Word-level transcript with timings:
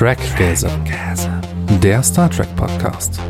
Trackgasm, 0.00 0.70
der 1.82 2.02
Star 2.02 2.30
Trek 2.30 2.48
Podcast. 2.56 3.20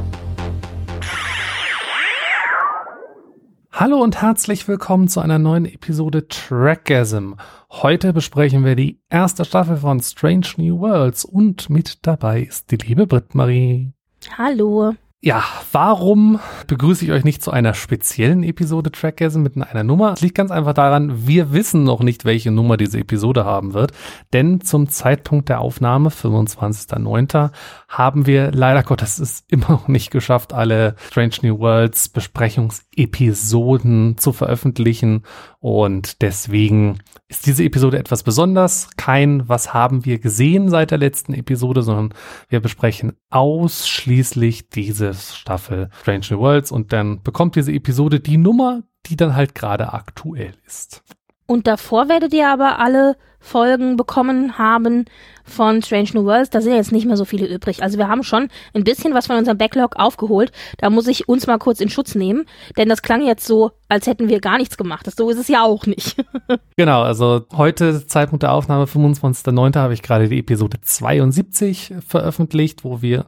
Hallo 3.73 4.01
und 4.01 4.23
herzlich 4.23 4.69
willkommen 4.69 5.09
zu 5.09 5.19
einer 5.19 5.41
neuen 5.41 5.67
Episode 5.67 6.29
Trackgasm. 6.29 7.33
Heute 7.73 8.13
besprechen 8.13 8.65
wir 8.65 8.77
die 8.77 9.01
erste 9.11 9.45
Staffel 9.45 9.79
von 9.79 9.99
Strange 9.99 10.47
New 10.59 10.79
Worlds 10.79 11.25
und 11.25 11.71
mit 11.71 12.07
dabei 12.07 12.43
ist 12.43 12.71
die 12.71 12.77
liebe 12.77 13.09
Britt-Marie. 13.09 13.93
Hallo. 14.39 14.95
Ja, 15.23 15.45
warum 15.73 16.41
begrüße 16.67 17.05
ich 17.05 17.11
euch 17.11 17.25
nicht 17.25 17.43
zu 17.43 17.51
einer 17.51 17.75
speziellen 17.75 18.43
Episode 18.43 18.91
Trackgasm 18.91 19.43
mit 19.43 19.55
einer 19.55 19.85
Nummer? 19.85 20.15
Es 20.15 20.23
liegt 20.23 20.35
ganz 20.35 20.51
einfach 20.51 20.73
daran, 20.73 21.27
wir 21.27 21.53
wissen 21.53 21.85
noch 21.85 22.01
nicht, 22.01 22.25
welche 22.25 22.51
Nummer 22.51 22.79
diese 22.79 22.99
Episode 22.99 23.45
haben 23.45 23.75
wird, 23.75 23.93
denn 24.33 24.63
zum 24.63 24.89
Zeitpunkt 24.89 25.51
der 25.51 25.61
Aufnahme, 25.61 26.09
25.09., 26.09 27.51
haben 27.91 28.25
wir 28.25 28.51
leider 28.53 28.83
Gottes 28.83 29.19
es 29.19 29.45
immer 29.49 29.69
noch 29.69 29.89
nicht 29.89 30.11
geschafft, 30.11 30.55
alle 30.55 30.95
Strange 31.11 31.35
New 31.43 31.59
Worlds 31.59 32.09
Besprechungsepisoden 33.07 34.19
zu 34.19 34.33
veröffentlichen 34.33 35.23
und 35.61 36.23
deswegen 36.23 36.99
ist 37.29 37.47
diese 37.47 37.65
Episode 37.65 37.99
etwas 37.99 38.23
besonders. 38.23 38.91
Kein 38.97 39.49
Was 39.49 39.73
haben 39.73 40.05
wir 40.05 40.19
gesehen 40.19 40.69
seit 40.69 40.91
der 40.91 40.99
letzten 40.99 41.35
Episode, 41.35 41.83
sondern 41.83 42.15
wir 42.49 42.61
besprechen 42.61 43.13
ausschließlich 43.31 44.69
diese 44.69 45.15
Staffel 45.15 45.91
Strange 46.01 46.27
New 46.31 46.39
Worlds 46.39 46.73
und 46.73 46.93
dann 46.93 47.23
bekommt 47.23 47.57
diese 47.57 47.73
Episode 47.73 48.21
die 48.21 48.37
Nummer, 48.37 48.83
die 49.07 49.17
dann 49.17 49.35
halt 49.35 49.55
gerade 49.55 49.93
aktuell 49.93 50.53
ist. 50.67 51.03
Und 51.47 51.67
davor 51.67 52.09
werdet 52.09 52.33
ihr 52.33 52.49
aber 52.49 52.79
alle 52.79 53.17
Folgen 53.41 53.97
bekommen 53.97 54.59
haben 54.59 55.07
von 55.51 55.83
Strange 55.83 56.11
New 56.15 56.25
Worlds. 56.25 56.51
Da 56.51 56.61
sind 56.61 56.75
jetzt 56.75 56.93
nicht 56.93 57.07
mehr 57.07 57.17
so 57.17 57.25
viele 57.25 57.47
übrig. 57.47 57.83
Also 57.83 57.99
wir 57.99 58.09
haben 58.09 58.23
schon 58.23 58.49
ein 58.75 58.85
bisschen 58.85 59.15
was 59.15 59.27
von 59.27 59.37
unserem 59.37 59.59
Backlog 59.59 59.97
aufgeholt. 59.97 60.53
Da 60.79 60.91
muss 60.91 61.07
ich 61.07 61.29
uns 61.29 61.47
mal 61.47 61.59
kurz 61.59 61.81
in 61.81 61.89
Schutz 61.89 62.15
nehmen, 62.15 62.47
denn 62.77 62.89
das 62.89 63.03
klang 63.03 63.25
jetzt 63.27 63.47
so, 63.47 63.73
als 63.89 64.07
hätten 64.07 64.29
wir 64.29 64.41
gar 64.41 64.59
nichts 64.59 64.77
gemacht. 64.77 65.11
So 65.17 65.29
ist 65.31 65.39
es 65.39 65.49
ja 65.49 65.63
auch 65.63 65.87
nicht. 65.87 66.17
genau, 66.77 67.03
also 67.03 67.45
heute, 67.57 68.07
Zeitpunkt 68.07 68.43
der 68.43 68.53
Aufnahme, 68.53 68.85
25.09., 68.85 69.77
habe 69.77 69.95
ich 69.95 70.03
gerade 70.03 70.29
die 70.29 70.39
Episode 70.39 70.79
72 70.81 71.95
veröffentlicht, 72.07 72.85
wo 72.85 73.03
wir 73.03 73.27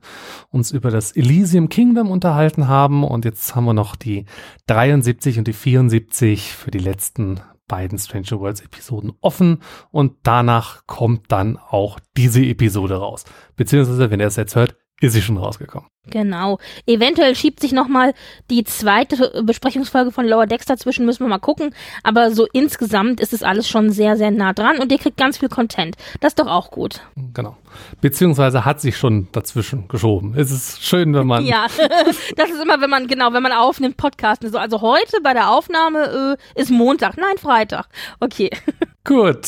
uns 0.51 0.71
über 0.71 0.91
das 0.91 1.13
Elysium 1.13 1.69
Kingdom 1.69 2.11
unterhalten 2.11 2.69
haben. 2.69 3.05
Und 3.05 3.25
jetzt 3.25 3.55
haben 3.55 3.65
wir 3.65 3.75
noch 3.75 3.97
die 3.97 4.27
73 4.67 5.39
und 5.39 5.49
die 5.49 5.53
74 5.53 6.53
für 6.53 6.71
die 6.71 6.79
letzten 6.79 7.41
beiden 7.73 7.97
Stranger 7.97 8.39
Worlds 8.39 8.61
Episoden 8.61 9.15
offen 9.23 9.63
und 9.91 10.13
danach 10.25 10.87
kommt 10.87 11.33
dann 11.33 11.57
auch 11.57 11.99
diese 12.19 12.45
Episode 12.45 12.97
raus. 12.97 13.25
Beziehungsweise, 13.57 14.11
wenn 14.11 14.21
ihr 14.21 14.27
es 14.27 14.37
jetzt 14.37 14.57
hört, 14.57 14.77
ist 15.03 15.13
sie 15.13 15.23
schon 15.23 15.37
rausgekommen. 15.37 15.89
Genau. 16.11 16.59
Eventuell 16.87 17.37
schiebt 17.37 17.61
sich 17.61 17.73
nochmal 17.73 18.13
die 18.51 18.65
zweite 18.65 19.43
Besprechungsfolge 19.45 20.11
von 20.11 20.27
Lower 20.27 20.47
Decks 20.47 20.67
dazwischen, 20.67 21.07
müssen 21.07 21.25
wir 21.25 21.29
mal 21.29 21.39
gucken. 21.39 21.75
Aber 22.03 22.33
so 22.33 22.47
insgesamt 22.53 23.21
ist 23.21 23.33
es 23.33 23.43
alles 23.43 23.69
schon 23.69 23.91
sehr, 23.91 24.17
sehr 24.17 24.31
nah 24.31 24.53
dran 24.53 24.79
und 24.79 24.91
ihr 24.91 24.99
kriegt 24.99 25.17
ganz 25.17 25.39
viel 25.39 25.49
Content. 25.49 25.97
Das 26.21 26.33
ist 26.33 26.39
doch 26.39 26.49
auch 26.49 26.71
gut. 26.71 27.01
Genau. 27.35 27.57
Beziehungsweise 28.01 28.65
hat 28.65 28.81
sich 28.81 28.97
schon 28.97 29.29
dazwischen 29.33 29.87
geschoben. 29.89 30.35
Es 30.37 30.51
ist 30.51 30.85
schön, 30.85 31.15
wenn 31.15 31.27
man. 31.27 31.45
ja, 31.45 31.67
das 32.37 32.51
ist 32.51 32.63
immer, 32.63 32.81
wenn 32.81 32.91
man, 32.91 33.07
genau, 33.07 33.33
wenn 33.33 33.43
man 33.43 33.53
aufnimmt, 33.53 33.97
Podcast. 33.97 34.45
Also 34.55 34.81
heute 34.81 35.19
bei 35.23 35.35
der 35.35 35.51
Aufnahme 35.51 36.37
äh, 36.57 36.61
ist 36.61 36.71
Montag, 36.71 37.17
nein, 37.17 37.39
Freitag. 37.39 37.87
Okay. 38.19 38.51
Gut, 39.05 39.39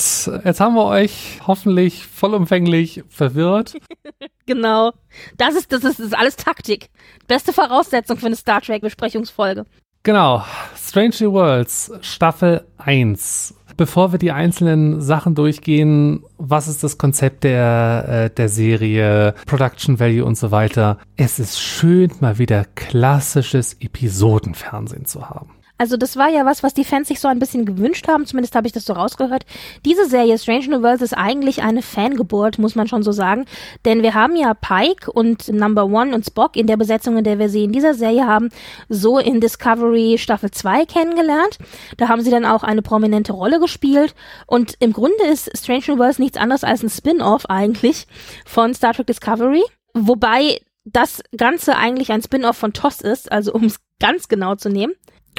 jetzt 0.45 0.61
haben 0.61 0.75
wir 0.75 0.85
euch 0.85 1.41
hoffentlich 1.47 2.07
vollumfänglich 2.07 3.05
verwirrt. 3.09 3.77
genau. 4.47 4.93
Das 5.37 5.55
ist, 5.55 5.73
das 5.73 5.85
ist, 5.85 6.01
das 6.01 6.07
ist 6.07 6.19
alles 6.19 6.35
Taktik. 6.35 6.91
Beste 7.29 7.53
Voraussetzung 7.53 8.17
für 8.17 8.27
eine 8.27 8.37
Star 8.37 8.61
Trek 8.61 8.83
Besprechungsfolge. 8.83 9.65
Genau. 10.03 10.45
Strange 10.77 11.15
New 11.21 11.33
Worlds, 11.33 11.93
Staffel 12.01 12.67
1. 12.79 13.55
Bevor 13.77 14.13
wir 14.13 14.19
die 14.19 14.33
einzelnen 14.33 15.01
Sachen 15.01 15.35
durchgehen, 15.35 16.25
was 16.37 16.69
ist 16.69 16.83
das 16.83 16.99
Konzept 16.99 17.45
der, 17.45 18.07
äh, 18.09 18.31
der 18.31 18.49
Serie, 18.49 19.35
Production 19.47 19.99
Value 19.99 20.25
und 20.25 20.37
so 20.37 20.51
weiter. 20.51 20.99
Es 21.17 21.39
ist 21.39 21.61
schön, 21.61 22.13
mal 22.21 22.39
wieder 22.39 22.65
klassisches 22.75 23.75
Episodenfernsehen 23.81 25.07
zu 25.07 25.29
haben. 25.31 25.51
Also 25.77 25.97
das 25.97 26.17
war 26.17 26.29
ja 26.29 26.47
was, 26.47 26.63
was 26.63 26.73
die 26.73 26.85
Fans 26.85 27.09
sich 27.09 27.19
so 27.19 27.27
ein 27.27 27.41
bisschen 27.41 27.65
gewünscht 27.65 28.07
haben, 28.07 28.27
zumindest 28.27 28.55
habe 28.55 28.67
ich 28.67 28.73
das 28.73 28.85
so 28.85 28.93
rausgehört. 28.93 29.45
Diese 29.85 30.07
Serie 30.09 30.39
Strange 30.39 30.69
New 30.69 30.83
Worlds 30.83 31.03
ist 31.03 31.15
eigentlich 31.15 31.63
eine 31.63 31.83
Fangeburt, 31.83 32.59
muss 32.59 32.77
man 32.77 32.87
schon 32.87 33.03
so 33.03 33.11
sagen. 33.11 33.45
Denn 33.85 34.03
wir 34.03 34.15
haben 34.15 34.37
ja 34.37 34.55
Pike 34.55 35.11
und 35.11 35.49
Number 35.49 35.87
One 35.87 36.15
und 36.15 36.25
Spock 36.25 36.57
in 36.57 36.69
der 36.69 36.77
Besetzung, 36.77 37.19
in 37.19 37.25
der 37.25 37.41
wir 37.41 37.49
sie 37.49 37.65
in 37.65 37.73
dieser 37.73 37.95
Serie 37.95 38.25
haben, 38.25 38.51
so 38.89 39.19
in 39.19 39.41
Discovery 39.41 40.17
Staffel 40.17 40.53
2 40.53 40.87
kennengelernt. 40.87 41.59
Da 41.97 42.09
haben 42.09 42.23
sie 42.23 42.31
dann 42.31 42.45
auch 42.45 42.63
eine 42.63 42.83
prominente 42.83 43.33
Rolle 43.33 43.59
gespielt. 43.59 44.15
Und 44.47 44.77
im 44.79 44.93
Grunde 44.93 45.25
ist 45.25 45.51
Strange 45.59 45.85
New 45.89 45.99
Worlds 45.99 46.21
nichts 46.21 46.39
anderes 46.39 46.63
als 46.63 46.85
ein 46.85 46.91
Spin-off 46.91 47.47
eigentlich 47.47 48.07
von 48.47 48.75
Star 48.75 48.95
Trek 48.95 49.09
Discovery. 49.09 49.65
Wobei 49.93 50.61
das 50.85 51.23
Ganze 51.37 51.77
eigentlich 51.77 52.13
ein 52.13 52.23
Spin-off 52.23 52.57
von 52.57 52.73
TOS 52.73 53.01
ist, 53.01 53.33
also 53.33 53.53
um 53.53 53.65
es 53.65 53.81
ganz 53.99 54.29
genau 54.29 54.55
zu 54.55 54.69
nehmen 54.69 54.93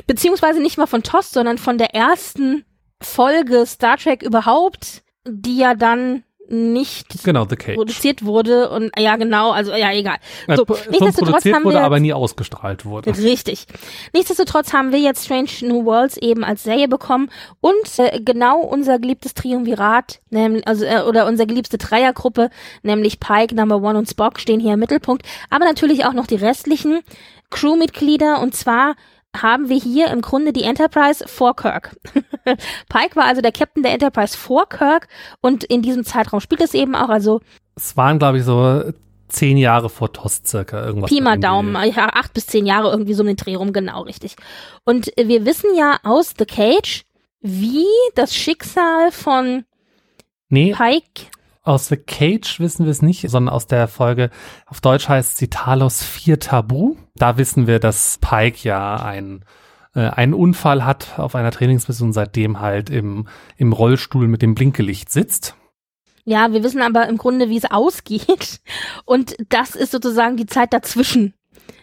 beziehungsweise 0.07 0.61
nicht 0.61 0.77
mal 0.77 0.87
von 0.87 1.03
TOS, 1.03 1.31
sondern 1.31 1.57
von 1.57 1.77
der 1.77 1.93
ersten 1.93 2.65
Folge 3.01 3.65
Star 3.65 3.97
Trek 3.97 4.23
überhaupt, 4.23 5.03
die 5.25 5.57
ja 5.57 5.75
dann 5.75 6.23
nicht 6.47 7.23
genau, 7.23 7.45
produziert 7.45 8.23
wurde 8.23 8.69
und 8.69 8.91
ja 8.97 9.15
genau, 9.15 9.51
also 9.51 9.71
ja 9.71 9.91
egal. 9.91 10.17
So, 10.47 10.63
ja, 10.67 10.75
nichtsdestotrotz 10.91 11.45
haben 11.45 11.63
wir 11.63 11.65
wurde, 11.65 11.81
aber 11.81 11.99
nie 11.99 12.13
ausgestrahlt 12.13 12.85
wurde. 12.85 13.17
Richtig. 13.17 13.65
Nichtsdestotrotz 14.13 14.73
haben 14.73 14.91
wir 14.91 14.99
jetzt 14.99 15.25
Strange 15.25 15.49
New 15.61 15.85
Worlds 15.85 16.17
eben 16.17 16.43
als 16.43 16.63
Serie 16.63 16.87
bekommen 16.87 17.29
und 17.61 17.97
äh, 17.97 18.19
genau 18.23 18.59
unser 18.59 18.99
geliebtes 18.99 19.33
Triumvirat, 19.33 20.21
nämlich 20.29 20.67
also 20.67 20.85
äh, 20.85 21.01
oder 21.01 21.25
unsere 21.25 21.47
geliebte 21.47 21.77
Dreiergruppe, 21.77 22.49
nämlich 22.83 23.19
Pike, 23.19 23.55
Number 23.55 23.77
One 23.77 23.97
und 23.97 24.09
Spock 24.09 24.39
stehen 24.39 24.59
hier 24.59 24.73
im 24.73 24.79
Mittelpunkt, 24.79 25.25
aber 25.49 25.65
natürlich 25.65 26.05
auch 26.05 26.13
noch 26.13 26.27
die 26.27 26.35
restlichen 26.35 26.99
Crewmitglieder 27.49 28.39
und 28.41 28.55
zwar 28.55 28.95
haben 29.41 29.69
wir 29.69 29.77
hier 29.77 30.09
im 30.11 30.21
Grunde 30.21 30.53
die 30.53 30.63
Enterprise 30.63 31.27
vor 31.27 31.55
Kirk. 31.55 31.95
Pike 32.89 33.15
war 33.15 33.25
also 33.25 33.41
der 33.41 33.51
Captain 33.51 33.83
der 33.83 33.93
Enterprise 33.93 34.37
vor 34.37 34.67
Kirk 34.69 35.07
und 35.41 35.63
in 35.63 35.81
diesem 35.81 36.03
Zeitraum 36.03 36.39
spielt 36.39 36.61
es 36.61 36.73
eben 36.73 36.95
auch, 36.95 37.09
also. 37.09 37.41
Es 37.75 37.97
waren, 37.97 38.19
glaube 38.19 38.37
ich, 38.37 38.43
so 38.43 38.83
zehn 39.27 39.57
Jahre 39.57 39.89
vor 39.89 40.13
TOS 40.13 40.41
circa 40.45 40.85
irgendwas. 40.85 41.09
Pi 41.09 41.21
mal 41.21 41.37
Daumen, 41.37 41.73
ja, 41.73 42.09
acht 42.13 42.33
bis 42.33 42.47
zehn 42.47 42.65
Jahre 42.65 42.91
irgendwie 42.91 43.13
so 43.13 43.23
einen 43.23 43.35
Dreh 43.35 43.55
rum, 43.55 43.73
genau 43.73 44.01
richtig. 44.01 44.35
Und 44.83 45.11
wir 45.17 45.45
wissen 45.45 45.75
ja 45.75 45.97
aus 46.03 46.33
The 46.37 46.45
Cage, 46.45 47.03
wie 47.41 47.85
das 48.15 48.35
Schicksal 48.35 49.11
von 49.11 49.65
nee, 50.49 50.73
Pike 50.73 51.29
aus 51.65 51.87
The 51.87 51.97
Cage 51.97 52.59
wissen 52.59 52.85
wir 52.85 52.91
es 52.91 53.01
nicht, 53.01 53.29
sondern 53.29 53.53
aus 53.53 53.67
der 53.67 53.87
Folge, 53.87 54.29
auf 54.65 54.81
Deutsch 54.81 55.09
heißt 55.09 55.37
sie 55.37 55.49
Talos 55.49 56.03
4 56.03 56.39
Tabu. 56.39 56.95
Da 57.15 57.37
wissen 57.37 57.67
wir, 57.67 57.79
dass 57.79 58.19
Pike 58.21 58.59
ja 58.63 58.95
ein 58.97 59.43
äh, 59.95 60.09
einen 60.09 60.33
Unfall 60.33 60.85
hat 60.85 61.17
auf 61.17 61.35
einer 61.35 61.51
Trainingsmission, 61.51 62.13
seitdem 62.13 62.59
halt 62.59 62.89
im, 62.89 63.27
im 63.57 63.73
Rollstuhl 63.73 64.27
mit 64.27 64.41
dem 64.41 64.53
Blinkelicht 64.53 65.11
sitzt. 65.11 65.55
Ja, 66.25 66.51
wir 66.51 66.63
wissen 66.63 66.81
aber 66.81 67.07
im 67.07 67.17
Grunde, 67.17 67.49
wie 67.49 67.57
es 67.57 67.65
ausgeht. 67.65 68.59
Und 69.05 69.35
das 69.49 69.75
ist 69.75 69.91
sozusagen 69.91 70.37
die 70.37 70.47
Zeit 70.47 70.73
dazwischen. 70.73 71.33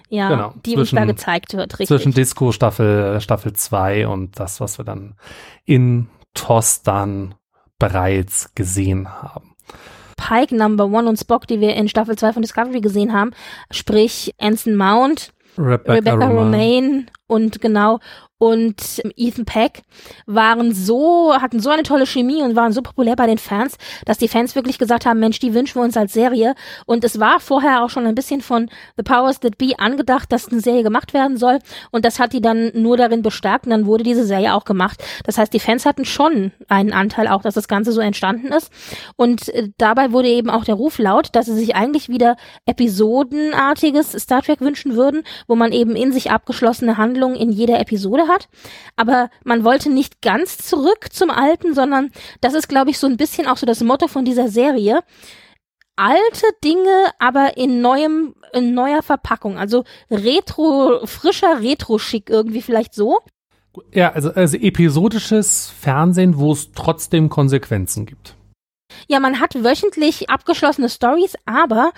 Ja, 0.08 0.28
genau, 0.28 0.54
die 0.66 0.74
zwischen, 0.74 0.80
uns 0.80 0.90
da 0.90 1.04
gezeigt 1.06 1.54
wird, 1.54 1.72
richtig. 1.78 1.88
Zwischen 1.88 2.12
Disco 2.12 2.52
Staffel, 2.52 3.18
Staffel 3.22 3.54
2 3.54 4.08
und 4.08 4.38
das, 4.38 4.60
was 4.60 4.78
wir 4.78 4.84
dann 4.84 5.14
in 5.64 6.08
TOS 6.34 6.82
dann 6.82 7.34
bereits 7.78 8.54
gesehen 8.54 9.10
haben. 9.10 9.51
Pike 10.22 10.54
Number 10.54 10.84
One 10.84 11.08
und 11.08 11.18
Spock, 11.18 11.48
die 11.48 11.60
wir 11.60 11.74
in 11.74 11.88
Staffel 11.88 12.16
2 12.16 12.34
von 12.34 12.42
Discovery 12.42 12.80
gesehen 12.80 13.12
haben, 13.12 13.32
sprich 13.72 14.32
Anson 14.38 14.76
Mount, 14.76 15.32
Rebecca, 15.58 15.94
Rebecca 15.94 16.28
Romaine 16.28 17.06
und 17.26 17.60
genau 17.60 17.98
und 18.42 19.00
Ethan 19.14 19.44
Peck 19.44 19.82
waren 20.26 20.74
so, 20.74 21.32
hatten 21.32 21.60
so 21.60 21.70
eine 21.70 21.84
tolle 21.84 22.06
Chemie 22.06 22.42
und 22.42 22.56
waren 22.56 22.72
so 22.72 22.82
populär 22.82 23.14
bei 23.14 23.28
den 23.28 23.38
Fans, 23.38 23.76
dass 24.04 24.18
die 24.18 24.26
Fans 24.26 24.56
wirklich 24.56 24.80
gesagt 24.80 25.06
haben, 25.06 25.20
Mensch, 25.20 25.38
die 25.38 25.54
wünschen 25.54 25.76
wir 25.76 25.84
uns 25.84 25.96
als 25.96 26.12
Serie. 26.12 26.56
Und 26.84 27.04
es 27.04 27.20
war 27.20 27.38
vorher 27.38 27.84
auch 27.84 27.90
schon 27.90 28.04
ein 28.04 28.16
bisschen 28.16 28.40
von 28.40 28.68
The 28.96 29.04
Powers 29.04 29.38
That 29.38 29.58
Be 29.58 29.78
angedacht, 29.78 30.32
dass 30.32 30.48
eine 30.48 30.60
Serie 30.60 30.82
gemacht 30.82 31.14
werden 31.14 31.36
soll. 31.36 31.60
Und 31.92 32.04
das 32.04 32.18
hat 32.18 32.32
die 32.32 32.40
dann 32.40 32.72
nur 32.74 32.96
darin 32.96 33.22
bestärkt 33.22 33.66
und 33.66 33.70
dann 33.70 33.86
wurde 33.86 34.02
diese 34.02 34.24
Serie 34.24 34.54
auch 34.54 34.64
gemacht. 34.64 35.00
Das 35.22 35.38
heißt, 35.38 35.52
die 35.52 35.60
Fans 35.60 35.86
hatten 35.86 36.04
schon 36.04 36.50
einen 36.66 36.92
Anteil 36.92 37.28
auch, 37.28 37.42
dass 37.42 37.54
das 37.54 37.68
Ganze 37.68 37.92
so 37.92 38.00
entstanden 38.00 38.48
ist. 38.48 38.72
Und 39.14 39.50
äh, 39.50 39.68
dabei 39.78 40.10
wurde 40.10 40.26
eben 40.26 40.50
auch 40.50 40.64
der 40.64 40.74
Ruf 40.74 40.98
laut, 40.98 41.28
dass 41.34 41.46
sie 41.46 41.54
sich 41.54 41.76
eigentlich 41.76 42.08
wieder 42.08 42.36
episodenartiges 42.66 44.10
Star 44.10 44.42
Trek 44.42 44.60
wünschen 44.60 44.96
würden, 44.96 45.22
wo 45.46 45.54
man 45.54 45.70
eben 45.70 45.94
in 45.94 46.10
sich 46.10 46.32
abgeschlossene 46.32 46.96
Handlungen 46.96 47.36
in 47.36 47.52
jeder 47.52 47.78
Episode 47.78 48.26
hat. 48.26 48.31
Aber 48.96 49.30
man 49.44 49.64
wollte 49.64 49.90
nicht 49.90 50.22
ganz 50.22 50.58
zurück 50.58 51.12
zum 51.12 51.30
Alten, 51.30 51.74
sondern 51.74 52.10
das 52.40 52.54
ist, 52.54 52.68
glaube 52.68 52.90
ich, 52.90 52.98
so 52.98 53.06
ein 53.06 53.16
bisschen 53.16 53.46
auch 53.46 53.56
so 53.56 53.66
das 53.66 53.82
Motto 53.82 54.08
von 54.08 54.24
dieser 54.24 54.48
Serie. 54.48 55.00
alte 55.96 56.46
Dinge, 56.64 57.10
aber 57.18 57.56
in 57.56 57.80
neuem, 57.80 58.34
in 58.52 58.74
neuer 58.74 59.02
Verpackung. 59.02 59.58
Also 59.58 59.84
retro, 60.10 61.06
frischer 61.06 61.60
Retro-Schick 61.60 62.30
irgendwie 62.30 62.62
vielleicht 62.62 62.94
so. 62.94 63.20
Ja, 63.92 64.12
also, 64.12 64.32
also 64.32 64.56
episodisches 64.56 65.70
Fernsehen, 65.80 66.38
wo 66.38 66.52
es 66.52 66.72
trotzdem 66.72 67.28
Konsequenzen 67.28 68.06
gibt. 68.06 68.34
Ja, 69.08 69.20
man 69.20 69.40
hat 69.40 69.54
wöchentlich 69.64 70.28
abgeschlossene 70.28 70.88
Stories, 70.88 71.34
aber 71.46 71.92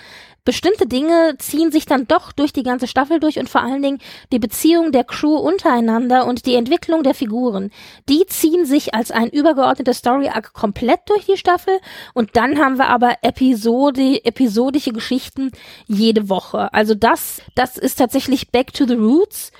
bestimmte 0.45 0.87
Dinge 0.87 1.35
ziehen 1.39 1.71
sich 1.71 1.85
dann 1.85 2.07
doch 2.07 2.31
durch 2.31 2.53
die 2.53 2.63
ganze 2.63 2.87
Staffel 2.87 3.19
durch 3.19 3.39
und 3.39 3.49
vor 3.49 3.61
allen 3.61 3.81
Dingen 3.81 3.99
die 4.31 4.39
Beziehung 4.39 4.91
der 4.91 5.03
Crew 5.03 5.35
untereinander 5.35 6.25
und 6.25 6.45
die 6.45 6.55
Entwicklung 6.55 7.03
der 7.03 7.15
Figuren. 7.15 7.71
Die 8.07 8.25
ziehen 8.27 8.65
sich 8.65 8.93
als 8.93 9.11
ein 9.11 9.29
übergeordneter 9.29 9.93
Story-Arc 9.93 10.53
komplett 10.53 11.01
durch 11.07 11.25
die 11.25 11.37
Staffel 11.37 11.79
und 12.13 12.37
dann 12.37 12.59
haben 12.59 12.77
wir 12.77 12.87
aber 12.87 13.15
Episode, 13.23 14.23
episodische 14.23 14.93
Geschichten 14.93 15.51
jede 15.87 16.29
Woche. 16.29 16.73
Also 16.73 16.95
das, 16.95 17.41
das 17.55 17.77
ist 17.77 17.95
tatsächlich 17.95 18.51
Back 18.51 18.71
to 18.73 18.85
the 18.85 18.93
Roots 18.93 19.51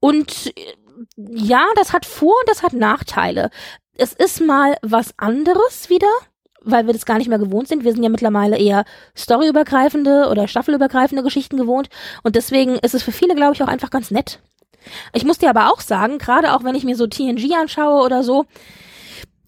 und 0.00 0.54
ja, 1.16 1.64
das 1.76 1.92
hat 1.92 2.06
Vor- 2.06 2.28
und 2.40 2.48
das 2.48 2.62
hat 2.62 2.72
Nachteile. 2.72 3.50
Es 3.94 4.12
ist 4.12 4.40
mal 4.40 4.76
was 4.82 5.14
anderes 5.18 5.90
wieder, 5.90 6.06
weil 6.70 6.86
wir 6.86 6.92
das 6.92 7.06
gar 7.06 7.18
nicht 7.18 7.28
mehr 7.28 7.38
gewohnt 7.38 7.68
sind. 7.68 7.84
Wir 7.84 7.92
sind 7.92 8.02
ja 8.02 8.08
mittlerweile 8.08 8.58
eher 8.58 8.84
storyübergreifende 9.16 10.28
oder 10.30 10.48
staffelübergreifende 10.48 11.22
Geschichten 11.22 11.56
gewohnt. 11.56 11.88
Und 12.22 12.36
deswegen 12.36 12.76
ist 12.76 12.94
es 12.94 13.02
für 13.02 13.12
viele, 13.12 13.34
glaube 13.34 13.54
ich, 13.54 13.62
auch 13.62 13.68
einfach 13.68 13.90
ganz 13.90 14.10
nett. 14.10 14.40
Ich 15.12 15.24
muss 15.24 15.38
dir 15.38 15.50
aber 15.50 15.72
auch 15.72 15.80
sagen, 15.80 16.18
gerade 16.18 16.54
auch 16.54 16.64
wenn 16.64 16.74
ich 16.74 16.84
mir 16.84 16.96
so 16.96 17.06
TNG 17.06 17.54
anschaue 17.60 18.04
oder 18.04 18.22
so, 18.22 18.44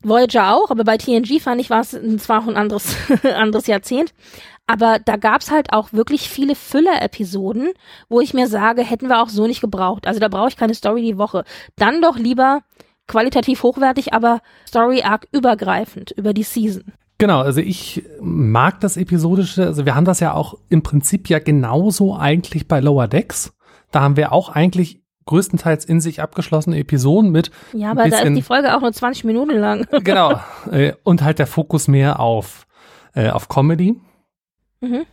Voyager 0.02 0.54
auch, 0.54 0.70
aber 0.70 0.84
bei 0.84 0.96
TNG 0.96 1.40
fand 1.40 1.60
ich, 1.60 1.68
war 1.68 1.80
es 1.80 1.90
zwar 2.18 2.42
auch 2.42 2.48
ein 2.48 2.56
anderes, 2.56 2.96
anderes 3.22 3.66
Jahrzehnt, 3.66 4.14
aber 4.66 4.98
da 4.98 5.16
gab's 5.16 5.50
halt 5.50 5.72
auch 5.72 5.92
wirklich 5.92 6.28
viele 6.28 6.54
Füller-Episoden, 6.54 7.72
wo 8.08 8.20
ich 8.20 8.32
mir 8.32 8.46
sage, 8.46 8.82
hätten 8.82 9.08
wir 9.08 9.20
auch 9.20 9.28
so 9.28 9.46
nicht 9.46 9.60
gebraucht. 9.60 10.06
Also 10.06 10.20
da 10.20 10.28
brauche 10.28 10.48
ich 10.48 10.56
keine 10.56 10.74
Story 10.74 11.02
die 11.02 11.18
Woche. 11.18 11.44
Dann 11.76 12.00
doch 12.00 12.16
lieber 12.16 12.60
qualitativ 13.08 13.64
hochwertig, 13.64 14.14
aber 14.14 14.40
Story-Arc 14.68 15.26
übergreifend 15.32 16.12
über 16.12 16.32
die 16.32 16.44
Season. 16.44 16.92
Genau, 17.20 17.42
also 17.42 17.60
ich 17.60 18.02
mag 18.22 18.80
das 18.80 18.96
Episodische, 18.96 19.66
also 19.66 19.84
wir 19.84 19.94
haben 19.94 20.06
das 20.06 20.20
ja 20.20 20.32
auch 20.32 20.54
im 20.70 20.82
Prinzip 20.82 21.28
ja 21.28 21.38
genauso 21.38 22.16
eigentlich 22.16 22.66
bei 22.66 22.80
Lower 22.80 23.08
Decks. 23.08 23.52
Da 23.90 24.00
haben 24.00 24.16
wir 24.16 24.32
auch 24.32 24.48
eigentlich 24.48 25.02
größtenteils 25.26 25.84
in 25.84 26.00
sich 26.00 26.22
abgeschlossene 26.22 26.78
Episoden 26.78 27.30
mit. 27.30 27.50
Ja, 27.74 27.90
aber 27.90 28.08
da 28.08 28.20
ist 28.20 28.34
die 28.34 28.40
Folge 28.40 28.74
auch 28.74 28.80
nur 28.80 28.90
20 28.90 29.24
Minuten 29.24 29.58
lang. 29.58 29.86
genau. 30.02 30.40
Äh, 30.70 30.94
und 31.04 31.22
halt 31.22 31.38
der 31.38 31.46
Fokus 31.46 31.88
mehr 31.88 32.20
auf, 32.20 32.66
äh, 33.14 33.28
auf 33.28 33.48
Comedy. 33.48 34.00
Mhm. 34.80 35.04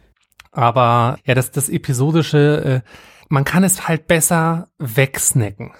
Aber 0.53 1.19
ja, 1.25 1.35
das, 1.35 1.51
das 1.51 1.67
Episodische, 1.67 2.83
äh, 2.85 2.89
man 3.27 3.43
kann 3.43 3.65
es 3.65 3.89
halt 3.89 4.07
besser 4.07 4.69
wegsnacken. 4.77 5.73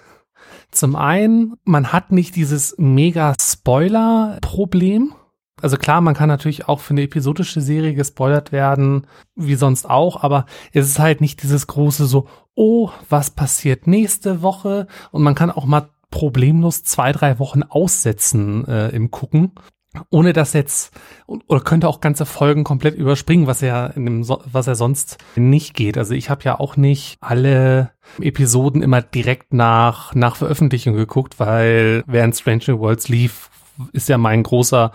Zum 0.72 0.98
einen, 0.98 1.54
man 1.64 1.94
hat 1.94 2.12
nicht 2.12 2.36
dieses 2.36 2.76
mega 2.78 3.34
Spoiler-Problem 3.40 5.14
also 5.62 5.78
klar, 5.78 6.02
man 6.02 6.14
kann 6.14 6.30
natürlich 6.30 6.68
auch 6.68 6.80
für 6.80 6.92
eine 6.92 7.04
episodische 7.04 7.62
Serie 7.62 7.94
gespoilert 7.94 8.52
werden, 8.52 9.08
wie 9.36 9.56
sonst 9.56 9.90
auch, 9.90 10.24
aber 10.24 10.46
es 10.74 10.88
ist 10.88 11.00
halt 11.00 11.22
nicht 11.22 11.42
dieses 11.44 11.68
große 11.68 12.06
so, 12.06 12.28
oh, 12.56 12.90
was 13.10 13.32
passiert 13.32 13.88
nächste 13.88 14.42
Woche? 14.42 14.88
Und 15.12 15.24
man 15.24 15.36
kann 15.36 15.52
auch 15.52 15.66
mal 15.66 15.90
problemlos 16.10 16.84
zwei, 16.84 17.12
drei 17.12 17.40
Wochen 17.40 17.64
aussetzen 17.64 18.68
äh, 18.68 18.90
im 18.90 19.12
Gucken, 19.12 19.52
ohne 20.10 20.34
dass 20.34 20.54
jetzt, 20.54 20.92
oder 21.26 21.62
könnte 21.62 21.88
auch 21.88 22.02
ganze 22.02 22.26
Folgen 22.26 22.64
komplett 22.64 22.96
überspringen, 22.96 23.48
was 23.48 23.62
ja 23.62 23.88
in 23.88 24.06
dem, 24.06 24.28
was 24.28 24.66
ja 24.68 24.76
sonst 24.76 25.18
nicht 25.36 25.74
geht. 25.74 25.98
Also 25.98 26.14
ich 26.14 26.30
habe 26.30 26.44
ja 26.44 26.60
auch 26.60 26.78
nicht 26.78 27.18
alle 27.20 27.92
Episoden 28.22 28.82
immer 28.82 29.02
direkt 29.02 29.54
nach, 29.54 30.14
nach 30.14 30.36
Veröffentlichung 30.36 30.96
geguckt, 30.96 31.40
weil 31.40 32.04
während 32.06 32.36
Stranger 32.36 32.80
Worlds 32.80 33.10
lief, 33.10 33.50
ist 33.92 34.10
ja 34.10 34.18
mein 34.18 34.44
großer 34.44 34.92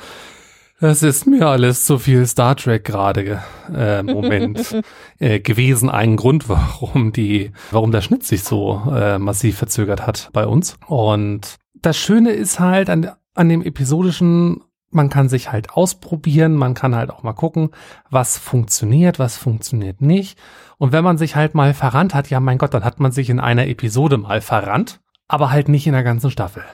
das 0.82 1.04
ist 1.04 1.28
mir 1.28 1.46
alles 1.46 1.84
zu 1.84 1.96
viel 1.96 2.26
Star 2.26 2.56
Trek 2.56 2.82
gerade 2.82 3.40
äh, 3.72 4.02
Moment 4.02 4.82
äh, 5.20 5.38
gewesen. 5.38 5.88
Ein 5.88 6.16
Grund, 6.16 6.48
warum 6.48 7.12
die, 7.12 7.52
warum 7.70 7.92
der 7.92 8.00
Schnitt 8.00 8.24
sich 8.24 8.42
so 8.42 8.82
äh, 8.92 9.16
massiv 9.20 9.58
verzögert 9.58 10.08
hat 10.08 10.30
bei 10.32 10.44
uns. 10.44 10.76
Und 10.88 11.54
das 11.74 11.96
Schöne 11.96 12.32
ist 12.32 12.58
halt 12.58 12.90
an, 12.90 13.12
an 13.34 13.48
dem 13.48 13.62
episodischen, 13.62 14.64
man 14.90 15.08
kann 15.08 15.28
sich 15.28 15.52
halt 15.52 15.70
ausprobieren, 15.70 16.54
man 16.54 16.74
kann 16.74 16.96
halt 16.96 17.10
auch 17.10 17.22
mal 17.22 17.32
gucken, 17.32 17.70
was 18.10 18.36
funktioniert, 18.36 19.20
was 19.20 19.36
funktioniert 19.36 20.00
nicht. 20.00 20.36
Und 20.78 20.90
wenn 20.90 21.04
man 21.04 21.16
sich 21.16 21.36
halt 21.36 21.54
mal 21.54 21.74
verrannt 21.74 22.12
hat, 22.12 22.28
ja 22.28 22.40
mein 22.40 22.58
Gott, 22.58 22.74
dann 22.74 22.84
hat 22.84 22.98
man 22.98 23.12
sich 23.12 23.30
in 23.30 23.38
einer 23.38 23.68
Episode 23.68 24.18
mal 24.18 24.40
verrannt, 24.40 24.98
aber 25.28 25.52
halt 25.52 25.68
nicht 25.68 25.86
in 25.86 25.92
der 25.92 26.02
ganzen 26.02 26.32
Staffel. 26.32 26.64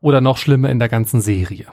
Oder 0.00 0.20
noch 0.20 0.36
schlimmer 0.36 0.68
in 0.68 0.80
der 0.80 0.88
ganzen 0.88 1.20
Serie. 1.20 1.66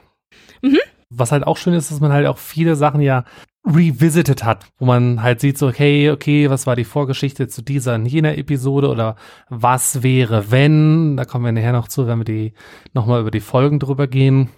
Mhm. 0.62 0.78
Was 1.10 1.32
halt 1.32 1.46
auch 1.46 1.56
schön 1.56 1.74
ist, 1.74 1.90
dass 1.90 2.00
man 2.00 2.12
halt 2.12 2.26
auch 2.26 2.38
viele 2.38 2.76
Sachen 2.76 3.00
ja 3.00 3.24
revisited 3.66 4.42
hat, 4.42 4.66
wo 4.78 4.86
man 4.86 5.22
halt 5.22 5.40
sieht 5.40 5.58
so, 5.58 5.68
okay, 5.68 6.10
okay, 6.10 6.48
was 6.48 6.66
war 6.66 6.76
die 6.76 6.84
Vorgeschichte 6.84 7.48
zu 7.48 7.62
dieser 7.62 7.96
und 7.96 8.06
jener 8.06 8.38
Episode 8.38 8.88
oder 8.88 9.16
was 9.48 10.02
wäre, 10.02 10.50
wenn, 10.50 11.16
da 11.16 11.24
kommen 11.24 11.44
wir 11.44 11.52
nachher 11.52 11.72
noch 11.72 11.88
zu, 11.88 12.06
wenn 12.06 12.18
wir 12.18 12.24
die 12.24 12.54
nochmal 12.94 13.20
über 13.20 13.30
die 13.30 13.40
Folgen 13.40 13.78
drüber 13.78 14.06
gehen. 14.06 14.48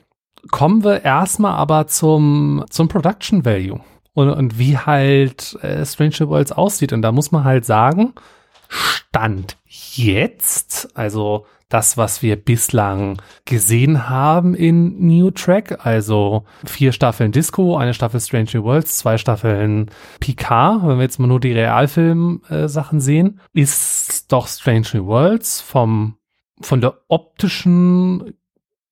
Kommen 0.50 0.84
wir 0.84 1.04
erstmal 1.04 1.54
aber 1.54 1.88
zum, 1.88 2.64
zum 2.70 2.88
Production 2.88 3.44
Value 3.44 3.81
und, 4.14 4.31
und 4.31 4.58
wie 4.58 4.78
halt 4.78 5.58
äh, 5.62 5.84
Stranger 5.84 6.28
Worlds 6.28 6.52
aussieht. 6.52 6.93
Und 6.93 7.02
da 7.02 7.12
muss 7.12 7.32
man 7.32 7.44
halt 7.44 7.64
sagen, 7.64 8.14
Stand 8.72 9.58
jetzt, 9.66 10.96
also 10.96 11.44
das, 11.69 11.96
was 11.96 12.22
wir 12.22 12.36
bislang 12.36 13.20
gesehen 13.44 14.08
haben 14.08 14.54
in 14.54 15.06
New 15.06 15.30
Track, 15.30 15.84
also 15.86 16.44
vier 16.64 16.92
Staffeln 16.92 17.32
Disco, 17.32 17.76
eine 17.76 17.94
Staffel 17.94 18.20
Stranger 18.20 18.62
Worlds, 18.64 18.98
zwei 18.98 19.19
Staffeln 19.19 19.90
Picard, 20.20 20.82
wenn 20.86 20.96
wir 20.96 21.02
jetzt 21.02 21.19
mal 21.19 21.26
nur 21.26 21.40
die 21.40 21.52
Realfilm-Sachen 21.52 23.00
sehen, 23.00 23.40
ist 23.52 24.32
doch 24.32 24.48
Stranger 24.48 25.06
Worlds 25.06 25.60
vom, 25.60 26.16
von 26.60 26.80
der 26.80 26.98
optischen 27.08 28.34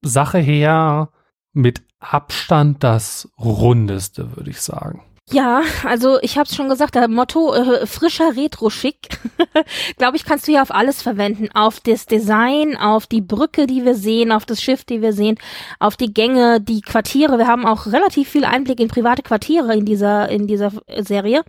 Sache 0.02 0.38
her 0.38 1.10
mit 1.52 1.82
Abstand 1.98 2.82
das 2.82 3.30
rundeste, 3.38 4.36
würde 4.36 4.50
ich 4.50 4.60
sagen. 4.60 5.02
Ja, 5.32 5.62
also 5.84 6.18
ich 6.22 6.38
habe 6.38 6.48
es 6.48 6.56
schon 6.56 6.68
gesagt, 6.68 6.96
der 6.96 7.06
Motto 7.06 7.54
äh, 7.54 7.86
frischer 7.86 8.36
Retro-Schick, 8.36 9.10
glaube 9.96 10.16
ich, 10.16 10.24
kannst 10.24 10.48
du 10.48 10.52
ja 10.52 10.62
auf 10.62 10.74
alles 10.74 11.02
verwenden. 11.02 11.48
Auf 11.54 11.78
das 11.78 12.06
Design, 12.06 12.76
auf 12.76 13.06
die 13.06 13.20
Brücke, 13.20 13.68
die 13.68 13.84
wir 13.84 13.94
sehen, 13.94 14.32
auf 14.32 14.44
das 14.44 14.60
Schiff, 14.60 14.84
die 14.84 15.02
wir 15.02 15.12
sehen, 15.12 15.38
auf 15.78 15.96
die 15.96 16.12
Gänge, 16.12 16.60
die 16.60 16.80
Quartiere. 16.80 17.38
Wir 17.38 17.46
haben 17.46 17.64
auch 17.64 17.86
relativ 17.86 18.28
viel 18.28 18.44
Einblick 18.44 18.80
in 18.80 18.88
private 18.88 19.22
Quartiere 19.22 19.74
in 19.74 19.84
dieser, 19.84 20.28
in 20.30 20.48
dieser 20.48 20.72
Serie. 20.98 21.44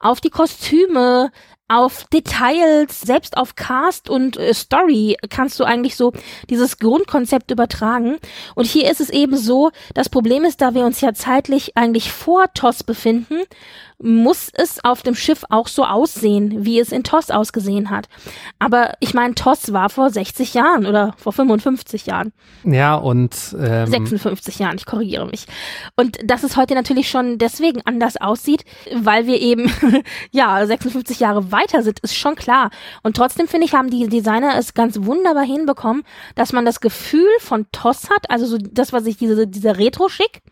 Auf 0.00 0.20
die 0.20 0.30
Kostüme, 0.30 1.30
auf 1.68 2.04
Details, 2.12 3.00
selbst 3.00 3.36
auf 3.36 3.56
Cast 3.56 4.10
und 4.10 4.36
äh, 4.36 4.52
Story 4.52 5.16
kannst 5.30 5.58
du 5.58 5.64
eigentlich 5.64 5.96
so 5.96 6.12
dieses 6.50 6.78
Grundkonzept 6.78 7.50
übertragen. 7.50 8.18
Und 8.54 8.66
hier 8.66 8.90
ist 8.90 9.00
es 9.00 9.08
eben 9.10 9.36
so, 9.36 9.70
das 9.94 10.08
Problem 10.08 10.44
ist, 10.44 10.60
da 10.60 10.74
wir 10.74 10.84
uns 10.84 11.00
ja 11.00 11.14
zeitlich 11.14 11.76
eigentlich 11.76 12.12
vor 12.12 12.52
TOS 12.52 12.82
befinden, 12.84 13.40
muss 13.98 14.50
es 14.52 14.84
auf 14.84 15.02
dem 15.02 15.14
Schiff 15.14 15.44
auch 15.50 15.68
so 15.68 15.84
aussehen, 15.84 16.64
wie 16.64 16.78
es 16.78 16.92
in 16.92 17.04
TOS 17.04 17.30
ausgesehen 17.30 17.90
hat. 17.90 18.08
Aber 18.58 18.94
ich 19.00 19.14
meine, 19.14 19.34
TOS 19.34 19.72
war 19.72 19.88
vor 19.88 20.10
60 20.10 20.54
Jahren 20.54 20.86
oder 20.86 21.14
vor 21.16 21.32
55 21.32 22.06
Jahren. 22.06 22.32
Ja, 22.64 22.96
und 22.96 23.56
ähm 23.58 23.86
56 23.86 24.58
Jahren, 24.58 24.76
ich 24.76 24.86
korrigiere 24.86 25.26
mich. 25.26 25.46
Und 25.96 26.18
dass 26.24 26.42
es 26.42 26.56
heute 26.56 26.74
natürlich 26.74 27.08
schon 27.08 27.38
deswegen 27.38 27.82
anders 27.84 28.16
aussieht, 28.16 28.64
weil 28.94 29.26
wir 29.26 29.40
eben 29.40 29.72
ja 30.32 30.66
56 30.66 31.20
Jahre 31.20 31.52
weiter 31.52 31.82
sind, 31.82 32.00
ist 32.00 32.16
schon 32.16 32.34
klar. 32.34 32.70
Und 33.02 33.16
trotzdem 33.16 33.46
finde 33.48 33.66
ich, 33.66 33.74
haben 33.74 33.90
die 33.90 34.08
Designer 34.08 34.56
es 34.58 34.74
ganz 34.74 34.98
wunderbar 35.02 35.44
hinbekommen, 35.44 36.02
dass 36.34 36.52
man 36.52 36.64
das 36.64 36.80
Gefühl 36.80 37.28
von 37.40 37.66
TOS 37.72 38.10
hat, 38.10 38.30
also 38.30 38.46
so 38.46 38.58
das, 38.58 38.92
was 38.92 39.06
ich 39.06 39.16
diese, 39.16 39.46
dieser 39.46 39.78
Retro-Schick, 39.78 40.42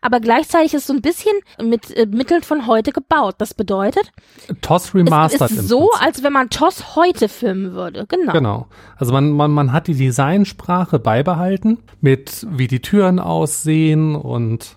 aber 0.00 0.20
gleichzeitig 0.20 0.74
ist 0.74 0.86
so 0.86 0.92
ein 0.92 1.02
bisschen 1.02 1.32
mit 1.60 1.90
äh, 1.96 2.06
Mitteln 2.06 2.42
von 2.42 2.66
heute 2.66 2.91
gebaut. 2.92 3.36
Das 3.38 3.54
bedeutet, 3.54 4.12
TOS 4.60 4.94
remastered. 4.94 5.50
Es 5.50 5.58
ist 5.58 5.68
so, 5.68 5.90
als 5.98 6.22
wenn 6.22 6.32
man 6.32 6.50
TOS 6.50 6.96
heute 6.96 7.28
filmen 7.28 7.72
würde. 7.72 8.06
Genau. 8.08 8.32
Genau. 8.32 8.66
Also 8.96 9.12
man, 9.12 9.30
man, 9.30 9.50
man 9.50 9.72
hat 9.72 9.86
die 9.86 9.94
Designsprache 9.94 10.98
beibehalten 10.98 11.78
mit 12.00 12.46
wie 12.50 12.66
die 12.66 12.80
Türen 12.80 13.18
aussehen 13.18 14.14
und 14.14 14.76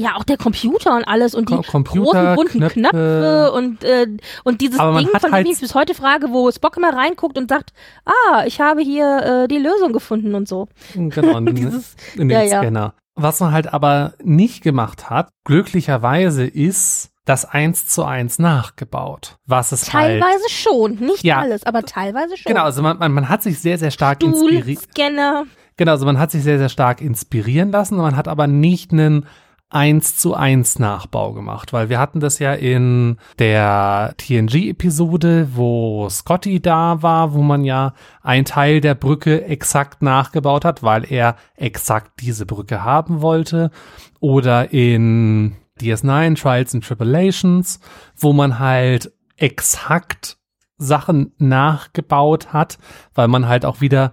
ja, 0.00 0.16
auch 0.16 0.24
der 0.24 0.38
Computer 0.38 0.96
und 0.96 1.04
alles 1.04 1.34
und 1.34 1.50
die 1.50 1.56
Computer, 1.56 2.34
großen 2.34 2.36
bunten 2.36 2.58
Knöpfe, 2.58 2.72
Knöpfe 2.80 3.52
und, 3.52 3.84
äh, 3.84 4.06
und 4.44 4.62
dieses 4.62 4.78
Ding, 4.78 5.08
von 5.20 5.32
dem 5.32 5.46
ich 5.46 5.60
bis 5.60 5.74
heute 5.74 5.94
frage, 5.94 6.28
wo 6.30 6.50
Spock 6.50 6.78
immer 6.78 6.96
reinguckt 6.96 7.36
und 7.36 7.50
sagt, 7.50 7.74
ah, 8.06 8.44
ich 8.46 8.62
habe 8.62 8.80
hier 8.80 9.44
äh, 9.44 9.48
die 9.48 9.58
Lösung 9.58 9.92
gefunden 9.92 10.34
und 10.34 10.48
so. 10.48 10.68
Genau, 10.94 11.36
in, 11.38 11.54
dieses, 11.54 11.96
in 12.14 12.30
den 12.30 12.48
ja, 12.48 12.60
Scanner. 12.60 12.80
Ja. 12.80 12.94
Was 13.14 13.40
man 13.40 13.52
halt 13.52 13.74
aber 13.74 14.14
nicht 14.22 14.62
gemacht 14.62 15.10
hat, 15.10 15.28
glücklicherweise 15.44 16.46
ist, 16.46 17.10
das 17.30 17.44
eins 17.44 17.86
zu 17.86 18.04
eins 18.04 18.40
nachgebaut. 18.40 19.38
Was 19.46 19.70
es 19.70 19.82
Teilweise 19.82 20.24
halt, 20.24 20.50
schon, 20.50 20.94
nicht 20.96 21.22
Ja. 21.22 21.38
alles, 21.38 21.64
aber 21.64 21.84
teilweise 21.84 22.36
schon. 22.36 22.50
Genau, 22.52 22.64
also 22.64 22.82
man, 22.82 22.98
man, 22.98 23.12
man 23.12 23.28
hat 23.28 23.44
sich 23.44 23.60
sehr, 23.60 23.78
sehr 23.78 23.92
stark 23.92 24.20
inspiriert. 24.22 24.88
Genau, 24.96 25.92
also 25.92 26.04
man 26.04 26.18
hat 26.18 26.32
sich 26.32 26.42
sehr, 26.42 26.58
sehr 26.58 26.68
stark 26.68 27.00
inspirieren 27.00 27.70
lassen, 27.70 27.96
man 27.96 28.16
hat 28.16 28.26
aber 28.26 28.48
nicht 28.48 28.90
einen 28.92 29.26
1 29.68 30.16
zu 30.16 30.34
1 30.34 30.80
Nachbau 30.80 31.32
gemacht, 31.32 31.72
weil 31.72 31.88
wir 31.88 32.00
hatten 32.00 32.18
das 32.18 32.40
ja 32.40 32.52
in 32.52 33.18
der 33.38 34.14
TNG-Episode, 34.16 35.50
wo 35.54 36.08
Scotty 36.10 36.60
da 36.60 37.02
war, 37.02 37.32
wo 37.32 37.42
man 37.42 37.62
ja 37.62 37.94
ein 38.22 38.44
Teil 38.44 38.80
der 38.80 38.96
Brücke 38.96 39.44
exakt 39.44 40.02
nachgebaut 40.02 40.64
hat, 40.64 40.82
weil 40.82 41.10
er 41.10 41.36
exakt 41.54 42.10
diese 42.20 42.44
Brücke 42.44 42.82
haben 42.82 43.22
wollte. 43.22 43.70
Oder 44.18 44.72
in 44.72 45.54
DS9 45.80 46.40
Trials 46.40 46.74
and 46.74 46.84
Tribulations, 46.84 47.80
wo 48.16 48.32
man 48.32 48.58
halt 48.58 49.12
exakt 49.36 50.38
Sachen 50.76 51.32
nachgebaut 51.38 52.52
hat, 52.52 52.78
weil 53.14 53.28
man 53.28 53.46
halt 53.46 53.64
auch 53.64 53.80
wieder 53.80 54.12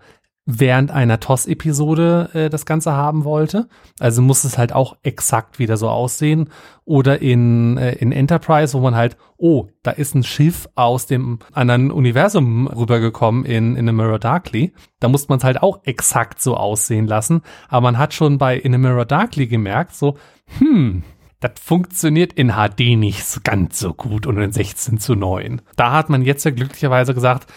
während 0.49 0.91
einer 0.91 1.19
TOS-Episode 1.19 2.29
äh, 2.33 2.49
das 2.49 2.65
Ganze 2.65 2.93
haben 2.93 3.25
wollte. 3.25 3.67
Also 3.99 4.21
muss 4.21 4.45
es 4.45 4.57
halt 4.57 4.71
auch 4.73 4.95
exakt 5.03 5.59
wieder 5.59 5.75
so 5.75 5.89
aussehen. 5.89 6.49
Oder 6.85 7.21
in, 7.21 7.77
äh, 7.77 7.95
in 7.95 8.13
Enterprise, 8.13 8.73
wo 8.73 8.79
man 8.79 8.95
halt, 8.95 9.17
oh, 9.35 9.67
da 9.83 9.91
ist 9.91 10.15
ein 10.15 10.23
Schiff 10.23 10.69
aus 10.75 11.05
dem 11.05 11.39
anderen 11.51 11.91
Universum 11.91 12.67
rübergekommen 12.67 13.43
in, 13.43 13.75
in 13.75 13.89
A 13.89 13.91
Mirror 13.91 14.19
Darkly. 14.19 14.73
Da 15.01 15.09
muss 15.09 15.27
man 15.27 15.39
es 15.39 15.43
halt 15.43 15.61
auch 15.61 15.81
exakt 15.83 16.41
so 16.41 16.55
aussehen 16.55 17.07
lassen. 17.07 17.41
Aber 17.67 17.81
man 17.81 17.97
hat 17.97 18.13
schon 18.13 18.37
bei 18.37 18.55
In 18.57 18.73
A 18.73 18.77
Mirror 18.77 19.05
Darkly 19.05 19.47
gemerkt, 19.47 19.95
so, 19.95 20.17
hm, 20.59 21.03
das 21.39 21.51
funktioniert 21.61 22.33
in 22.33 22.53
HD 22.53 22.97
nicht 22.97 23.43
ganz 23.43 23.79
so 23.79 23.93
gut 23.93 24.25
und 24.25 24.37
in 24.39 24.51
16 24.51 24.99
zu 24.99 25.15
9. 25.15 25.61
Da 25.75 25.91
hat 25.91 26.09
man 26.09 26.23
jetzt 26.23 26.43
ja 26.45 26.51
glücklicherweise 26.51 27.13
gesagt, 27.13 27.51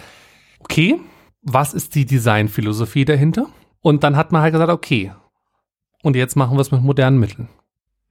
okay, 0.60 1.00
was 1.42 1.72
ist 1.72 1.94
die 1.94 2.04
Designphilosophie 2.04 3.04
dahinter? 3.04 3.46
Und 3.80 4.04
dann 4.04 4.16
hat 4.16 4.32
man 4.32 4.42
halt 4.42 4.52
gesagt, 4.52 4.70
okay, 4.70 5.12
und 6.02 6.16
jetzt 6.16 6.36
machen 6.36 6.56
wir 6.56 6.60
es 6.60 6.70
mit 6.70 6.82
modernen 6.82 7.18
Mitteln. 7.18 7.48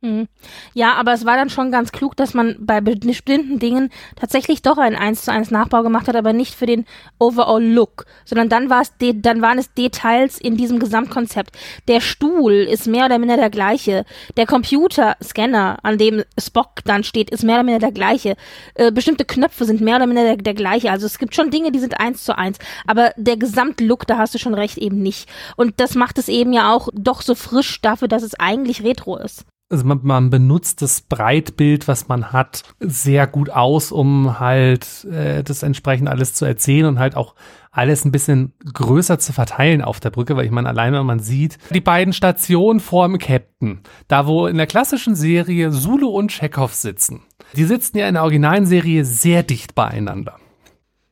Hm. 0.02 0.30
Ja, 0.74 0.94
aber 0.94 1.12
es 1.12 1.26
war 1.26 1.36
dann 1.36 1.50
schon 1.50 1.74
ganz 1.74 1.92
klug, 1.92 2.16
dass 2.16 2.34
man 2.34 2.56
bei 2.62 2.80
bestimmten 2.80 3.60
Dingen 3.60 3.90
tatsächlich 4.16 4.62
doch 4.62 4.78
einen 4.78 4.96
1 4.96 5.24
zu 5.26 5.32
1 5.32 5.52
Nachbau 5.52 5.84
gemacht 5.84 6.08
hat, 6.08 6.16
aber 6.16 6.32
nicht 6.32 6.56
für 6.56 6.66
den 6.66 6.86
Overall 7.20 7.62
Look, 7.62 8.06
sondern 8.24 8.48
dann 8.48 8.70
war 8.70 8.82
es 8.82 8.94
dann 8.98 9.42
waren 9.42 9.58
es 9.58 9.74
Details 9.74 10.40
in 10.40 10.56
diesem 10.56 10.80
Gesamtkonzept. 10.80 11.58
Der 11.90 12.00
Stuhl 12.00 12.54
ist 12.54 12.88
mehr 12.88 13.08
oder 13.08 13.20
minder 13.20 13.36
der 13.36 13.50
gleiche. 13.50 14.06
Der 14.38 14.46
Computerscanner, 14.46 15.80
an 15.84 15.98
dem 15.98 16.24
Spock 16.40 16.80
dann 16.86 17.04
steht, 17.04 17.30
ist 17.30 17.44
mehr 17.44 17.56
oder 17.56 17.64
minder 17.64 17.80
der 17.80 17.92
gleiche. 17.92 18.38
Äh, 18.76 18.94
bestimmte 18.94 19.26
Knöpfe 19.26 19.66
sind 19.66 19.82
mehr 19.82 19.98
oder 19.98 20.08
minder 20.08 20.24
der, 20.24 20.38
der 20.38 20.54
gleiche. 20.54 20.92
Also 20.92 21.08
es 21.08 21.20
gibt 21.20 21.36
schon 21.36 21.52
Dinge, 21.52 21.74
die 21.74 21.80
sind 21.80 22.00
1 22.00 22.24
zu 22.24 22.38
1, 22.38 22.58
aber 22.88 23.12
der 23.18 23.36
Gesamtlook, 23.36 24.08
da 24.08 24.18
hast 24.18 24.34
du 24.34 24.38
schon 24.40 24.54
recht, 24.54 24.78
eben 24.78 25.02
nicht. 25.02 25.28
Und 25.58 25.82
das 25.82 25.96
macht 25.96 26.18
es 26.18 26.30
eben 26.30 26.54
ja 26.54 26.74
auch 26.74 26.88
doch 26.94 27.22
so 27.22 27.36
frisch 27.36 27.82
dafür, 27.82 28.08
dass 28.08 28.24
es 28.24 28.40
eigentlich 28.40 28.82
Retro 28.86 29.18
ist. 29.18 29.46
Also 29.72 29.86
man, 29.86 30.00
man 30.02 30.30
benutzt 30.32 30.82
das 30.82 31.02
Breitbild, 31.02 31.88
was 31.88 32.08
man 32.08 32.32
hat, 32.32 32.64
sehr 32.80 33.28
gut 33.28 33.52
aus, 33.52 33.92
um 33.92 34.40
halt 34.40 35.06
äh, 35.06 35.44
das 35.44 35.62
entsprechend 35.62 36.10
alles 36.10 36.34
zu 36.34 36.46
erzählen 36.46 36.88
und 36.88 37.00
halt 37.00 37.16
auch 37.16 37.36
alles 37.72 38.04
ein 38.04 38.12
bisschen 38.12 38.54
größer 38.74 39.20
zu 39.20 39.32
verteilen 39.32 39.84
auf 39.84 40.00
der 40.00 40.10
Brücke, 40.10 40.36
weil 40.36 40.46
ich 40.46 40.52
meine, 40.52 40.70
alleine 40.70 41.00
wenn 41.00 41.06
man 41.06 41.20
sieht, 41.20 41.60
die 41.70 41.82
beiden 41.82 42.14
Stationen 42.14 42.80
vor 42.80 43.08
dem 43.08 43.20
Captain, 43.20 43.82
da 44.08 44.26
wo 44.26 44.48
in 44.48 44.58
der 44.58 44.68
klassischen 44.68 45.16
Serie 45.16 45.70
Zulu 45.70 46.08
und 46.08 46.32
Chekhov 46.32 46.74
sitzen, 46.74 47.22
die 47.56 47.66
sitzen 47.66 47.98
ja 47.98 48.08
in 48.08 48.16
der 48.16 48.24
originalen 48.24 48.66
Serie 48.66 49.06
sehr 49.06 49.44
dicht 49.44 49.76
beieinander. 49.76 50.38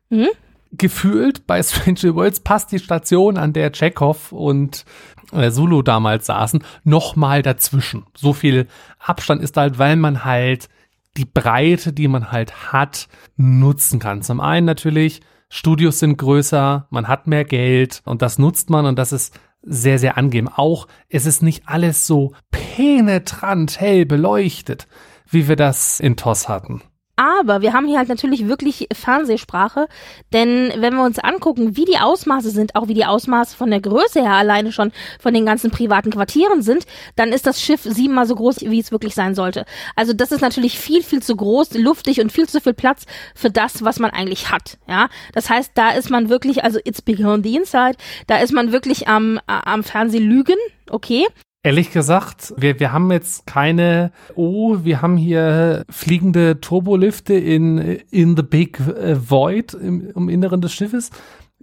Mhm. 0.09 0.29
Gefühlt 0.71 1.47
bei 1.47 1.61
Strange 1.63 1.99
New 2.03 2.15
Worlds 2.15 2.41
passt 2.41 2.71
die 2.71 2.79
Station, 2.79 3.37
an 3.37 3.53
der 3.53 3.71
Chekhov 3.71 4.31
und 4.31 4.83
äh, 5.31 5.51
Zulu 5.51 5.81
damals 5.81 6.25
saßen, 6.27 6.63
noch 6.83 7.15
mal 7.15 7.41
dazwischen. 7.41 8.05
So 8.15 8.33
viel 8.33 8.67
Abstand 8.99 9.41
ist 9.41 9.57
halt, 9.57 9.79
weil 9.79 9.95
man 9.95 10.23
halt 10.23 10.69
die 11.17 11.25
Breite, 11.25 11.93
die 11.93 12.07
man 12.07 12.31
halt 12.31 12.71
hat, 12.71 13.07
nutzen 13.35 13.99
kann. 13.99 14.21
Zum 14.21 14.39
einen 14.39 14.65
natürlich, 14.65 15.21
Studios 15.49 15.99
sind 15.99 16.17
größer, 16.17 16.87
man 16.89 17.07
hat 17.07 17.27
mehr 17.27 17.45
Geld 17.45 18.01
und 18.05 18.21
das 18.21 18.37
nutzt 18.37 18.69
man 18.69 18.85
und 18.85 18.99
das 18.99 19.11
ist 19.11 19.39
sehr, 19.63 19.99
sehr 19.99 20.17
angenehm. 20.17 20.49
Auch 20.53 20.87
es 21.09 21.25
ist 21.25 21.41
nicht 21.41 21.63
alles 21.67 22.05
so 22.05 22.33
penetrant 22.51 23.79
hell 23.79 24.05
beleuchtet, 24.05 24.87
wie 25.29 25.47
wir 25.47 25.55
das 25.55 25.99
in 25.99 26.15
TOS 26.15 26.47
hatten. 26.47 26.81
Aber 27.17 27.61
wir 27.61 27.73
haben 27.73 27.87
hier 27.87 27.97
halt 27.97 28.09
natürlich 28.09 28.47
wirklich 28.47 28.87
Fernsehsprache, 28.93 29.87
denn 30.33 30.71
wenn 30.77 30.93
wir 30.93 31.03
uns 31.03 31.17
angucken, 31.17 31.75
wie 31.75 31.85
die 31.85 31.97
Ausmaße 31.97 32.51
sind, 32.51 32.75
auch 32.75 32.87
wie 32.87 32.93
die 32.93 33.05
Ausmaße 33.05 33.57
von 33.57 33.71
der 33.71 33.81
Größe 33.81 34.21
her 34.21 34.33
alleine 34.33 34.71
schon 34.71 34.91
von 35.19 35.33
den 35.33 35.43
ganzen 35.43 35.71
privaten 35.71 36.11
Quartieren 36.11 36.61
sind, 36.61 36.85
dann 37.15 37.33
ist 37.33 37.47
das 37.47 37.59
Schiff 37.59 37.81
siebenmal 37.81 38.27
so 38.27 38.35
groß, 38.35 38.61
wie 38.61 38.79
es 38.79 38.91
wirklich 38.91 39.15
sein 39.15 39.33
sollte. 39.33 39.65
Also 39.95 40.13
das 40.13 40.31
ist 40.31 40.41
natürlich 40.41 40.77
viel, 40.77 41.01
viel 41.01 41.23
zu 41.23 41.35
groß, 41.35 41.73
luftig 41.73 42.21
und 42.21 42.31
viel 42.31 42.47
zu 42.47 42.61
viel 42.61 42.75
Platz 42.75 43.07
für 43.33 43.49
das, 43.49 43.83
was 43.83 43.97
man 43.97 44.11
eigentlich 44.11 44.51
hat. 44.51 44.77
Ja, 44.87 45.09
das 45.33 45.49
heißt, 45.49 45.71
da 45.73 45.89
ist 45.89 46.11
man 46.11 46.29
wirklich, 46.29 46.63
also 46.63 46.79
it's 46.85 47.01
on 47.25 47.43
the 47.43 47.55
inside, 47.55 47.97
da 48.27 48.37
ist 48.37 48.53
man 48.53 48.71
wirklich 48.71 49.07
am, 49.07 49.39
am 49.47 49.83
Fernsehlügen, 49.83 50.57
okay. 50.91 51.25
Ehrlich 51.67 51.91
gesagt, 51.91 52.53
wir, 52.55 52.79
wir 52.79 52.93
haben 52.93 53.11
jetzt 53.11 53.45
keine, 53.45 54.13
oh, 54.35 54.77
wir 54.83 55.01
haben 55.01 55.17
hier 55.17 55.83
fliegende 55.89 56.61
Turbolifte 56.61 57.33
in, 57.33 57.77
in 58.09 58.37
the 58.37 58.41
big 58.41 58.79
äh, 58.79 59.17
void 59.29 59.73
im, 59.73 60.09
im 60.11 60.29
Inneren 60.29 60.61
des 60.61 60.71
Schiffes. 60.71 61.09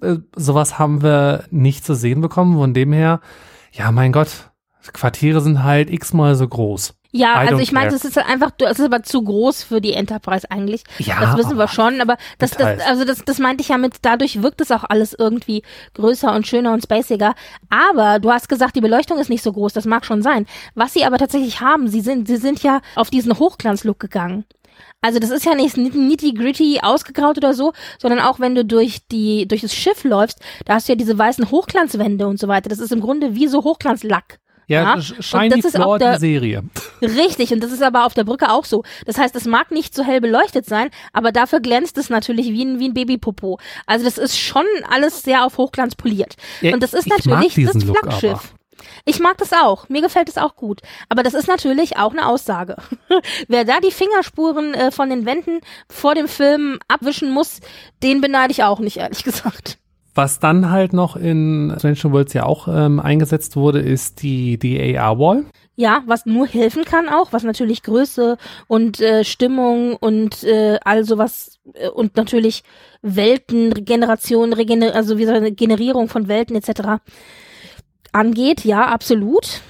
Äh, 0.02 0.16
sowas 0.36 0.78
haben 0.78 1.02
wir 1.02 1.44
nicht 1.50 1.86
zu 1.86 1.94
sehen 1.94 2.20
bekommen. 2.20 2.58
Von 2.58 2.74
dem 2.74 2.92
her, 2.92 3.20
ja, 3.72 3.90
mein 3.92 4.12
Gott, 4.12 4.50
Quartiere 4.92 5.40
sind 5.40 5.62
halt 5.62 5.88
x-mal 5.88 6.34
so 6.34 6.46
groß. 6.46 6.94
Ja, 7.16 7.44
I 7.44 7.48
also 7.48 7.60
ich 7.60 7.70
meine, 7.70 7.92
das 7.92 8.04
ist 8.04 8.16
halt 8.16 8.28
einfach, 8.28 8.50
das 8.58 8.80
ist 8.80 8.84
aber 8.84 9.04
zu 9.04 9.22
groß 9.22 9.62
für 9.62 9.80
die 9.80 9.92
Enterprise 9.92 10.50
eigentlich. 10.50 10.82
Ja, 10.98 11.20
das 11.20 11.36
wissen 11.36 11.56
wir 11.56 11.68
schon, 11.68 12.00
aber 12.00 12.16
das, 12.38 12.50
das, 12.50 12.80
also 12.80 13.04
das, 13.04 13.24
das 13.24 13.38
meinte 13.38 13.62
ich 13.62 13.68
ja 13.68 13.78
mit, 13.78 13.98
dadurch 14.02 14.42
wirkt 14.42 14.60
es 14.60 14.72
auch 14.72 14.82
alles 14.82 15.14
irgendwie 15.16 15.62
größer 15.94 16.34
und 16.34 16.44
schöner 16.48 16.72
und 16.72 16.82
spaciger. 16.82 17.36
Aber 17.70 18.18
du 18.18 18.32
hast 18.32 18.48
gesagt, 18.48 18.74
die 18.74 18.80
Beleuchtung 18.80 19.18
ist 19.18 19.30
nicht 19.30 19.44
so 19.44 19.52
groß, 19.52 19.72
das 19.72 19.84
mag 19.84 20.04
schon 20.04 20.22
sein. 20.22 20.46
Was 20.74 20.92
sie 20.92 21.04
aber 21.04 21.18
tatsächlich 21.18 21.60
haben, 21.60 21.86
sie 21.86 22.00
sind, 22.00 22.26
sie 22.26 22.36
sind 22.36 22.64
ja 22.64 22.80
auf 22.96 23.10
diesen 23.10 23.38
Hochglanzlook 23.38 24.00
gegangen. 24.00 24.44
Also 25.00 25.20
das 25.20 25.30
ist 25.30 25.46
ja 25.46 25.54
nicht 25.54 25.76
nitty-gritty 25.76 26.80
ausgegraut 26.82 27.36
oder 27.36 27.54
so, 27.54 27.74
sondern 28.00 28.18
auch 28.18 28.40
wenn 28.40 28.56
du 28.56 28.64
durch 28.64 29.06
die, 29.06 29.46
durch 29.46 29.60
das 29.60 29.72
Schiff 29.72 30.02
läufst, 30.02 30.40
da 30.64 30.74
hast 30.74 30.88
du 30.88 30.92
ja 30.92 30.96
diese 30.96 31.16
weißen 31.16 31.52
Hochglanzwände 31.52 32.26
und 32.26 32.40
so 32.40 32.48
weiter. 32.48 32.70
Das 32.70 32.80
ist 32.80 32.90
im 32.90 33.00
Grunde 33.00 33.36
wie 33.36 33.46
so 33.46 33.62
Hochglanzlack. 33.62 34.40
Ja, 34.66 34.96
Ja, 34.96 35.00
Shiny 35.00 35.48
das 35.50 35.64
ist 35.66 35.76
auch 35.76 35.82
Floor, 35.82 35.98
der- 35.98 36.14
die 36.14 36.20
Serie. 36.20 36.62
Richtig, 37.02 37.52
und 37.52 37.60
das 37.62 37.70
ist 37.72 37.82
aber 37.82 38.06
auf 38.06 38.14
der 38.14 38.24
Brücke 38.24 38.50
auch 38.50 38.64
so. 38.64 38.82
Das 39.06 39.18
heißt, 39.18 39.34
es 39.36 39.44
mag 39.44 39.70
nicht 39.70 39.94
so 39.94 40.02
hell 40.04 40.20
beleuchtet 40.20 40.66
sein, 40.66 40.90
aber 41.12 41.32
dafür 41.32 41.60
glänzt 41.60 41.98
es 41.98 42.08
natürlich 42.10 42.46
wie 42.48 42.64
ein, 42.64 42.78
wie 42.78 42.88
ein 42.88 42.94
Babypopo. 42.94 43.58
Also 43.86 44.04
das 44.04 44.18
ist 44.18 44.38
schon 44.38 44.64
alles 44.90 45.22
sehr 45.22 45.44
auf 45.44 45.58
Hochglanz 45.58 45.94
poliert. 45.94 46.36
Ja, 46.60 46.72
und 46.74 46.82
das 46.82 46.94
ist 46.94 47.06
natürlich 47.08 47.54
das 47.54 47.82
Flaggschiff. 47.84 48.54
Ich 49.06 49.20
mag 49.20 49.38
das 49.38 49.52
auch. 49.52 49.88
Mir 49.88 50.00
gefällt 50.02 50.28
es 50.28 50.36
auch 50.38 50.56
gut. 50.56 50.80
Aber 51.08 51.22
das 51.22 51.34
ist 51.34 51.46
natürlich 51.46 51.96
auch 51.96 52.12
eine 52.12 52.26
Aussage. 52.26 52.76
Wer 53.48 53.64
da 53.64 53.80
die 53.80 53.90
Fingerspuren 53.90 54.74
äh, 54.74 54.90
von 54.90 55.10
den 55.10 55.26
Wänden 55.26 55.60
vor 55.90 56.14
dem 56.14 56.26
Film 56.28 56.78
abwischen 56.88 57.30
muss, 57.30 57.60
den 58.02 58.20
beneide 58.20 58.50
ich 58.52 58.62
auch 58.62 58.80
nicht, 58.80 58.96
ehrlich 58.96 59.22
gesagt. 59.24 59.78
Was 60.14 60.38
dann 60.38 60.70
halt 60.70 60.92
noch 60.92 61.16
in 61.16 61.74
Strange 61.76 61.98
New 62.04 62.12
Worlds 62.12 62.34
ja 62.34 62.44
auch 62.44 62.68
ähm, 62.68 63.00
eingesetzt 63.00 63.56
wurde, 63.56 63.80
ist 63.80 64.22
die, 64.22 64.58
die 64.58 64.96
AR-Wall. 64.96 65.44
Ja, 65.76 66.04
was 66.06 66.24
nur 66.24 66.46
helfen 66.46 66.84
kann 66.84 67.08
auch, 67.08 67.32
was 67.32 67.42
natürlich 67.42 67.82
Größe 67.82 68.36
und 68.68 69.00
äh, 69.00 69.24
Stimmung 69.24 69.96
und 69.96 70.44
äh, 70.44 70.78
all 70.84 71.04
sowas 71.04 71.58
äh, 71.74 71.88
und 71.88 72.16
natürlich 72.16 72.62
Welten, 73.02 73.72
Regeneration, 73.72 74.52
Regener 74.52 74.94
also 74.94 75.18
wie 75.18 75.26
so 75.26 75.32
eine 75.32 75.50
Generierung 75.50 76.08
von 76.08 76.28
Welten 76.28 76.54
etc. 76.54 77.02
angeht. 78.12 78.64
Ja, 78.64 78.86
absolut. 78.86 79.62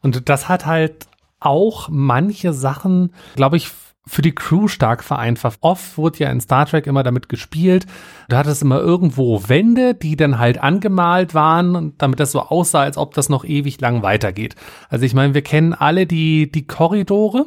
Und 0.00 0.30
das 0.30 0.48
hat 0.48 0.64
halt 0.64 1.06
auch 1.40 1.88
manche 1.90 2.54
Sachen, 2.54 3.12
glaube 3.36 3.58
ich, 3.58 3.68
für 4.10 4.22
die 4.22 4.34
Crew 4.34 4.66
stark 4.66 5.04
vereinfacht. 5.04 5.58
Oft 5.60 5.96
wurde 5.96 6.18
ja 6.18 6.30
in 6.30 6.40
Star 6.40 6.66
Trek 6.66 6.88
immer 6.88 7.04
damit 7.04 7.28
gespielt. 7.28 7.86
Du 8.28 8.36
hattest 8.36 8.60
immer 8.60 8.80
irgendwo 8.80 9.48
Wände, 9.48 9.94
die 9.94 10.16
dann 10.16 10.40
halt 10.40 10.60
angemalt 10.60 11.32
waren, 11.32 11.94
damit 11.96 12.18
das 12.18 12.32
so 12.32 12.40
aussah, 12.40 12.80
als 12.80 12.98
ob 12.98 13.14
das 13.14 13.28
noch 13.28 13.44
ewig 13.44 13.80
lang 13.80 14.02
weitergeht. 14.02 14.56
Also 14.88 15.04
ich 15.04 15.14
meine, 15.14 15.34
wir 15.34 15.42
kennen 15.42 15.74
alle 15.74 16.06
die, 16.06 16.50
die 16.50 16.66
Korridore, 16.66 17.46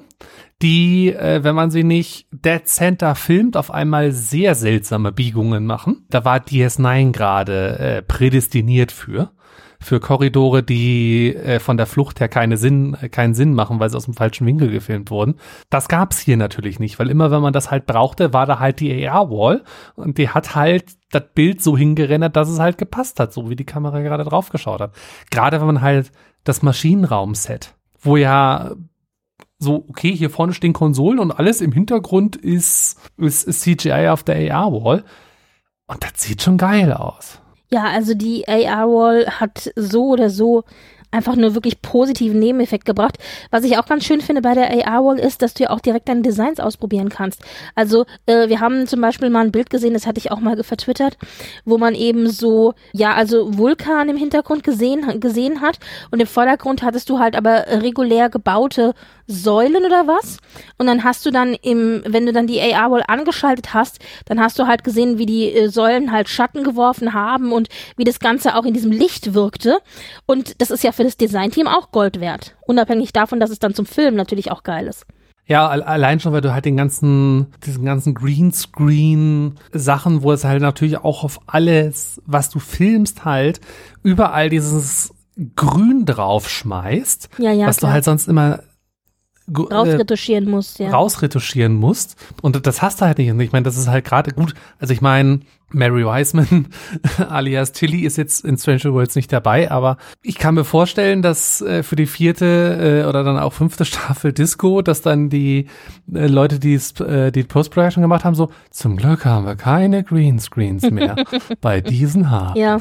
die, 0.61 1.13
äh, 1.13 1.43
wenn 1.43 1.53
man 1.53 1.69
sie 1.69 1.83
nicht 1.83 2.27
Dead 2.31 2.65
Center 2.65 3.15
filmt, 3.15 3.57
auf 3.57 3.69
einmal 3.69 4.13
sehr 4.13 4.55
seltsame 4.55 5.11
Biegungen 5.11 5.65
machen. 5.65 6.05
Da 6.09 6.23
war 6.23 6.37
DS9 6.37 7.11
gerade 7.11 7.77
äh, 7.77 8.01
prädestiniert 8.01 8.93
für 8.93 9.31
für 9.83 9.99
Korridore, 9.99 10.63
die 10.63 11.35
äh, 11.35 11.59
von 11.59 11.77
der 11.77 11.85
Flucht 11.85 12.19
her 12.19 12.29
keine 12.29 12.57
Sinn, 12.57 12.97
keinen 13.11 13.33
Sinn 13.33 13.53
machen, 13.53 13.79
weil 13.79 13.89
sie 13.89 13.97
aus 13.97 14.05
dem 14.05 14.13
falschen 14.13 14.47
Winkel 14.47 14.71
gefilmt 14.71 15.11
wurden. 15.11 15.35
Das 15.69 15.87
gab's 15.87 16.19
hier 16.19 16.37
natürlich 16.37 16.79
nicht, 16.79 16.99
weil 16.99 17.09
immer 17.09 17.31
wenn 17.31 17.41
man 17.41 17.53
das 17.53 17.71
halt 17.71 17.85
brauchte, 17.85 18.33
war 18.33 18.45
da 18.45 18.59
halt 18.59 18.79
die 18.79 19.07
AR-Wall 19.07 19.63
und 19.95 20.17
die 20.17 20.29
hat 20.29 20.55
halt 20.55 20.85
das 21.11 21.23
Bild 21.33 21.61
so 21.61 21.77
hingerendert, 21.77 22.35
dass 22.35 22.49
es 22.49 22.59
halt 22.59 22.77
gepasst 22.77 23.19
hat, 23.19 23.33
so 23.33 23.49
wie 23.49 23.55
die 23.55 23.65
Kamera 23.65 24.01
gerade 24.01 24.23
drauf 24.23 24.49
geschaut 24.49 24.81
hat. 24.81 24.93
Gerade 25.29 25.59
wenn 25.59 25.67
man 25.67 25.81
halt 25.81 26.11
das 26.43 26.61
Maschinenraum-Set, 26.61 27.75
wo 28.01 28.17
ja 28.17 28.71
so, 29.59 29.85
okay, 29.87 30.15
hier 30.15 30.29
vorne 30.29 30.53
stehen 30.53 30.73
Konsolen 30.73 31.19
und 31.19 31.31
alles 31.31 31.61
im 31.61 31.71
Hintergrund 31.71 32.35
ist, 32.35 32.99
ist, 33.17 33.47
ist 33.47 33.61
CGI 33.61 34.09
auf 34.09 34.23
der 34.23 34.53
AR-Wall. 34.53 35.03
Und 35.87 36.03
das 36.03 36.11
sieht 36.15 36.41
schon 36.41 36.57
geil 36.57 36.93
aus. 36.93 37.39
Ja, 37.73 37.85
also 37.85 38.13
die 38.13 38.47
AR-Wall 38.47 39.25
hat 39.39 39.71
so 39.75 40.09
oder 40.09 40.29
so 40.29 40.63
einfach 41.13 41.35
nur 41.35 41.53
wirklich 41.53 41.81
positiven 41.81 42.39
Nebeneffekt 42.39 42.85
gebracht. 42.85 43.17
Was 43.51 43.63
ich 43.63 43.77
auch 43.77 43.85
ganz 43.85 44.03
schön 44.03 44.21
finde 44.21 44.41
bei 44.41 44.53
der 44.53 44.71
AR-Wall 44.87 45.19
ist, 45.19 45.41
dass 45.41 45.53
du 45.53 45.63
ja 45.63 45.69
auch 45.69 45.79
direkt 45.79 46.09
deine 46.09 46.23
Designs 46.23 46.59
ausprobieren 46.59 47.09
kannst. 47.09 47.41
Also 47.75 48.05
äh, 48.25 48.49
wir 48.49 48.59
haben 48.59 48.87
zum 48.87 48.99
Beispiel 48.99 49.29
mal 49.29 49.45
ein 49.45 49.51
Bild 49.51 49.69
gesehen, 49.69 49.93
das 49.93 50.07
hatte 50.07 50.17
ich 50.17 50.31
auch 50.31 50.39
mal 50.39 50.61
vertwittert, 50.63 51.17
wo 51.65 51.77
man 51.77 51.93
eben 51.93 52.29
so, 52.29 52.73
ja, 52.93 53.13
also 53.13 53.57
Vulkan 53.57 54.09
im 54.09 54.17
Hintergrund 54.17 54.63
gesehen, 54.63 55.19
gesehen 55.19 55.61
hat 55.61 55.77
und 56.11 56.19
im 56.19 56.27
Vordergrund 56.27 56.81
hattest 56.81 57.09
du 57.09 57.19
halt 57.19 57.35
aber 57.35 57.65
regulär 57.67 58.29
gebaute 58.29 58.93
Säulen 59.27 59.85
oder 59.85 60.07
was. 60.07 60.37
Und 60.77 60.87
dann 60.87 61.03
hast 61.03 61.25
du 61.25 61.31
dann 61.31 61.53
im, 61.53 62.03
wenn 62.05 62.25
du 62.25 62.33
dann 62.33 62.47
die 62.47 62.59
AR-Wall 62.59 63.03
angeschaltet 63.07 63.73
hast, 63.73 63.99
dann 64.25 64.39
hast 64.39 64.59
du 64.59 64.67
halt 64.67 64.83
gesehen, 64.83 65.17
wie 65.17 65.25
die 65.25 65.53
äh, 65.53 65.69
Säulen 65.69 66.11
halt 66.11 66.27
Schatten 66.27 66.63
geworfen 66.63 67.13
haben 67.13 67.51
und 67.51 67.69
wie 67.95 68.03
das 68.03 68.19
Ganze 68.19 68.55
auch 68.55 68.65
in 68.65 68.73
diesem 68.73 68.91
Licht 68.91 69.33
wirkte. 69.33 69.79
Und 70.25 70.59
das 70.61 70.71
ist 70.71 70.83
ja 70.83 70.91
für 70.91 71.02
das 71.03 71.17
Designteam 71.17 71.67
auch 71.67 71.91
Gold 71.91 72.19
wert. 72.19 72.55
Unabhängig 72.65 73.13
davon, 73.13 73.39
dass 73.39 73.49
es 73.49 73.59
dann 73.59 73.73
zum 73.73 73.85
Film 73.85 74.15
natürlich 74.15 74.51
auch 74.51 74.63
geil 74.63 74.87
ist. 74.87 75.05
Ja, 75.45 75.67
allein 75.67 76.21
schon, 76.21 76.31
weil 76.31 76.41
du 76.41 76.53
halt 76.53 76.63
den 76.63 76.77
ganzen, 76.77 77.47
diesen 77.65 77.83
ganzen 77.83 78.13
Greenscreen-Sachen, 78.13 80.23
wo 80.23 80.31
es 80.31 80.45
halt 80.45 80.61
natürlich 80.61 80.99
auch 80.99 81.25
auf 81.25 81.41
alles, 81.47 82.21
was 82.25 82.49
du 82.49 82.59
filmst, 82.59 83.25
halt 83.25 83.59
überall 84.03 84.49
dieses 84.49 85.13
Grün 85.55 86.05
draufschmeißt, 86.05 87.29
ja, 87.39 87.51
ja, 87.51 87.67
was 87.67 87.77
klar. 87.77 87.89
du 87.89 87.93
halt 87.93 88.05
sonst 88.05 88.29
immer 88.29 88.61
rausretuschieren 89.51 90.49
musst, 90.49 90.79
ja. 90.79 90.89
Rausretuschieren 90.91 91.75
musst. 91.75 92.15
Und 92.41 92.65
das 92.65 92.81
hast 92.81 93.01
du 93.01 93.05
halt 93.05 93.17
nicht. 93.17 93.31
Und 93.31 93.39
ich 93.39 93.51
meine, 93.51 93.63
das 93.63 93.77
ist 93.77 93.87
halt 93.87 94.05
gerade 94.05 94.31
gut. 94.31 94.53
Also 94.79 94.93
ich 94.93 95.01
meine, 95.01 95.41
Mary 95.73 96.05
Wiseman 96.05 96.67
alias 97.29 97.71
Tilly 97.71 98.01
ist 98.01 98.17
jetzt 98.17 98.45
in 98.45 98.57
Stranger 98.57 98.93
Worlds 98.93 99.15
nicht 99.15 99.33
dabei, 99.33 99.71
aber 99.71 99.97
ich 100.21 100.37
kann 100.37 100.55
mir 100.55 100.63
vorstellen, 100.63 101.21
dass 101.21 101.61
äh, 101.61 101.83
für 101.83 101.95
die 101.95 102.05
vierte 102.05 103.01
äh, 103.03 103.07
oder 103.07 103.23
dann 103.23 103.37
auch 103.37 103.53
fünfte 103.53 103.85
Staffel 103.85 104.31
Disco, 104.33 104.81
dass 104.81 105.01
dann 105.01 105.29
die 105.29 105.67
äh, 106.13 106.27
Leute, 106.27 106.59
die 106.59 106.75
äh, 106.75 107.31
die 107.31 107.43
Post-Production 107.43 108.01
gemacht 108.01 108.23
haben, 108.23 108.35
so, 108.35 108.49
zum 108.69 108.95
Glück 108.97 109.25
haben 109.25 109.45
wir 109.45 109.55
keine 109.55 110.03
Greenscreens 110.03 110.89
mehr 110.91 111.15
bei 111.61 111.81
diesen 111.81 112.29
Haaren. 112.29 112.55
Ja. 112.55 112.77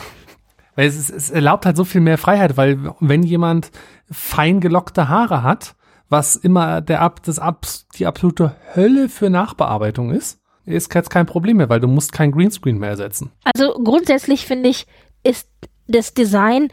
Weil 0.77 0.89
es, 0.89 1.11
es 1.11 1.31
erlaubt 1.31 1.67
halt 1.67 1.77
so 1.77 1.85
viel 1.85 2.01
mehr 2.01 2.19
Freiheit, 2.19 2.57
weil 2.57 2.79
wenn 3.01 3.23
jemand 3.23 3.71
fein 4.11 4.61
gelockte 4.61 5.09
Haare 5.09 5.43
hat, 5.43 5.75
was 6.13 6.37
immer 6.37 6.81
der 6.83 7.01
Ab, 7.01 7.23
das 7.25 7.39
Ab, 7.39 7.67
die 7.99 8.07
absolute 8.07 8.55
Hölle 8.77 9.09
für 9.09 9.31
Nachbearbeitung 9.31 10.13
ist, 10.13 10.39
ist 10.65 10.95
jetzt 10.95 11.11
kein 11.11 11.27
Problem 11.27 11.57
mehr, 11.57 11.71
weil 11.71 11.81
du 11.81 11.89
musst 11.89 12.13
kein 12.13 12.31
Greenscreen 12.31 12.79
mehr 12.79 12.91
ersetzen. 12.91 13.33
Also 13.43 13.73
grundsätzlich 13.83 14.47
finde 14.47 14.69
ich, 14.69 14.87
ist 15.25 15.49
das 15.89 16.15
Design 16.15 16.69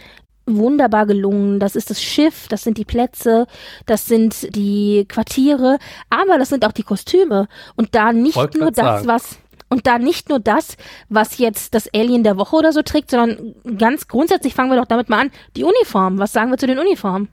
wunderbar 0.46 1.06
gelungen. 1.06 1.60
Das 1.60 1.76
ist 1.76 1.90
das 1.90 2.02
Schiff, 2.02 2.48
das 2.50 2.64
sind 2.64 2.78
die 2.78 2.86
Plätze, 2.86 3.48
das 3.86 4.08
sind 4.08 4.56
die 4.56 5.06
Quartiere, 5.08 5.80
aber 6.10 6.38
das 6.38 6.50
sind 6.50 6.66
auch 6.66 6.72
die 6.72 6.84
Kostüme. 6.84 7.48
Und 7.76 7.96
da 7.96 8.12
nicht 8.12 8.36
Wollte 8.36 8.60
nur 8.60 8.72
das, 8.72 9.04
sagen. 9.04 9.08
was 9.08 9.38
und 9.70 9.88
da 9.88 10.00
nicht 10.00 10.30
nur 10.30 10.40
das, 10.40 10.76
was 11.10 11.38
jetzt 11.38 11.76
das 11.76 11.88
Alien 11.94 12.24
der 12.24 12.38
Woche 12.38 12.56
oder 12.56 12.74
so 12.74 12.82
trägt, 12.82 13.12
sondern 13.12 13.56
ganz 13.78 14.08
grundsätzlich 14.08 14.54
fangen 14.54 14.72
wir 14.72 14.78
doch 14.78 14.88
damit 14.88 15.10
mal 15.10 15.20
an, 15.22 15.32
die 15.56 15.64
Uniform. 15.64 16.18
Was 16.18 16.34
sagen 16.34 16.52
wir 16.52 16.58
zu 16.58 16.68
den 16.68 16.80
Uniformen? 16.80 17.30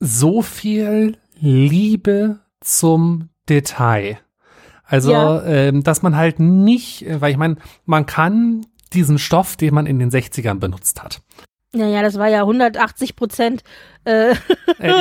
So 0.00 0.42
viel 0.42 1.16
Liebe 1.38 2.40
zum 2.60 3.28
Detail. 3.48 4.18
Also, 4.84 5.12
Ja. 5.12 5.44
ähm, 5.44 5.82
dass 5.82 6.02
man 6.02 6.16
halt 6.16 6.40
nicht, 6.40 7.06
äh, 7.06 7.20
weil 7.20 7.30
ich 7.30 7.36
meine, 7.36 7.56
man 7.84 8.06
kann 8.06 8.66
diesen 8.92 9.18
Stoff, 9.18 9.56
den 9.56 9.72
man 9.74 9.86
in 9.86 9.98
den 9.98 10.10
60ern 10.10 10.58
benutzt 10.58 11.02
hat. 11.02 11.22
Naja, 11.72 12.02
das 12.02 12.18
war 12.18 12.28
ja 12.28 12.40
180 12.40 13.14
Prozent 13.14 13.62
äh, 14.04 14.34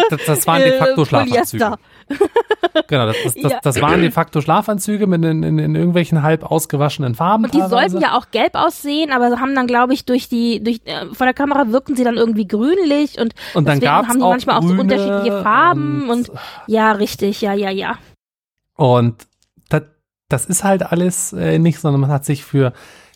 das, 0.09 0.21
das 0.25 0.47
waren 0.47 0.61
de 0.61 0.77
facto 0.77 1.01
äh, 1.01 1.05
Schlafanzüge. 1.05 1.65
Polyester. 1.65 1.79
Genau, 2.87 3.05
das, 3.07 3.15
das, 3.23 3.33
das, 3.35 3.51
Ja. 3.51 3.59
das 3.63 3.81
waren 3.81 4.01
de 4.01 4.11
facto 4.11 4.41
Schlafanzüge 4.41 5.07
mit 5.07 5.23
in, 5.23 5.41
in, 5.43 5.57
in 5.57 5.75
irgendwelchen 5.75 6.21
halb 6.21 6.43
ausgewaschenen 6.43 7.15
Farben. 7.15 7.45
Und 7.45 7.53
die 7.53 7.59
teilweise. 7.59 7.91
sollten 7.91 8.01
ja 8.05 8.17
auch 8.17 8.29
gelb 8.31 8.55
aussehen, 8.55 9.11
aber 9.11 9.39
haben 9.39 9.55
dann, 9.55 9.67
glaube 9.67 9.93
ich, 9.93 10.05
durch 10.05 10.27
die, 10.29 10.61
durch, 10.63 10.81
äh, 10.85 11.05
vor 11.13 11.25
der 11.25 11.33
Kamera 11.33 11.69
wirkten 11.71 11.95
sie 11.95 12.03
dann 12.03 12.17
irgendwie 12.17 12.47
grünlich 12.47 13.19
und, 13.19 13.33
Und 13.53 13.67
dann 13.67 13.79
deswegen 13.79 14.07
haben 14.07 14.17
die 14.17 14.23
auch 14.23 14.29
manchmal 14.29 14.57
auch 14.57 14.63
so 14.63 14.73
unterschiedliche 14.73 15.41
Farben 15.43 16.09
und- 16.09 16.29
und, 16.29 16.39
ja, 16.67 16.91
richtig, 16.91 17.41
ja, 17.41 17.53
ja, 17.53 17.69
ja. 17.71 17.97
Und 18.75 19.25
das, 19.69 19.83
das 20.27 20.45
ist 20.45 20.63
halt 20.63 20.83
alles 20.83 21.33
äh, 21.33 21.57
nicht, 21.57 21.79
sondern 21.79 22.01
man 22.01 22.11
hat 22.11 22.25
sich 22.25 22.43
für 22.43 22.73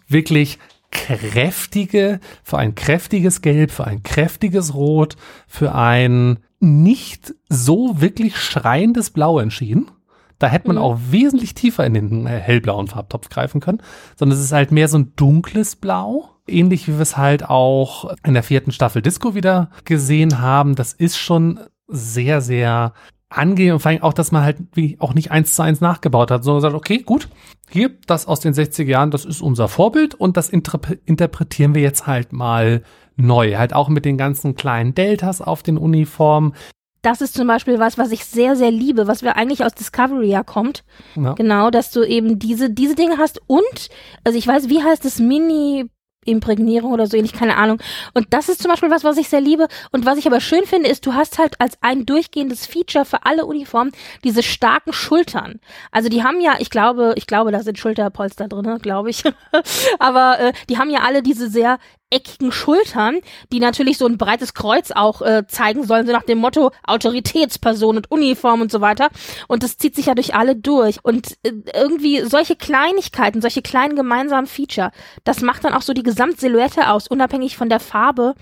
wirklich 0.08 0.60
kräftige, 0.94 2.20
für 2.44 2.58
ein 2.58 2.76
kräftiges 2.76 3.42
Gelb, 3.42 3.72
für 3.72 3.86
ein 3.86 4.04
kräftiges 4.04 4.74
Rot, 4.74 5.16
für 5.48 5.76
ein 5.76 6.40
nicht 6.60 7.34
so 7.50 8.00
wirklich 8.02 8.38
schreiendes 8.38 9.10
Blau 9.10 9.40
entschieden. 9.40 9.92
Da 10.40 10.48
hätte 10.48 10.68
man 10.68 10.78
Mhm. 10.78 10.82
auch 10.82 11.00
wesentlich 11.10 11.54
tiefer 11.54 11.86
in 11.86 11.94
den 11.94 12.28
äh, 12.28 12.40
hellblauen 12.40 12.88
Farbtopf 12.88 13.30
greifen 13.30 13.62
können, 13.62 13.82
sondern 14.18 14.38
es 14.38 14.44
ist 14.44 14.52
halt 14.52 14.72
mehr 14.72 14.88
so 14.88 14.98
ein 14.98 15.14
dunkles 15.16 15.76
Blau. 15.76 16.30
Ähnlich 16.48 16.88
wie 16.88 16.94
wir 16.94 17.02
es 17.02 17.18
halt 17.18 17.50
auch 17.50 18.14
in 18.26 18.34
der 18.34 18.44
vierten 18.44 18.72
Staffel 18.72 19.02
Disco 19.02 19.36
wieder 19.36 19.70
gesehen 19.86 20.40
haben. 20.42 20.76
Das 20.76 20.92
ist 20.94 21.18
schon 21.18 21.60
sehr, 21.88 22.42
sehr 22.42 22.94
angenehm 23.38 23.76
und 23.76 23.80
vor 23.80 23.92
allem 23.92 24.04
auch, 24.04 24.14
dass 24.14 24.32
man 24.32 24.44
halt 24.44 24.58
wie 24.74 24.98
auch 25.00 25.14
nicht 25.14 25.32
eins 25.32 25.56
zu 25.56 25.62
eins 25.64 25.82
nachgebaut 25.82 26.32
hat, 26.32 26.44
sondern 26.44 26.62
sagt, 26.62 26.76
okay, 26.76 27.00
gut, 27.00 27.30
hier, 27.70 27.92
das 28.08 28.28
aus 28.28 28.40
den 28.40 28.54
60er 28.54 28.86
Jahren, 28.86 29.12
das 29.12 29.26
ist 29.26 29.42
unser 29.42 29.68
Vorbild 29.68 30.16
und 30.16 30.38
das 30.38 30.52
interp- 30.52 31.00
interpretieren 31.06 31.76
wir 31.76 31.82
jetzt 31.82 32.08
halt 32.08 32.34
mal 32.34 32.84
neu. 33.16 33.56
Halt 33.56 33.74
auch 33.74 33.90
mit 33.90 34.06
den 34.06 34.18
ganzen 34.18 34.56
kleinen 34.56 34.96
Deltas 34.96 35.42
auf 35.42 35.64
den 35.64 35.78
Uniformen. 35.78 36.54
Das 37.02 37.20
ist 37.20 37.34
zum 37.34 37.48
Beispiel 37.48 37.80
was, 37.80 37.98
was 37.98 38.12
ich 38.12 38.24
sehr, 38.24 38.56
sehr 38.56 38.72
liebe, 38.72 39.08
was 39.08 39.24
wir 39.24 39.36
eigentlich 39.36 39.66
aus 39.66 39.74
Discovery 39.74 40.30
ja 40.30 40.42
kommt. 40.44 40.86
Ja. 41.16 41.34
Genau, 41.34 41.70
dass 41.70 41.92
du 41.92 42.04
eben 42.04 42.40
diese, 42.40 42.70
diese 42.70 42.96
Dinge 42.96 43.18
hast 43.18 43.42
und, 43.46 43.90
also 44.24 44.38
ich 44.38 44.48
weiß, 44.48 44.70
wie 44.70 44.82
heißt 44.82 45.04
es, 45.04 45.20
Mini 45.20 45.90
Imprägnierung 46.26 46.92
oder 46.92 47.08
so 47.08 47.18
ähnlich, 47.18 47.34
keine 47.34 47.58
Ahnung. 47.58 47.80
Und 48.14 48.28
das 48.32 48.50
ist 48.50 48.62
zum 48.62 48.72
Beispiel 48.72 48.90
was, 48.90 49.04
was 49.04 49.18
ich 49.18 49.30
sehr 49.30 49.42
liebe. 49.42 49.68
Und 49.92 50.06
was 50.06 50.18
ich 50.18 50.28
aber 50.28 50.40
schön 50.40 50.66
finde, 50.66 50.90
ist, 50.90 51.06
du 51.06 51.14
hast 51.14 51.40
halt 51.40 51.60
als 51.60 51.78
ein 51.82 52.06
durchgehendes 52.06 52.66
Feature 52.66 53.06
für 53.06 53.26
alle 53.26 53.46
Uniformen 53.46 53.92
diese 54.24 54.44
starken 54.44 54.94
Schultern. 54.94 55.60
Also 55.92 56.10
die 56.10 56.24
haben 56.24 56.40
ja, 56.42 56.56
ich 56.60 56.70
glaube, 56.70 57.14
ich 57.16 57.28
glaube, 57.28 57.52
da 57.52 57.62
sind 57.62 57.78
Schulterpolster 57.78 58.48
drin, 58.48 58.78
glaube 58.82 59.10
ich. 59.10 59.24
aber 60.00 60.40
äh, 60.40 60.54
die 60.70 60.78
haben 60.78 60.90
ja 60.90 61.02
alle 61.02 61.24
diese 61.24 61.50
sehr 61.50 61.80
eckigen 62.14 62.52
Schultern, 62.52 63.20
die 63.52 63.60
natürlich 63.60 63.98
so 63.98 64.06
ein 64.06 64.18
breites 64.18 64.54
Kreuz 64.54 64.92
auch 64.92 65.22
äh, 65.22 65.46
zeigen 65.48 65.84
sollen, 65.84 66.06
so 66.06 66.14
nach 66.14 66.24
dem 66.24 66.38
Motto 66.38 66.72
Autoritätsperson 66.86 67.98
und 67.98 68.12
Uniform 68.12 68.62
und 68.62 68.72
so 68.72 68.82
weiter. 68.82 69.10
Und 69.48 69.64
das 69.64 69.78
zieht 69.78 69.96
sich 69.96 70.06
ja 70.06 70.16
durch 70.16 70.36
alle 70.36 70.56
durch. 70.56 70.98
Und 71.04 71.38
äh, 71.44 71.52
irgendwie 71.74 72.22
solche 72.22 72.56
Kleinigkeiten, 72.56 73.42
solche 73.42 73.62
kleinen 73.62 73.96
gemeinsamen 73.96 74.48
Feature, 74.48 74.92
das 75.24 75.42
macht 75.42 75.64
dann 75.64 75.74
auch 75.74 75.82
so 75.82 75.94
die 75.94 76.04
Gesamtsilhouette 76.04 76.90
aus, 76.90 77.08
unabhängig 77.08 77.58
von 77.58 77.70
der 77.70 77.80
Farbe 77.80 78.36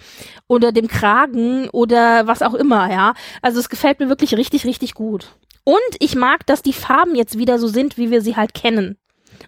oder 0.47 0.71
dem 0.71 0.87
Kragen 0.87 1.69
oder 1.69 2.27
was 2.27 2.41
auch 2.41 2.53
immer, 2.53 2.91
ja. 2.91 3.13
Also 3.41 3.59
es 3.59 3.69
gefällt 3.69 3.99
mir 3.99 4.09
wirklich 4.09 4.35
richtig, 4.35 4.65
richtig 4.65 4.93
gut. 4.93 5.29
Und 5.63 5.77
ich 5.99 6.15
mag, 6.15 6.45
dass 6.47 6.63
die 6.63 6.73
Farben 6.73 7.15
jetzt 7.15 7.37
wieder 7.37 7.59
so 7.59 7.67
sind, 7.67 7.97
wie 7.97 8.09
wir 8.09 8.21
sie 8.21 8.35
halt 8.35 8.53
kennen. 8.53 8.97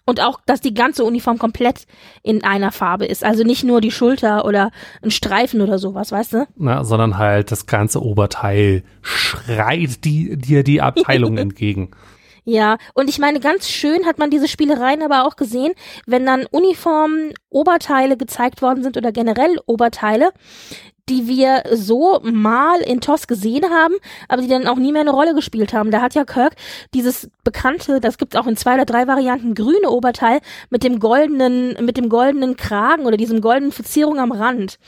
Und 0.05 0.21
auch, 0.21 0.39
dass 0.45 0.61
die 0.61 0.73
ganze 0.73 1.03
Uniform 1.03 1.37
komplett 1.37 1.85
in 2.23 2.43
einer 2.43 2.71
Farbe 2.71 3.05
ist. 3.05 3.23
Also 3.23 3.43
nicht 3.43 3.63
nur 3.63 3.81
die 3.81 3.91
Schulter 3.91 4.45
oder 4.45 4.71
ein 5.01 5.11
Streifen 5.11 5.61
oder 5.61 5.79
sowas, 5.79 6.11
weißt 6.11 6.33
du? 6.33 6.47
Na, 6.55 6.83
sondern 6.83 7.17
halt 7.17 7.51
das 7.51 7.65
ganze 7.65 8.01
Oberteil 8.01 8.83
schreit 9.01 10.03
die, 10.05 10.37
dir 10.37 10.63
die 10.63 10.81
Abteilung 10.81 11.37
entgegen. 11.43 11.91
Ja, 12.45 12.77
und 12.93 13.09
ich 13.09 13.19
meine, 13.19 13.39
ganz 13.39 13.69
schön 13.69 14.05
hat 14.05 14.17
man 14.19 14.29
diese 14.29 14.49
Spielereien 14.49 15.01
aber 15.01 15.25
auch 15.25 15.37
gesehen, 15.37 15.73
wenn 16.05 16.25
dann 16.25 16.45
Uniformen, 16.45 17.33
Oberteile 17.49 18.17
gezeigt 18.17 18.61
worden 18.61 18.83
sind 18.83 18.97
oder 18.97 19.13
generell 19.13 19.59
Oberteile, 19.65 20.31
die 21.09 21.27
wir 21.27 21.63
so 21.73 22.21
mal 22.23 22.79
in 22.79 23.01
TOS 23.01 23.27
gesehen 23.27 23.65
haben, 23.65 23.95
aber 24.29 24.41
die 24.41 24.47
dann 24.47 24.67
auch 24.67 24.77
nie 24.77 24.91
mehr 24.93 25.01
eine 25.01 25.11
Rolle 25.11 25.35
gespielt 25.35 25.73
haben. 25.73 25.91
Da 25.91 26.01
hat 26.01 26.15
ja 26.15 26.23
Kirk 26.23 26.55
dieses 26.93 27.29
bekannte, 27.43 27.99
das 27.99 28.17
gibt 28.17 28.37
auch 28.37 28.47
in 28.47 28.55
zwei 28.55 28.75
oder 28.75 28.85
drei 28.85 29.05
Varianten, 29.05 29.53
grüne 29.53 29.89
Oberteil 29.89 30.39
mit 30.69 30.83
dem 30.83 30.99
goldenen, 30.99 31.75
mit 31.85 31.97
dem 31.97 32.07
goldenen 32.07 32.55
Kragen 32.55 33.05
oder 33.05 33.17
diesem 33.17 33.41
goldenen 33.41 33.73
Verzierung 33.73 34.19
am 34.19 34.31
Rand. 34.31 34.79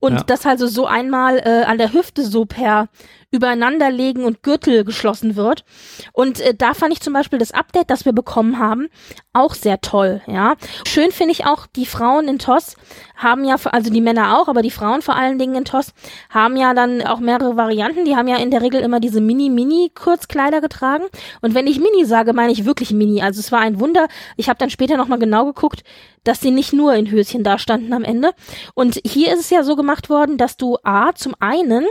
Und 0.00 0.14
ja. 0.14 0.22
das 0.26 0.46
also 0.46 0.66
so 0.66 0.86
einmal 0.86 1.38
äh, 1.38 1.64
an 1.64 1.76
der 1.76 1.92
Hüfte 1.92 2.24
so 2.24 2.46
per 2.46 2.88
übereinanderlegen 3.30 4.24
und 4.24 4.42
Gürtel 4.42 4.84
geschlossen 4.84 5.36
wird. 5.36 5.64
Und 6.12 6.40
äh, 6.40 6.54
da 6.54 6.74
fand 6.74 6.92
ich 6.92 7.00
zum 7.00 7.12
Beispiel 7.12 7.38
das 7.38 7.52
Update, 7.52 7.90
das 7.90 8.04
wir 8.04 8.12
bekommen 8.12 8.58
haben, 8.58 8.88
auch 9.32 9.54
sehr 9.54 9.80
toll. 9.80 10.22
Ja, 10.26 10.56
schön 10.86 11.12
finde 11.12 11.32
ich 11.32 11.44
auch 11.46 11.66
die 11.66 11.86
Frauen 11.86 12.28
in 12.28 12.38
TOS 12.38 12.76
haben 13.18 13.44
ja, 13.44 13.56
also 13.72 13.90
die 13.90 14.00
Männer 14.00 14.38
auch, 14.38 14.48
aber 14.48 14.62
die 14.62 14.70
Frauen 14.70 15.02
vor 15.02 15.16
allen 15.16 15.38
Dingen 15.38 15.56
in 15.56 15.64
TOS 15.64 15.92
haben 16.30 16.56
ja 16.56 16.72
dann 16.72 17.02
auch 17.02 17.18
mehrere 17.18 17.56
Varianten. 17.56 18.04
Die 18.04 18.16
haben 18.16 18.28
ja 18.28 18.36
in 18.36 18.50
der 18.50 18.62
Regel 18.62 18.80
immer 18.80 19.00
diese 19.00 19.20
Mini-Mini-Kurzkleider 19.20 20.60
getragen. 20.60 21.04
Und 21.40 21.54
wenn 21.54 21.66
ich 21.66 21.80
Mini 21.80 22.04
sage, 22.04 22.32
meine 22.32 22.52
ich 22.52 22.64
wirklich 22.64 22.92
Mini. 22.92 23.20
Also 23.20 23.40
es 23.40 23.52
war 23.52 23.60
ein 23.60 23.80
Wunder. 23.80 24.06
Ich 24.36 24.48
habe 24.48 24.58
dann 24.58 24.70
später 24.70 24.96
nochmal 24.96 25.18
genau 25.18 25.44
geguckt, 25.46 25.82
dass 26.24 26.40
sie 26.40 26.50
nicht 26.50 26.72
nur 26.72 26.94
in 26.94 27.10
Höschen 27.10 27.42
da 27.42 27.58
standen 27.58 27.92
am 27.92 28.04
Ende. 28.04 28.32
Und 28.74 29.00
hier 29.04 29.32
ist 29.32 29.40
es 29.40 29.50
ja 29.50 29.64
so 29.64 29.76
gemacht 29.76 30.08
worden, 30.10 30.38
dass 30.38 30.56
du 30.56 30.76
A, 30.84 31.12
zum 31.14 31.34
einen 31.40 31.86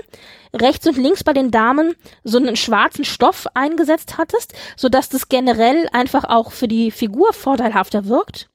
rechts 0.53 0.87
und 0.87 0.97
links 0.97 1.23
bei 1.23 1.33
den 1.33 1.51
Damen 1.51 1.95
so 2.23 2.37
einen 2.37 2.55
schwarzen 2.55 3.05
Stoff 3.05 3.47
eingesetzt 3.53 4.17
hattest, 4.17 4.53
so 4.75 4.89
dass 4.89 5.09
das 5.09 5.29
generell 5.29 5.87
einfach 5.91 6.23
auch 6.25 6.51
für 6.51 6.67
die 6.67 6.91
Figur 6.91 7.33
vorteilhafter 7.33 8.05
wirkt. 8.05 8.49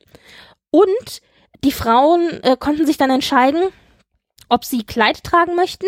Und 0.70 1.20
die 1.64 1.72
Frauen 1.72 2.42
äh, 2.42 2.56
konnten 2.58 2.86
sich 2.86 2.96
dann 2.96 3.10
entscheiden, 3.10 3.62
ob 4.48 4.64
sie 4.64 4.84
Kleid 4.84 5.22
tragen 5.22 5.54
möchten 5.54 5.86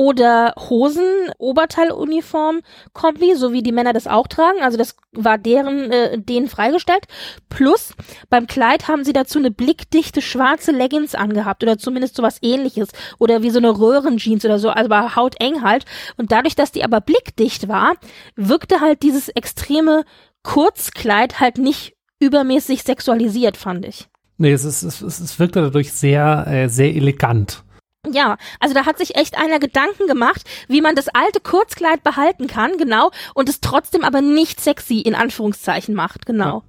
oder 0.00 0.54
Hosen, 0.70 1.04
Oberteiluniform, 1.36 2.60
Kombi, 2.94 3.34
so 3.34 3.52
wie 3.52 3.62
die 3.62 3.70
Männer 3.70 3.92
das 3.92 4.06
auch 4.06 4.28
tragen. 4.28 4.62
Also 4.62 4.78
das 4.78 4.96
war 5.12 5.36
deren, 5.36 5.92
äh, 5.92 6.18
denen 6.18 6.48
freigestellt. 6.48 7.04
Plus 7.50 7.92
beim 8.30 8.46
Kleid 8.46 8.88
haben 8.88 9.04
sie 9.04 9.12
dazu 9.12 9.38
eine 9.38 9.50
blickdichte 9.50 10.22
schwarze 10.22 10.72
Leggings 10.72 11.14
angehabt 11.14 11.62
oder 11.62 11.76
zumindest 11.76 12.16
sowas 12.16 12.38
ähnliches 12.40 12.88
oder 13.18 13.42
wie 13.42 13.50
so 13.50 13.58
eine 13.58 13.78
Röhrenjeans 13.78 14.42
oder 14.46 14.58
so, 14.58 14.70
also 14.70 14.88
war 14.88 15.16
hauteng 15.16 15.60
halt. 15.60 15.84
Und 16.16 16.32
dadurch, 16.32 16.54
dass 16.54 16.72
die 16.72 16.82
aber 16.82 17.02
blickdicht 17.02 17.68
war, 17.68 17.92
wirkte 18.36 18.80
halt 18.80 19.02
dieses 19.02 19.28
extreme 19.28 20.04
Kurzkleid 20.42 21.40
halt 21.40 21.58
nicht 21.58 21.94
übermäßig 22.20 22.84
sexualisiert, 22.84 23.58
fand 23.58 23.84
ich. 23.84 24.08
Nee, 24.38 24.52
es, 24.52 24.64
ist, 24.64 24.82
es, 24.82 25.02
es 25.02 25.38
wirkte 25.38 25.60
dadurch 25.60 25.92
sehr, 25.92 26.46
äh, 26.46 26.68
sehr 26.70 26.94
elegant. 26.94 27.64
Ja, 28.08 28.38
also 28.60 28.74
da 28.74 28.86
hat 28.86 28.98
sich 28.98 29.16
echt 29.16 29.36
einer 29.36 29.58
Gedanken 29.58 30.06
gemacht, 30.06 30.48
wie 30.68 30.80
man 30.80 30.94
das 30.94 31.08
alte 31.08 31.40
Kurzkleid 31.40 32.02
behalten 32.02 32.46
kann, 32.46 32.78
genau, 32.78 33.10
und 33.34 33.48
es 33.48 33.60
trotzdem 33.60 34.04
aber 34.04 34.22
nicht 34.22 34.60
sexy 34.60 35.00
in 35.00 35.14
Anführungszeichen 35.14 35.94
macht, 35.94 36.24
genau. 36.24 36.62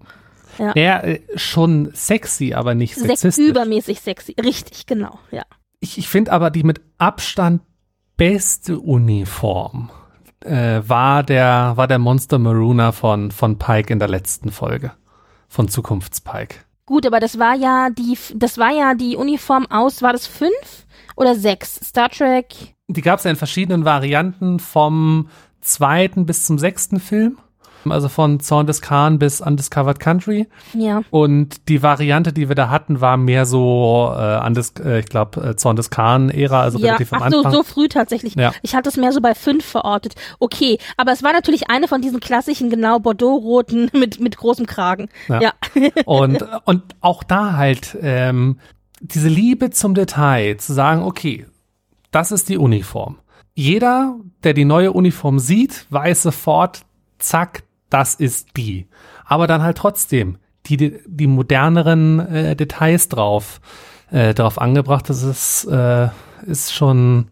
Ja, 0.58 0.74
ja 0.76 1.00
äh, 1.00 1.22
schon 1.36 1.92
sexy, 1.94 2.54
aber 2.54 2.76
nicht 2.76 2.96
sexistisch. 2.96 3.36
Sex 3.36 3.38
übermäßig 3.38 4.02
sexy, 4.02 4.36
richtig, 4.44 4.86
genau, 4.88 5.20
ja. 5.32 5.44
Ich, 5.80 5.98
ich 5.98 6.10
finde 6.10 6.34
aber 6.34 6.52
die 6.52 6.64
mit 6.64 6.82
Abstand 6.98 7.62
beste 8.18 8.78
Uniform 8.80 9.90
äh, 10.42 10.82
war 10.86 11.24
der 11.24 11.74
war 11.76 11.88
der 11.88 11.98
Monster 11.98 12.40
Marooner 12.40 12.94
von 12.94 13.32
von 13.32 13.58
Pike 13.58 13.92
in 13.92 14.00
der 14.00 14.10
letzten 14.10 14.52
Folge 14.52 14.92
von 15.48 15.70
Zukunftspike. 15.70 16.58
Gut, 16.86 17.06
aber 17.06 17.20
das 17.20 17.40
war 17.40 17.56
ja 17.56 17.90
die, 17.90 18.18
das 18.36 18.58
war 18.58 18.72
ja 18.72 18.96
die 18.96 19.16
Uniform 19.16 19.66
aus, 19.68 20.02
war 20.02 20.12
das 20.12 20.28
fünf 20.28 20.86
oder 21.22 21.36
sechs? 21.36 21.76
Star 21.76 22.10
Trek? 22.10 22.48
Die 22.88 23.02
gab 23.02 23.20
es 23.20 23.26
ja 23.26 23.32
in 23.32 23.38
verschiedenen 23.38 23.86
Varianten 23.86 24.60
vom 24.60 25.30
zweiten 25.62 26.26
bis 26.26 26.46
zum 26.46 26.58
sechsten 26.60 27.00
Film. 27.00 27.38
Also 27.90 28.10
von 28.10 28.40
Zorn 28.40 28.68
des 28.68 28.82
Khan 28.82 29.18
bis 29.18 29.42
Undiscovered 29.42 30.00
Country. 30.00 30.48
Ja. 30.74 31.02
Und 31.10 31.68
die 31.68 31.82
Variante, 31.82 32.32
die 32.32 32.48
wir 32.48 32.56
da 32.56 32.70
hatten, 32.70 33.02
war 33.02 33.18
mehr 33.18 33.48
so, 33.48 34.14
äh, 34.16 34.46
Undis 34.46 34.74
äh, 34.84 35.00
ich 35.00 35.08
glaube, 35.08 35.42
äh, 35.42 35.56
Zorn 35.56 35.78
des 35.78 35.90
Khan-Ära, 35.90 36.62
also 36.62 36.78
ja. 36.78 36.88
relativ 36.88 37.12
am 37.14 37.22
Ach 37.22 37.26
Anfang. 37.26 37.52
so, 37.52 37.58
so 37.58 37.64
früh 37.64 37.88
tatsächlich. 37.88 38.36
Ja. 38.36 38.52
Ich 38.62 38.76
hatte 38.76 38.90
es 38.90 38.98
mehr 38.98 39.12
so 39.12 39.20
bei 39.20 39.34
fünf 39.34 39.66
verortet. 39.66 40.14
Okay, 40.40 40.78
aber 40.98 41.12
es 41.12 41.24
war 41.24 41.34
natürlich 41.34 41.72
eine 41.72 41.88
von 41.88 42.02
diesen 42.02 42.20
klassischen, 42.20 42.70
genau, 42.70 43.00
Bordeaux-roten 43.00 43.90
mit, 43.98 44.20
mit 44.20 44.38
großem 44.38 44.68
Kragen. 44.68 45.10
Ja. 45.28 45.42
ja. 45.42 45.54
und, 46.06 46.46
und 46.66 46.84
auch 47.02 47.24
da 47.24 47.54
halt 47.54 47.98
ähm, 48.00 48.60
diese 49.02 49.30
Liebe 49.30 49.72
zum 49.72 49.96
Detail, 49.96 50.58
zu 50.58 50.74
sagen, 50.74 51.02
okay, 51.04 51.46
das 52.12 52.32
ist 52.32 52.50
die 52.50 52.58
Uniform. 52.58 53.20
Jeder, 53.54 54.16
der 54.44 54.54
die 54.54 54.66
neue 54.66 54.94
Uniform 54.94 55.40
sieht, 55.40 55.86
weiß 55.90 56.24
sofort, 56.24 56.86
zack, 57.20 57.64
das 57.90 58.16
ist 58.16 58.56
die. 58.58 58.88
Aber 59.26 59.48
dann 59.48 59.62
halt 59.62 59.78
trotzdem 59.78 60.38
die, 60.68 61.00
die 61.06 61.28
moderneren 61.28 62.20
äh, 62.20 62.56
Details 62.56 63.10
drauf, 63.10 63.60
äh, 64.12 64.34
drauf 64.34 64.62
angebracht. 64.62 65.10
Das 65.10 65.24
ist, 65.24 65.66
äh, 65.66 66.10
ist 66.46 66.74
schon, 66.74 67.28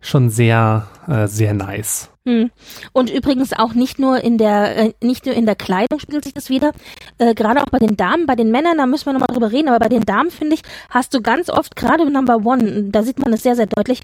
schon 0.00 0.30
sehr, 0.30 0.86
äh, 1.08 1.26
sehr 1.26 1.54
nice. 1.54 2.10
Hm. 2.26 2.50
Und 2.92 3.10
übrigens 3.10 3.52
auch 3.52 3.74
nicht 3.74 3.98
nur 3.98 4.24
in 4.24 4.38
der, 4.38 4.76
äh, 4.76 4.92
nicht 5.02 5.26
nur 5.26 5.34
in 5.34 5.44
der 5.44 5.56
Kleidung 5.56 5.98
spiegelt 5.98 6.24
sich 6.24 6.32
das 6.32 6.48
wieder. 6.48 6.72
Äh, 7.18 7.34
gerade 7.34 7.60
auch 7.62 7.70
bei 7.70 7.78
den 7.78 7.98
Damen, 7.98 8.24
bei 8.26 8.34
den 8.34 8.50
Männern, 8.50 8.78
da 8.78 8.86
müssen 8.86 9.04
wir 9.04 9.12
nochmal 9.12 9.28
drüber 9.32 9.52
reden, 9.52 9.68
aber 9.68 9.78
bei 9.78 9.90
den 9.90 10.04
Damen 10.04 10.30
finde 10.30 10.54
ich, 10.54 10.62
hast 10.88 11.12
du 11.12 11.20
ganz 11.20 11.50
oft, 11.50 11.76
gerade 11.76 12.10
Number 12.10 12.46
One, 12.46 12.84
da 12.84 13.02
sieht 13.02 13.18
man 13.18 13.32
es 13.34 13.42
sehr, 13.42 13.56
sehr 13.56 13.66
deutlich, 13.66 14.00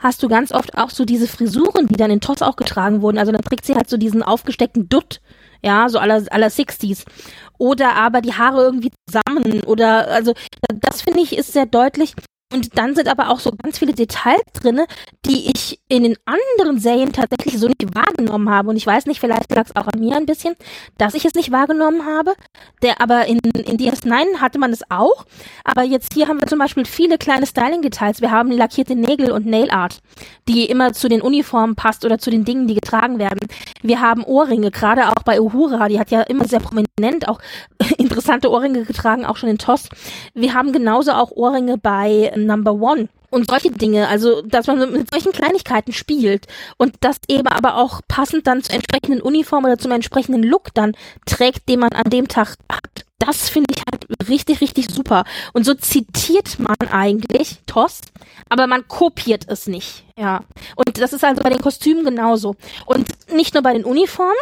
hast 0.00 0.20
du 0.22 0.28
ganz 0.28 0.50
oft 0.50 0.76
auch 0.76 0.90
so 0.90 1.04
diese 1.04 1.28
Frisuren, 1.28 1.86
die 1.86 1.96
dann 1.96 2.10
in 2.10 2.20
Tots 2.20 2.42
auch 2.42 2.56
getragen 2.56 3.02
wurden. 3.02 3.18
Also 3.18 3.30
dann 3.30 3.42
trägt 3.42 3.64
sie 3.64 3.76
halt 3.76 3.88
so 3.88 3.96
diesen 3.96 4.24
aufgesteckten 4.24 4.88
Dutt 4.88 5.20
ja, 5.62 5.88
so 5.88 5.98
aller, 5.98 6.22
aller 6.30 6.48
60s. 6.48 7.04
Oder 7.58 7.94
aber 7.94 8.20
die 8.20 8.34
Haare 8.34 8.62
irgendwie 8.62 8.90
zusammen 9.06 9.62
oder, 9.64 10.08
also, 10.08 10.32
das 10.72 11.02
finde 11.02 11.20
ich 11.20 11.36
ist 11.36 11.52
sehr 11.52 11.66
deutlich. 11.66 12.14
Und 12.52 12.76
dann 12.76 12.96
sind 12.96 13.08
aber 13.08 13.30
auch 13.30 13.38
so 13.38 13.52
ganz 13.62 13.78
viele 13.78 13.92
Details 13.92 14.42
drinne, 14.54 14.86
die 15.24 15.50
ich 15.54 15.78
in 15.88 16.02
den 16.02 16.16
anderen 16.24 16.80
Serien 16.80 17.12
tatsächlich 17.12 17.58
so 17.58 17.68
nicht 17.68 17.94
wahrgenommen 17.94 18.50
habe. 18.50 18.70
Und 18.70 18.76
ich 18.76 18.86
weiß 18.86 19.06
nicht, 19.06 19.20
vielleicht 19.20 19.54
lag 19.54 19.66
es 19.66 19.76
auch 19.76 19.86
an 19.86 20.00
mir 20.00 20.16
ein 20.16 20.26
bisschen, 20.26 20.56
dass 20.98 21.14
ich 21.14 21.24
es 21.24 21.34
nicht 21.34 21.52
wahrgenommen 21.52 22.04
habe. 22.06 22.34
Der, 22.82 23.00
aber 23.00 23.26
in, 23.26 23.38
in 23.38 23.78
DS9 23.78 24.38
hatte 24.40 24.58
man 24.58 24.72
es 24.72 24.82
auch. 24.90 25.26
Aber 25.64 25.84
jetzt 25.84 26.12
hier 26.14 26.26
haben 26.26 26.40
wir 26.40 26.48
zum 26.48 26.58
Beispiel 26.58 26.84
viele 26.84 27.18
kleine 27.18 27.46
Styling-Details. 27.46 28.20
Wir 28.20 28.32
haben 28.32 28.50
lackierte 28.50 28.96
Nägel 28.96 29.30
und 29.30 29.46
Nail 29.46 29.70
Art, 29.70 29.98
die 30.48 30.64
immer 30.64 30.92
zu 30.92 31.08
den 31.08 31.22
Uniformen 31.22 31.76
passt 31.76 32.04
oder 32.04 32.18
zu 32.18 32.30
den 32.30 32.44
Dingen, 32.44 32.66
die 32.66 32.74
getragen 32.74 33.20
werden. 33.20 33.46
Wir 33.82 34.00
haben 34.00 34.24
Ohrringe, 34.24 34.72
gerade 34.72 35.08
auch 35.08 35.22
bei 35.24 35.40
Uhura, 35.40 35.88
die 35.88 36.00
hat 36.00 36.10
ja 36.10 36.22
immer 36.22 36.46
sehr 36.46 36.60
prominent 36.60 37.28
auch 37.28 37.38
interessante 37.98 38.50
Ohrringe 38.50 38.84
getragen, 38.84 39.24
auch 39.24 39.36
schon 39.36 39.48
in 39.48 39.58
TOS. 39.58 39.88
Wir 40.34 40.54
haben 40.54 40.72
genauso 40.72 41.12
auch 41.12 41.30
Ohrringe 41.30 41.78
bei 41.78 42.32
Number 42.46 42.72
One 42.74 43.08
und 43.30 43.48
solche 43.48 43.70
Dinge, 43.70 44.08
also 44.08 44.42
dass 44.42 44.66
man 44.66 44.92
mit 44.92 45.10
solchen 45.10 45.32
Kleinigkeiten 45.32 45.92
spielt 45.92 46.46
und 46.76 46.94
das 47.00 47.18
eben 47.28 47.46
aber 47.46 47.76
auch 47.76 48.00
passend 48.08 48.46
dann 48.46 48.62
zur 48.62 48.74
entsprechenden 48.74 49.22
Uniform 49.22 49.64
oder 49.64 49.78
zum 49.78 49.92
entsprechenden 49.92 50.42
Look 50.42 50.74
dann 50.74 50.96
trägt, 51.26 51.68
den 51.68 51.80
man 51.80 51.92
an 51.92 52.10
dem 52.10 52.28
Tag 52.28 52.56
hat. 52.70 53.04
Das 53.18 53.50
finde 53.50 53.74
ich 53.74 53.82
halt 53.90 54.28
richtig, 54.28 54.60
richtig 54.60 54.90
super. 54.90 55.24
Und 55.52 55.64
so 55.64 55.74
zitiert 55.74 56.58
man 56.58 56.76
eigentlich 56.90 57.58
TOS, 57.66 58.00
aber 58.48 58.66
man 58.66 58.88
kopiert 58.88 59.44
es 59.46 59.66
nicht. 59.66 60.04
Ja. 60.16 60.42
Und 60.74 61.00
das 61.00 61.12
ist 61.12 61.22
also 61.22 61.42
bei 61.42 61.50
den 61.50 61.60
Kostümen 61.60 62.04
genauso. 62.04 62.56
Und 62.86 63.06
nicht 63.30 63.52
nur 63.52 63.62
bei 63.62 63.74
den 63.74 63.84
Uniformen, 63.84 64.32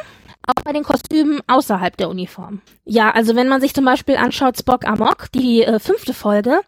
auch 0.46 0.62
bei 0.62 0.72
den 0.72 0.84
Kostümen 0.84 1.40
außerhalb 1.46 1.96
der 1.96 2.08
Uniform. 2.08 2.62
Ja, 2.84 3.10
also 3.10 3.36
wenn 3.36 3.48
man 3.48 3.60
sich 3.60 3.74
zum 3.74 3.84
Beispiel 3.84 4.16
anschaut 4.16 4.56
Spock 4.56 4.86
Amok, 4.86 5.30
die 5.32 5.62
äh, 5.62 5.78
fünfte 5.78 6.14
Folge, 6.14 6.60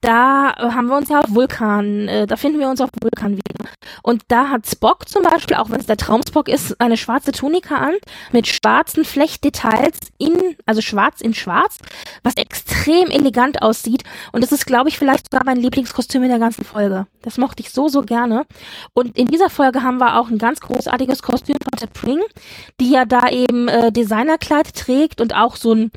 da 0.00 0.54
äh, 0.56 0.70
haben 0.70 0.86
wir 0.86 0.96
uns 0.96 1.08
ja 1.08 1.20
auf 1.20 1.34
Vulkan, 1.34 2.08
äh, 2.08 2.26
da 2.26 2.36
finden 2.36 2.60
wir 2.60 2.68
uns 2.68 2.80
auf 2.80 2.90
Vulkan 3.00 3.32
wieder. 3.32 3.70
Und 4.02 4.22
da 4.28 4.48
hat 4.48 4.66
Spock 4.66 5.08
zum 5.08 5.22
Beispiel, 5.22 5.56
auch 5.56 5.70
wenn 5.70 5.80
es 5.80 5.86
der 5.86 5.96
Traumspock 5.96 6.48
ist, 6.48 6.80
eine 6.80 6.96
schwarze 6.96 7.32
Tunika 7.32 7.76
an, 7.76 7.94
mit 8.32 8.46
schwarzen 8.46 9.04
Flechtdetails 9.04 9.98
in, 10.18 10.56
also 10.66 10.80
schwarz 10.80 11.20
in 11.20 11.34
schwarz, 11.34 11.78
was 12.22 12.36
extrem 12.36 13.10
elegant 13.10 13.62
aussieht. 13.62 14.04
Und 14.32 14.42
das 14.42 14.52
ist, 14.52 14.66
glaube 14.66 14.88
ich, 14.88 14.98
vielleicht 14.98 15.30
sogar 15.30 15.44
mein 15.44 15.58
Lieblingskostüm 15.58 16.22
in 16.22 16.30
der 16.30 16.38
ganzen 16.38 16.64
Folge. 16.64 17.06
Das 17.22 17.38
mochte 17.38 17.62
ich 17.62 17.70
so, 17.70 17.88
so 17.88 18.02
gerne. 18.02 18.46
Und 18.94 19.16
in 19.16 19.26
dieser 19.26 19.50
Folge 19.50 19.82
haben 19.82 19.98
wir 19.98 20.18
auch 20.18 20.28
ein 20.28 20.38
ganz 20.38 20.60
großartiges 20.60 21.22
Kostüm 21.22 21.56
von 21.62 21.88
Pring, 21.92 22.20
die 22.80 22.90
ja 22.90 23.04
da 23.04 23.28
eben 23.28 23.68
äh, 23.68 23.92
Designerkleid 23.92 24.74
trägt 24.74 25.20
und 25.20 25.34
auch 25.34 25.56
so 25.56 25.72
ein 25.74 25.90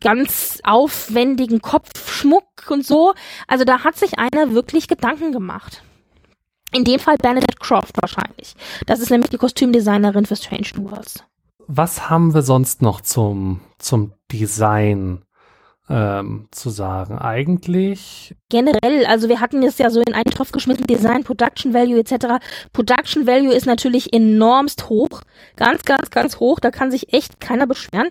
ganz 0.00 0.60
aufwendigen 0.64 1.60
Kopfschmuck 1.60 2.70
und 2.70 2.86
so. 2.86 3.14
Also 3.46 3.64
da 3.64 3.84
hat 3.84 3.96
sich 3.96 4.18
einer 4.18 4.52
wirklich 4.52 4.88
Gedanken 4.88 5.32
gemacht. 5.32 5.82
In 6.72 6.84
dem 6.84 7.00
Fall 7.00 7.16
Bernadette 7.16 7.58
Croft 7.58 8.00
wahrscheinlich. 8.00 8.54
Das 8.86 9.00
ist 9.00 9.10
nämlich 9.10 9.30
die 9.30 9.38
Kostümdesignerin 9.38 10.26
für 10.26 10.36
Strange 10.36 10.68
New 10.76 10.90
Worlds. 10.90 11.24
Was 11.66 12.08
haben 12.08 12.34
wir 12.34 12.42
sonst 12.42 12.82
noch 12.82 13.00
zum, 13.00 13.60
zum 13.78 14.12
Design 14.32 15.22
ähm, 15.90 16.46
zu 16.52 16.70
sagen? 16.70 17.18
Eigentlich. 17.18 18.34
Generell, 18.48 19.04
also 19.06 19.28
wir 19.28 19.40
hatten 19.40 19.62
es 19.62 19.78
ja 19.78 19.90
so 19.90 20.00
in 20.00 20.14
einen 20.14 20.30
Topf 20.30 20.52
geschmissen, 20.52 20.86
Design, 20.86 21.24
Production 21.24 21.74
Value 21.74 21.98
etc. 21.98 22.42
Production 22.72 23.26
Value 23.26 23.52
ist 23.52 23.66
natürlich 23.66 24.12
enormst 24.12 24.88
hoch. 24.88 25.20
Ganz, 25.56 25.82
ganz, 25.82 26.10
ganz 26.10 26.38
hoch. 26.38 26.60
Da 26.60 26.70
kann 26.70 26.90
sich 26.90 27.12
echt 27.12 27.40
keiner 27.40 27.66
beschweren. 27.66 28.08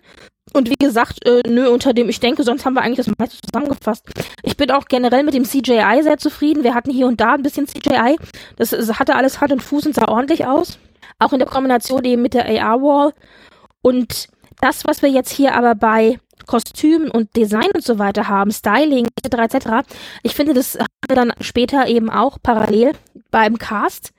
Und 0.51 0.69
wie 0.69 0.75
gesagt, 0.75 1.25
äh, 1.25 1.41
nö, 1.47 1.69
unter 1.69 1.93
dem, 1.93 2.09
ich 2.09 2.19
denke, 2.19 2.43
sonst 2.43 2.65
haben 2.65 2.73
wir 2.73 2.81
eigentlich 2.81 3.05
das 3.05 3.15
meiste 3.17 3.37
zusammengefasst. 3.41 4.05
Ich 4.43 4.57
bin 4.57 4.71
auch 4.71 4.85
generell 4.85 5.23
mit 5.23 5.33
dem 5.33 5.43
CJI 5.43 6.01
sehr 6.01 6.17
zufrieden. 6.17 6.63
Wir 6.63 6.73
hatten 6.73 6.91
hier 6.91 7.07
und 7.07 7.21
da 7.21 7.33
ein 7.33 7.43
bisschen 7.43 7.67
CJI. 7.67 8.17
Das, 8.57 8.71
das 8.71 8.99
hatte 8.99 9.15
alles 9.15 9.39
Hand 9.41 9.53
und 9.53 9.63
Fuß 9.63 9.85
und 9.85 9.95
sah 9.95 10.07
ordentlich 10.07 10.45
aus. 10.45 10.79
Auch 11.19 11.33
in 11.33 11.39
der 11.39 11.47
Kombination 11.47 12.03
eben 12.03 12.21
mit 12.21 12.33
der 12.33 12.45
AR-Wall. 12.45 13.13
Und 13.81 14.27
das, 14.59 14.85
was 14.85 15.01
wir 15.01 15.09
jetzt 15.09 15.31
hier 15.31 15.55
aber 15.55 15.75
bei 15.75 16.19
Kostümen 16.49 17.11
und 17.11 17.35
Design 17.35 17.69
und 17.75 17.83
so 17.83 17.99
weiter 17.99 18.27
haben, 18.27 18.49
Styling 18.49 19.07
etc. 19.23 19.53
etc. 19.53 19.67
Ich 20.23 20.33
finde, 20.33 20.55
das 20.55 20.79
haben 20.79 20.87
wir 21.07 21.15
dann 21.15 21.31
später 21.41 21.87
eben 21.87 22.09
auch 22.09 22.39
parallel 22.41 22.93
beim 23.29 23.59
Cast. 23.59 24.13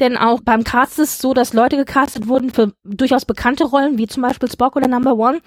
Denn 0.00 0.16
auch 0.16 0.40
beim 0.40 0.64
Cast 0.64 0.98
ist 0.98 1.10
es 1.10 1.18
so, 1.18 1.34
dass 1.34 1.52
Leute 1.52 1.76
gecastet 1.76 2.28
wurden 2.28 2.48
für 2.48 2.72
durchaus 2.82 3.26
bekannte 3.26 3.64
Rollen, 3.64 3.98
wie 3.98 4.06
zum 4.06 4.22
Beispiel 4.22 4.50
Spock 4.50 4.74
oder 4.76 4.88
Number 4.88 5.16
One, 5.18 5.42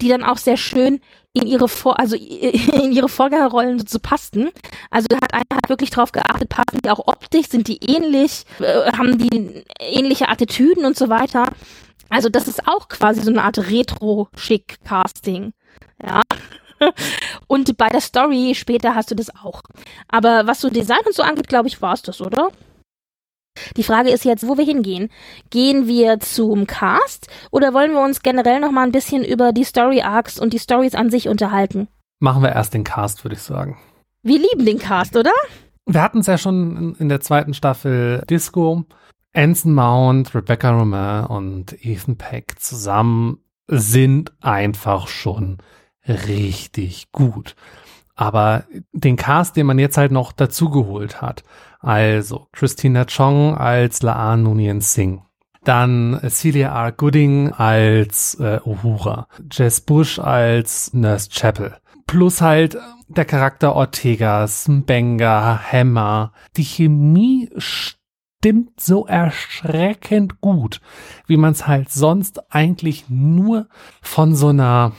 die 0.00 0.08
dann 0.08 0.24
auch 0.24 0.38
sehr 0.38 0.56
schön 0.56 1.00
in 1.34 1.46
ihre 1.46 1.68
Vor 1.68 2.00
also 2.00 2.16
in 2.16 2.92
ihre 2.92 3.10
Vorgängerrollen 3.10 3.86
so 3.86 3.98
passten. 3.98 4.48
Also 4.90 5.06
da 5.10 5.16
hat 5.16 5.34
einer 5.34 5.44
halt 5.52 5.68
wirklich 5.68 5.90
drauf 5.90 6.12
geachtet, 6.12 6.48
passen 6.48 6.80
die 6.82 6.88
auch 6.88 7.06
optisch, 7.06 7.48
sind 7.48 7.68
die 7.68 7.80
ähnlich, 7.86 8.46
äh, 8.60 8.90
haben 8.92 9.18
die 9.18 9.64
ähnliche 9.80 10.30
Attitüden 10.30 10.86
und 10.86 10.96
so 10.96 11.10
weiter. 11.10 11.44
Also 12.08 12.30
das 12.30 12.48
ist 12.48 12.66
auch 12.66 12.88
quasi 12.88 13.20
so 13.20 13.30
eine 13.30 13.42
Art 13.42 13.58
Retro-Schick-Casting. 13.58 15.52
Ja. 16.06 16.22
Und 17.46 17.76
bei 17.76 17.88
der 17.88 18.00
Story 18.00 18.54
später 18.54 18.94
hast 18.94 19.10
du 19.10 19.14
das 19.14 19.34
auch. 19.34 19.62
Aber 20.08 20.46
was 20.46 20.60
so 20.60 20.70
Design 20.70 21.00
und 21.06 21.14
so 21.14 21.22
angeht, 21.22 21.48
glaube 21.48 21.68
ich, 21.68 21.80
war 21.80 21.94
es 21.94 22.02
das, 22.02 22.20
oder? 22.20 22.50
Die 23.76 23.84
Frage 23.84 24.10
ist 24.10 24.24
jetzt, 24.24 24.46
wo 24.46 24.58
wir 24.58 24.64
hingehen. 24.64 25.10
Gehen 25.50 25.86
wir 25.86 26.18
zum 26.18 26.66
Cast 26.66 27.28
oder 27.50 27.72
wollen 27.72 27.92
wir 27.92 28.02
uns 28.02 28.22
generell 28.22 28.60
noch 28.60 28.72
mal 28.72 28.82
ein 28.82 28.92
bisschen 28.92 29.24
über 29.24 29.52
die 29.52 29.64
Story 29.64 30.02
Arcs 30.02 30.40
und 30.40 30.52
die 30.52 30.58
Stories 30.58 30.94
an 30.94 31.10
sich 31.10 31.28
unterhalten? 31.28 31.88
Machen 32.20 32.42
wir 32.42 32.52
erst 32.52 32.74
den 32.74 32.84
Cast, 32.84 33.24
würde 33.24 33.36
ich 33.36 33.42
sagen. 33.42 33.78
Wir 34.22 34.38
lieben 34.38 34.64
den 34.64 34.78
Cast, 34.78 35.16
oder? 35.16 35.32
Wir 35.86 36.02
hatten 36.02 36.20
es 36.20 36.26
ja 36.26 36.38
schon 36.38 36.96
in 36.98 37.08
der 37.08 37.20
zweiten 37.20 37.54
Staffel 37.54 38.24
Disco. 38.28 38.84
Anson 39.34 39.74
Mount, 39.74 40.34
Rebecca 40.34 40.70
Romain 40.70 41.26
und 41.26 41.84
Ethan 41.84 42.16
Peck 42.16 42.54
zusammen 42.58 43.38
sind 43.66 44.32
einfach 44.40 45.08
schon 45.08 45.58
richtig 46.06 47.10
gut. 47.12 47.56
Aber 48.14 48.64
den 48.92 49.16
Cast, 49.16 49.56
den 49.56 49.66
man 49.66 49.78
jetzt 49.78 49.96
halt 49.96 50.12
noch 50.12 50.32
dazugeholt 50.32 51.20
hat, 51.20 51.42
also 51.80 52.46
Christina 52.52 53.04
Chong 53.06 53.56
als 53.56 54.02
Laan 54.02 54.44
Nunien 54.44 54.80
Singh, 54.80 55.22
dann 55.64 56.20
Celia 56.28 56.86
R. 56.86 56.92
Gooding 56.92 57.52
als 57.52 58.36
äh, 58.38 58.60
Uhura, 58.64 59.26
Jess 59.50 59.80
Bush 59.80 60.18
als 60.18 60.92
Nurse 60.94 61.28
Chapel, 61.30 61.76
plus 62.06 62.40
halt 62.40 62.78
der 63.08 63.24
Charakter 63.24 63.74
Ortegas, 63.74 64.68
Mbenga, 64.68 65.60
Hammer. 65.70 66.32
Die 66.56 66.64
Chemie 66.64 67.50
stimmt 67.56 68.80
so 68.80 69.06
erschreckend 69.06 70.40
gut, 70.40 70.80
wie 71.26 71.36
man 71.36 71.52
es 71.52 71.66
halt 71.66 71.90
sonst 71.90 72.52
eigentlich 72.52 73.06
nur 73.08 73.68
von 74.00 74.34
so 74.34 74.48
einer 74.48 74.92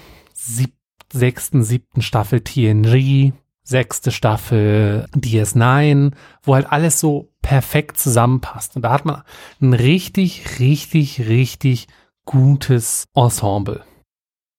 sechsten, 1.15 1.63
siebten 1.63 2.01
Staffel 2.01 2.41
TNG, 2.41 3.34
sechste 3.63 4.12
Staffel 4.12 5.08
DS9, 5.15 6.12
wo 6.43 6.56
halt 6.56 6.71
alles 6.71 6.99
so 6.99 7.32
perfekt 7.41 7.97
zusammenpasst. 7.97 8.75
Und 8.75 8.84
da 8.84 8.91
hat 8.91 9.06
man 9.06 9.23
ein 9.62 9.73
richtig, 9.73 10.60
richtig, 10.60 11.28
richtig 11.28 11.88
gutes 12.25 13.08
Ensemble. 13.15 13.84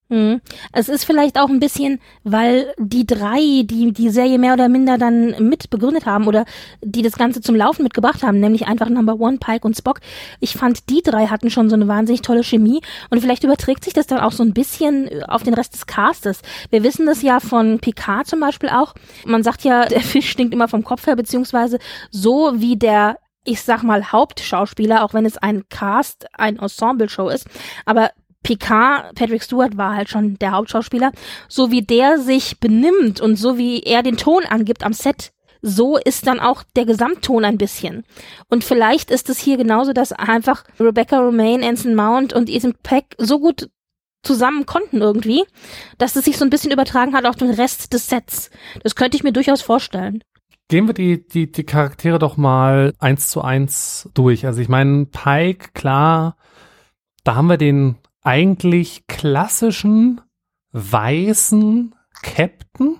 Mhm. 0.09 0.39
Es 0.71 0.87
ist 0.87 1.03
vielleicht 1.03 1.37
auch 1.37 1.49
ein 1.49 1.59
bisschen, 1.59 1.99
weil 2.23 2.73
die 2.77 3.05
drei, 3.05 3.63
die 3.65 3.91
die 3.91 4.09
Serie 4.09 4.39
mehr 4.39 4.53
oder 4.53 4.69
minder 4.69 4.97
dann 4.97 5.35
mit 5.49 5.69
begründet 5.69 6.05
haben 6.05 6.27
oder 6.27 6.45
die 6.81 7.01
das 7.01 7.17
Ganze 7.17 7.41
zum 7.41 7.55
Laufen 7.55 7.83
mitgebracht 7.83 8.23
haben, 8.23 8.39
nämlich 8.39 8.67
einfach 8.67 8.87
Number 8.87 9.19
One, 9.19 9.37
Pike 9.37 9.67
und 9.67 9.75
Spock. 9.75 9.99
Ich 10.39 10.53
fand, 10.53 10.89
die 10.89 11.01
drei 11.01 11.27
hatten 11.27 11.49
schon 11.49 11.69
so 11.69 11.75
eine 11.75 11.87
wahnsinnig 11.89 12.21
tolle 12.21 12.43
Chemie 12.43 12.81
und 13.09 13.19
vielleicht 13.19 13.43
überträgt 13.43 13.83
sich 13.83 13.93
das 13.93 14.07
dann 14.07 14.19
auch 14.19 14.31
so 14.31 14.43
ein 14.43 14.53
bisschen 14.53 15.23
auf 15.23 15.43
den 15.43 15.53
Rest 15.53 15.73
des 15.73 15.87
Castes. 15.87 16.41
Wir 16.69 16.83
wissen 16.83 17.05
das 17.05 17.21
ja 17.21 17.41
von 17.41 17.79
Picard 17.79 18.27
zum 18.27 18.39
Beispiel 18.39 18.69
auch. 18.69 18.93
Man 19.25 19.43
sagt 19.43 19.63
ja, 19.65 19.85
der 19.89 20.01
Fisch 20.01 20.29
stinkt 20.29 20.53
immer 20.53 20.69
vom 20.69 20.85
Kopf 20.85 21.05
her, 21.05 21.17
beziehungsweise 21.17 21.79
so 22.11 22.53
wie 22.55 22.77
der 22.77 23.17
ich 23.43 23.61
sag 23.61 23.81
mal 23.81 24.11
Hauptschauspieler, 24.11 25.05
auch 25.05 25.13
wenn 25.13 25.25
es 25.25 25.37
ein 25.37 25.63
Cast, 25.69 26.27
ein 26.33 26.59
Ensemble-Show 26.59 27.29
ist. 27.29 27.47
Aber 27.85 28.11
Picard, 28.47 29.13
Patrick 29.15 29.43
Stewart 29.43 29.75
war 29.75 29.93
halt 29.93 30.07
schon 30.07 30.39
der 30.39 30.53
Hauptschauspieler, 30.53 31.11
so 31.49 31.69
wie 31.69 31.81
der 31.81 32.17
sich 32.17 32.61
benimmt 32.61 33.19
und 33.19 33.35
so 33.35 33.57
wie 33.57 33.81
er 33.81 34.03
den 34.03 34.15
Ton 34.15 34.45
angibt 34.45 34.85
am 34.85 34.93
Set, 34.93 35.33
so 35.61 35.97
ist 35.97 36.27
dann 36.27 36.39
auch 36.39 36.63
der 36.77 36.85
Gesamtton 36.85 37.43
ein 37.43 37.57
bisschen. 37.57 38.05
Und 38.47 38.63
vielleicht 38.63 39.11
ist 39.11 39.29
es 39.29 39.37
hier 39.37 39.57
genauso, 39.57 39.91
dass 39.91 40.13
einfach 40.13 40.63
Rebecca 40.79 41.19
Romaine, 41.19 41.67
Anson 41.67 41.93
Mount 41.93 42.31
und 42.31 42.49
Ethan 42.49 42.73
Peck 42.83 43.15
so 43.17 43.41
gut 43.41 43.69
zusammen 44.23 44.65
konnten 44.65 45.01
irgendwie, 45.01 45.43
dass 45.97 46.15
es 46.15 46.23
sich 46.23 46.37
so 46.37 46.45
ein 46.45 46.49
bisschen 46.49 46.71
übertragen 46.71 47.15
hat 47.15 47.25
auf 47.25 47.35
den 47.35 47.49
Rest 47.49 47.91
des 47.91 48.07
Sets. 48.07 48.49
Das 48.81 48.95
könnte 48.95 49.17
ich 49.17 49.23
mir 49.23 49.33
durchaus 49.33 49.61
vorstellen. 49.61 50.23
Gehen 50.69 50.87
wir 50.87 50.93
die, 50.93 51.27
die, 51.27 51.51
die 51.51 51.65
Charaktere 51.65 52.17
doch 52.17 52.37
mal 52.37 52.93
eins 52.99 53.29
zu 53.29 53.41
eins 53.41 54.09
durch. 54.13 54.45
Also 54.45 54.61
ich 54.61 54.69
meine, 54.69 55.05
Pike, 55.05 55.71
klar, 55.73 56.37
da 57.25 57.35
haben 57.35 57.47
wir 57.47 57.57
den 57.57 57.97
eigentlich 58.27 59.07
klassischen 59.07 60.19
weißen 60.73 61.95
Captain. 62.21 62.99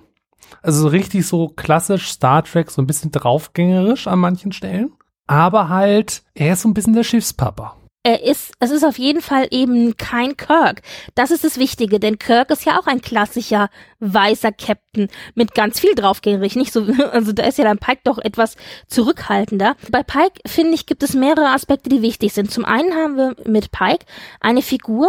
Also 0.62 0.80
so 0.82 0.88
richtig 0.88 1.26
so 1.26 1.48
klassisch 1.48 2.08
Star 2.08 2.42
Trek, 2.42 2.70
so 2.70 2.80
ein 2.80 2.86
bisschen 2.86 3.12
draufgängerisch 3.12 4.06
an 4.06 4.20
manchen 4.20 4.52
Stellen. 4.52 4.92
Aber 5.26 5.68
halt, 5.68 6.22
er 6.34 6.54
ist 6.54 6.62
so 6.62 6.68
ein 6.68 6.74
bisschen 6.74 6.94
der 6.94 7.04
Schiffspapa 7.04 7.76
er 8.08 8.22
ist, 8.22 8.52
es 8.58 8.70
ist 8.70 8.84
auf 8.84 8.98
jeden 8.98 9.20
Fall 9.20 9.48
eben 9.50 9.96
kein 9.98 10.36
Kirk. 10.36 10.80
Das 11.14 11.30
ist 11.30 11.44
das 11.44 11.58
Wichtige, 11.58 12.00
denn 12.00 12.18
Kirk 12.18 12.50
ist 12.50 12.64
ja 12.64 12.78
auch 12.78 12.86
ein 12.86 13.02
klassischer 13.02 13.68
weißer 14.00 14.52
Captain 14.52 15.08
mit 15.34 15.54
ganz 15.54 15.80
viel 15.80 15.94
draufgängig. 15.94 16.56
Nicht 16.56 16.72
so, 16.72 16.86
also 17.12 17.32
da 17.32 17.44
ist 17.44 17.58
ja 17.58 17.64
dann 17.64 17.78
Pike 17.78 18.00
doch 18.04 18.18
etwas 18.18 18.56
zurückhaltender. 18.86 19.76
Bei 19.90 20.02
Pike, 20.02 20.40
finde 20.46 20.74
ich, 20.74 20.86
gibt 20.86 21.02
es 21.02 21.14
mehrere 21.14 21.48
Aspekte, 21.48 21.88
die 21.88 22.02
wichtig 22.02 22.32
sind. 22.32 22.50
Zum 22.50 22.64
einen 22.64 22.94
haben 22.94 23.16
wir 23.16 23.36
mit 23.46 23.70
Pike 23.70 24.06
eine 24.40 24.62
Figur, 24.62 25.08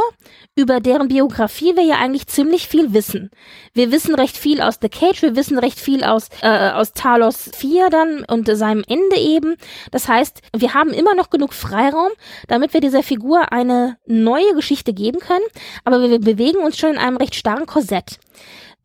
über 0.55 0.79
deren 0.79 1.07
Biografie 1.07 1.75
wir 1.75 1.83
ja 1.83 1.97
eigentlich 1.97 2.27
ziemlich 2.27 2.67
viel 2.67 2.93
wissen. 2.93 3.29
Wir 3.73 3.91
wissen 3.91 4.15
recht 4.15 4.37
viel 4.37 4.61
aus 4.61 4.79
The 4.81 4.89
Cage, 4.89 5.21
wir 5.21 5.35
wissen 5.35 5.57
recht 5.57 5.79
viel 5.79 6.03
aus, 6.03 6.29
äh, 6.41 6.71
aus 6.71 6.93
Talos 6.93 7.49
4 7.55 7.89
dann 7.89 8.25
und 8.25 8.49
seinem 8.49 8.83
Ende 8.87 9.17
eben. 9.17 9.55
Das 9.91 10.07
heißt, 10.07 10.41
wir 10.55 10.73
haben 10.73 10.91
immer 10.91 11.15
noch 11.15 11.29
genug 11.29 11.53
Freiraum, 11.53 12.11
damit 12.47 12.73
wir 12.73 12.81
dieser 12.81 13.03
Figur 13.03 13.51
eine 13.51 13.97
neue 14.05 14.53
Geschichte 14.55 14.93
geben 14.93 15.19
können, 15.19 15.45
aber 15.83 16.09
wir 16.09 16.19
bewegen 16.19 16.59
uns 16.59 16.77
schon 16.77 16.91
in 16.91 16.97
einem 16.97 17.17
recht 17.17 17.35
starren 17.35 17.65
Korsett 17.65 18.19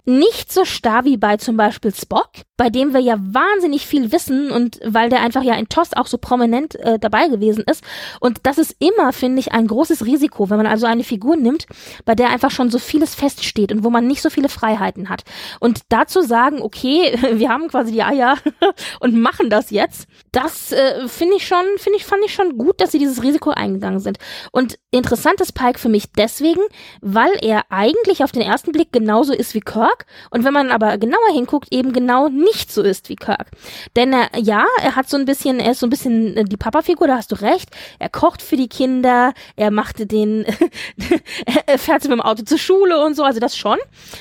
nicht 0.06 0.52
so 0.52 0.64
starr 0.64 1.04
wie 1.04 1.16
bei 1.16 1.38
zum 1.38 1.56
Beispiel 1.56 1.94
Spock, 1.94 2.30
bei 2.56 2.68
dem 2.68 2.92
wir 2.92 3.00
ja 3.00 3.16
wahnsinnig 3.18 3.86
viel 3.86 4.12
wissen 4.12 4.50
und 4.50 4.78
weil 4.84 5.08
der 5.08 5.22
einfach 5.22 5.42
ja 5.42 5.54
in 5.54 5.68
TOS 5.68 5.94
auch 5.94 6.06
so 6.06 6.18
prominent 6.18 6.74
äh, 6.76 6.98
dabei 6.98 7.28
gewesen 7.28 7.64
ist. 7.68 7.82
Und 8.20 8.40
das 8.42 8.58
ist 8.58 8.76
immer, 8.80 9.12
finde 9.12 9.40
ich, 9.40 9.52
ein 9.52 9.66
großes 9.66 10.04
Risiko, 10.04 10.50
wenn 10.50 10.58
man 10.58 10.66
also 10.66 10.86
eine 10.86 11.04
Figur 11.04 11.36
nimmt, 11.36 11.66
bei 12.04 12.14
der 12.14 12.28
einfach 12.28 12.50
schon 12.50 12.70
so 12.70 12.78
vieles 12.78 13.14
feststeht 13.14 13.72
und 13.72 13.82
wo 13.82 13.88
man 13.88 14.06
nicht 14.06 14.20
so 14.20 14.28
viele 14.28 14.50
Freiheiten 14.50 15.08
hat. 15.08 15.24
Und 15.58 15.80
dazu 15.88 16.20
sagen, 16.20 16.60
okay, 16.60 17.18
wir 17.32 17.48
haben 17.48 17.68
quasi 17.68 17.92
die 17.92 18.02
Eier 18.02 18.36
und 19.00 19.18
machen 19.18 19.48
das 19.48 19.70
jetzt, 19.70 20.06
das 20.32 20.70
äh, 20.72 21.08
finde 21.08 21.36
ich 21.36 21.46
schon, 21.46 21.64
finde 21.78 21.98
ich, 21.98 22.04
fand 22.04 22.22
ich 22.26 22.34
schon 22.34 22.58
gut, 22.58 22.80
dass 22.80 22.92
sie 22.92 22.98
dieses 22.98 23.22
Risiko 23.22 23.50
eingegangen 23.50 24.00
sind. 24.00 24.18
Und 24.52 24.78
interessant 24.90 25.40
ist 25.40 25.54
Pike 25.54 25.78
für 25.78 25.88
mich 25.88 26.12
deswegen, 26.12 26.60
weil 27.00 27.32
er 27.40 27.62
eigentlich 27.70 28.22
auf 28.22 28.32
den 28.32 28.42
ersten 28.42 28.72
Blick 28.72 28.92
genauso 28.92 29.32
ist 29.32 29.54
wie 29.54 29.60
Kirk 29.60 29.93
Kirk 29.94 30.06
und 30.30 30.44
wenn 30.44 30.52
man 30.52 30.70
aber 30.70 30.98
genauer 30.98 31.32
hinguckt, 31.32 31.72
eben 31.72 31.92
genau 31.92 32.28
nicht 32.28 32.72
so 32.72 32.82
ist 32.82 33.08
wie 33.08 33.16
Kirk. 33.16 33.50
Denn 33.96 34.12
er, 34.12 34.28
ja, 34.38 34.64
er 34.82 34.96
hat 34.96 35.08
so 35.08 35.16
ein 35.16 35.24
bisschen, 35.24 35.60
er 35.60 35.72
ist 35.72 35.80
so 35.80 35.86
ein 35.86 35.90
bisschen 35.90 36.36
äh, 36.36 36.44
die 36.44 36.56
Papa-Figur, 36.56 37.06
da 37.06 37.16
hast 37.16 37.32
du 37.32 37.40
recht. 37.40 37.70
Er 37.98 38.08
kocht 38.08 38.42
für 38.42 38.56
die 38.56 38.68
Kinder, 38.68 39.32
er 39.56 39.70
machte 39.70 40.06
den, 40.06 40.44
er 41.66 41.78
fährt 41.78 42.02
sie 42.02 42.08
mit 42.08 42.18
dem 42.18 42.22
Auto 42.22 42.42
zur 42.42 42.58
Schule 42.58 43.04
und 43.04 43.14
so, 43.14 43.24
also 43.24 43.40
das 43.40 43.56
schon. 43.56 43.78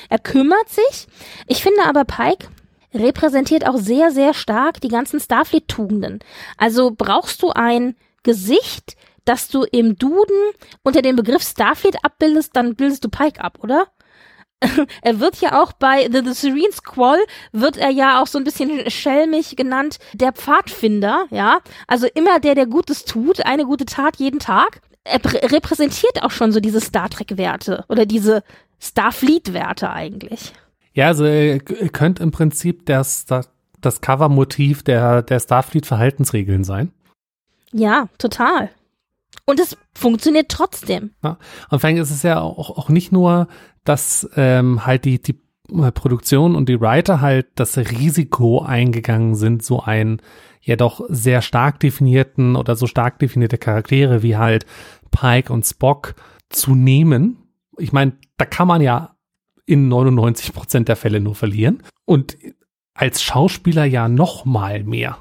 Er 0.08 0.18
kümmert 0.18 0.68
sich. 0.68 1.06
Ich 1.46 1.62
finde 1.62 1.82
aber 1.84 2.04
Pike, 2.04 2.48
repräsentiert 2.92 3.66
auch 3.66 3.76
sehr, 3.76 4.10
sehr 4.10 4.34
stark 4.34 4.80
die 4.80 4.88
ganzen 4.88 5.20
Starfleet-Tugenden. 5.20 6.20
Also 6.56 6.92
brauchst 6.96 7.42
du 7.42 7.50
ein 7.50 7.96
Gesicht, 8.22 8.96
das 9.24 9.48
du 9.48 9.64
im 9.64 9.96
Duden 9.96 10.36
unter 10.82 11.02
dem 11.02 11.16
Begriff 11.16 11.42
Starfleet 11.42 11.96
abbildest, 12.04 12.54
dann 12.54 12.74
bildest 12.74 13.04
du 13.04 13.08
Pike 13.08 13.42
ab, 13.42 13.58
oder? 13.62 13.88
er 15.02 15.20
wird 15.20 15.40
ja 15.40 15.62
auch 15.62 15.72
bei 15.72 16.08
The, 16.10 16.22
The 16.24 16.32
Serene 16.32 16.72
Squall 16.72 17.18
wird 17.52 17.76
er 17.76 17.90
ja 17.90 18.22
auch 18.22 18.26
so 18.26 18.38
ein 18.38 18.44
bisschen 18.44 18.90
schelmig 18.90 19.56
genannt, 19.56 19.98
der 20.12 20.32
Pfadfinder, 20.32 21.26
ja. 21.30 21.60
Also 21.86 22.06
immer 22.14 22.40
der, 22.40 22.54
der 22.54 22.66
Gutes 22.66 23.04
tut, 23.04 23.44
eine 23.44 23.64
gute 23.64 23.86
Tat 23.86 24.16
jeden 24.16 24.40
Tag. 24.40 24.80
Er 25.04 25.20
repräsentiert 25.24 26.22
auch 26.22 26.30
schon 26.30 26.52
so 26.52 26.60
diese 26.60 26.80
Star 26.80 27.10
Trek-Werte 27.10 27.84
oder 27.88 28.06
diese 28.06 28.42
Starfleet-Werte 28.80 29.90
eigentlich. 29.90 30.52
Ja, 30.94 31.08
also 31.08 31.26
ihr 31.26 31.58
könnt 31.58 32.20
im 32.20 32.30
Prinzip 32.30 32.86
das, 32.86 33.26
das, 33.26 33.50
das 33.80 34.00
Cover-Motiv 34.00 34.82
der, 34.82 35.22
der 35.22 35.40
Starfleet-Verhaltensregeln 35.40 36.64
sein. 36.64 36.92
Ja, 37.72 38.08
total. 38.18 38.70
Und 39.46 39.60
es 39.60 39.76
funktioniert 39.94 40.48
trotzdem. 40.48 41.10
Ja. 41.22 41.38
Und 41.70 41.80
vor 41.80 41.88
allem 41.88 41.98
ist 41.98 42.10
es 42.10 42.22
ja 42.22 42.40
auch, 42.40 42.70
auch 42.70 42.88
nicht 42.88 43.12
nur, 43.12 43.48
dass 43.84 44.28
ähm, 44.36 44.86
halt 44.86 45.04
die, 45.04 45.20
die 45.20 45.38
Produktion 45.94 46.56
und 46.56 46.68
die 46.68 46.80
Writer 46.80 47.20
halt 47.20 47.46
das 47.54 47.76
Risiko 47.76 48.62
eingegangen 48.62 49.34
sind, 49.34 49.62
so 49.62 49.82
ein 49.82 50.20
ja 50.60 50.76
doch 50.76 51.02
sehr 51.08 51.42
stark 51.42 51.80
definierten 51.80 52.56
oder 52.56 52.74
so 52.76 52.86
stark 52.86 53.18
definierte 53.18 53.58
Charaktere 53.58 54.22
wie 54.22 54.36
halt 54.36 54.66
Pike 55.10 55.52
und 55.52 55.64
Spock 55.64 56.14
zu 56.48 56.74
nehmen. 56.74 57.38
Ich 57.78 57.92
meine, 57.92 58.12
da 58.36 58.44
kann 58.44 58.68
man 58.68 58.80
ja 58.80 59.16
in 59.66 59.88
99 59.88 60.52
Prozent 60.52 60.88
der 60.88 60.96
Fälle 60.96 61.20
nur 61.20 61.34
verlieren. 61.34 61.82
Und 62.04 62.36
als 62.94 63.22
Schauspieler 63.22 63.84
ja 63.84 64.08
noch 64.08 64.44
mal 64.44 64.84
mehr. 64.84 65.18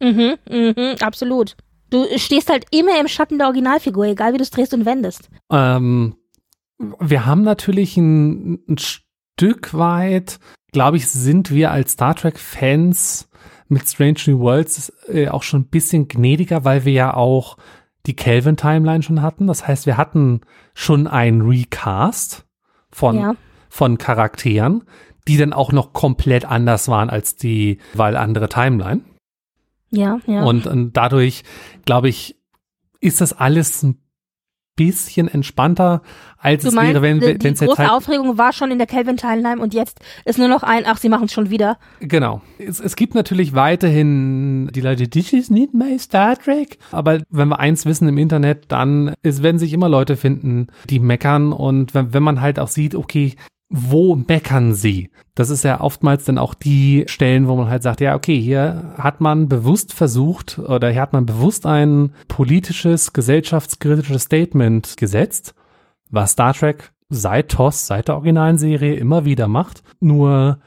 Mhm, 0.00 0.36
mhm, 0.48 0.96
absolut. 1.00 1.56
Du 1.90 2.06
stehst 2.16 2.50
halt 2.50 2.66
immer 2.70 2.98
im 3.00 3.08
Schatten 3.08 3.38
der 3.38 3.46
Originalfigur, 3.46 4.06
egal 4.06 4.32
wie 4.32 4.38
du 4.38 4.42
es 4.42 4.50
drehst 4.50 4.74
und 4.74 4.84
wendest. 4.84 5.28
Ähm, 5.50 6.16
wir 6.78 7.26
haben 7.26 7.42
natürlich 7.42 7.96
ein, 7.96 8.64
ein 8.68 8.78
Stück 8.78 9.74
weit, 9.74 10.38
glaube 10.72 10.96
ich, 10.96 11.08
sind 11.08 11.50
wir 11.50 11.70
als 11.70 11.92
Star 11.92 12.14
Trek-Fans 12.14 13.28
mit 13.68 13.88
Strange 13.88 14.18
New 14.26 14.40
Worlds 14.40 14.92
äh, 15.08 15.28
auch 15.28 15.42
schon 15.42 15.62
ein 15.62 15.68
bisschen 15.68 16.08
gnädiger, 16.08 16.64
weil 16.64 16.84
wir 16.84 16.92
ja 16.92 17.14
auch 17.14 17.56
die 18.06 18.16
Kelvin-Timeline 18.16 19.02
schon 19.02 19.22
hatten. 19.22 19.46
Das 19.46 19.66
heißt, 19.66 19.86
wir 19.86 19.96
hatten 19.96 20.42
schon 20.74 21.06
ein 21.06 21.40
Recast 21.40 22.46
von, 22.90 23.16
ja. 23.16 23.36
von 23.68 23.98
Charakteren, 23.98 24.84
die 25.26 25.36
dann 25.36 25.52
auch 25.52 25.72
noch 25.72 25.92
komplett 25.92 26.44
anders 26.44 26.88
waren 26.88 27.08
als 27.08 27.36
die, 27.36 27.78
weil 27.94 28.16
andere 28.16 28.48
Timeline. 28.48 29.02
Ja, 29.90 30.20
ja. 30.26 30.44
Und, 30.44 30.66
und 30.66 30.96
dadurch, 30.96 31.44
glaube 31.84 32.08
ich, 32.08 32.36
ist 33.00 33.20
das 33.20 33.32
alles 33.32 33.82
ein 33.82 34.00
bisschen 34.76 35.28
entspannter, 35.28 36.02
als 36.38 36.62
du 36.62 36.68
es 36.68 36.74
meinst, 36.74 36.94
wäre, 36.94 37.02
wenn 37.02 37.20
die, 37.20 37.26
wenn 37.26 37.38
die 37.38 37.48
es 37.48 37.60
große 37.60 37.78
halt, 37.78 37.90
Aufregung 37.90 38.38
war 38.38 38.52
schon 38.52 38.70
in 38.70 38.78
der 38.78 38.86
Kelvin 38.86 39.16
Timeline 39.16 39.60
und 39.60 39.72
jetzt 39.72 40.00
ist 40.24 40.38
nur 40.38 40.48
noch 40.48 40.62
ein, 40.62 40.84
ach, 40.86 40.98
sie 40.98 41.08
machen 41.08 41.26
es 41.26 41.32
schon 41.32 41.50
wieder. 41.50 41.78
Genau. 42.00 42.42
Es, 42.58 42.80
es 42.80 42.96
gibt 42.96 43.14
natürlich 43.14 43.54
weiterhin 43.54 44.68
die 44.74 44.80
Leute, 44.80 45.08
this 45.08 45.32
is 45.32 45.48
not 45.48 45.74
my 45.74 45.98
Star 45.98 46.36
Trek. 46.36 46.78
Aber 46.90 47.20
wenn 47.30 47.48
wir 47.48 47.60
eins 47.60 47.86
wissen 47.86 48.08
im 48.08 48.18
Internet, 48.18 48.64
dann 48.68 49.14
es 49.22 49.42
werden 49.42 49.58
sich 49.58 49.72
immer 49.72 49.88
Leute 49.88 50.16
finden, 50.16 50.66
die 50.90 50.98
meckern. 50.98 51.52
Und 51.52 51.94
wenn, 51.94 52.12
wenn 52.12 52.22
man 52.22 52.40
halt 52.40 52.58
auch 52.58 52.68
sieht, 52.68 52.94
okay, 52.94 53.36
wo 53.76 54.14
meckern 54.14 54.72
sie? 54.72 55.10
Das 55.34 55.50
ist 55.50 55.64
ja 55.64 55.80
oftmals 55.80 56.24
dann 56.24 56.38
auch 56.38 56.54
die 56.54 57.04
Stellen, 57.08 57.48
wo 57.48 57.56
man 57.56 57.68
halt 57.68 57.82
sagt, 57.82 58.00
ja, 58.00 58.14
okay, 58.14 58.40
hier 58.40 58.94
hat 58.96 59.20
man 59.20 59.48
bewusst 59.48 59.92
versucht 59.92 60.60
oder 60.60 60.90
hier 60.90 61.02
hat 61.02 61.12
man 61.12 61.26
bewusst 61.26 61.66
ein 61.66 62.12
politisches, 62.28 63.12
gesellschaftskritisches 63.12 64.22
Statement 64.22 64.96
gesetzt, 64.96 65.54
was 66.08 66.32
Star 66.32 66.54
Trek 66.54 66.92
seit 67.08 67.48
TOS, 67.48 67.88
seit 67.88 68.06
der 68.06 68.14
originalen 68.14 68.58
Serie 68.58 68.94
immer 68.94 69.24
wieder 69.24 69.48
macht. 69.48 69.82
Nur 69.98 70.60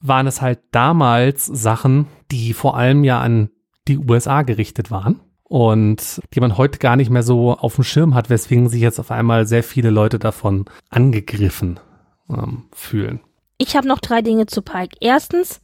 waren 0.00 0.26
es 0.26 0.42
halt 0.42 0.60
damals 0.70 1.46
Sachen, 1.46 2.08
die 2.30 2.52
vor 2.52 2.76
allem 2.76 3.04
ja 3.04 3.20
an 3.20 3.48
die 3.88 3.96
USA 3.96 4.42
gerichtet 4.42 4.90
waren 4.90 5.20
und 5.44 6.20
die 6.34 6.40
man 6.40 6.58
heute 6.58 6.78
gar 6.78 6.96
nicht 6.96 7.10
mehr 7.10 7.22
so 7.22 7.56
auf 7.56 7.76
dem 7.76 7.84
Schirm 7.84 8.14
hat, 8.14 8.28
weswegen 8.28 8.68
sich 8.68 8.82
jetzt 8.82 9.00
auf 9.00 9.10
einmal 9.10 9.46
sehr 9.46 9.62
viele 9.62 9.88
Leute 9.88 10.18
davon 10.18 10.66
angegriffen 10.90 11.80
ähm, 12.30 12.64
fühlen. 12.72 13.20
Ich 13.58 13.76
habe 13.76 13.86
noch 13.86 13.98
drei 13.98 14.22
Dinge 14.22 14.46
zu 14.46 14.62
Pike. 14.62 14.96
Erstens, 15.00 15.60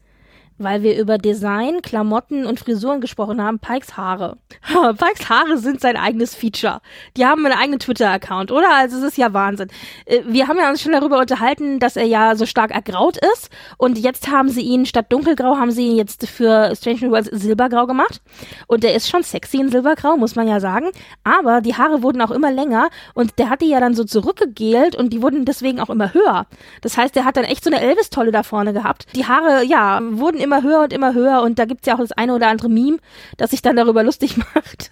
weil 0.58 0.82
wir 0.82 0.98
über 0.98 1.18
Design, 1.18 1.82
Klamotten 1.82 2.46
und 2.46 2.60
Frisuren 2.60 3.00
gesprochen 3.00 3.42
haben, 3.42 3.58
Pikes 3.58 3.96
Haare. 3.96 4.36
Pikes 4.98 5.28
Haare 5.28 5.58
sind 5.58 5.80
sein 5.80 5.96
eigenes 5.96 6.34
Feature. 6.34 6.80
Die 7.16 7.26
haben 7.26 7.44
einen 7.44 7.58
eigenen 7.58 7.78
Twitter-Account, 7.78 8.50
oder? 8.50 8.68
Also 8.74 8.98
es 8.98 9.02
ist 9.02 9.18
ja 9.18 9.32
Wahnsinn. 9.32 9.68
Äh, 10.06 10.22
wir 10.26 10.48
haben 10.48 10.58
ja 10.58 10.68
uns 10.70 10.82
schon 10.82 10.92
darüber 10.92 11.18
unterhalten, 11.18 11.78
dass 11.78 11.96
er 11.96 12.04
ja 12.04 12.36
so 12.36 12.46
stark 12.46 12.70
ergraut 12.70 13.18
ist 13.34 13.50
und 13.76 13.98
jetzt 13.98 14.28
haben 14.30 14.48
sie 14.48 14.62
ihn 14.62 14.86
statt 14.86 15.06
dunkelgrau, 15.10 15.56
haben 15.56 15.70
sie 15.70 15.88
ihn 15.88 15.96
jetzt 15.96 16.28
für 16.28 16.74
Strange 16.74 17.00
New 17.02 17.10
Worlds 17.10 17.30
silbergrau 17.32 17.86
gemacht 17.86 18.20
und 18.66 18.82
der 18.82 18.94
ist 18.94 19.08
schon 19.08 19.22
sexy 19.22 19.58
in 19.58 19.70
silbergrau, 19.70 20.16
muss 20.16 20.36
man 20.36 20.48
ja 20.48 20.60
sagen. 20.60 20.90
Aber 21.24 21.60
die 21.60 21.74
Haare 21.74 22.02
wurden 22.02 22.22
auch 22.22 22.30
immer 22.30 22.50
länger 22.50 22.88
und 23.14 23.38
der 23.38 23.50
hat 23.50 23.60
die 23.60 23.68
ja 23.68 23.80
dann 23.80 23.94
so 23.94 24.04
zurückgegelt 24.04 24.96
und 24.96 25.12
die 25.12 25.22
wurden 25.22 25.44
deswegen 25.44 25.80
auch 25.80 25.90
immer 25.90 26.14
höher. 26.14 26.46
Das 26.80 26.96
heißt, 26.96 27.14
der 27.14 27.24
hat 27.24 27.36
dann 27.36 27.44
echt 27.44 27.64
so 27.64 27.70
eine 27.70 27.80
Elvis-Tolle 27.80 28.32
da 28.32 28.42
vorne 28.42 28.72
gehabt. 28.72 29.06
Die 29.14 29.26
Haare, 29.26 29.64
ja, 29.64 30.00
wurden 30.02 30.38
immer 30.46 30.62
höher 30.62 30.82
und 30.82 30.92
immer 30.92 31.12
höher 31.14 31.42
und 31.42 31.58
da 31.58 31.64
gibt's 31.64 31.86
ja 31.86 31.94
auch 31.94 32.00
das 32.00 32.12
eine 32.12 32.34
oder 32.34 32.48
andere 32.48 32.68
Meme, 32.68 32.98
das 33.36 33.50
sich 33.50 33.62
dann 33.62 33.76
darüber 33.76 34.02
lustig 34.02 34.36
macht. 34.54 34.90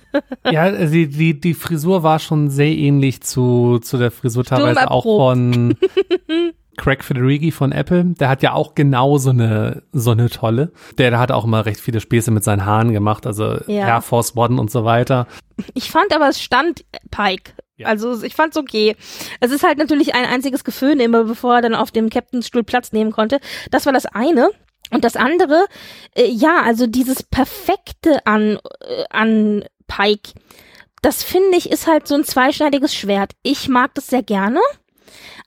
ja, 0.50 0.70
die, 0.70 1.08
die, 1.08 1.40
die 1.40 1.54
Frisur 1.54 2.02
war 2.02 2.18
schon 2.18 2.50
sehr 2.50 2.72
ähnlich 2.72 3.22
zu, 3.22 3.78
zu 3.78 3.96
der 3.96 4.10
Frisur 4.10 4.44
teilweise 4.44 4.90
auch 4.90 5.04
von 5.04 5.76
Craig 6.76 7.04
Federighi 7.04 7.50
von 7.50 7.72
Apple. 7.72 8.04
Der 8.18 8.28
hat 8.28 8.42
ja 8.42 8.52
auch 8.52 8.74
genau 8.74 9.18
so 9.18 9.30
eine, 9.30 9.82
so 9.92 10.10
eine 10.10 10.28
tolle. 10.28 10.72
Der, 10.98 11.10
der 11.10 11.20
hat 11.20 11.30
auch 11.30 11.44
immer 11.44 11.66
recht 11.66 11.80
viele 11.80 12.00
Späße 12.00 12.30
mit 12.30 12.44
seinen 12.44 12.66
Haaren 12.66 12.92
gemacht, 12.92 13.26
also 13.26 13.58
ja. 13.66 13.86
Air 13.86 14.02
Force 14.02 14.36
One 14.36 14.60
und 14.60 14.70
so 14.70 14.84
weiter. 14.84 15.26
Ich 15.74 15.90
fand 15.90 16.14
aber, 16.14 16.28
es 16.28 16.42
stand 16.42 16.84
Pike. 17.10 17.52
Ja. 17.76 17.88
Also 17.88 18.22
ich 18.22 18.34
fand's 18.34 18.56
okay. 18.56 18.96
Es 19.40 19.50
ist 19.50 19.64
halt 19.64 19.78
natürlich 19.78 20.14
ein 20.14 20.26
einziges 20.26 20.62
Geföhn 20.62 21.00
immer, 21.00 21.24
bevor 21.24 21.56
er 21.56 21.62
dann 21.62 21.74
auf 21.74 21.90
dem 21.90 22.08
Captainstuhl 22.08 22.62
Platz 22.62 22.92
nehmen 22.92 23.10
konnte. 23.10 23.40
Das 23.70 23.86
war 23.86 23.92
das 23.92 24.06
eine. 24.06 24.50
Und 24.94 25.04
das 25.04 25.16
andere, 25.16 25.66
äh, 26.14 26.26
ja, 26.26 26.62
also 26.62 26.86
dieses 26.86 27.22
Perfekte 27.22 28.24
an, 28.26 28.58
äh, 28.80 29.04
an 29.10 29.64
Pike, 29.88 30.32
das 31.02 31.22
finde 31.22 31.58
ich 31.58 31.70
ist 31.70 31.86
halt 31.86 32.08
so 32.08 32.14
ein 32.14 32.24
zweischneidiges 32.24 32.94
Schwert. 32.94 33.32
Ich 33.42 33.68
mag 33.68 33.92
das 33.94 34.06
sehr 34.06 34.22
gerne, 34.22 34.60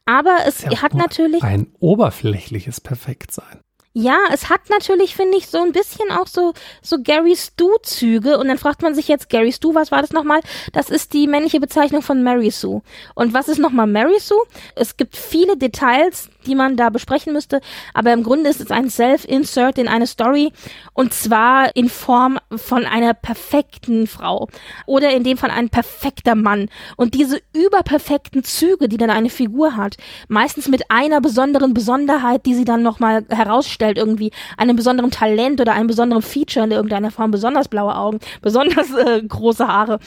aber 0.04 0.36
es 0.46 0.62
ja 0.62 0.82
hat 0.82 0.94
natürlich. 0.94 1.42
Ein 1.42 1.72
oberflächliches 1.80 2.80
Perfektsein. 2.80 3.60
Ja, 3.94 4.18
es 4.32 4.48
hat 4.48 4.60
natürlich, 4.70 5.16
finde 5.16 5.38
ich, 5.38 5.48
so 5.48 5.58
ein 5.58 5.72
bisschen 5.72 6.12
auch 6.12 6.28
so, 6.28 6.52
so 6.82 7.02
Gary 7.02 7.34
Stu-Züge. 7.34 8.38
Und 8.38 8.46
dann 8.46 8.58
fragt 8.58 8.80
man 8.82 8.94
sich 8.94 9.08
jetzt, 9.08 9.28
Gary 9.28 9.50
Stu, 9.50 9.74
was 9.74 9.90
war 9.90 10.02
das 10.02 10.12
nochmal? 10.12 10.40
Das 10.72 10.88
ist 10.88 11.14
die 11.14 11.26
männliche 11.26 11.58
Bezeichnung 11.58 12.02
von 12.02 12.22
Mary 12.22 12.50
Sue. 12.50 12.82
Und 13.16 13.34
was 13.34 13.48
ist 13.48 13.58
nochmal 13.58 13.88
Mary 13.88 14.20
Sue? 14.20 14.38
Es 14.76 14.96
gibt 14.96 15.16
viele 15.16 15.56
Details, 15.56 16.30
die 16.48 16.54
man 16.54 16.76
da 16.76 16.90
besprechen 16.90 17.32
müsste. 17.32 17.60
Aber 17.94 18.12
im 18.12 18.22
Grunde 18.22 18.50
ist 18.50 18.60
es 18.60 18.70
ein 18.70 18.90
Self-Insert 18.90 19.78
in 19.78 19.88
eine 19.88 20.06
Story. 20.06 20.52
Und 20.94 21.12
zwar 21.14 21.76
in 21.76 21.88
Form 21.88 22.38
von 22.56 22.84
einer 22.84 23.14
perfekten 23.14 24.06
Frau. 24.06 24.48
Oder 24.86 25.12
in 25.12 25.24
dem 25.24 25.36
von 25.36 25.50
einem 25.50 25.68
perfekter 25.68 26.34
Mann. 26.34 26.68
Und 26.96 27.14
diese 27.14 27.40
überperfekten 27.54 28.42
Züge, 28.44 28.88
die 28.88 28.96
dann 28.96 29.10
eine 29.10 29.30
Figur 29.30 29.76
hat, 29.76 29.96
meistens 30.28 30.68
mit 30.68 30.90
einer 30.90 31.20
besonderen 31.20 31.74
Besonderheit, 31.74 32.46
die 32.46 32.54
sie 32.54 32.64
dann 32.64 32.82
nochmal 32.82 33.24
herausstellt, 33.28 33.98
irgendwie 33.98 34.32
einem 34.56 34.76
besonderen 34.76 35.10
Talent 35.10 35.60
oder 35.60 35.72
einem 35.72 35.86
besonderen 35.86 36.22
Feature 36.22 36.64
in 36.64 36.72
irgendeiner 36.72 37.10
Form, 37.10 37.30
besonders 37.30 37.68
blaue 37.68 37.94
Augen, 37.94 38.18
besonders 38.42 38.92
äh, 38.94 39.22
große 39.22 39.66
Haare, 39.66 39.98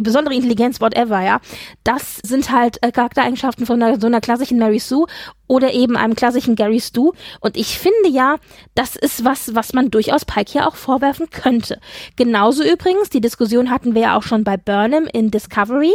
besondere 0.00 0.34
Intelligenz, 0.34 0.80
whatever, 0.80 1.20
ja. 1.20 1.40
Das 1.84 2.16
sind 2.22 2.50
halt 2.50 2.78
äh, 2.82 2.92
Charaktereigenschaften 2.92 3.66
von 3.66 3.82
einer, 3.82 4.00
so 4.00 4.06
einer 4.06 4.20
klassischen 4.20 4.58
Mary 4.58 4.78
Sue 4.78 5.06
oder 5.48 5.72
eben 5.72 5.96
einem 5.96 6.14
klassischen 6.14 6.54
Gary 6.54 6.80
Stu. 6.80 7.12
Und 7.40 7.56
ich 7.56 7.78
finde 7.78 8.08
ja, 8.08 8.36
das 8.74 8.94
ist 8.94 9.24
was, 9.24 9.54
was 9.54 9.72
man 9.72 9.90
durchaus 9.90 10.24
Pike 10.24 10.52
hier 10.52 10.68
auch 10.68 10.76
vorwerfen 10.76 11.30
könnte. 11.30 11.80
Genauso 12.16 12.62
übrigens, 12.62 13.10
die 13.10 13.20
Diskussion 13.20 13.70
hatten 13.70 13.94
wir 13.94 14.02
ja 14.02 14.16
auch 14.16 14.22
schon 14.22 14.44
bei 14.44 14.56
Burnham 14.56 15.08
in 15.12 15.30
Discovery. 15.30 15.92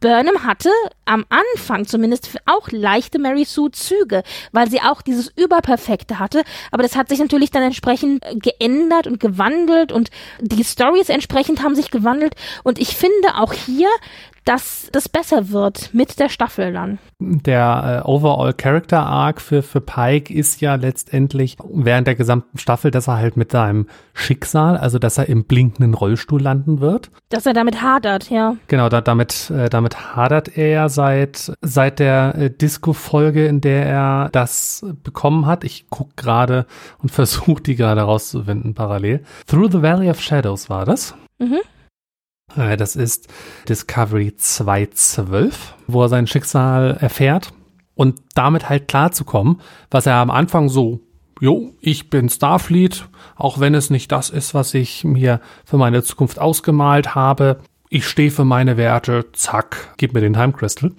Burnham 0.00 0.44
hatte 0.44 0.70
am 1.04 1.26
Anfang 1.28 1.86
zumindest 1.86 2.38
auch 2.46 2.68
leichte 2.70 3.18
Mary 3.18 3.44
Sue 3.44 3.70
Züge, 3.70 4.22
weil 4.52 4.70
sie 4.70 4.80
auch 4.80 5.02
dieses 5.02 5.30
Überperfekte 5.36 6.18
hatte. 6.18 6.42
Aber 6.70 6.82
das 6.82 6.96
hat 6.96 7.08
sich 7.08 7.18
natürlich 7.18 7.50
dann 7.50 7.62
entsprechend 7.62 8.24
geändert 8.36 9.06
und 9.06 9.20
gewandelt 9.20 9.92
und 9.92 10.10
die 10.40 10.64
Stories 10.64 11.10
entsprechend 11.10 11.62
haben 11.62 11.74
sich 11.74 11.90
gewandelt. 11.90 12.34
Und 12.64 12.78
ich 12.78 12.96
finde 12.96 13.34
auch 13.36 13.52
hier, 13.52 13.88
dass 14.44 14.88
das 14.92 15.08
besser 15.08 15.50
wird 15.50 15.90
mit 15.92 16.18
der 16.18 16.28
Staffel 16.28 16.72
dann. 16.72 16.98
Der 17.18 18.02
äh, 18.04 18.08
Overall 18.08 18.54
Character 18.54 19.04
Arc 19.04 19.40
für, 19.40 19.62
für 19.62 19.80
Pike 19.80 20.32
ist 20.32 20.60
ja 20.60 20.76
letztendlich 20.76 21.56
während 21.72 22.06
der 22.06 22.14
gesamten 22.14 22.58
Staffel, 22.58 22.90
dass 22.90 23.08
er 23.08 23.18
halt 23.18 23.36
mit 23.36 23.52
seinem 23.52 23.86
Schicksal, 24.14 24.76
also 24.76 24.98
dass 24.98 25.18
er 25.18 25.28
im 25.28 25.44
blinkenden 25.44 25.94
Rollstuhl 25.94 26.40
landen 26.40 26.80
wird. 26.80 27.10
Dass 27.28 27.46
er 27.46 27.52
damit 27.52 27.82
hadert, 27.82 28.30
ja. 28.30 28.56
Genau, 28.68 28.88
da, 28.88 29.00
damit, 29.00 29.50
äh, 29.50 29.68
damit 29.68 30.16
hadert 30.16 30.56
er 30.56 30.68
ja 30.68 30.88
seit, 30.88 31.52
seit 31.60 31.98
der 31.98 32.34
äh, 32.36 32.50
Disco-Folge, 32.50 33.46
in 33.46 33.60
der 33.60 33.86
er 33.86 34.28
das 34.32 34.84
bekommen 35.02 35.46
hat. 35.46 35.64
Ich 35.64 35.90
gucke 35.90 36.12
gerade 36.16 36.66
und 36.98 37.10
versuche 37.12 37.62
die 37.62 37.76
gerade 37.76 38.00
rauszufinden 38.02 38.74
parallel. 38.74 39.22
Through 39.46 39.70
the 39.72 39.82
Valley 39.82 40.10
of 40.10 40.20
Shadows 40.20 40.70
war 40.70 40.86
das. 40.86 41.14
Mhm. 41.38 41.58
Äh, 42.56 42.76
das 42.76 42.96
ist 42.96 43.28
Discovery 43.68 44.34
212, 44.36 45.74
wo 45.86 46.02
er 46.02 46.08
sein 46.08 46.26
Schicksal 46.26 46.96
erfährt 47.00 47.52
und 47.94 48.20
damit 48.34 48.68
halt 48.68 48.88
klarzukommen, 48.88 49.60
was 49.90 50.06
er 50.06 50.14
am 50.14 50.30
Anfang 50.30 50.68
so, 50.68 51.00
jo, 51.40 51.72
ich 51.80 52.10
bin 52.10 52.28
Starfleet, 52.28 53.06
auch 53.36 53.60
wenn 53.60 53.74
es 53.74 53.90
nicht 53.90 54.12
das 54.12 54.30
ist, 54.30 54.54
was 54.54 54.74
ich 54.74 55.04
mir 55.04 55.40
für 55.64 55.78
meine 55.78 56.02
Zukunft 56.02 56.38
ausgemalt 56.38 57.14
habe. 57.14 57.60
Ich 57.88 58.06
stehe 58.06 58.30
für 58.30 58.44
meine 58.44 58.76
Werte, 58.76 59.26
zack, 59.32 59.94
gib 59.96 60.14
mir 60.14 60.20
den 60.20 60.34
Time 60.34 60.52
Crystal. 60.52 60.92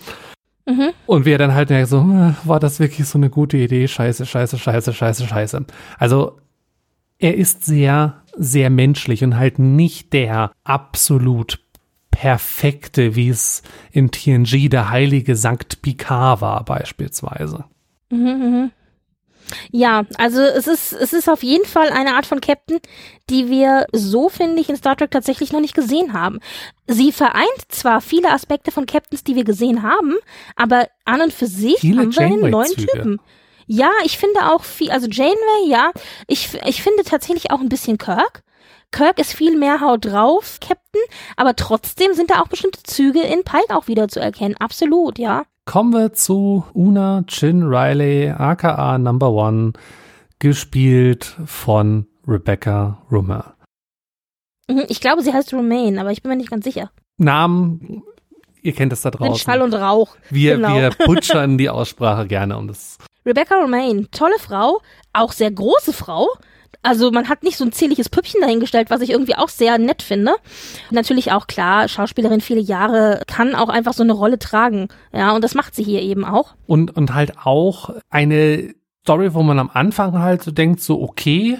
Mhm. 0.65 0.89
Und 1.05 1.25
wir 1.25 1.37
dann 1.37 1.53
halt 1.53 1.69
so, 1.87 2.01
äh, 2.01 2.33
war 2.43 2.59
das 2.59 2.79
wirklich 2.79 3.07
so 3.07 3.17
eine 3.17 3.29
gute 3.29 3.57
Idee? 3.57 3.87
Scheiße, 3.87 4.25
scheiße, 4.25 4.57
scheiße, 4.57 4.93
scheiße, 4.93 5.25
scheiße. 5.25 5.65
Also 5.97 6.37
er 7.21 7.35
ist 7.35 7.65
sehr, 7.65 8.21
sehr 8.35 8.69
menschlich 8.69 9.23
und 9.23 9.37
halt 9.37 9.59
nicht 9.59 10.13
der 10.13 10.51
absolut 10.63 11.59
perfekte, 12.09 13.15
wie 13.15 13.29
es 13.29 13.63
in 13.91 14.11
TNG 14.11 14.69
der 14.69 14.89
heilige 14.89 15.35
Sankt 15.35 15.81
Picard 15.81 16.41
war, 16.41 16.65
beispielsweise. 16.65 17.65
Mhm, 18.09 18.19
mhm. 18.19 18.71
Ja, 19.71 20.03
also 20.17 20.41
es 20.41 20.67
ist, 20.67 20.93
es 20.93 21.13
ist 21.13 21.29
auf 21.29 21.43
jeden 21.43 21.65
Fall 21.65 21.89
eine 21.89 22.15
Art 22.15 22.25
von 22.25 22.41
Captain, 22.41 22.79
die 23.29 23.49
wir 23.49 23.85
so, 23.91 24.29
finde 24.29 24.61
ich, 24.61 24.69
in 24.69 24.77
Star 24.77 24.95
Trek 24.95 25.11
tatsächlich 25.11 25.51
noch 25.51 25.59
nicht 25.59 25.75
gesehen 25.75 26.13
haben. 26.13 26.39
Sie 26.87 27.11
vereint 27.11 27.47
zwar 27.67 28.01
viele 28.01 28.31
Aspekte 28.31 28.71
von 28.71 28.85
Captains, 28.85 29.23
die 29.23 29.35
wir 29.35 29.43
gesehen 29.43 29.83
haben, 29.83 30.15
aber 30.55 30.87
an 31.05 31.21
und 31.21 31.33
für 31.33 31.47
sich 31.47 31.79
viele 31.79 32.01
haben 32.01 32.15
wir 32.15 32.21
einen 32.21 32.49
neuen 32.49 32.75
Typen. 32.75 33.19
Ja, 33.73 33.89
ich 34.03 34.17
finde 34.17 34.51
auch 34.51 34.65
viel, 34.65 34.91
also 34.91 35.07
Janeway, 35.07 35.69
ja. 35.69 35.91
Ich, 36.27 36.59
ich 36.65 36.83
finde 36.83 37.03
tatsächlich 37.03 37.51
auch 37.51 37.61
ein 37.61 37.69
bisschen 37.69 37.97
Kirk. 37.97 38.43
Kirk 38.91 39.17
ist 39.17 39.31
viel 39.31 39.57
mehr 39.57 39.79
Haut 39.79 40.03
drauf, 40.03 40.57
Captain, 40.59 41.01
aber 41.37 41.55
trotzdem 41.55 42.13
sind 42.13 42.31
da 42.31 42.41
auch 42.41 42.49
bestimmte 42.49 42.83
Züge 42.83 43.21
in 43.21 43.45
Pike 43.45 43.73
auch 43.73 43.87
wieder 43.87 44.09
zu 44.09 44.19
erkennen. 44.19 44.57
Absolut, 44.57 45.17
ja. 45.17 45.45
Kommen 45.63 45.93
wir 45.93 46.11
zu 46.11 46.65
Una 46.73 47.23
Chin 47.27 47.63
Riley, 47.63 48.31
aka 48.31 48.97
Number 48.97 49.31
One, 49.31 49.71
gespielt 50.39 51.37
von 51.45 52.07
Rebecca 52.27 53.01
Rummer. 53.09 53.55
Mhm, 54.67 54.83
ich 54.89 54.99
glaube, 54.99 55.21
sie 55.21 55.31
heißt 55.31 55.53
Romaine, 55.53 56.01
aber 56.01 56.11
ich 56.11 56.21
bin 56.21 56.29
mir 56.29 56.35
nicht 56.35 56.51
ganz 56.51 56.65
sicher. 56.65 56.91
Namen, 57.15 58.03
ihr 58.61 58.73
kennt 58.73 58.91
das 58.91 59.01
da 59.01 59.11
draußen. 59.11 59.31
In 59.31 59.39
Schall 59.39 59.61
und 59.61 59.73
Rauch. 59.73 60.17
Wir, 60.29 60.57
genau. 60.57 60.75
wir 60.75 60.89
butchern 61.05 61.57
die 61.57 61.69
Aussprache 61.69 62.27
gerne, 62.27 62.57
um 62.57 62.67
das 62.67 62.97
Rebecca 63.25 63.55
Romaine, 63.55 64.09
tolle 64.11 64.39
Frau, 64.39 64.81
auch 65.13 65.31
sehr 65.31 65.51
große 65.51 65.93
Frau. 65.93 66.27
Also 66.83 67.11
man 67.11 67.29
hat 67.29 67.43
nicht 67.43 67.57
so 67.57 67.65
ein 67.65 67.71
zierliches 67.71 68.09
Püppchen 68.09 68.41
dahingestellt, 68.41 68.89
was 68.89 69.01
ich 69.01 69.11
irgendwie 69.11 69.35
auch 69.35 69.49
sehr 69.49 69.77
nett 69.77 70.01
finde. 70.01 70.33
Natürlich 70.89 71.31
auch 71.31 71.45
klar, 71.45 71.87
Schauspielerin 71.87 72.41
viele 72.41 72.61
Jahre 72.61 73.21
kann 73.27 73.53
auch 73.53 73.69
einfach 73.69 73.93
so 73.93 74.01
eine 74.01 74.13
Rolle 74.13 74.39
tragen. 74.39 74.87
Ja, 75.13 75.35
und 75.35 75.43
das 75.43 75.53
macht 75.53 75.75
sie 75.75 75.83
hier 75.83 76.01
eben 76.01 76.25
auch. 76.25 76.55
Und, 76.65 76.95
und 76.95 77.13
halt 77.13 77.37
auch 77.45 77.91
eine 78.09 78.73
Story, 79.03 79.33
wo 79.33 79.43
man 79.43 79.59
am 79.59 79.69
Anfang 79.71 80.19
halt 80.19 80.41
so 80.41 80.51
denkt, 80.51 80.81
so 80.81 81.01
okay, 81.01 81.59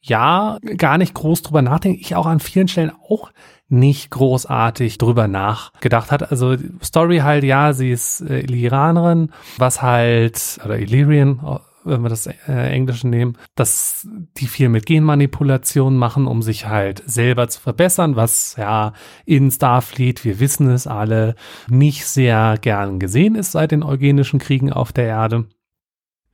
ja, 0.00 0.58
gar 0.76 0.98
nicht 0.98 1.14
groß 1.14 1.42
drüber 1.42 1.62
nachdenken. 1.62 2.00
Ich 2.00 2.14
auch 2.14 2.26
an 2.26 2.40
vielen 2.40 2.68
Stellen 2.68 2.92
auch 3.08 3.30
nicht 3.68 4.10
großartig 4.10 4.98
drüber 4.98 5.28
nachgedacht 5.28 6.12
hat. 6.12 6.30
Also 6.30 6.56
Story 6.82 7.18
halt, 7.18 7.44
ja, 7.44 7.72
sie 7.72 7.90
ist 7.90 8.20
äh, 8.20 8.40
Illiranerin, 8.40 9.30
was 9.58 9.82
halt, 9.82 10.58
oder 10.64 10.78
Illyrian, 10.78 11.40
wenn 11.86 12.02
wir 12.02 12.08
das 12.08 12.26
äh, 12.26 12.32
Englische 12.48 13.08
nehmen, 13.08 13.38
dass 13.54 14.06
die 14.36 14.46
viel 14.46 14.68
mit 14.68 14.86
Genmanipulation 14.86 15.96
machen, 15.96 16.26
um 16.26 16.42
sich 16.42 16.66
halt 16.66 17.02
selber 17.06 17.48
zu 17.48 17.60
verbessern, 17.60 18.16
was 18.16 18.56
ja 18.56 18.92
in 19.24 19.50
Starfleet, 19.50 20.24
wir 20.24 20.40
wissen 20.40 20.68
es 20.68 20.86
alle, 20.86 21.36
nicht 21.68 22.06
sehr 22.06 22.56
gern 22.60 22.98
gesehen 22.98 23.34
ist 23.36 23.52
seit 23.52 23.70
den 23.70 23.82
eugenischen 23.82 24.40
Kriegen 24.40 24.72
auf 24.72 24.92
der 24.92 25.06
Erde. 25.06 25.46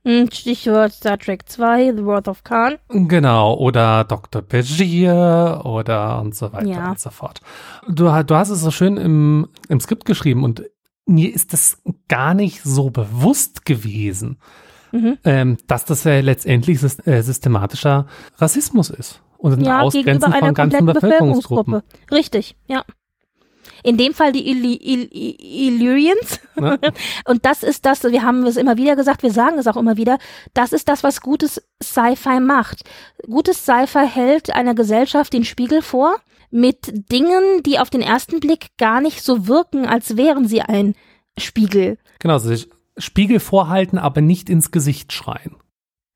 Hm, 0.05 0.29
Stichwort 0.31 0.91
Star 0.91 1.17
Trek 1.17 1.47
2, 1.47 1.93
The 1.95 2.05
Wrath 2.05 2.27
of 2.27 2.43
Khan. 2.43 2.75
Genau, 2.89 3.55
oder 3.55 4.03
Dr. 4.03 4.41
Begier 4.41 5.61
oder 5.63 6.19
und 6.19 6.35
so 6.35 6.51
weiter 6.51 6.67
ja. 6.67 6.89
und 6.89 6.99
so 6.99 7.09
fort. 7.09 7.39
Du, 7.87 8.05
du 8.23 8.35
hast 8.35 8.49
es 8.49 8.61
so 8.61 8.71
schön 8.71 8.97
im, 8.97 9.47
im 9.69 9.79
Skript 9.79 10.05
geschrieben 10.05 10.43
und 10.43 10.63
mir 11.05 11.33
ist 11.33 11.53
das 11.53 11.81
gar 12.07 12.33
nicht 12.33 12.63
so 12.63 12.89
bewusst 12.89 13.65
gewesen, 13.65 14.39
mhm. 14.91 15.17
ähm, 15.23 15.57
dass 15.67 15.85
das 15.85 16.03
ja 16.03 16.19
letztendlich 16.19 16.81
äh, 17.05 17.21
systematischer 17.21 18.07
Rassismus 18.37 18.89
ist. 18.89 19.21
Und 19.37 19.53
ein 19.53 19.65
ja, 19.65 19.81
Ausgrenzen 19.81 20.31
von 20.31 20.53
ganzen 20.53 20.85
Bevölkerungsgruppen. 20.85 21.81
Richtig, 22.11 22.55
ja. 22.65 22.83
In 23.83 23.97
dem 23.97 24.13
Fall 24.13 24.31
die 24.31 24.49
Illy 24.49 24.75
Ill 24.75 25.09
Illyrians. 25.11 26.39
Und 27.25 27.45
das 27.45 27.63
ist 27.63 27.85
das, 27.85 28.03
wir 28.03 28.23
haben 28.23 28.45
es 28.45 28.57
immer 28.57 28.77
wieder 28.77 28.95
gesagt, 28.95 29.23
wir 29.23 29.31
sagen 29.31 29.57
es 29.59 29.67
auch 29.67 29.77
immer 29.77 29.97
wieder, 29.97 30.17
das 30.53 30.73
ist 30.73 30.87
das, 30.87 31.03
was 31.03 31.21
gutes 31.21 31.61
Sci-Fi 31.81 32.39
macht. 32.39 32.83
Gutes 33.27 33.63
Sci-Fi 33.63 34.07
hält 34.07 34.55
einer 34.55 34.73
Gesellschaft 34.73 35.33
den 35.33 35.45
Spiegel 35.45 35.81
vor 35.81 36.17
mit 36.49 37.11
Dingen, 37.11 37.63
die 37.63 37.79
auf 37.79 37.89
den 37.89 38.01
ersten 38.01 38.39
Blick 38.39 38.77
gar 38.77 39.01
nicht 39.01 39.23
so 39.23 39.47
wirken, 39.47 39.85
als 39.85 40.17
wären 40.17 40.47
sie 40.47 40.61
ein 40.61 40.95
Spiegel. 41.37 41.97
Genau, 42.19 42.37
sich 42.37 42.69
Spiegel 42.97 43.39
vorhalten, 43.39 43.97
aber 43.97 44.21
nicht 44.21 44.49
ins 44.49 44.71
Gesicht 44.71 45.11
schreien. 45.11 45.55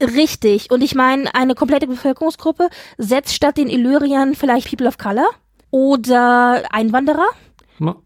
Richtig. 0.02 0.70
Und 0.70 0.84
ich 0.84 0.94
meine, 0.94 1.34
eine 1.34 1.56
komplette 1.56 1.88
Bevölkerungsgruppe 1.88 2.70
setzt 2.98 3.34
statt 3.34 3.58
den 3.58 3.68
Illyriern 3.68 4.36
vielleicht 4.36 4.70
People 4.70 4.88
of 4.88 5.00
Color 5.00 5.28
oder 5.72 6.64
Einwanderer 6.72 7.28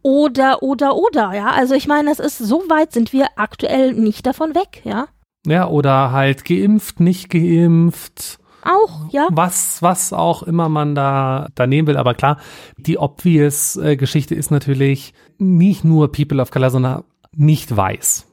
oder, 0.02 0.64
oder, 0.64 0.96
oder, 0.96 1.34
ja. 1.34 1.52
Also 1.52 1.76
ich 1.76 1.88
meine, 1.88 2.12
es 2.12 2.20
ist, 2.20 2.38
so 2.38 2.64
weit 2.70 2.92
sind 2.92 3.14
wir 3.14 3.28
aktuell 3.36 3.94
nicht 3.94 4.26
davon 4.26 4.56
weg, 4.56 4.82
ja. 4.84 5.08
Ja, 5.46 5.68
oder 5.68 6.12
halt 6.12 6.46
geimpft, 6.46 7.00
nicht 7.00 7.30
geimpft. 7.30 8.40
Auch, 8.64 9.12
ja. 9.12 9.28
Was, 9.32 9.82
was 9.82 10.14
auch 10.14 10.44
immer 10.44 10.70
man 10.70 10.94
da, 10.94 11.48
da 11.56 11.66
nehmen 11.66 11.88
will. 11.88 11.98
Aber 11.98 12.14
klar, 12.14 12.38
die 12.78 12.98
obvious 12.98 13.76
äh, 13.78 13.96
Geschichte 13.96 14.36
ist 14.36 14.52
natürlich 14.52 15.14
nicht 15.40 15.84
nur 15.84 16.12
People 16.12 16.42
of 16.42 16.52
Color, 16.52 16.70
sondern 16.70 17.04
nicht 17.36 17.76
weiß. 17.76 18.28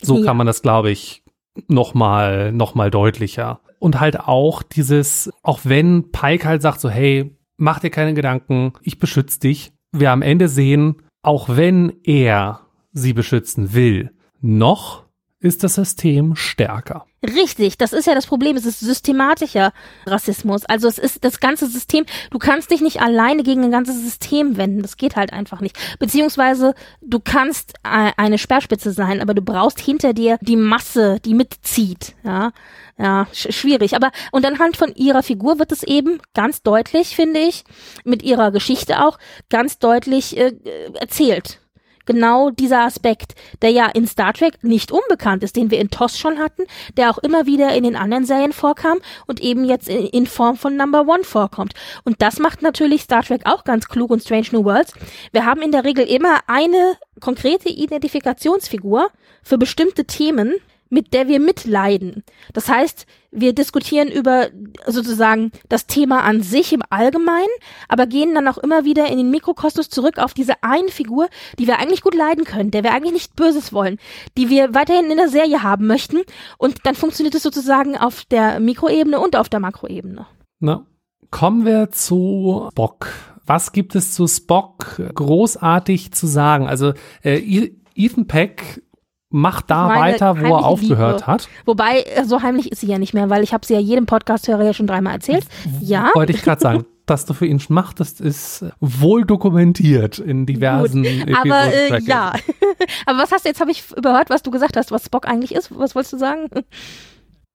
So 0.00 0.18
ja. 0.18 0.24
kann 0.24 0.36
man 0.36 0.46
das, 0.46 0.62
glaube 0.62 0.90
ich, 0.90 1.22
nochmal, 1.66 2.52
noch 2.52 2.74
mal 2.74 2.90
deutlicher. 2.90 3.60
Und 3.78 4.00
halt 4.00 4.20
auch 4.20 4.62
dieses, 4.62 5.30
auch 5.42 5.60
wenn 5.64 6.10
Pike 6.10 6.46
halt 6.46 6.62
sagt 6.62 6.80
so, 6.80 6.88
hey, 6.88 7.36
mach 7.56 7.80
dir 7.80 7.90
keine 7.90 8.14
Gedanken, 8.14 8.72
ich 8.82 8.98
beschütze 8.98 9.40
dich, 9.40 9.72
wir 9.92 10.10
am 10.10 10.22
Ende 10.22 10.48
sehen, 10.48 11.02
auch 11.22 11.48
wenn 11.48 11.92
er 12.04 12.60
sie 12.92 13.12
beschützen 13.12 13.74
will, 13.74 14.10
noch 14.40 15.04
ist 15.40 15.62
das 15.62 15.74
System 15.74 16.34
stärker. 16.34 17.04
Richtig, 17.22 17.78
das 17.78 17.92
ist 17.92 18.06
ja 18.06 18.14
das 18.14 18.26
Problem. 18.26 18.56
Es 18.56 18.66
ist 18.66 18.80
systematischer 18.80 19.72
Rassismus. 20.06 20.64
Also 20.66 20.88
es 20.88 20.98
ist 20.98 21.24
das 21.24 21.38
ganze 21.40 21.66
System. 21.66 22.06
Du 22.30 22.38
kannst 22.38 22.70
dich 22.70 22.80
nicht 22.80 23.00
alleine 23.00 23.42
gegen 23.42 23.62
ein 23.62 23.70
ganzes 23.70 24.00
System 24.02 24.56
wenden. 24.56 24.82
Das 24.82 24.96
geht 24.96 25.16
halt 25.16 25.32
einfach 25.32 25.60
nicht. 25.60 25.76
Beziehungsweise 25.98 26.74
du 27.02 27.20
kannst 27.20 27.74
eine 27.82 28.38
Sperrspitze 28.38 28.92
sein, 28.92 29.20
aber 29.20 29.34
du 29.34 29.42
brauchst 29.42 29.80
hinter 29.80 30.12
dir 30.12 30.38
die 30.40 30.56
Masse, 30.56 31.18
die 31.24 31.34
mitzieht. 31.34 32.14
Ja, 32.24 32.52
ja, 32.98 33.26
sch 33.32 33.52
schwierig. 33.52 33.94
Aber 33.94 34.10
und 34.32 34.44
anhand 34.44 34.76
von 34.76 34.94
ihrer 34.94 35.22
Figur 35.22 35.58
wird 35.58 35.72
es 35.72 35.82
eben 35.82 36.20
ganz 36.34 36.62
deutlich, 36.62 37.14
finde 37.14 37.40
ich, 37.40 37.64
mit 38.04 38.22
ihrer 38.22 38.50
Geschichte 38.50 39.04
auch 39.04 39.18
ganz 39.48 39.78
deutlich 39.78 40.36
äh, 40.36 40.52
erzählt 40.94 41.60
genau 42.08 42.48
dieser 42.50 42.84
Aspekt, 42.84 43.34
der 43.60 43.70
ja 43.70 43.86
in 43.86 44.06
Star 44.08 44.32
Trek 44.32 44.64
nicht 44.64 44.90
unbekannt 44.90 45.44
ist, 45.44 45.54
den 45.56 45.70
wir 45.70 45.78
in 45.78 45.90
TOS 45.90 46.18
schon 46.18 46.38
hatten, 46.38 46.62
der 46.96 47.10
auch 47.10 47.18
immer 47.18 47.44
wieder 47.46 47.74
in 47.74 47.84
den 47.84 47.96
anderen 47.96 48.24
Serien 48.24 48.54
vorkam 48.54 48.98
und 49.26 49.40
eben 49.40 49.64
jetzt 49.64 49.88
in, 49.88 50.06
in 50.06 50.26
Form 50.26 50.56
von 50.56 50.74
Number 50.74 51.02
One 51.06 51.22
vorkommt. 51.22 51.74
Und 52.04 52.22
das 52.22 52.38
macht 52.38 52.62
natürlich 52.62 53.02
Star 53.02 53.22
Trek 53.22 53.42
auch 53.44 53.62
ganz 53.62 53.88
klug 53.88 54.10
und 54.10 54.22
Strange 54.22 54.48
New 54.52 54.64
Worlds. 54.64 54.94
Wir 55.32 55.44
haben 55.44 55.60
in 55.60 55.70
der 55.70 55.84
Regel 55.84 56.06
immer 56.06 56.38
eine 56.46 56.96
konkrete 57.20 57.68
Identifikationsfigur 57.68 59.10
für 59.42 59.58
bestimmte 59.58 60.06
Themen, 60.06 60.54
mit 60.90 61.12
der 61.12 61.28
wir 61.28 61.40
mitleiden. 61.40 62.24
Das 62.52 62.68
heißt, 62.68 63.06
wir 63.30 63.52
diskutieren 63.52 64.08
über 64.08 64.48
sozusagen 64.86 65.52
das 65.68 65.86
Thema 65.86 66.22
an 66.22 66.42
sich 66.42 66.72
im 66.72 66.82
Allgemeinen, 66.88 67.48
aber 67.88 68.06
gehen 68.06 68.34
dann 68.34 68.48
auch 68.48 68.58
immer 68.58 68.84
wieder 68.84 69.06
in 69.08 69.18
den 69.18 69.30
Mikrokosmos 69.30 69.90
zurück 69.90 70.18
auf 70.18 70.34
diese 70.34 70.62
eine 70.62 70.88
Figur, 70.88 71.28
die 71.58 71.66
wir 71.66 71.78
eigentlich 71.78 72.02
gut 72.02 72.14
leiden 72.14 72.44
können, 72.44 72.70
der 72.70 72.84
wir 72.84 72.92
eigentlich 72.92 73.12
nicht 73.12 73.36
Böses 73.36 73.72
wollen, 73.72 73.98
die 74.36 74.48
wir 74.48 74.74
weiterhin 74.74 75.10
in 75.10 75.18
der 75.18 75.28
Serie 75.28 75.62
haben 75.62 75.86
möchten. 75.86 76.22
Und 76.56 76.86
dann 76.86 76.94
funktioniert 76.94 77.34
es 77.34 77.42
sozusagen 77.42 77.96
auf 77.96 78.24
der 78.24 78.60
Mikroebene 78.60 79.20
und 79.20 79.36
auf 79.36 79.48
der 79.48 79.60
Makroebene. 79.60 80.26
Na, 80.60 80.86
kommen 81.30 81.64
wir 81.66 81.90
zu 81.90 82.68
Spock. 82.72 83.08
Was 83.44 83.72
gibt 83.72 83.94
es 83.94 84.14
zu 84.14 84.26
Spock 84.26 85.00
großartig 85.14 86.12
zu 86.12 86.26
sagen? 86.26 86.66
Also 86.66 86.92
äh, 87.22 87.70
Ethan 87.94 88.26
Peck 88.26 88.82
macht 89.30 89.70
da 89.70 89.88
weiter, 89.88 90.40
wo 90.40 90.56
er 90.56 90.64
aufgehört 90.64 91.20
Liebe. 91.20 91.26
hat. 91.26 91.48
Wobei, 91.66 92.04
so 92.24 92.42
heimlich 92.42 92.72
ist 92.72 92.80
sie 92.80 92.86
ja 92.86 92.98
nicht 92.98 93.14
mehr, 93.14 93.28
weil 93.28 93.42
ich 93.42 93.52
habe 93.52 93.66
sie 93.66 93.74
ja 93.74 93.80
jedem 93.80 94.06
Podcast-Hörer 94.06 94.64
ja 94.64 94.72
schon 94.72 94.86
dreimal 94.86 95.14
erzählt. 95.14 95.44
Ja. 95.80 96.10
Wollte 96.14 96.32
ich 96.32 96.42
gerade 96.42 96.60
sagen. 96.60 96.86
dass 97.06 97.24
du 97.24 97.34
für 97.34 97.46
ihn 97.46 97.60
machtest, 97.68 98.20
ist 98.20 98.64
wohl 98.80 99.24
dokumentiert 99.24 100.18
in 100.18 100.46
diversen 100.46 101.02
Gut, 101.02 101.36
Aber 101.36 101.64
äh, 101.72 102.00
ja. 102.02 102.32
aber 103.06 103.18
was 103.18 103.32
hast 103.32 103.44
du 103.44 103.48
jetzt, 103.48 103.60
habe 103.60 103.70
ich 103.70 103.84
überhört, 103.96 104.30
was 104.30 104.42
du 104.42 104.50
gesagt 104.50 104.76
hast, 104.76 104.90
was 104.90 105.06
Spock 105.06 105.26
eigentlich 105.26 105.54
ist? 105.54 105.76
Was 105.76 105.94
wolltest 105.94 106.14
du 106.14 106.18
sagen? 106.18 106.48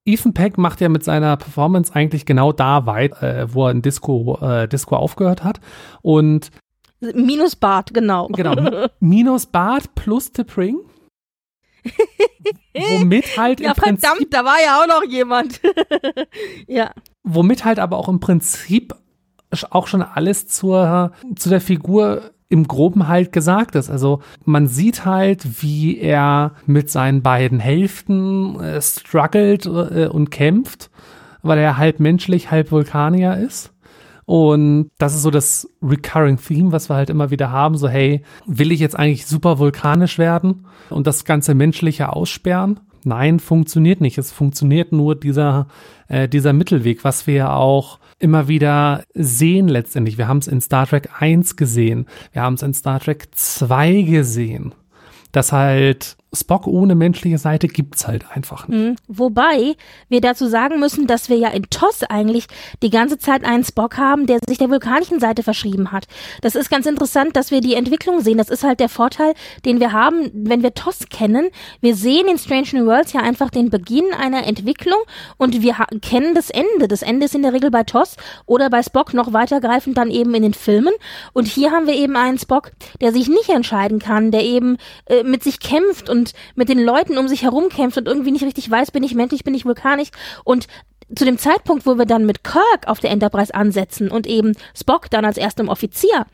Ethan 0.06 0.34
Peck 0.34 0.58
macht 0.58 0.82
ja 0.82 0.90
mit 0.90 1.04
seiner 1.04 1.38
Performance 1.38 1.94
eigentlich 1.96 2.26
genau 2.26 2.52
da 2.52 2.86
weit, 2.86 3.22
äh, 3.22 3.54
wo 3.54 3.68
er 3.68 3.72
in 3.72 3.82
Disco, 3.82 4.38
äh, 4.42 4.68
Disco 4.68 4.96
aufgehört 4.96 5.44
hat. 5.44 5.60
Und 6.02 6.50
Minus 7.00 7.56
Bart, 7.56 7.94
genau. 7.94 8.28
Genau. 8.30 8.88
Minus 9.00 9.46
Bart 9.46 9.94
plus 9.96 10.32
Tippring. 10.32 10.78
Womit 12.74 13.38
halt 13.38 13.60
ja, 13.60 13.70
im 13.70 13.76
Prinzip, 13.76 14.08
verdammt, 14.08 14.34
da 14.34 14.46
war 14.46 14.58
ja 14.64 14.82
auch 14.82 14.88
noch 14.88 15.10
jemand. 15.10 15.62
ja. 16.68 16.92
Womit 17.24 17.66
halt 17.66 17.80
aber 17.80 17.98
auch 17.98 18.10
im 18.10 18.20
Prinzip 18.20 18.96
auch 19.70 19.88
schon 19.88 20.02
alles 20.02 20.48
zur, 20.48 21.12
zu 21.36 21.50
der 21.50 21.62
Figur 21.62 22.32
im 22.50 22.68
Groben 22.68 23.08
halt 23.08 23.32
gesagt 23.32 23.76
ist. 23.76 23.90
Also 23.90 24.22
man 24.46 24.68
sieht 24.68 25.06
halt, 25.06 25.64
wie 25.64 25.98
er 25.98 26.54
mit 26.68 26.90
seinen 26.90 27.24
beiden 27.24 27.60
Hälften 27.60 28.60
äh, 28.60 28.82
struggelt 28.82 29.66
äh, 29.66 30.08
und 30.08 30.30
kämpft, 30.30 30.92
weil 31.42 31.58
er 31.58 31.78
halb 31.78 32.00
menschlich, 32.00 32.52
halb 32.52 32.72
Vulkanier 32.72 33.38
ist. 33.38 33.73
Und 34.34 34.90
das 34.98 35.14
ist 35.14 35.22
so 35.22 35.30
das 35.30 35.70
recurring 35.84 36.40
Theme, 36.40 36.72
was 36.72 36.90
wir 36.90 36.96
halt 36.96 37.12
immer 37.12 37.30
wieder 37.30 37.52
haben. 37.52 37.78
So, 37.78 37.88
hey, 37.88 38.24
will 38.48 38.72
ich 38.72 38.80
jetzt 38.80 38.98
eigentlich 38.98 39.28
super 39.28 39.60
vulkanisch 39.60 40.18
werden 40.18 40.66
und 40.90 41.06
das 41.06 41.24
ganze 41.24 41.54
Menschliche 41.54 42.12
aussperren? 42.12 42.80
Nein, 43.04 43.40
funktioniert 43.40 44.02
nicht. 44.02 44.18
Es 44.18 44.32
funktioniert 44.32 44.92
nur 44.92 45.14
dieser, 45.14 45.68
äh, 46.08 46.28
dieser 46.28 46.52
Mittelweg, 46.52 47.04
was 47.04 47.28
wir 47.28 47.36
ja 47.36 47.54
auch 47.54 48.00
immer 48.18 48.48
wieder 48.48 49.04
sehen 49.14 49.68
letztendlich. 49.68 50.18
Wir 50.18 50.28
haben 50.28 50.40
es 50.40 50.48
in 50.48 50.62
Star 50.62 50.88
Trek 50.88 51.10
1 51.20 51.56
gesehen. 51.56 52.08
Wir 52.32 52.42
haben 52.42 52.56
es 52.56 52.64
in 52.64 52.74
Star 52.74 53.00
Trek 53.00 53.28
2 53.34 54.02
gesehen. 54.02 54.74
Dass 55.32 55.52
halt 55.52 56.18
Spock 56.36 56.68
ohne 56.68 56.96
menschliche 56.96 57.38
Seite 57.38 57.68
gibt's 57.68 58.08
halt 58.08 58.26
einfach 58.32 58.68
nicht. 58.68 58.80
Mhm. 58.80 58.96
Wobei 59.08 59.76
wir 60.10 60.22
dazu 60.22 60.48
sagen 60.48 60.80
müssen, 60.80 61.08
dass 61.08 61.30
wir 61.30 61.38
ja 61.38 61.50
in 61.50 61.70
TOS 61.70 62.04
eigentlich 62.04 62.48
die 62.82 62.90
ganze 62.90 63.18
Zeit 63.18 63.44
einen 63.46 63.64
Spock 63.64 63.98
haben, 63.98 64.26
der 64.26 64.40
sich 64.48 64.58
der 64.58 64.70
vulkanischen 64.70 65.20
Seite 65.20 65.44
verschrieben 65.44 65.92
hat. 65.92 66.08
Das 66.42 66.56
ist 66.56 66.70
ganz 66.70 66.86
interessant, 66.86 67.36
dass 67.36 67.52
wir 67.52 67.62
die 67.62 67.76
Entwicklung 67.76 68.22
sehen. 68.22 68.38
Das 68.38 68.50
ist 68.50 68.64
halt 68.64 68.80
der 68.80 68.90
Vorteil, 68.90 69.34
den 69.66 69.80
wir 69.80 69.92
haben, 69.92 70.32
wenn 70.34 70.64
wir 70.64 70.74
TOS 70.74 71.10
kennen. 71.10 71.50
Wir 71.82 71.96
sehen 71.96 72.28
in 72.28 72.38
Strange 72.38 72.70
New 72.74 72.86
Worlds 72.86 73.14
ja 73.14 73.22
einfach 73.22 73.50
den 73.50 73.70
Beginn 73.70 74.06
einer 74.18 74.46
Entwicklung 74.46 75.00
und 75.38 75.62
wir 75.62 75.76
kennen 76.02 76.34
das 76.34 76.50
Ende. 76.50 76.88
Das 76.88 77.04
Ende 77.04 77.26
ist 77.26 77.36
in 77.36 77.44
der 77.44 77.54
Regel 77.54 77.70
bei 77.70 77.84
TOS 77.84 78.18
oder 78.46 78.70
bei 78.70 78.82
Spock 78.82 79.14
noch 79.14 79.34
weitergreifend 79.34 79.98
dann 79.98 80.10
eben 80.10 80.34
in 80.34 80.44
den 80.44 80.54
Filmen. 80.54 80.94
Und 81.34 81.48
hier 81.48 81.72
haben 81.72 81.88
wir 81.88 81.96
eben 81.96 82.16
einen 82.16 82.40
Spock, 82.40 82.72
der 83.02 83.12
sich 83.12 83.28
nicht 83.28 83.50
entscheiden 83.50 84.00
kann, 84.00 84.32
der 84.32 84.44
eben 84.44 84.78
äh, 85.06 85.24
mit 85.24 85.44
sich 85.44 85.60
kämpft 85.60 86.10
und 86.10 86.23
und 86.24 86.34
mit 86.56 86.70
den 86.70 86.80
Leuten 86.80 87.18
um 87.18 87.28
sich 87.28 87.44
herum 87.44 87.70
kämpft 87.70 87.98
und 87.98 88.08
irgendwie 88.08 88.32
nicht 88.32 88.46
richtig 88.46 88.70
weiß, 88.70 88.92
bin 88.92 89.04
ich 89.04 89.14
menschlich, 89.14 89.44
bin 89.44 89.54
ich 89.54 89.66
vulkanisch 89.66 90.10
und 90.46 90.68
zu 91.16 91.26
dem 91.26 91.38
Zeitpunkt, 91.38 91.86
wo 91.86 91.98
wir 91.98 92.06
dann 92.06 92.26
mit 92.26 92.44
Kirk 92.44 92.88
auf 92.88 93.00
der 93.00 93.12
Enterprise 93.12 93.54
ansetzen 93.54 94.10
und 94.10 94.26
eben 94.26 94.54
Spock 94.74 95.10
dann 95.10 95.26
als 95.26 95.38
erstem 95.38 95.68
Offizier, 95.68 96.26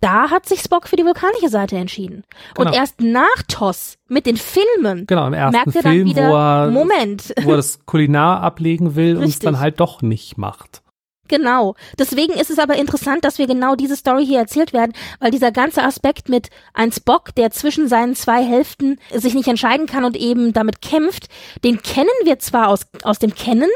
da 0.00 0.30
hat 0.30 0.46
sich 0.46 0.60
Spock 0.60 0.88
für 0.88 0.96
die 0.96 1.04
vulkanische 1.04 1.48
Seite 1.48 1.76
entschieden. 1.76 2.24
Genau. 2.54 2.68
Und 2.68 2.76
erst 2.76 3.00
nach 3.00 3.42
TOS 3.46 3.98
mit 4.08 4.26
den 4.26 4.36
Filmen 4.36 5.06
genau, 5.06 5.28
im 5.28 5.34
ersten 5.34 5.52
merkt 5.52 5.76
er 5.76 5.82
Film, 5.82 5.98
dann 5.98 6.04
wieder, 6.06 6.28
wo 6.28 6.34
er, 6.34 6.70
Moment. 6.70 7.34
Wo 7.42 7.50
er 7.50 7.56
das 7.56 7.86
Kulinar 7.86 8.42
ablegen 8.42 8.96
will 8.96 9.16
und 9.16 9.24
es 9.24 9.38
dann 9.38 9.60
halt 9.60 9.78
doch 9.78 10.02
nicht 10.02 10.38
macht. 10.38 10.82
Genau. 11.30 11.76
Deswegen 11.96 12.32
ist 12.32 12.50
es 12.50 12.58
aber 12.58 12.74
interessant, 12.74 13.24
dass 13.24 13.38
wir 13.38 13.46
genau 13.46 13.76
diese 13.76 13.94
Story 13.94 14.26
hier 14.26 14.40
erzählt 14.40 14.72
werden, 14.72 14.92
weil 15.20 15.30
dieser 15.30 15.52
ganze 15.52 15.84
Aspekt 15.84 16.28
mit 16.28 16.48
ein 16.74 16.90
Spock, 16.90 17.32
der 17.36 17.52
zwischen 17.52 17.86
seinen 17.86 18.16
zwei 18.16 18.42
Hälften 18.42 18.98
sich 19.14 19.34
nicht 19.34 19.46
entscheiden 19.46 19.86
kann 19.86 20.04
und 20.04 20.16
eben 20.16 20.52
damit 20.52 20.82
kämpft, 20.82 21.28
den 21.62 21.82
kennen 21.82 22.08
wir 22.24 22.40
zwar 22.40 22.66
aus, 22.66 22.80
aus 23.04 23.20
dem 23.20 23.32
Kennen, 23.32 23.70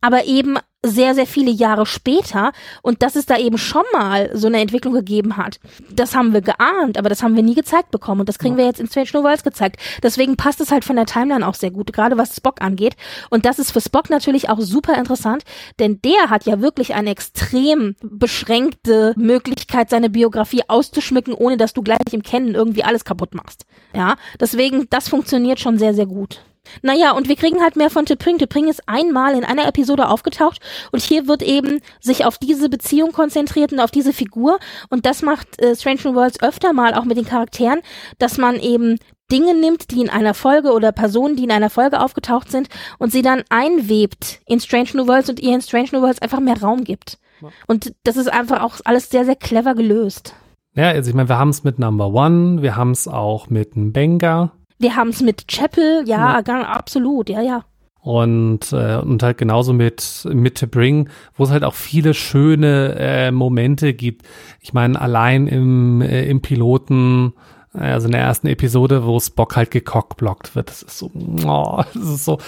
aber 0.00 0.24
eben 0.24 0.58
sehr, 0.84 1.14
sehr 1.16 1.26
viele 1.26 1.50
Jahre 1.50 1.86
später 1.86 2.52
und 2.82 3.02
dass 3.02 3.16
es 3.16 3.26
da 3.26 3.36
eben 3.36 3.58
schon 3.58 3.82
mal 3.92 4.30
so 4.32 4.46
eine 4.46 4.60
Entwicklung 4.60 4.94
gegeben 4.94 5.36
hat. 5.36 5.58
Das 5.90 6.14
haben 6.14 6.32
wir 6.32 6.40
geahnt, 6.40 6.96
aber 6.96 7.08
das 7.08 7.22
haben 7.22 7.34
wir 7.34 7.42
nie 7.42 7.56
gezeigt 7.56 7.90
bekommen 7.90 8.20
und 8.20 8.28
das 8.28 8.38
kriegen 8.38 8.54
ja. 8.54 8.58
wir 8.58 8.66
jetzt 8.66 8.78
in 8.78 8.86
Strange 8.86 9.08
New 9.12 9.22
Worlds 9.24 9.42
gezeigt. 9.42 9.76
Deswegen 10.04 10.36
passt 10.36 10.60
es 10.60 10.70
halt 10.70 10.84
von 10.84 10.94
der 10.94 11.06
Timeline 11.06 11.46
auch 11.46 11.54
sehr 11.54 11.72
gut, 11.72 11.92
gerade 11.92 12.16
was 12.16 12.36
Spock 12.36 12.62
angeht. 12.62 12.94
Und 13.28 13.44
das 13.44 13.58
ist 13.58 13.72
für 13.72 13.80
Spock 13.80 14.08
natürlich 14.08 14.50
auch 14.50 14.60
super 14.60 14.96
interessant, 14.96 15.42
denn 15.80 16.00
der 16.02 16.30
hat 16.30 16.46
ja 16.46 16.60
wirklich 16.60 16.94
eine 16.94 17.10
extrem 17.10 17.96
beschränkte 18.00 19.14
Möglichkeit, 19.16 19.90
seine 19.90 20.10
Biografie 20.10 20.62
auszuschmücken, 20.68 21.34
ohne 21.34 21.56
dass 21.56 21.72
du 21.72 21.82
gleich 21.82 21.98
im 22.12 22.22
Kennen 22.22 22.54
irgendwie 22.54 22.84
alles 22.84 23.04
kaputt 23.04 23.34
machst. 23.34 23.66
Ja, 23.94 24.14
deswegen, 24.40 24.86
das 24.90 25.08
funktioniert 25.08 25.58
schon 25.58 25.76
sehr, 25.76 25.94
sehr 25.94 26.06
gut. 26.06 26.40
Naja, 26.82 27.12
und 27.12 27.28
wir 27.28 27.36
kriegen 27.36 27.62
halt 27.62 27.76
mehr 27.76 27.90
von 27.90 28.04
T'Pring. 28.04 28.38
T'Pring 28.38 28.68
ist 28.68 28.88
einmal 28.88 29.34
in 29.34 29.44
einer 29.44 29.66
Episode 29.66 30.08
aufgetaucht 30.08 30.60
und 30.92 31.02
hier 31.02 31.26
wird 31.26 31.42
eben 31.42 31.80
sich 32.00 32.24
auf 32.24 32.38
diese 32.38 32.68
Beziehung 32.68 33.12
konzentriert 33.12 33.72
und 33.72 33.80
auf 33.80 33.90
diese 33.90 34.12
Figur 34.12 34.58
und 34.90 35.06
das 35.06 35.22
macht 35.22 35.60
äh, 35.60 35.74
Strange 35.76 36.00
New 36.04 36.14
Worlds 36.14 36.42
öfter 36.42 36.72
mal 36.72 36.94
auch 36.94 37.04
mit 37.04 37.16
den 37.16 37.26
Charakteren, 37.26 37.80
dass 38.18 38.38
man 38.38 38.56
eben 38.56 38.98
Dinge 39.30 39.54
nimmt, 39.54 39.90
die 39.90 40.00
in 40.00 40.08
einer 40.08 40.34
Folge 40.34 40.72
oder 40.72 40.90
Personen, 40.90 41.36
die 41.36 41.44
in 41.44 41.50
einer 41.50 41.70
Folge 41.70 42.00
aufgetaucht 42.00 42.50
sind 42.50 42.68
und 42.98 43.12
sie 43.12 43.22
dann 43.22 43.42
einwebt 43.50 44.40
in 44.46 44.60
Strange 44.60 44.90
New 44.94 45.06
Worlds 45.06 45.28
und 45.28 45.40
ihr 45.40 45.54
in 45.54 45.60
Strange 45.60 45.88
New 45.92 46.00
Worlds 46.00 46.22
einfach 46.22 46.40
mehr 46.40 46.60
Raum 46.60 46.84
gibt. 46.84 47.18
Und 47.66 47.94
das 48.04 48.16
ist 48.16 48.32
einfach 48.32 48.62
auch 48.62 48.76
alles 48.84 49.10
sehr, 49.10 49.24
sehr 49.24 49.36
clever 49.36 49.74
gelöst. 49.74 50.34
Ja, 50.74 50.88
also 50.88 51.10
ich 51.10 51.14
meine, 51.14 51.28
wir 51.28 51.38
haben 51.38 51.50
es 51.50 51.64
mit 51.64 51.78
Number 51.78 52.08
One, 52.08 52.62
wir 52.62 52.76
haben 52.76 52.92
es 52.92 53.06
auch 53.08 53.48
mit 53.48 53.76
einem 53.76 53.92
Benga, 53.92 54.52
wir 54.78 54.96
haben 54.96 55.08
es 55.08 55.20
mit 55.20 55.48
Chapel, 55.48 56.04
ja, 56.06 56.40
ja. 56.40 56.62
absolut, 56.62 57.28
ja, 57.28 57.40
ja. 57.40 57.64
Und, 58.00 58.72
äh, 58.72 58.96
und 58.96 59.22
halt 59.22 59.38
genauso 59.38 59.72
mit, 59.72 60.26
mit 60.32 60.58
To 60.58 60.66
Bring, 60.66 61.08
wo 61.36 61.44
es 61.44 61.50
halt 61.50 61.64
auch 61.64 61.74
viele 61.74 62.14
schöne 62.14 62.94
äh, 62.98 63.30
Momente 63.30 63.92
gibt. 63.92 64.22
Ich 64.60 64.72
meine, 64.72 64.98
allein 65.00 65.46
im, 65.46 66.00
äh, 66.00 66.24
im 66.24 66.40
Piloten, 66.40 67.34
äh, 67.74 67.80
also 67.80 68.06
in 68.06 68.12
der 68.12 68.22
ersten 68.22 68.46
Episode, 68.46 69.04
wo 69.04 69.18
Spock 69.18 69.56
halt 69.56 69.72
gecockblockt 69.72 70.54
wird. 70.54 70.70
Das 70.70 70.82
ist 70.82 70.98
so, 70.98 71.10
oh, 71.44 71.82
das 71.92 72.02
ist 72.02 72.24
so 72.24 72.38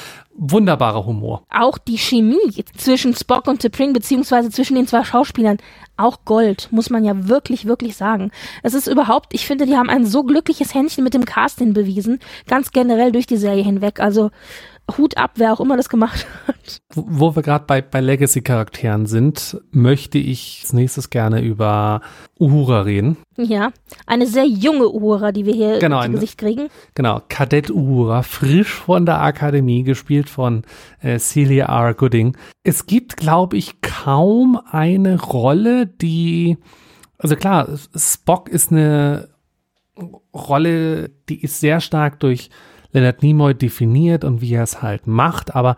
wunderbarer 0.41 1.05
Humor. 1.05 1.45
Auch 1.51 1.77
die 1.77 1.99
Chemie 1.99 2.65
zwischen 2.77 3.15
Spock 3.15 3.47
und 3.47 3.63
T'Pring, 3.63 3.93
beziehungsweise 3.93 4.51
zwischen 4.51 4.75
den 4.75 4.87
zwei 4.87 5.05
Schauspielern, 5.05 5.59
auch 5.99 6.25
Gold, 6.25 6.69
muss 6.71 6.89
man 6.89 7.05
ja 7.05 7.29
wirklich, 7.29 7.67
wirklich 7.67 7.95
sagen. 7.97 8.31
Es 8.63 8.73
ist 8.73 8.87
überhaupt, 8.87 9.35
ich 9.35 9.47
finde, 9.47 9.67
die 9.67 9.77
haben 9.77 9.91
ein 9.91 10.07
so 10.07 10.25
glückliches 10.25 10.75
Händchen 10.75 11.05
mit 11.05 11.13
dem 11.13 11.27
Casting 11.27 11.75
bewiesen, 11.75 12.21
ganz 12.47 12.73
generell 12.73 13.13
durch 13.13 13.27
die 13.27 13.37
Serie 13.37 13.63
hinweg. 13.63 14.01
Also 14.01 14.31
Hut 14.99 15.17
ab, 15.17 15.33
wer 15.37 15.53
auch 15.53 15.61
immer 15.61 15.77
das 15.77 15.89
gemacht 15.89 16.27
hat. 16.47 16.81
Wo 16.95 17.35
wir 17.35 17.43
gerade 17.43 17.65
bei, 17.67 17.83
bei 17.83 18.01
Legacy-Charakteren 18.01 19.07
sind, 19.07 19.61
möchte 19.71 20.19
ich 20.19 20.61
als 20.63 20.73
nächstes 20.73 21.11
gerne 21.11 21.43
über 21.43 22.01
Uhura 22.39 22.83
reden. 22.83 23.17
Ja, 23.37 23.73
eine 24.07 24.27
sehr 24.27 24.47
junge 24.47 24.89
Uhura, 24.89 25.33
die 25.33 25.47
wir 25.47 25.55
hier 25.55 25.79
genau, 25.79 26.03
ins 26.03 26.15
Gesicht 26.15 26.39
kriegen. 26.39 26.69
Genau, 26.95 27.23
Kadett 27.29 27.71
Uhura, 27.71 28.23
frisch 28.23 28.73
von 28.73 29.07
der 29.07 29.21
Akademie, 29.21 29.83
gespielt 29.83 30.29
von 30.29 30.63
äh, 31.01 31.19
Celia 31.19 31.67
R. 31.67 31.95
Gooding. 31.95 32.37
Es 32.63 32.87
gibt, 32.87 33.17
glaube 33.17 33.57
ich, 33.57 33.81
kaum 33.81 34.61
eine 34.71 35.21
Rolle, 35.21 35.87
die, 35.87 36.59
also 37.19 37.37
klar, 37.37 37.69
Spock 37.97 38.49
ist 38.49 38.71
eine 38.71 39.29
Rolle, 40.35 41.11
die 41.29 41.43
ist 41.43 41.61
sehr 41.61 41.81
stark 41.81 42.21
durch 42.21 42.51
Leonard 42.93 43.23
Nimoy 43.23 43.55
definiert 43.55 44.25
und 44.25 44.41
wie 44.41 44.55
er 44.55 44.63
es 44.63 44.83
halt 44.83 45.07
macht, 45.07 45.55
aber 45.55 45.77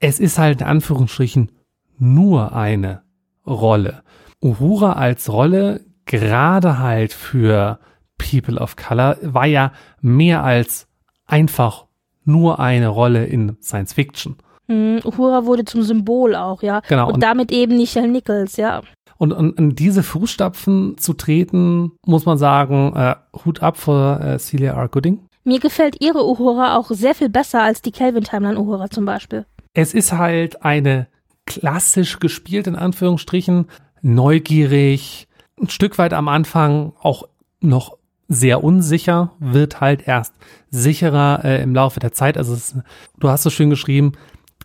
es 0.00 0.20
ist 0.20 0.38
halt 0.38 0.60
in 0.60 0.66
Anführungsstrichen 0.66 1.50
nur 1.98 2.54
eine 2.54 3.02
Rolle. 3.46 4.02
Uhura 4.42 4.92
als 4.92 5.32
Rolle, 5.32 5.80
gerade 6.04 6.78
halt 6.78 7.12
für 7.12 7.80
People 8.18 8.58
of 8.58 8.76
Color, 8.76 9.16
war 9.22 9.46
ja 9.46 9.72
mehr 10.00 10.44
als 10.44 10.86
einfach 11.26 11.86
nur 12.24 12.60
eine 12.60 12.88
Rolle 12.88 13.24
in 13.26 13.56
Science 13.60 13.94
Fiction. 13.94 14.36
Mhm, 14.68 15.00
Uhura 15.04 15.46
wurde 15.46 15.64
zum 15.64 15.82
Symbol 15.82 16.36
auch, 16.36 16.62
ja. 16.62 16.80
Genau. 16.88 17.08
Und, 17.08 17.14
Und, 17.14 17.22
damit 17.22 17.50
eben 17.50 17.76
Nichelle 17.76 18.08
Nichols, 18.08 18.56
ja. 18.56 18.82
und, 19.16 19.32
und 19.32 19.58
in 19.58 19.74
diese 19.74 20.02
Fußstapfen 20.02 20.98
zu 20.98 21.14
treten, 21.14 21.92
muss 22.06 22.26
man 22.26 22.38
sagen, 22.38 22.94
äh, 22.94 23.14
Hut 23.44 23.62
ab 23.62 23.76
vor 23.76 24.20
äh, 24.20 24.38
Celia 24.38 24.74
R. 24.74 24.88
Gooding. 24.88 25.27
Mir 25.48 25.60
gefällt 25.60 26.02
ihre 26.02 26.28
Uhura 26.28 26.76
auch 26.76 26.90
sehr 26.90 27.14
viel 27.14 27.30
besser 27.30 27.62
als 27.62 27.80
die 27.80 27.90
Kelvin 27.90 28.22
Timeline 28.22 28.60
Uhura 28.60 28.90
zum 28.90 29.06
Beispiel. 29.06 29.46
Es 29.72 29.94
ist 29.94 30.12
halt 30.12 30.62
eine 30.62 31.06
klassisch 31.46 32.18
gespielt, 32.18 32.66
in 32.66 32.76
Anführungsstrichen, 32.76 33.64
neugierig, 34.02 35.26
ein 35.58 35.70
Stück 35.70 35.96
weit 35.96 36.12
am 36.12 36.28
Anfang 36.28 36.92
auch 37.00 37.26
noch 37.62 37.96
sehr 38.28 38.62
unsicher, 38.62 39.32
wird 39.38 39.80
halt 39.80 40.06
erst 40.06 40.34
sicherer 40.70 41.42
äh, 41.42 41.62
im 41.62 41.74
Laufe 41.74 41.98
der 41.98 42.12
Zeit. 42.12 42.36
Also 42.36 42.52
es, 42.52 42.76
du 43.18 43.30
hast 43.30 43.42
so 43.42 43.48
schön 43.48 43.70
geschrieben, 43.70 44.12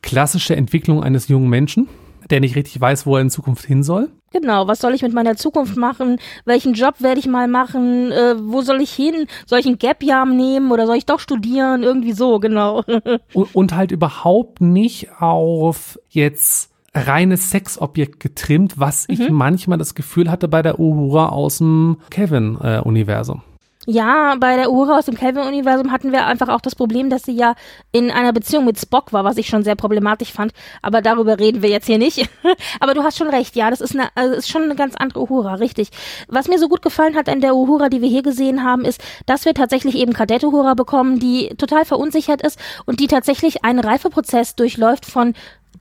klassische 0.01 0.57
Entwicklung 0.57 1.01
eines 1.01 1.29
jungen 1.29 1.47
Menschen, 1.47 1.87
der 2.33 2.39
nicht 2.39 2.55
richtig 2.55 2.81
weiß, 2.81 3.05
wo 3.05 3.15
er 3.15 3.21
in 3.21 3.29
Zukunft 3.29 3.63
hin 3.63 3.83
soll. 3.83 4.09
Genau, 4.31 4.67
was 4.67 4.79
soll 4.79 4.95
ich 4.95 5.03
mit 5.03 5.13
meiner 5.13 5.35
Zukunft 5.35 5.77
machen? 5.77 6.17
Welchen 6.45 6.73
Job 6.73 6.95
werde 6.97 7.19
ich 7.19 7.27
mal 7.27 7.47
machen? 7.47 8.11
Äh, 8.11 8.33
wo 8.39 8.63
soll 8.63 8.81
ich 8.81 8.91
hin? 8.91 9.27
Soll 9.45 9.59
ich 9.59 9.67
ein 9.67 9.77
Gap-Jahr 9.77 10.25
nehmen 10.25 10.71
oder 10.71 10.87
soll 10.87 10.95
ich 10.95 11.05
doch 11.05 11.19
studieren? 11.19 11.83
Irgendwie 11.83 12.13
so, 12.13 12.39
genau. 12.39 12.81
Und, 13.33 13.53
und 13.53 13.75
halt 13.75 13.91
überhaupt 13.91 14.61
nicht 14.61 15.09
auf 15.19 15.99
jetzt 16.09 16.71
reines 16.95 17.51
Sexobjekt 17.51 18.19
getrimmt, 18.19 18.79
was 18.79 19.05
ich 19.07 19.29
manchmal 19.29 19.77
das 19.77 19.93
Gefühl 19.93 20.31
hatte 20.31 20.47
bei 20.47 20.63
der 20.63 20.79
Uhura 20.79 21.29
aus 21.29 21.59
dem 21.59 21.97
Kevin-Universum. 22.09 23.41
Ja, 23.85 24.35
bei 24.39 24.55
der 24.55 24.71
Uhura 24.71 24.97
aus 24.97 25.05
dem 25.05 25.17
Kelvin-Universum 25.17 25.91
hatten 25.91 26.13
wir 26.13 26.25
einfach 26.25 26.47
auch 26.47 26.61
das 26.61 26.73
Problem, 26.73 27.09
dass 27.09 27.23
sie 27.23 27.33
ja 27.33 27.55
in 27.91 28.11
einer 28.11 28.31
Beziehung 28.31 28.63
mit 28.63 28.79
Spock 28.79 29.11
war, 29.11 29.25
was 29.25 29.35
ich 29.35 29.47
schon 29.47 29.63
sehr 29.63 29.75
problematisch 29.75 30.31
fand. 30.31 30.53
Aber 30.81 31.01
darüber 31.01 31.37
reden 31.37 31.61
wir 31.61 31.69
jetzt 31.69 31.87
hier 31.87 31.97
nicht. 31.97 32.29
Aber 32.79 32.93
du 32.93 33.03
hast 33.03 33.17
schon 33.17 33.27
recht, 33.27 33.57
ja, 33.57 33.69
das 33.69 33.81
ist, 33.81 33.93
eine, 33.93 34.07
also 34.15 34.35
ist 34.35 34.49
schon 34.49 34.63
eine 34.63 34.75
ganz 34.75 34.95
andere 34.95 35.23
Uhura, 35.23 35.55
richtig. 35.55 35.89
Was 36.29 36.47
mir 36.47 36.59
so 36.59 36.69
gut 36.69 36.81
gefallen 36.81 37.15
hat 37.15 37.27
an 37.27 37.41
der 37.41 37.55
Uhura, 37.55 37.89
die 37.89 38.01
wir 38.01 38.09
hier 38.09 38.23
gesehen 38.23 38.63
haben, 38.63 38.85
ist, 38.85 39.03
dass 39.25 39.43
wir 39.43 39.53
tatsächlich 39.53 39.95
eben 39.95 40.13
Kadett 40.13 40.45
Uhura 40.45 40.75
bekommen, 40.75 41.19
die 41.19 41.49
total 41.57 41.83
verunsichert 41.83 42.41
ist 42.41 42.57
und 42.85 43.01
die 43.01 43.07
tatsächlich 43.07 43.65
einen 43.65 43.79
Reifeprozess 43.79 44.55
durchläuft 44.55 45.05
von 45.05 45.33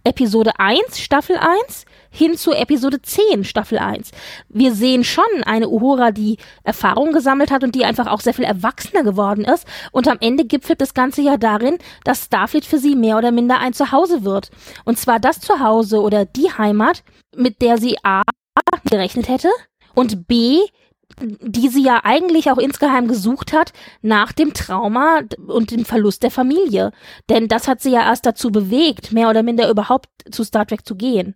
Episode 0.04 0.58
1, 0.58 0.98
Staffel 0.98 1.36
1, 1.36 1.84
hin 2.10 2.36
zu 2.36 2.52
Episode 2.52 3.00
10, 3.00 3.44
Staffel 3.44 3.78
1. 3.78 4.10
Wir 4.48 4.74
sehen 4.74 5.04
schon 5.04 5.24
eine 5.44 5.68
Uhura, 5.68 6.10
die 6.10 6.38
Erfahrung 6.64 7.12
gesammelt 7.12 7.50
hat 7.50 7.62
und 7.62 7.74
die 7.74 7.84
einfach 7.84 8.06
auch 8.06 8.20
sehr 8.20 8.34
viel 8.34 8.44
erwachsener 8.44 9.04
geworden 9.04 9.44
ist. 9.44 9.66
Und 9.92 10.08
am 10.08 10.18
Ende 10.20 10.44
gipfelt 10.44 10.80
das 10.80 10.94
Ganze 10.94 11.22
ja 11.22 11.36
darin, 11.36 11.78
dass 12.04 12.24
Starfleet 12.24 12.64
für 12.64 12.78
sie 12.78 12.96
mehr 12.96 13.16
oder 13.16 13.32
minder 13.32 13.60
ein 13.60 13.72
Zuhause 13.72 14.24
wird. 14.24 14.50
Und 14.84 14.98
zwar 14.98 15.20
das 15.20 15.40
Zuhause 15.40 16.00
oder 16.00 16.24
die 16.24 16.52
Heimat, 16.52 17.04
mit 17.36 17.62
der 17.62 17.78
sie 17.78 17.96
A 18.02 18.22
gerechnet 18.84 19.28
hätte 19.28 19.48
und 19.94 20.26
B 20.26 20.60
die 21.20 21.68
sie 21.68 21.82
ja 21.84 22.00
eigentlich 22.04 22.50
auch 22.50 22.58
insgeheim 22.58 23.08
gesucht 23.08 23.52
hat 23.52 23.72
nach 24.02 24.32
dem 24.32 24.52
Trauma 24.54 25.20
und 25.46 25.70
dem 25.70 25.84
Verlust 25.84 26.22
der 26.22 26.30
Familie. 26.30 26.92
Denn 27.28 27.48
das 27.48 27.68
hat 27.68 27.80
sie 27.80 27.90
ja 27.90 28.00
erst 28.02 28.26
dazu 28.26 28.50
bewegt, 28.50 29.12
mehr 29.12 29.28
oder 29.30 29.42
minder 29.42 29.68
überhaupt 29.70 30.08
zu 30.30 30.44
Star 30.44 30.66
Trek 30.66 30.86
zu 30.86 30.94
gehen. 30.96 31.34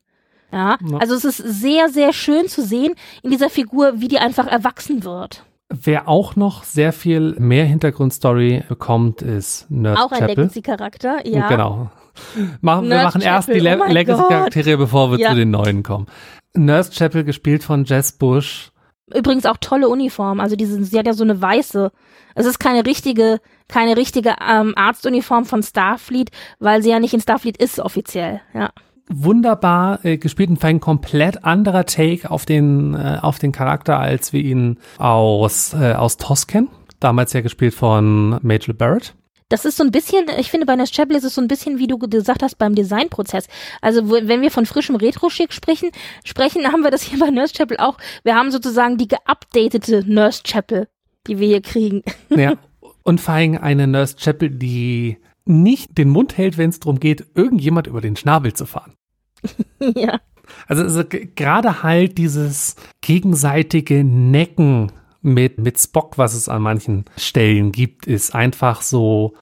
Ja, 0.52 0.78
Ja. 0.88 0.98
also 0.98 1.14
es 1.14 1.24
ist 1.24 1.38
sehr, 1.38 1.88
sehr 1.88 2.12
schön 2.12 2.48
zu 2.48 2.62
sehen 2.62 2.94
in 3.22 3.30
dieser 3.30 3.50
Figur, 3.50 3.94
wie 4.00 4.08
die 4.08 4.18
einfach 4.18 4.46
erwachsen 4.46 5.04
wird. 5.04 5.44
Wer 5.68 6.08
auch 6.08 6.36
noch 6.36 6.62
sehr 6.62 6.92
viel 6.92 7.34
mehr 7.40 7.64
Hintergrundstory 7.64 8.62
bekommt, 8.68 9.20
ist 9.22 9.66
Nurse 9.68 10.00
Auch 10.00 10.12
ein 10.12 10.20
Chapel. 10.20 10.36
Legacy-Charakter, 10.36 11.26
ja. 11.26 11.48
Genau. 11.48 11.90
Machen, 12.60 12.88
wir 12.88 13.02
machen 13.02 13.20
erst 13.20 13.48
die 13.48 13.54
Chapel, 13.60 13.78
Le 13.78 13.84
oh 13.88 13.92
Legacy-Charaktere, 13.92 14.76
bevor 14.78 15.10
wir 15.10 15.18
Ja. 15.18 15.30
zu 15.30 15.34
den 15.36 15.50
neuen 15.50 15.82
kommen. 15.82 16.06
Nurse 16.54 16.92
Chapel, 16.92 17.24
gespielt 17.24 17.64
von 17.64 17.84
Jess 17.84 18.12
Bush. 18.12 18.70
Übrigens 19.14 19.46
auch 19.46 19.56
tolle 19.60 19.88
Uniform. 19.88 20.40
Also 20.40 20.56
diese, 20.56 20.82
sie 20.84 20.98
hat 20.98 21.06
ja 21.06 21.12
so 21.12 21.24
eine 21.24 21.40
weiße. 21.40 21.92
Es 22.34 22.46
ist 22.46 22.58
keine 22.58 22.84
richtige, 22.84 23.40
keine 23.68 23.96
richtige 23.96 24.34
ähm, 24.46 24.74
Arztuniform 24.76 25.44
von 25.44 25.62
Starfleet, 25.62 26.30
weil 26.58 26.82
sie 26.82 26.90
ja 26.90 26.98
nicht 26.98 27.14
in 27.14 27.20
Starfleet 27.20 27.56
ist 27.56 27.78
offiziell. 27.78 28.40
Ja. 28.52 28.70
Wunderbar 29.08 30.04
äh, 30.04 30.18
gespielt 30.18 30.50
und 30.50 30.64
ein 30.64 30.80
komplett 30.80 31.44
anderer 31.44 31.86
Take 31.86 32.28
auf 32.28 32.44
den, 32.44 32.94
äh, 32.94 33.18
auf 33.22 33.38
den 33.38 33.52
Charakter, 33.52 34.00
als 34.00 34.32
wir 34.32 34.42
ihn 34.42 34.78
aus, 34.98 35.74
äh, 35.74 35.92
aus 35.92 36.16
TOS 36.16 36.48
kennen. 36.48 36.68
Damals 36.98 37.32
ja 37.32 37.42
gespielt 37.42 37.74
von 37.74 38.38
Majel 38.42 38.74
Barrett. 38.74 39.14
Das 39.48 39.64
ist 39.64 39.76
so 39.76 39.84
ein 39.84 39.92
bisschen, 39.92 40.26
ich 40.38 40.50
finde, 40.50 40.66
bei 40.66 40.74
Nurse 40.74 40.92
Chapel 40.92 41.16
ist 41.16 41.22
es 41.22 41.36
so 41.36 41.40
ein 41.40 41.46
bisschen, 41.46 41.78
wie 41.78 41.86
du 41.86 41.98
gesagt 41.98 42.42
hast, 42.42 42.58
beim 42.58 42.74
Designprozess. 42.74 43.46
Also, 43.80 44.10
wenn 44.10 44.42
wir 44.42 44.50
von 44.50 44.66
frischem 44.66 44.96
Retro-Schick 44.96 45.52
sprechen, 45.52 45.90
sprechen, 46.24 46.66
haben 46.72 46.82
wir 46.82 46.90
das 46.90 47.02
hier 47.02 47.18
bei 47.18 47.30
Nurse 47.30 47.54
Chapel 47.54 47.76
auch. 47.78 47.98
Wir 48.24 48.34
haben 48.34 48.50
sozusagen 48.50 48.98
die 48.98 49.08
geupdatete 49.08 50.02
Nurse 50.06 50.42
Chapel, 50.42 50.88
die 51.28 51.38
wir 51.38 51.46
hier 51.46 51.62
kriegen. 51.62 52.02
Ja. 52.30 52.54
Und 53.04 53.20
vor 53.20 53.34
allem 53.34 53.58
eine 53.58 53.86
Nurse 53.86 54.16
Chapel, 54.16 54.50
die 54.50 55.18
nicht 55.44 55.96
den 55.96 56.08
Mund 56.08 56.36
hält, 56.36 56.58
wenn 56.58 56.70
es 56.70 56.80
darum 56.80 56.98
geht, 56.98 57.24
irgendjemand 57.36 57.86
über 57.86 58.00
den 58.00 58.16
Schnabel 58.16 58.52
zu 58.52 58.66
fahren. 58.66 58.94
ja. 59.94 60.20
Also, 60.66 60.82
also 60.82 61.04
gerade 61.06 61.84
halt 61.84 62.18
dieses 62.18 62.74
gegenseitige 63.00 64.02
Necken 64.02 64.90
mit, 65.26 65.58
mit 65.58 65.78
Spock, 65.78 66.18
was 66.18 66.34
es 66.34 66.48
an 66.48 66.62
manchen 66.62 67.04
Stellen 67.16 67.72
gibt, 67.72 68.06
ist 68.06 68.34
einfach 68.34 68.82
so 68.82 69.34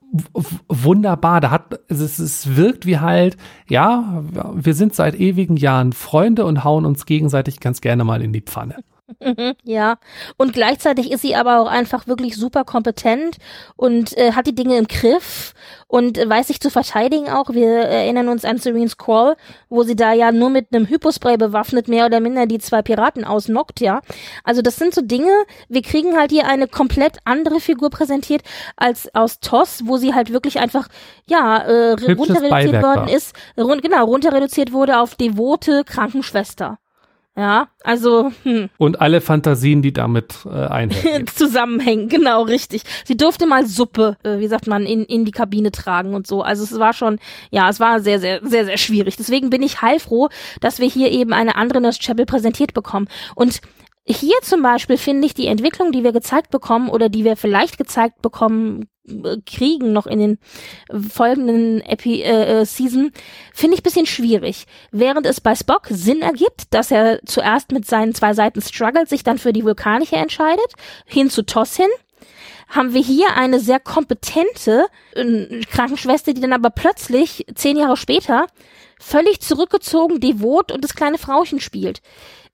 wunderbar. 0.69 1.41
Da 1.41 1.51
hat, 1.51 1.79
es, 1.89 2.19
es 2.19 2.57
wirkt 2.57 2.87
wie 2.87 2.99
halt, 2.99 3.37
ja, 3.69 4.25
wir 4.55 4.75
sind 4.75 4.95
seit 4.95 5.15
ewigen 5.15 5.57
Jahren 5.57 5.93
Freunde 5.93 6.45
und 6.47 6.65
hauen 6.65 6.87
uns 6.87 7.07
gegenseitig 7.07 7.61
ganz 7.61 7.81
gerne 7.81 8.05
mal 8.05 8.23
in 8.23 8.33
die 8.33 8.41
Pfanne. 8.41 8.77
Mhm, 9.21 9.55
ja, 9.65 9.99
und 10.37 10.53
gleichzeitig 10.55 11.11
ist 11.11 11.23
sie 11.23 11.35
aber 11.35 11.61
auch 11.61 11.67
einfach 11.67 12.07
wirklich 12.07 12.37
super 12.37 12.65
kompetent 12.65 13.37
und 13.77 14.17
äh, 14.17 14.33
hat 14.33 14.47
die 14.47 14.55
Dinge 14.55 14.79
im 14.79 14.89
Griff 14.89 15.53
und 15.89 16.17
äh, 16.17 16.29
weiß 16.29 16.49
sich 16.49 16.61
zu 16.61 16.71
verteidigen 16.71 17.29
auch. 17.29 17.51
Wir 17.51 17.69
erinnern 17.69 18.29
uns 18.29 18.45
an 18.45 18.59
Serene's 18.59 18.97
Call, 18.97 19.37
wo 19.69 19.83
sie 19.83 19.97
da 19.97 20.13
ja 20.13 20.33
nur 20.33 20.49
mit 20.49 20.69
einem 20.73 20.89
Hypospray 20.89 21.37
bewaffnet 21.37 21.87
mehr 21.87 22.07
oder 22.07 22.21
minder 22.21 22.47
die 22.47 22.59
zwei 22.59 22.83
Piraten 22.83 23.25
ausnockt, 23.25 23.81
ja. 23.81 24.01
Also 24.43 24.63
das 24.63 24.77
sind 24.77 24.95
so 24.95 25.03
Dinge, 25.03 25.33
wir 25.69 25.83
kriegen 25.83 26.17
halt 26.17 26.31
hier 26.31 26.47
eine 26.47 26.67
komplett 26.67 27.19
andere 27.25 27.61
Figur 27.61 27.91
präsentiert 27.91 28.43
als 28.77 29.15
aus 29.15 29.41
TOS, 29.41 29.83
wo 29.85 29.99
sie 29.99 30.15
halt 30.15 30.33
wirklich 30.33 30.59
einfach, 30.61 30.89
ja, 31.27 31.59
äh, 31.67 31.97
Hübsches 32.01 32.19
runter 32.19 32.43
reduziert 32.43 32.51
Beiwerk 32.51 32.83
worden 32.83 33.07
war. 33.07 33.11
ist, 33.11 33.35
rund, 33.59 33.83
genau, 33.83 34.05
runter 34.07 34.33
reduziert 34.33 34.73
wurde 34.73 34.99
auf 35.01 35.15
devote 35.15 35.85
Krankenschwester. 35.85 36.79
Ja, 37.37 37.67
also, 37.83 38.31
hm. 38.45 38.71
Und 38.79 39.01
alle 39.01 39.21
Fantasien, 39.21 39.83
die 39.83 39.93
damit 39.93 40.47
äh, 40.47 40.51
einhergehen. 40.51 41.27
zusammenhängen, 41.35 42.09
genau, 42.09 42.43
richtig. 42.43 42.83
Sie 43.05 43.17
durfte 43.17 43.47
mal 43.47 43.67
Suppe, 43.67 44.17
äh, 44.23 44.39
wie 44.39 44.47
sagt 44.47 44.69
man, 44.69 44.87
in, 44.87 45.05
in 45.05 45.25
die 45.25 45.33
Kabine 45.33 45.73
tragen 45.73 46.15
und 46.15 46.29
so. 46.29 46.43
Also 46.43 46.63
es 46.63 46.79
war 46.79 46.93
schon, 46.93 47.19
ja, 47.51 47.69
es 47.69 47.81
war 47.81 47.99
sehr, 48.01 48.21
sehr, 48.21 48.41
sehr, 48.45 48.67
sehr 48.67 48.77
schwierig. 48.77 49.17
Deswegen 49.17 49.51
bin 49.51 49.63
ich 49.63 49.83
heilfroh, 49.83 50.29
dass 50.61 50.79
wir 50.79 50.87
hier 50.87 51.11
eben 51.11 51.33
eine 51.33 51.57
andere 51.57 51.81
Nurse 51.81 51.99
Chapel 52.01 52.25
präsentiert 52.25 52.73
bekommen. 52.73 53.09
Und 53.35 53.61
hier 54.07 54.37
zum 54.43 54.63
Beispiel 54.63 54.97
finde 54.97 55.27
ich 55.27 55.35
die 55.35 55.49
Entwicklung, 55.49 55.91
die 55.91 56.05
wir 56.05 56.13
gezeigt 56.13 56.53
bekommen 56.53 56.89
oder 56.89 57.09
die 57.09 57.25
wir 57.25 57.37
vielleicht 57.37 57.79
gezeigt 57.79 58.23
bekommen 58.23 58.87
kriegen 59.45 59.93
noch 59.93 60.07
in 60.07 60.19
den 60.19 60.39
folgenden 61.11 61.81
Epi 61.83 62.23
äh, 62.23 62.61
äh, 62.61 62.65
Season, 62.65 63.13
finde 63.53 63.77
ich 63.77 63.83
bisschen 63.83 64.07
schwierig. 64.07 64.67
Während 64.93 65.27
es 65.27 65.41
bei 65.41 65.55
Spock 65.55 65.87
Sinn 65.91 66.23
ergibt, 66.23 66.73
dass 66.73 66.91
er 66.91 67.21
zuerst 67.27 67.73
mit 67.73 67.87
seinen 67.87 68.15
zwei 68.15 68.33
Seiten 68.33 68.63
struggelt, 68.63 69.09
sich 69.09 69.23
dann 69.23 69.39
für 69.39 69.53
die 69.53 69.65
vulkanische 69.65 70.17
entscheidet, 70.17 70.73
hin 71.07 71.31
zu 71.31 71.45
Toss 71.45 71.77
hin, 71.77 71.91
haben 72.69 72.95
wir 72.95 73.03
hier 73.03 73.37
eine 73.37 73.61
sehr 73.61 73.79
kompetente 73.79 74.87
äh, 75.15 75.61
Krankenschwester, 75.71 76.33
die 76.33 76.41
dann 76.41 76.53
aber 76.53 76.71
plötzlich 76.71 77.47
zehn 77.55 77.77
Jahre 77.77 77.97
später 77.97 78.47
völlig 78.99 79.41
zurückgezogen, 79.41 80.21
devot 80.21 80.73
und 80.73 80.83
das 80.83 80.95
kleine 80.95 81.19
Frauchen 81.19 81.61
spielt. 81.61 82.01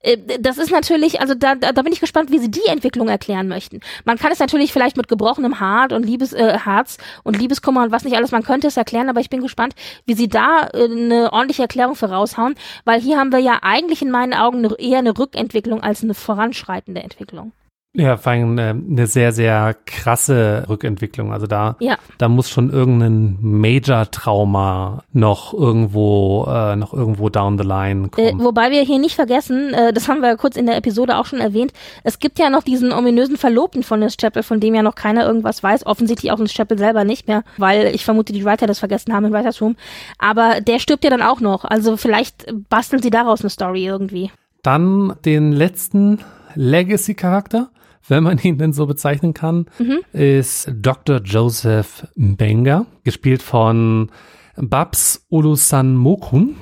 Äh, 0.01 0.17
Das 0.39 0.57
ist 0.57 0.71
natürlich, 0.71 1.21
also 1.21 1.33
da, 1.35 1.55
da, 1.55 1.81
bin 1.81 1.93
ich 1.93 1.99
gespannt, 1.99 2.31
wie 2.31 2.39
sie 2.39 2.51
die 2.51 2.65
Entwicklung 2.67 3.07
erklären 3.07 3.47
möchten. 3.47 3.79
Man 4.05 4.17
kann 4.17 4.31
es 4.31 4.39
natürlich 4.39 4.73
vielleicht 4.73 4.97
mit 4.97 5.07
gebrochenem 5.07 5.59
Hart 5.59 5.93
und 5.93 6.03
Liebes, 6.05 6.33
äh, 6.33 6.57
Herz 6.57 6.97
und 7.23 7.37
Liebeskummer 7.37 7.83
und 7.83 7.91
was 7.91 8.03
nicht 8.03 8.15
alles, 8.15 8.31
man 8.31 8.43
könnte 8.43 8.67
es 8.67 8.77
erklären, 8.77 9.09
aber 9.09 9.21
ich 9.21 9.29
bin 9.29 9.41
gespannt, 9.41 9.75
wie 10.05 10.13
sie 10.13 10.27
da 10.27 10.69
äh, 10.73 10.85
eine 10.85 11.33
ordentliche 11.33 11.63
Erklärung 11.63 11.95
für 11.95 12.09
raushauen, 12.09 12.55
weil 12.85 12.99
hier 13.01 13.17
haben 13.17 13.31
wir 13.31 13.39
ja 13.39 13.59
eigentlich 13.61 14.01
in 14.01 14.11
meinen 14.11 14.33
Augen 14.33 14.65
eine, 14.65 14.75
eher 14.79 14.99
eine 14.99 15.17
Rückentwicklung 15.17 15.81
als 15.81 16.03
eine 16.03 16.13
voranschreitende 16.13 17.01
Entwicklung. 17.01 17.53
Ja, 17.93 18.15
vor 18.15 18.31
allem 18.31 18.51
eine, 18.57 18.69
eine 18.69 19.05
sehr, 19.05 19.33
sehr 19.33 19.75
krasse 19.85 20.63
Rückentwicklung. 20.69 21.33
Also 21.33 21.45
da, 21.45 21.75
Ja. 21.79 21.97
da 22.17 22.29
muss 22.29 22.49
schon 22.49 22.69
irgendein 22.69 23.37
Major-Trauma 23.41 25.03
noch 25.11 25.53
irgendwo, 25.53 26.45
äh, 26.49 26.77
noch 26.77 26.93
irgendwo 26.93 27.27
down 27.29 27.57
the 27.57 27.65
line 27.65 28.05
Äh, 28.15 28.31
kommen. 28.31 28.43
wobei 28.45 28.71
wir 28.71 28.81
hier 28.83 28.97
nicht 28.99 29.15
vergessen, 29.15 29.73
äh, 29.73 29.91
das 29.91 30.07
haben 30.07 30.21
wir 30.21 30.37
kurz 30.37 30.55
in 30.55 30.67
der 30.67 30.77
Episode 30.77 31.17
auch 31.17 31.25
schon 31.25 31.39
erwähnt, 31.41 31.73
es 32.05 32.19
gibt 32.19 32.39
ja 32.39 32.49
noch 32.49 32.63
diesen 32.63 32.93
ominösen 32.93 33.35
Verlobten 33.35 33.83
von 33.83 33.99
Liz 33.99 34.15
Chapel, 34.15 34.43
von 34.43 34.61
dem 34.61 34.73
ja 34.73 34.83
noch 34.83 34.95
keiner 34.95 35.25
irgendwas 35.25 35.61
weiß, 35.61 35.85
offensichtlich 35.85 36.31
auch 36.31 36.39
Liz 36.39 36.53
Chapel 36.53 36.77
selber 36.77 37.03
nicht 37.03 37.27
mehr, 37.27 37.43
weil 37.57 37.87
ich 37.93 38.05
vermute, 38.05 38.31
die 38.31 38.45
Writer 38.45 38.67
das 38.67 38.79
vergessen 38.79 39.13
haben 39.13 39.25
im 39.25 39.33
Writers 39.33 39.61
Room. 39.61 39.75
Aber 40.17 40.61
der 40.61 40.79
stirbt 40.79 41.03
ja 41.03 41.09
dann 41.09 41.21
auch 41.21 41.41
noch, 41.41 41.65
also 41.65 41.97
vielleicht 41.97 42.45
basteln 42.69 43.01
sie 43.01 43.09
daraus 43.09 43.41
eine 43.41 43.49
Story 43.49 43.85
irgendwie. 43.85 44.31
Dann 44.63 45.13
den 45.25 45.51
letzten 45.51 46.19
Legacy-Charakter, 46.55 47.69
wenn 48.07 48.23
man 48.23 48.37
ihn 48.39 48.57
denn 48.57 48.73
so 48.73 48.85
bezeichnen 48.87 49.33
kann, 49.33 49.65
Mhm. 49.79 49.99
ist 50.13 50.71
Dr. 50.81 51.21
Joseph 51.23 52.07
Mbenga, 52.15 52.85
gespielt 53.03 53.41
von 53.41 54.09
Babs 54.57 55.25
Olusanmokun. 55.29 56.55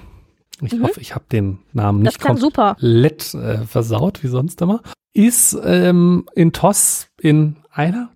Ich 0.61 0.79
hoffe, 0.81 0.99
ich 0.99 1.15
habe 1.15 1.25
den 1.31 1.59
Namen 1.73 1.99
Mhm. 1.99 2.03
Das 2.05 2.15
nicht 2.15 2.53
komplett 2.53 3.33
äh, 3.33 3.59
versaut, 3.65 4.23
wie 4.23 4.27
sonst 4.27 4.61
immer. 4.61 4.81
Ist 5.13 5.57
ähm, 5.63 6.25
in 6.35 6.51
TOS 6.51 7.07
in 7.21 7.55
einer, 7.71 8.09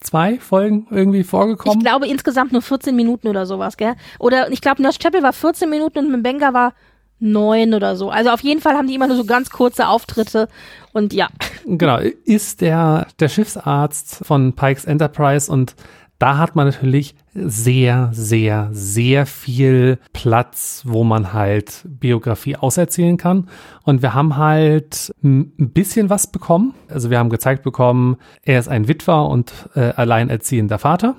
zwei 0.00 0.38
Folgen 0.38 0.86
irgendwie 0.90 1.20
Ich 1.20 1.26
vorgekommen. 1.26 1.80
glaube 1.80 2.06
insgesamt 2.06 2.52
nur 2.52 2.60
14 2.62 2.94
Minuten 2.94 3.28
oder 3.28 3.46
sowas, 3.46 3.76
gell? 3.78 3.94
Oder 4.18 4.52
ich 4.52 4.60
glaube, 4.60 4.82
Nurse 4.82 4.98
Chapel 5.02 5.22
war 5.22 5.32
14 5.32 5.68
Minuten 5.70 5.98
und 5.98 6.18
Mbenga 6.20 6.52
war 6.52 6.74
neun 7.18 7.74
oder 7.74 7.96
so. 7.96 8.10
Also 8.10 8.30
auf 8.30 8.40
jeden 8.40 8.60
Fall 8.60 8.74
haben 8.74 8.88
die 8.88 8.94
immer 8.94 9.06
nur 9.06 9.16
so 9.16 9.24
ganz 9.24 9.50
kurze 9.50 9.88
Auftritte 9.88 10.48
und 10.92 11.12
ja. 11.12 11.28
Genau, 11.64 11.98
ist 11.98 12.60
der, 12.60 13.06
der 13.18 13.28
Schiffsarzt 13.28 14.20
von 14.24 14.52
Pikes 14.54 14.84
Enterprise 14.84 15.50
und 15.50 15.74
da 16.18 16.38
hat 16.38 16.56
man 16.56 16.66
natürlich 16.66 17.14
sehr, 17.34 18.08
sehr, 18.12 18.70
sehr 18.72 19.26
viel 19.26 19.98
Platz, 20.14 20.82
wo 20.86 21.04
man 21.04 21.34
halt 21.34 21.82
Biografie 21.86 22.56
auserzählen 22.56 23.18
kann. 23.18 23.50
Und 23.84 24.00
wir 24.00 24.14
haben 24.14 24.38
halt 24.38 25.12
ein 25.22 25.52
bisschen 25.58 26.08
was 26.08 26.26
bekommen. 26.28 26.74
Also 26.88 27.10
wir 27.10 27.18
haben 27.18 27.28
gezeigt 27.28 27.62
bekommen, 27.64 28.16
er 28.42 28.58
ist 28.58 28.68
ein 28.68 28.88
Witwer 28.88 29.26
und 29.28 29.52
äh, 29.74 29.92
alleinerziehender 29.94 30.78
Vater, 30.78 31.16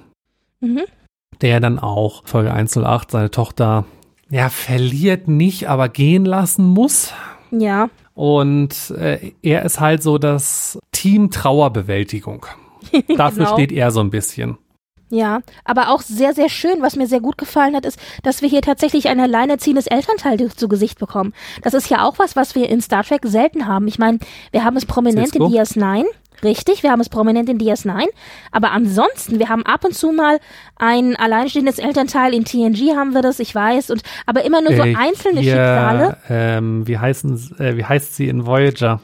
Mhm. 0.62 0.82
der 1.42 1.60
dann 1.60 1.78
auch 1.78 2.24
Folge 2.26 2.52
108 2.52 3.12
seine 3.12 3.30
Tochter 3.30 3.86
ja 4.30 4.50
verliert 4.50 5.28
nicht, 5.28 5.70
aber 5.70 5.90
gehen 5.90 6.26
lassen 6.26 6.66
muss. 6.66 7.14
Ja. 7.52 7.90
Und 8.14 8.92
äh, 8.98 9.32
er 9.42 9.64
ist 9.64 9.80
halt 9.80 10.02
so 10.04 10.18
das 10.18 10.80
Team 10.92 11.30
Trauerbewältigung. 11.32 12.46
Dafür 13.16 13.46
Genau. 13.46 13.54
steht 13.54 13.72
er 13.72 13.92
so 13.92 14.00
ein 14.00 14.10
bisschen. 14.10 14.58
Ja, 15.10 15.40
aber 15.64 15.90
auch 15.90 16.02
sehr, 16.02 16.34
sehr 16.34 16.50
schön, 16.50 16.82
was 16.82 16.98
mir 16.98 17.08
sehr 17.08 17.22
gut 17.22 17.38
gefallen 17.38 17.76
hat, 17.76 17.86
ist, 17.86 17.98
dass 18.24 18.42
wir 18.42 18.50
hier 18.50 18.62
tatsächlich 18.62 19.08
ein 19.08 19.22
alleinerziehendes 19.22 19.88
Elternteil 19.88 20.52
zu 20.52 20.68
Gesicht 20.68 21.00
bekommen. 21.00 21.34
Das 21.62 21.74
ist 21.74 21.90
ja 21.90 22.04
auch 22.04 22.20
was, 22.20 22.36
was 22.36 22.56
wir 22.56 22.68
in 22.70 22.82
Star 22.82 23.06
Trek 23.06 23.22
selten 23.24 23.68
haben. 23.68 23.88
Ich 23.88 24.00
meine, 24.00 24.20
wir 24.52 24.66
haben 24.66 24.76
es 24.76 24.86
prominent 24.86 25.34
in 25.34 25.48
Cisco? 25.48 25.48
DS9, 25.48 26.04
richtig, 26.44 26.84
wir 26.84 26.92
haben 26.92 27.00
es 27.02 27.10
prominent 27.10 27.50
in 27.50 27.58
DS9, 27.58 28.06
aber 28.52 28.72
ansonsten, 28.72 29.40
wir 29.40 29.50
haben 29.50 29.66
ab 29.66 29.84
und 29.86 29.94
zu 29.94 30.12
mal 30.12 30.40
ein 30.76 31.16
alleinstehendes 31.16 31.80
Elternteil, 31.80 32.34
in 32.34 32.46
TNG 32.46 32.96
haben 32.96 33.14
wir 33.14 33.22
das, 33.22 33.40
ich 33.40 33.54
weiß, 33.54 33.90
und 33.92 34.02
aber 34.26 34.44
immer 34.44 34.62
nur 34.62 34.74
so 34.76 34.84
Äh, 34.84 34.96
einzelne 34.96 35.42
hier, 35.42 35.54
Schicksale. 35.54 36.18
Ähm, 36.30 36.88
wie, 36.88 36.98
heißen, 36.98 37.56
äh, 37.60 37.78
wie 37.78 37.86
heißt 37.86 38.16
sie 38.16 38.28
in 38.28 38.46
Voyager? 38.46 39.02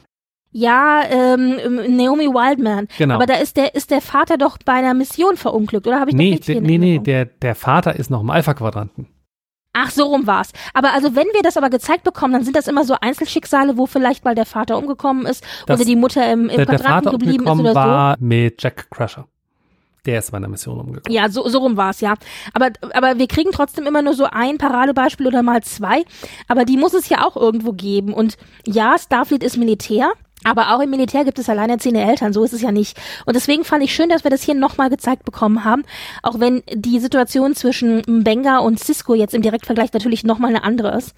Ja, 0.56 1.02
ähm, 1.10 1.58
Naomi 1.98 2.28
Wildman. 2.28 2.88
Genau. 2.98 3.16
Aber 3.16 3.26
da 3.26 3.36
ist 3.36 3.58
der, 3.58 3.74
ist 3.74 3.90
der 3.90 4.02
Vater 4.02 4.38
doch 4.38 4.60
bei 4.64 4.74
einer 4.74 4.94
Mission 4.94 5.36
verunglückt, 5.36 5.88
oder 5.88 6.00
habe 6.00 6.12
ich 6.12 6.16
das 6.16 6.24
Nee, 6.24 6.40
der, 6.40 6.56
in 6.58 6.64
nee, 6.64 6.78
nee, 6.78 7.00
der, 7.00 7.26
der 7.26 7.56
Vater 7.56 7.96
ist 7.96 8.12
noch 8.12 8.22
im 8.22 8.30
Alpha-Quadranten. 8.30 9.08
Ach, 9.74 9.90
so 9.90 10.06
rum 10.06 10.28
war's. 10.28 10.52
Aber 10.74 10.94
also 10.94 11.16
wenn 11.16 11.28
wir 11.34 11.42
das 11.42 11.58
aber 11.58 11.70
gezeigt 11.72 12.04
bekommen, 12.04 12.34
dann 12.34 12.44
sind 12.44 12.56
das 12.56 12.68
immer 12.68 12.86
so 12.86 12.96
Einzelschicksale, 13.00 13.78
wo 13.78 13.88
vielleicht 13.88 14.24
mal 14.24 14.36
der 14.36 14.46
Vater 14.46 14.78
umgekommen 14.78 15.26
ist 15.26 15.44
Das- 15.66 15.80
oder 15.80 15.86
die 15.86 15.96
Mutter 15.96 16.32
im, 16.32 16.42
im 16.42 16.48
Der, 16.50 16.66
der 16.66 16.66
Quadranten 16.78 17.06
Vater 17.06 17.18
geblieben 17.18 17.46
ist 17.46 17.60
oder 17.60 17.76
war 17.76 18.16
mit 18.20 18.62
Jack 18.62 18.90
Crusher. 18.92 19.28
Der 20.06 20.20
ist 20.20 20.32
bei 20.32 20.38
einer 20.38 20.50
Mission 20.50 20.76
so. 20.76 20.82
umgekommen. 20.82 21.16
Ja, 21.16 21.30
so, 21.30 21.48
so 21.48 21.60
rum 21.60 21.78
war's, 21.78 22.02
ja. 22.02 22.16
Aber, 22.54 22.72
aber 22.94 23.18
wir 23.18 23.28
kriegen 23.28 23.52
trotzdem 23.52 23.88
immer 23.88 24.02
nur 24.02 24.14
so 24.14 24.26
ein 24.26 24.58
Paradebeispiel 24.58 25.28
oder 25.28 25.44
mal 25.44 25.64
zwei. 25.64 26.04
Aber 26.48 26.66
die 26.66 26.78
muss 26.78 26.94
es 26.94 27.08
ja 27.10 27.26
auch 27.26 27.38
irgendwo 27.38 27.72
geben. 27.72 28.14
Und 28.14 28.38
ja, 28.68 28.98
Starfleet 29.00 29.44
ist 29.44 29.58
Militär. 29.58 30.12
Aber 30.44 30.76
auch 30.76 30.80
im 30.82 30.90
Militär 30.90 31.24
gibt 31.24 31.40
es 31.40 31.50
alleinerziehende 31.50 32.02
Eltern, 32.02 32.34
so 32.34 32.44
ist 32.44 32.54
es 32.54 32.62
ja 32.62 32.72
nicht. 32.72 33.00
Und 33.26 33.36
deswegen 33.36 33.64
fand 33.64 33.84
ich 33.84 33.94
schön, 33.94 34.10
dass 34.10 34.24
wir 34.24 34.32
das 34.32 34.44
hier 34.44 34.56
nochmal 34.56 34.90
gezeigt 34.90 35.24
bekommen 35.26 35.64
haben, 35.64 35.84
auch 36.22 36.40
wenn 36.40 36.64
die 36.74 37.00
Situation 37.00 37.56
zwischen 37.56 38.02
Mbenga 38.08 38.60
und 38.60 38.80
Cisco 38.80 39.14
jetzt 39.14 39.34
im 39.34 39.42
Direktvergleich 39.42 39.94
natürlich 39.94 40.24
nochmal 40.24 40.50
eine 40.50 40.64
andere 40.64 40.98
ist. 40.98 41.14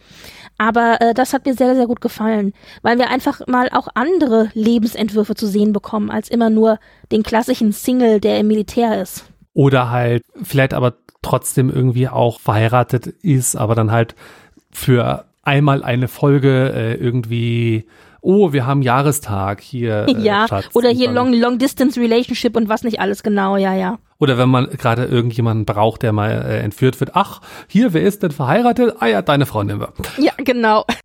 Aber 0.57 1.01
äh, 1.01 1.13
das 1.13 1.33
hat 1.33 1.45
mir 1.45 1.53
sehr, 1.53 1.75
sehr 1.75 1.87
gut 1.87 2.01
gefallen, 2.01 2.53
weil 2.81 2.97
wir 2.97 3.09
einfach 3.09 3.45
mal 3.47 3.69
auch 3.71 3.87
andere 3.93 4.49
Lebensentwürfe 4.53 5.35
zu 5.35 5.47
sehen 5.47 5.73
bekommen, 5.73 6.09
als 6.09 6.29
immer 6.29 6.49
nur 6.49 6.79
den 7.11 7.23
klassischen 7.23 7.71
Single, 7.71 8.19
der 8.19 8.39
im 8.39 8.47
Militär 8.47 9.01
ist. 9.01 9.25
Oder 9.53 9.89
halt 9.89 10.23
vielleicht 10.43 10.73
aber 10.73 10.95
trotzdem 11.21 11.69
irgendwie 11.69 12.07
auch 12.07 12.39
verheiratet 12.39 13.07
ist, 13.07 13.55
aber 13.55 13.75
dann 13.75 13.91
halt 13.91 14.15
für 14.71 15.25
einmal 15.43 15.83
eine 15.83 16.07
Folge 16.07 16.71
äh, 16.73 16.93
irgendwie, 16.95 17.85
oh, 18.25 18.51
wir 18.53 18.65
haben 18.65 18.81
Jahrestag 18.81 19.61
hier. 19.61 20.05
Äh, 20.15 20.19
ja, 20.21 20.47
Schatz. 20.47 20.69
oder 20.73 20.89
hier 20.89 21.11
Long, 21.11 21.33
Long 21.33 21.57
Distance 21.57 21.99
Relationship 21.99 22.55
und 22.55 22.67
was 22.69 22.83
nicht 22.83 22.99
alles 22.99 23.23
genau, 23.23 23.57
ja, 23.57 23.73
ja. 23.73 23.99
Oder 24.17 24.37
wenn 24.37 24.49
man 24.49 24.69
gerade 24.69 25.05
irgendjemanden 25.05 25.65
braucht, 25.65 26.01
der 26.03 26.13
mal 26.13 26.31
äh, 26.31 26.59
entführt 26.59 26.99
wird. 26.99 27.11
Ach, 27.15 27.41
hier, 27.67 27.93
wer 27.93 28.01
ist 28.03 28.23
denn 28.23 28.31
verheiratet? 28.31 28.95
Ah 28.99 29.07
ja, 29.07 29.21
deine 29.21 29.45
Freundin 29.45 29.79
war. 29.79 29.93
Ja, 30.17 30.31
genau. 30.37 30.85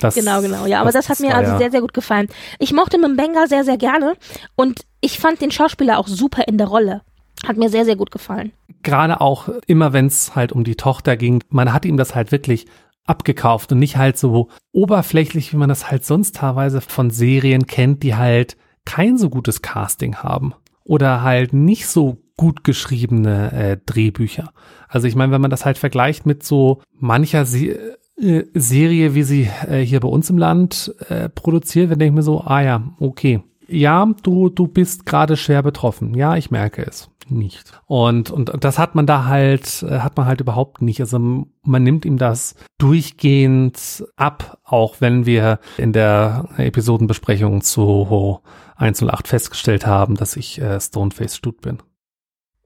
Das, 0.00 0.14
Genau, 0.14 0.40
genau. 0.42 0.66
Ja, 0.66 0.80
aber 0.80 0.90
das, 0.92 1.08
hat 1.08 1.20
mir 1.20 1.28
war 1.30 1.36
also 1.36 1.52
ja- 1.52 1.58
sehr, 1.58 1.70
sehr 1.70 1.80
gut 1.80 1.94
gefallen. 1.94 2.28
Ich 2.58 2.72
mochte 2.72 2.98
Mbenga 2.98 3.46
sehr, 3.46 3.64
sehr 3.64 3.76
gerne 3.76 4.14
und 4.56 4.80
ich 5.00 5.18
fand 5.18 5.40
den 5.40 5.50
Schauspieler 5.50 5.98
auch 5.98 6.08
super 6.08 6.42
in 6.48 6.58
der 6.58 6.66
Rolle. 6.66 7.02
Hat 7.46 7.56
mir 7.56 7.68
sehr, 7.68 7.84
sehr 7.84 7.96
gut 7.96 8.10
gefallen. 8.10 8.52
gerade 8.82 9.20
auch 9.20 9.48
immer, 9.66 9.92
wenn 9.92 10.06
es 10.06 10.34
halt 10.34 10.52
um 10.52 10.64
die 10.64 10.74
Tochter 10.76 11.16
ging, 11.16 11.42
man 11.48 11.72
hat 11.72 11.84
ihm 11.84 11.96
das 11.96 12.14
halt 12.14 12.32
wirklich 12.32 12.66
abgekauft 13.06 13.72
und 13.72 13.78
nicht 13.78 13.96
halt 13.96 14.18
so 14.18 14.48
oberflächlich, 14.72 15.52
wie 15.52 15.56
man 15.56 15.68
das 15.68 15.90
halt 15.90 16.04
sonst 16.04 16.36
teilweise 16.36 16.80
von 16.80 17.10
Serien 17.10 17.66
kennt, 17.66 18.02
die 18.02 18.14
halt 18.14 18.56
kein 18.84 19.18
so 19.18 19.30
gutes 19.30 19.62
Casting 19.62 20.16
haben 20.16 20.54
oder 20.84 21.22
halt 21.22 21.52
nicht 21.52 21.86
so 21.86 22.18
gut 22.36 22.64
geschriebene 22.64 23.52
äh, 23.52 23.78
Drehbücher. 23.84 24.52
Also 24.88 25.08
ich 25.08 25.16
meine, 25.16 25.32
wenn 25.32 25.40
man 25.40 25.50
das 25.50 25.64
halt 25.64 25.78
vergleicht 25.78 26.26
mit 26.26 26.42
so 26.42 26.82
mancher 26.92 27.46
Se 27.46 27.96
äh, 28.18 28.44
Serie, 28.54 29.14
wie 29.14 29.22
sie 29.22 29.50
äh, 29.68 29.80
hier 29.80 30.00
bei 30.00 30.08
uns 30.08 30.30
im 30.30 30.38
Land 30.38 30.94
äh, 31.08 31.28
produziert 31.28 31.88
wird, 31.88 32.00
denke 32.00 32.12
ich 32.12 32.16
mir 32.16 32.22
so, 32.22 32.42
ah 32.42 32.62
ja, 32.62 32.82
okay. 32.98 33.42
Ja, 33.68 34.08
du, 34.22 34.48
du 34.48 34.68
bist 34.68 35.06
gerade 35.06 35.36
schwer 35.36 35.62
betroffen. 35.62 36.14
Ja, 36.14 36.36
ich 36.36 36.50
merke 36.50 36.86
es 36.86 37.10
nicht. 37.30 37.80
Und, 37.86 38.30
und 38.30 38.52
das 38.64 38.78
hat 38.78 38.94
man 38.94 39.06
da 39.06 39.26
halt, 39.26 39.82
äh, 39.82 40.00
hat 40.00 40.16
man 40.16 40.26
halt 40.26 40.40
überhaupt 40.40 40.82
nicht. 40.82 41.00
Also 41.00 41.18
man 41.18 41.82
nimmt 41.82 42.04
ihm 42.04 42.18
das 42.18 42.54
durchgehend 42.78 44.04
ab, 44.16 44.58
auch 44.64 45.00
wenn 45.00 45.26
wir 45.26 45.58
in 45.76 45.92
der 45.92 46.48
Episodenbesprechung 46.56 47.62
zu 47.62 48.40
108 48.76 49.28
festgestellt 49.28 49.86
haben, 49.86 50.14
dass 50.14 50.36
ich 50.36 50.60
äh, 50.60 50.80
Stoneface 50.80 51.36
Stud 51.36 51.60
bin. 51.60 51.78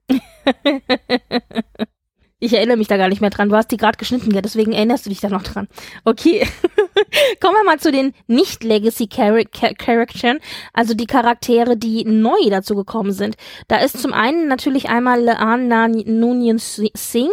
Ich 2.43 2.53
erinnere 2.53 2.75
mich 2.75 2.87
da 2.87 2.97
gar 2.97 3.07
nicht 3.07 3.21
mehr 3.21 3.29
dran. 3.29 3.49
Du 3.49 3.55
hast 3.55 3.69
die 3.69 3.77
gerade 3.77 3.99
geschnitten, 3.99 4.31
ja, 4.31 4.41
deswegen 4.41 4.73
erinnerst 4.73 5.05
du 5.05 5.11
dich 5.11 5.19
da 5.19 5.29
noch 5.29 5.43
dran. 5.43 5.67
Okay. 6.05 6.47
Kommen 7.39 7.55
wir 7.55 7.63
mal 7.63 7.79
zu 7.79 7.91
den 7.91 8.13
Nicht-Legacy-Charakteren, 8.27 10.39
also 10.73 10.93
die 10.93 11.07
Charaktere, 11.07 11.77
die 11.77 12.05
neu 12.05 12.49
dazu 12.49 12.75
gekommen 12.75 13.11
sind. 13.11 13.35
Da 13.67 13.77
ist 13.77 14.01
zum 14.01 14.13
einen 14.13 14.47
natürlich 14.47 14.89
einmal 14.89 15.21
Laan 15.21 15.67
Nunyan 15.67 16.59
Singh 16.59 17.31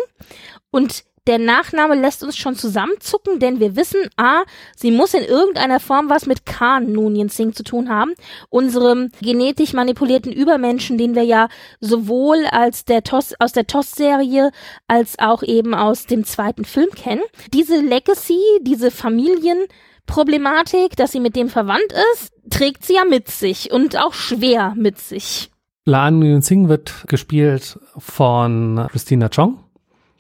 und 0.71 1.05
der 1.29 1.39
Nachname 1.39 1.95
lässt 1.95 2.25
uns 2.25 2.39
schon 2.39 2.57
zusammenzucken, 2.57 3.39
denn 3.39 3.61
wir 3.61 3.77
wissen, 3.77 4.01
a, 4.17 4.45
sie 4.75 4.91
muss 4.91 5.13
in 5.13 5.23
irgendeiner 5.23 5.79
Form 5.79 6.09
was 6.09 6.25
mit 6.25 6.47
Khan 6.47 6.91
Nunyan 6.91 7.29
Singh 7.29 7.55
zu 7.55 7.63
tun 7.63 7.91
haben, 7.91 8.15
unserem 8.49 9.11
genetisch 9.21 9.75
manipulierten 9.75 10.33
Übermenschen, 10.33 10.97
den 10.97 11.15
wir 11.15 11.25
ja 11.25 11.51
sowohl 11.81 12.47
als 12.51 12.87
der 12.87 13.05
TOS, 13.05 13.35
aus 13.39 13.53
der 13.53 13.67
TOS-Serie 13.67 14.51
als 14.87 15.19
auch 15.19 15.43
eben 15.43 15.75
aus 15.75 16.07
dem 16.07 16.25
zweiten 16.25 16.65
Film 16.65 16.89
kennen. 16.97 17.21
Diese 17.53 17.79
Legacy, 17.79 18.41
diese 18.63 18.91
Familienproblematik, 18.91 20.97
dass 20.97 21.13
sie 21.13 21.21
mit 21.21 21.37
dem 21.37 21.51
verwandt 21.51 21.93
ist, 22.15 22.33
trägt 22.49 22.87
sie 22.87 22.95
ja 22.95 23.05
mit 23.05 23.29
sich 23.29 23.71
und 23.71 23.99
auch 23.99 24.15
schwer 24.15 24.73
mit 24.77 24.99
sich. 24.99 25.51
Laan 25.85 26.21
Nguyen 26.21 26.43
Singh 26.43 26.69
wird 26.69 27.05
gespielt 27.07 27.79
von 27.99 28.89
Christina 28.91 29.29
Chong. 29.29 29.59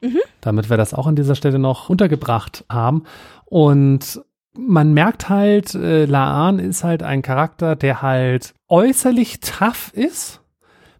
Mhm. 0.00 0.20
Damit 0.40 0.70
wir 0.70 0.76
das 0.76 0.94
auch 0.94 1.06
an 1.06 1.16
dieser 1.16 1.34
Stelle 1.34 1.58
noch 1.58 1.88
untergebracht 1.88 2.64
haben. 2.68 3.04
Und 3.44 4.20
man 4.56 4.92
merkt 4.92 5.28
halt, 5.28 5.74
äh, 5.74 6.04
Laan 6.04 6.58
ist 6.58 6.84
halt 6.84 7.02
ein 7.02 7.22
Charakter, 7.22 7.76
der 7.76 8.02
halt 8.02 8.54
äußerlich 8.68 9.40
tough 9.40 9.92
ist. 9.94 10.40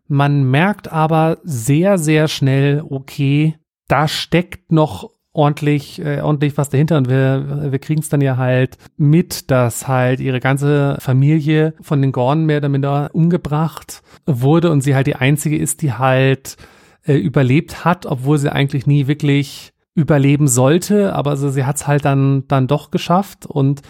Man 0.06 0.50
merkt 0.50 0.90
aber 0.90 1.38
sehr, 1.42 1.98
sehr 1.98 2.28
schnell, 2.28 2.82
okay, 2.88 3.56
da 3.88 4.08
steckt 4.08 4.72
noch 4.72 5.10
ordentlich, 5.32 6.00
äh, 6.04 6.20
ordentlich 6.20 6.56
was 6.56 6.70
dahinter 6.70 6.96
und 6.96 7.08
wir, 7.08 7.70
wir 7.70 7.78
kriegen 7.78 8.00
es 8.00 8.08
dann 8.08 8.20
ja 8.20 8.36
halt 8.36 8.76
mit, 8.96 9.50
dass 9.50 9.86
halt 9.86 10.20
ihre 10.20 10.40
ganze 10.40 10.96
Familie 11.00 11.74
von 11.80 12.00
den 12.02 12.12
Gorn 12.12 12.46
mehr 12.46 12.58
oder 12.58 12.68
minder 12.68 13.10
umgebracht 13.12 14.02
wurde 14.26 14.70
und 14.70 14.80
sie 14.80 14.94
halt 14.94 15.06
die 15.06 15.16
einzige 15.16 15.56
ist, 15.56 15.82
die 15.82 15.92
halt 15.92 16.56
äh, 17.08 17.14
überlebt 17.14 17.84
hat, 17.84 18.06
obwohl 18.06 18.38
sie 18.38 18.52
eigentlich 18.52 18.86
nie 18.86 19.06
wirklich 19.06 19.72
überleben 19.94 20.46
sollte, 20.46 21.14
aber 21.14 21.30
also 21.30 21.50
sie 21.50 21.64
hat 21.64 21.76
es 21.76 21.86
halt 21.86 22.04
dann, 22.04 22.46
dann 22.46 22.68
doch 22.68 22.92
geschafft 22.92 23.46
und 23.46 23.82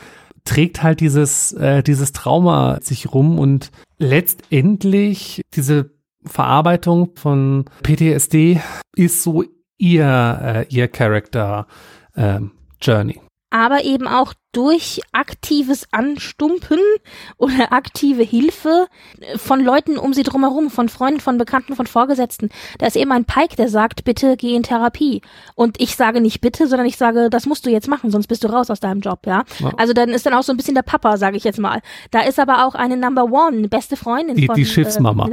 trägt 0.45 0.83
halt 0.83 1.01
dieses, 1.01 1.53
äh, 1.53 1.83
dieses 1.83 2.13
Trauma 2.13 2.79
sich 2.81 3.13
rum 3.13 3.39
und 3.39 3.71
letztendlich 3.99 5.43
diese 5.55 5.91
Verarbeitung 6.25 7.11
von 7.17 7.67
PTSD 7.83 8.61
ist 8.97 9.23
so 9.23 9.45
ihr, 9.77 10.67
äh, 10.71 10.75
ihr 10.75 10.89
Character 10.89 11.67
ähm, 12.17 12.53
Journey. 12.81 13.21
Aber 13.51 13.85
eben 13.85 14.07
auch 14.07 14.33
durch 14.53 15.01
aktives 15.13 15.87
Anstumpen 15.93 16.79
oder 17.37 17.73
aktive 17.73 18.23
Hilfe 18.23 18.87
von 19.37 19.63
Leuten 19.63 19.99
um 19.99 20.15
sie 20.15 20.23
drumherum, 20.23 20.71
von 20.71 20.89
Freunden, 20.89 21.21
von 21.21 21.37
Bekannten, 21.39 21.77
von 21.77 21.87
Vorgesetzten. 21.87 22.49
Da 22.79 22.87
ist 22.87 22.97
eben 22.97 23.13
ein 23.13 23.25
Pike, 23.25 23.57
der 23.57 23.69
sagt, 23.69 24.05
bitte 24.05 24.37
geh 24.37 24.55
in 24.55 24.63
Therapie. 24.63 25.21
Und 25.55 25.81
ich 25.81 25.97
sage 25.97 26.21
nicht 26.21 26.41
bitte, 26.41 26.67
sondern 26.67 26.87
ich 26.87 26.97
sage, 26.97 27.29
das 27.31 27.47
musst 27.47 27.67
du 27.67 27.71
jetzt 27.71 27.89
machen, 27.89 28.11
sonst 28.11 28.27
bist 28.27 28.43
du 28.43 28.49
raus 28.49 28.71
aus 28.71 28.81
deinem 28.81 29.01
Job, 29.01 29.27
ja. 29.27 29.45
ja. 29.59 29.73
Also 29.77 29.93
dann 29.93 30.11
ist 30.11 30.25
dann 30.25 30.35
auch 30.35 30.43
so 30.43 30.53
ein 30.53 30.57
bisschen 30.57 30.75
der 30.75 30.83
Papa, 30.83 31.17
sage 31.19 31.37
ich 31.37 31.45
jetzt 31.45 31.59
mal. 31.59 31.81
Da 32.11 32.23
ist 32.23 32.39
aber 32.39 32.67
auch 32.67 32.75
eine 32.75 32.97
Number 32.97 33.25
One, 33.25 33.69
beste 33.69 33.97
Freundin 33.97 34.37
die, 34.37 34.47
von 34.47 34.57
die 34.57 34.65
Schiffsmama. 34.65 35.27
Äh, 35.27 35.31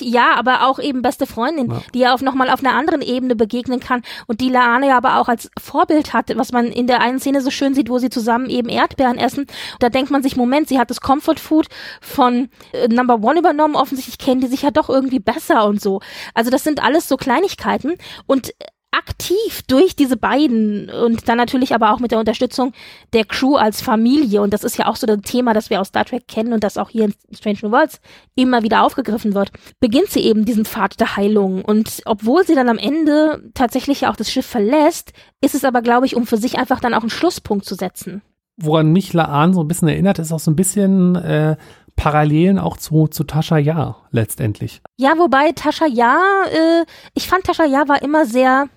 ja, 0.00 0.34
aber 0.36 0.68
auch 0.68 0.78
eben 0.78 1.02
beste 1.02 1.26
Freundin, 1.26 1.70
ja. 1.70 1.82
die 1.92 2.02
er 2.02 2.14
auf 2.14 2.22
nochmal 2.22 2.50
auf 2.50 2.60
einer 2.60 2.74
anderen 2.74 3.02
Ebene 3.02 3.34
begegnen 3.34 3.80
kann 3.80 4.02
und 4.26 4.40
die 4.40 4.48
Laane 4.48 4.88
ja 4.88 4.96
aber 4.96 5.18
auch 5.18 5.28
als 5.28 5.50
Vorbild 5.58 6.12
hat, 6.12 6.36
was 6.36 6.52
man 6.52 6.66
in 6.66 6.86
der 6.86 7.00
einen 7.00 7.18
Szene 7.18 7.40
so 7.40 7.50
schön 7.50 7.74
sieht, 7.74 7.90
wo 7.90 7.95
sie 7.98 8.10
zusammen 8.10 8.48
eben 8.50 8.68
Erdbeeren 8.68 9.18
essen. 9.18 9.46
Da 9.80 9.88
denkt 9.88 10.10
man 10.10 10.22
sich, 10.22 10.36
Moment, 10.36 10.68
sie 10.68 10.78
hat 10.78 10.90
das 10.90 11.00
Comfort 11.00 11.38
Food 11.38 11.66
von 12.00 12.48
äh, 12.72 12.88
Number 12.88 13.22
One 13.22 13.38
übernommen, 13.38 13.76
offensichtlich 13.76 14.18
kennen 14.18 14.40
die 14.40 14.46
sich 14.46 14.62
ja 14.62 14.70
doch 14.70 14.88
irgendwie 14.88 15.20
besser 15.20 15.66
und 15.66 15.80
so. 15.80 16.00
Also 16.34 16.50
das 16.50 16.64
sind 16.64 16.82
alles 16.82 17.08
so 17.08 17.16
Kleinigkeiten 17.16 17.94
und 18.26 18.52
aktiv 18.96 19.62
durch 19.66 19.96
diese 19.96 20.16
beiden 20.16 20.90
und 20.90 21.28
dann 21.28 21.36
natürlich 21.36 21.74
aber 21.74 21.92
auch 21.92 22.00
mit 22.00 22.10
der 22.10 22.18
Unterstützung 22.18 22.72
der 23.12 23.24
Crew 23.24 23.56
als 23.56 23.80
Familie. 23.80 24.42
Und 24.42 24.52
das 24.52 24.64
ist 24.64 24.78
ja 24.78 24.86
auch 24.86 24.96
so 24.96 25.06
das 25.06 25.20
Thema, 25.22 25.54
das 25.54 25.70
wir 25.70 25.80
aus 25.80 25.88
Star 25.88 26.04
Trek 26.04 26.26
kennen 26.26 26.52
und 26.52 26.64
das 26.64 26.78
auch 26.78 26.90
hier 26.90 27.04
in 27.04 27.14
Strange 27.34 27.58
New 27.62 27.70
Worlds 27.70 28.00
immer 28.34 28.62
wieder 28.62 28.82
aufgegriffen 28.82 29.34
wird, 29.34 29.50
beginnt 29.80 30.08
sie 30.08 30.20
eben 30.20 30.44
diesen 30.44 30.64
Pfad 30.64 30.98
der 31.00 31.16
Heilung. 31.16 31.64
Und 31.64 32.02
obwohl 32.04 32.44
sie 32.44 32.54
dann 32.54 32.68
am 32.68 32.78
Ende 32.78 33.50
tatsächlich 33.54 34.02
ja 34.02 34.10
auch 34.10 34.16
das 34.16 34.30
Schiff 34.30 34.46
verlässt, 34.46 35.12
ist 35.40 35.54
es 35.54 35.64
aber, 35.64 35.82
glaube 35.82 36.06
ich, 36.06 36.16
um 36.16 36.26
für 36.26 36.38
sich 36.38 36.58
einfach 36.58 36.80
dann 36.80 36.94
auch 36.94 37.02
einen 37.02 37.10
Schlusspunkt 37.10 37.64
zu 37.64 37.74
setzen. 37.74 38.22
Woran 38.56 38.92
mich 38.92 39.12
Laan 39.12 39.52
so 39.52 39.60
ein 39.62 39.68
bisschen 39.68 39.88
erinnert, 39.88 40.18
ist 40.18 40.32
auch 40.32 40.40
so 40.40 40.50
ein 40.50 40.56
bisschen 40.56 41.14
äh, 41.16 41.56
Parallelen 41.96 42.58
auch 42.58 42.76
zu, 42.76 43.06
zu 43.08 43.24
Tascha 43.24 43.58
Ja 43.58 43.96
letztendlich. 44.10 44.80
Ja, 44.96 45.18
wobei 45.18 45.52
Tascha 45.52 45.86
Ja, 45.86 46.18
äh, 46.50 46.84
ich 47.14 47.28
fand 47.28 47.44
Tascha 47.44 47.64
Ja 47.64 47.88
war 47.88 48.02
immer 48.02 48.26
sehr 48.26 48.68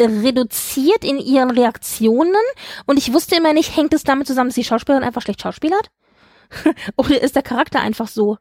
reduziert 0.00 1.04
in 1.04 1.18
ihren 1.18 1.50
Reaktionen 1.50 2.32
und 2.86 2.98
ich 2.98 3.12
wusste 3.12 3.36
immer 3.36 3.52
nicht, 3.52 3.76
hängt 3.76 3.94
es 3.94 4.04
damit 4.04 4.26
zusammen, 4.26 4.48
dass 4.48 4.54
die 4.54 4.64
Schauspielerin 4.64 5.04
einfach 5.04 5.22
schlecht 5.22 5.42
schauspielert? 5.42 5.90
Oder 6.96 7.22
ist 7.22 7.36
der 7.36 7.42
Charakter 7.42 7.80
einfach 7.80 8.08
so 8.08 8.38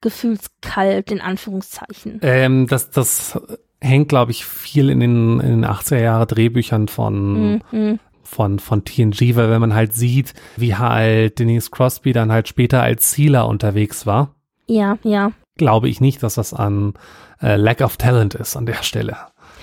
gefühlskalt, 0.00 1.10
in 1.10 1.20
Anführungszeichen? 1.20 2.20
Ähm, 2.22 2.66
das, 2.66 2.90
das 2.90 3.38
hängt, 3.80 4.08
glaube 4.08 4.32
ich, 4.32 4.44
viel 4.44 4.90
in 4.90 5.00
den, 5.00 5.40
in 5.40 5.48
den 5.48 5.66
80er 5.66 6.00
Jahre 6.00 6.26
Drehbüchern 6.26 6.88
von, 6.88 7.62
mhm. 7.70 7.98
von, 8.22 8.58
von 8.58 8.84
TNG, 8.84 9.36
weil 9.36 9.50
wenn 9.50 9.60
man 9.60 9.74
halt 9.74 9.94
sieht, 9.94 10.34
wie 10.56 10.74
halt 10.74 11.38
Denise 11.38 11.70
Crosby 11.70 12.12
dann 12.12 12.32
halt 12.32 12.48
später 12.48 12.82
als 12.82 13.12
Sealer 13.12 13.46
unterwegs 13.46 14.06
war. 14.06 14.34
Ja, 14.66 14.98
ja. 15.02 15.32
Glaube 15.56 15.88
ich 15.88 16.00
nicht, 16.00 16.22
dass 16.22 16.34
das 16.34 16.52
an 16.52 16.94
äh, 17.40 17.56
Lack 17.56 17.80
of 17.80 17.96
Talent 17.96 18.34
ist 18.34 18.56
an 18.56 18.66
der 18.66 18.82
Stelle. 18.82 19.16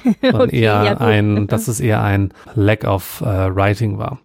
okay, 0.33 0.61
eher 0.61 0.83
ja, 0.83 0.97
ein, 0.97 1.47
dass 1.47 1.67
es 1.67 1.79
eher 1.79 2.01
ein 2.01 2.33
Lack 2.55 2.85
of 2.85 3.21
uh, 3.21 3.25
Writing 3.25 3.97
war. 3.97 4.19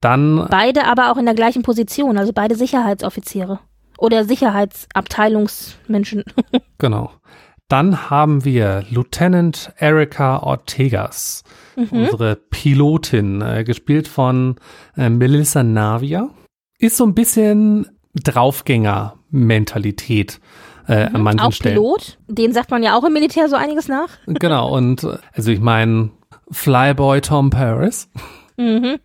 Dann 0.00 0.46
beide 0.50 0.86
aber 0.86 1.10
auch 1.10 1.16
in 1.16 1.26
der 1.26 1.34
gleichen 1.34 1.62
Position, 1.62 2.18
also 2.18 2.32
beide 2.32 2.54
Sicherheitsoffiziere 2.54 3.58
oder 3.98 4.24
Sicherheitsabteilungsmenschen. 4.24 6.24
genau. 6.78 7.10
Dann 7.68 8.08
haben 8.08 8.46
wir 8.46 8.84
Lieutenant 8.88 9.74
Erika 9.76 10.38
Ortegas, 10.38 11.44
mhm. 11.76 11.88
unsere 11.90 12.36
Pilotin, 12.36 13.42
äh, 13.42 13.64
gespielt 13.64 14.08
von 14.08 14.56
äh, 14.96 15.10
Melissa 15.10 15.62
Navia. 15.62 16.30
Ist 16.78 16.96
so 16.96 17.04
ein 17.04 17.14
bisschen 17.14 17.86
Draufgänger-Mentalität 18.14 20.40
äh, 20.88 21.08
mhm, 21.08 21.16
an 21.16 21.22
manchen 21.22 21.40
auch 21.40 21.52
Stellen. 21.52 21.76
Pilot, 21.76 22.18
den 22.26 22.52
sagt 22.52 22.70
man 22.70 22.82
ja 22.82 22.96
auch 22.96 23.04
im 23.04 23.12
Militär 23.12 23.48
so 23.48 23.56
einiges 23.56 23.88
nach. 23.88 24.08
Genau, 24.26 24.74
und 24.74 25.06
also 25.32 25.50
ich 25.50 25.60
meine, 25.60 26.10
Flyboy 26.50 27.20
Tom 27.20 27.50
Paris. 27.50 28.08
Mhm. 28.56 28.98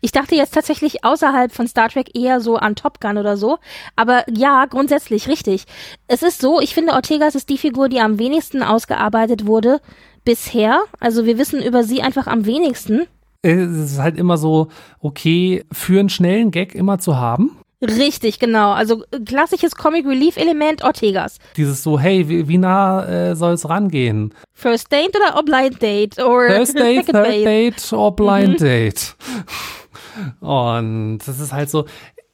Ich 0.00 0.12
dachte 0.12 0.36
jetzt 0.36 0.54
tatsächlich 0.54 1.04
außerhalb 1.04 1.52
von 1.52 1.66
Star 1.66 1.88
Trek 1.88 2.16
eher 2.16 2.40
so 2.40 2.56
an 2.56 2.76
Top 2.76 3.00
Gun 3.00 3.18
oder 3.18 3.36
so. 3.36 3.58
Aber 3.96 4.24
ja, 4.30 4.64
grundsätzlich 4.66 5.28
richtig. 5.28 5.64
Es 6.06 6.22
ist 6.22 6.40
so, 6.40 6.60
ich 6.60 6.72
finde, 6.72 6.92
Ortegas 6.92 7.34
ist 7.34 7.48
die 7.48 7.58
Figur, 7.58 7.88
die 7.88 8.00
am 8.00 8.18
wenigsten 8.18 8.62
ausgearbeitet 8.62 9.46
wurde 9.46 9.80
bisher. 10.24 10.80
Also 11.00 11.26
wir 11.26 11.36
wissen 11.38 11.62
über 11.62 11.82
sie 11.82 12.00
einfach 12.02 12.26
am 12.26 12.46
wenigsten. 12.46 13.02
Es 13.42 13.92
ist 13.92 13.98
halt 13.98 14.16
immer 14.16 14.38
so, 14.38 14.68
okay, 15.00 15.64
für 15.72 16.00
einen 16.00 16.08
schnellen 16.08 16.50
Gag 16.50 16.74
immer 16.74 16.98
zu 16.98 17.16
haben. 17.16 17.58
Richtig, 17.82 18.38
genau. 18.38 18.72
Also 18.72 19.04
äh, 19.10 19.20
klassisches 19.20 19.74
Comic 19.74 20.06
Relief 20.06 20.36
Element 20.36 20.82
Ortegas. 20.82 21.38
Dieses 21.56 21.82
so, 21.82 21.98
hey, 21.98 22.28
wie, 22.28 22.48
wie 22.48 22.58
nah 22.58 23.04
äh, 23.06 23.36
soll 23.36 23.52
es 23.52 23.68
rangehen? 23.68 24.32
First 24.54 24.90
Date 24.90 25.14
oder 25.16 25.42
Blind 25.42 25.82
Date? 25.82 26.18
Or 26.18 26.46
First 26.48 26.74
Date, 26.78 27.06
Third 27.06 27.26
Date, 27.26 27.46
Date 27.46 27.92
or 27.92 28.16
Blind 28.16 28.60
mhm. 28.60 28.64
Date. 28.64 29.16
Und 30.40 31.18
das 31.18 31.38
ist 31.38 31.52
halt 31.52 31.68
so, 31.68 31.84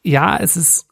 ja, 0.05 0.37
es 0.37 0.57
ist 0.57 0.87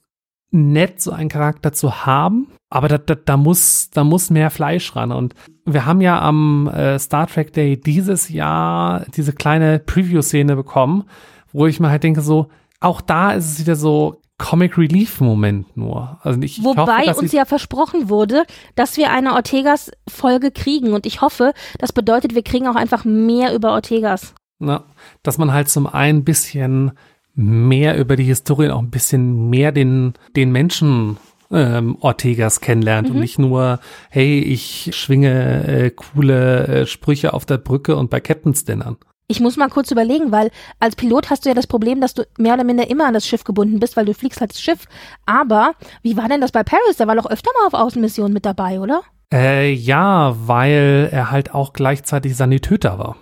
nett, 0.51 1.01
so 1.01 1.13
einen 1.13 1.29
Charakter 1.29 1.73
zu 1.73 2.05
haben, 2.05 2.49
aber 2.71 2.89
da, 2.89 2.99
da, 2.99 3.15
da, 3.15 3.37
muss, 3.37 3.91
da 3.91 4.03
muss 4.03 4.31
mehr 4.31 4.51
Fleisch 4.51 4.97
ran. 4.97 5.13
Und 5.13 5.35
wir 5.65 5.87
haben 5.87 6.01
ja 6.01 6.21
am 6.21 6.69
äh, 6.69 6.99
Star 6.99 7.29
Trek 7.29 7.53
Day 7.53 7.77
dieses 7.81 8.29
Jahr 8.29 9.05
diese 9.15 9.33
kleine 9.33 9.79
Preview-Szene 9.79 10.57
bekommen, 10.57 11.05
wo 11.53 11.67
ich 11.67 11.79
mir 11.79 11.91
halt 11.91 12.03
denke, 12.03 12.21
so, 12.21 12.49
auch 12.81 13.01
da 13.01 13.33
ist 13.33 13.53
es 13.53 13.61
wieder 13.61 13.77
so, 13.77 14.20
Comic 14.41 14.79
Relief 14.79 15.21
Moment 15.21 15.77
nur. 15.77 16.19
Also 16.23 16.41
ich, 16.41 16.65
Wobei 16.65 17.03
ich 17.03 17.11
hoffe, 17.11 17.21
uns 17.21 17.33
ja 17.33 17.45
versprochen 17.45 18.09
wurde, 18.09 18.45
dass 18.75 18.97
wir 18.97 19.13
eine 19.13 19.35
Ortegas 19.35 19.93
Folge 20.09 20.51
kriegen 20.51 20.95
und 20.95 21.05
ich 21.05 21.21
hoffe, 21.21 21.53
das 21.79 21.93
bedeutet, 21.93 22.35
wir 22.35 22.43
kriegen 22.43 22.67
auch 22.67 22.75
einfach 22.75 23.05
mehr 23.05 23.55
über 23.55 23.73
Ortegas. 23.73 24.35
Na, 24.59 24.85
dass 25.23 25.37
man 25.37 25.53
halt 25.53 25.69
zum 25.69 25.87
einen 25.87 26.21
ein 26.21 26.25
bisschen 26.25 26.93
mehr 27.35 27.99
über 27.99 28.17
die 28.17 28.25
Historie, 28.25 28.71
auch 28.71 28.81
ein 28.81 28.91
bisschen 28.91 29.51
mehr 29.51 29.73
den, 29.73 30.15
den 30.35 30.51
Menschen 30.53 31.19
ähm, 31.51 31.99
Ortegas 32.01 32.61
kennenlernt 32.61 33.11
mhm. 33.11 33.17
und 33.17 33.21
nicht 33.21 33.39
nur, 33.39 33.79
hey, 34.09 34.41
ich 34.41 34.91
schwinge 34.95 35.67
äh, 35.67 35.91
coole 35.91 36.67
äh, 36.67 36.87
Sprüche 36.87 37.35
auf 37.35 37.45
der 37.45 37.59
Brücke 37.59 37.95
und 37.97 38.09
bei 38.09 38.21
Captain's 38.21 38.65
Dinnern. 38.65 38.97
Ich 39.31 39.39
muss 39.39 39.57
mal 39.57 39.69
kurz 39.69 39.93
überlegen, 39.93 40.33
weil 40.33 40.51
als 40.81 40.97
Pilot 40.97 41.31
hast 41.31 41.45
du 41.45 41.51
ja 41.51 41.55
das 41.55 41.69
Problem, 41.69 42.01
dass 42.01 42.15
du 42.15 42.27
mehr 42.37 42.55
oder 42.55 42.65
minder 42.65 42.91
immer 42.91 43.07
an 43.07 43.15
das 43.15 43.29
Schiff 43.29 43.45
gebunden 43.45 43.79
bist, 43.79 43.97
weil 43.97 44.05
du 44.05 44.13
fliegst 44.13 44.41
halt 44.41 44.51
das 44.51 44.61
Schiff. 44.61 44.87
Aber 45.25 45.75
wie 46.03 46.17
war 46.17 46.29
denn 46.29 46.41
das 46.41 46.51
bei 46.51 46.65
Paris? 46.65 46.97
Der 46.99 47.07
war 47.07 47.15
doch 47.15 47.31
öfter 47.31 47.53
mal 47.57 47.69
auf 47.69 47.75
Außenmissionen 47.75 48.33
mit 48.33 48.45
dabei, 48.45 48.81
oder? 48.81 49.03
Äh, 49.33 49.71
ja, 49.73 50.35
weil 50.49 51.11
er 51.13 51.31
halt 51.31 51.55
auch 51.55 51.73
gleichzeitig 51.75 52.37
Sanitäter 52.37 52.99
war. 52.99 53.19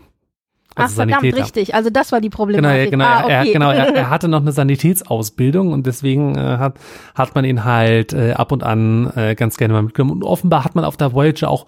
Also 0.74 0.92
Ach, 0.92 0.96
verdammt, 0.96 1.20
Sanitäter. 1.20 1.44
richtig. 1.44 1.74
Also 1.74 1.90
das 1.90 2.10
war 2.10 2.22
die 2.22 2.30
Problematik. 2.30 2.90
Genau, 2.90 3.04
genau, 3.04 3.18
ah, 3.18 3.24
okay. 3.24 3.32
er, 3.32 3.52
genau 3.52 3.70
er, 3.70 3.94
er, 3.94 4.08
hatte 4.10 4.28
noch 4.28 4.40
eine 4.40 4.52
Sanitätsausbildung 4.52 5.72
und 5.72 5.86
deswegen 5.86 6.36
äh, 6.36 6.56
hat, 6.56 6.78
hat 7.14 7.34
man 7.34 7.44
ihn 7.44 7.64
halt 7.64 8.14
äh, 8.14 8.32
ab 8.32 8.50
und 8.50 8.64
an 8.64 9.12
äh, 9.14 9.34
ganz 9.34 9.58
gerne 9.58 9.74
mal 9.74 9.82
mitgenommen. 9.82 10.22
Und 10.22 10.24
offenbar 10.24 10.64
hat 10.64 10.74
man 10.74 10.86
auf 10.86 10.96
der 10.96 11.12
Voyager 11.12 11.50
auch 11.50 11.66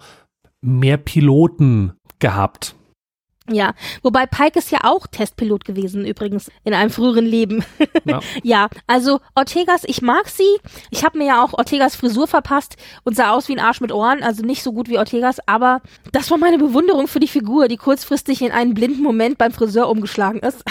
mehr 0.61 0.97
Piloten 0.97 1.93
gehabt 2.17 2.73
Ja, 3.49 3.73
wobei 4.03 4.27
Pike 4.27 4.59
ist 4.59 4.71
ja 4.71 4.79
auch 4.83 5.07
Testpilot 5.07 5.65
gewesen, 5.65 6.05
übrigens, 6.05 6.51
in 6.63 6.75
einem 6.75 6.91
früheren 6.91 7.25
Leben. 7.25 7.65
Ja, 8.05 8.19
ja 8.43 8.69
also 8.85 9.19
Ortegas, 9.33 9.81
ich 9.85 10.03
mag 10.03 10.29
sie. 10.29 10.59
Ich 10.91 11.03
habe 11.03 11.17
mir 11.17 11.27
ja 11.27 11.43
auch 11.43 11.53
Ortegas 11.53 11.95
Frisur 11.95 12.27
verpasst 12.27 12.77
und 13.03 13.15
sah 13.15 13.31
aus 13.31 13.47
wie 13.47 13.53
ein 13.53 13.59
Arsch 13.59 13.81
mit 13.81 13.91
Ohren, 13.91 14.21
also 14.21 14.43
nicht 14.43 14.61
so 14.61 14.71
gut 14.71 14.89
wie 14.89 14.99
Ortegas, 14.99 15.39
aber 15.47 15.81
das 16.11 16.29
war 16.29 16.37
meine 16.37 16.59
Bewunderung 16.59 17.07
für 17.07 17.19
die 17.19 17.27
Figur, 17.27 17.67
die 17.67 17.77
kurzfristig 17.77 18.43
in 18.43 18.51
einen 18.51 18.75
blinden 18.75 19.01
Moment 19.01 19.39
beim 19.39 19.51
Friseur 19.51 19.89
umgeschlagen 19.89 20.39
ist. 20.39 20.63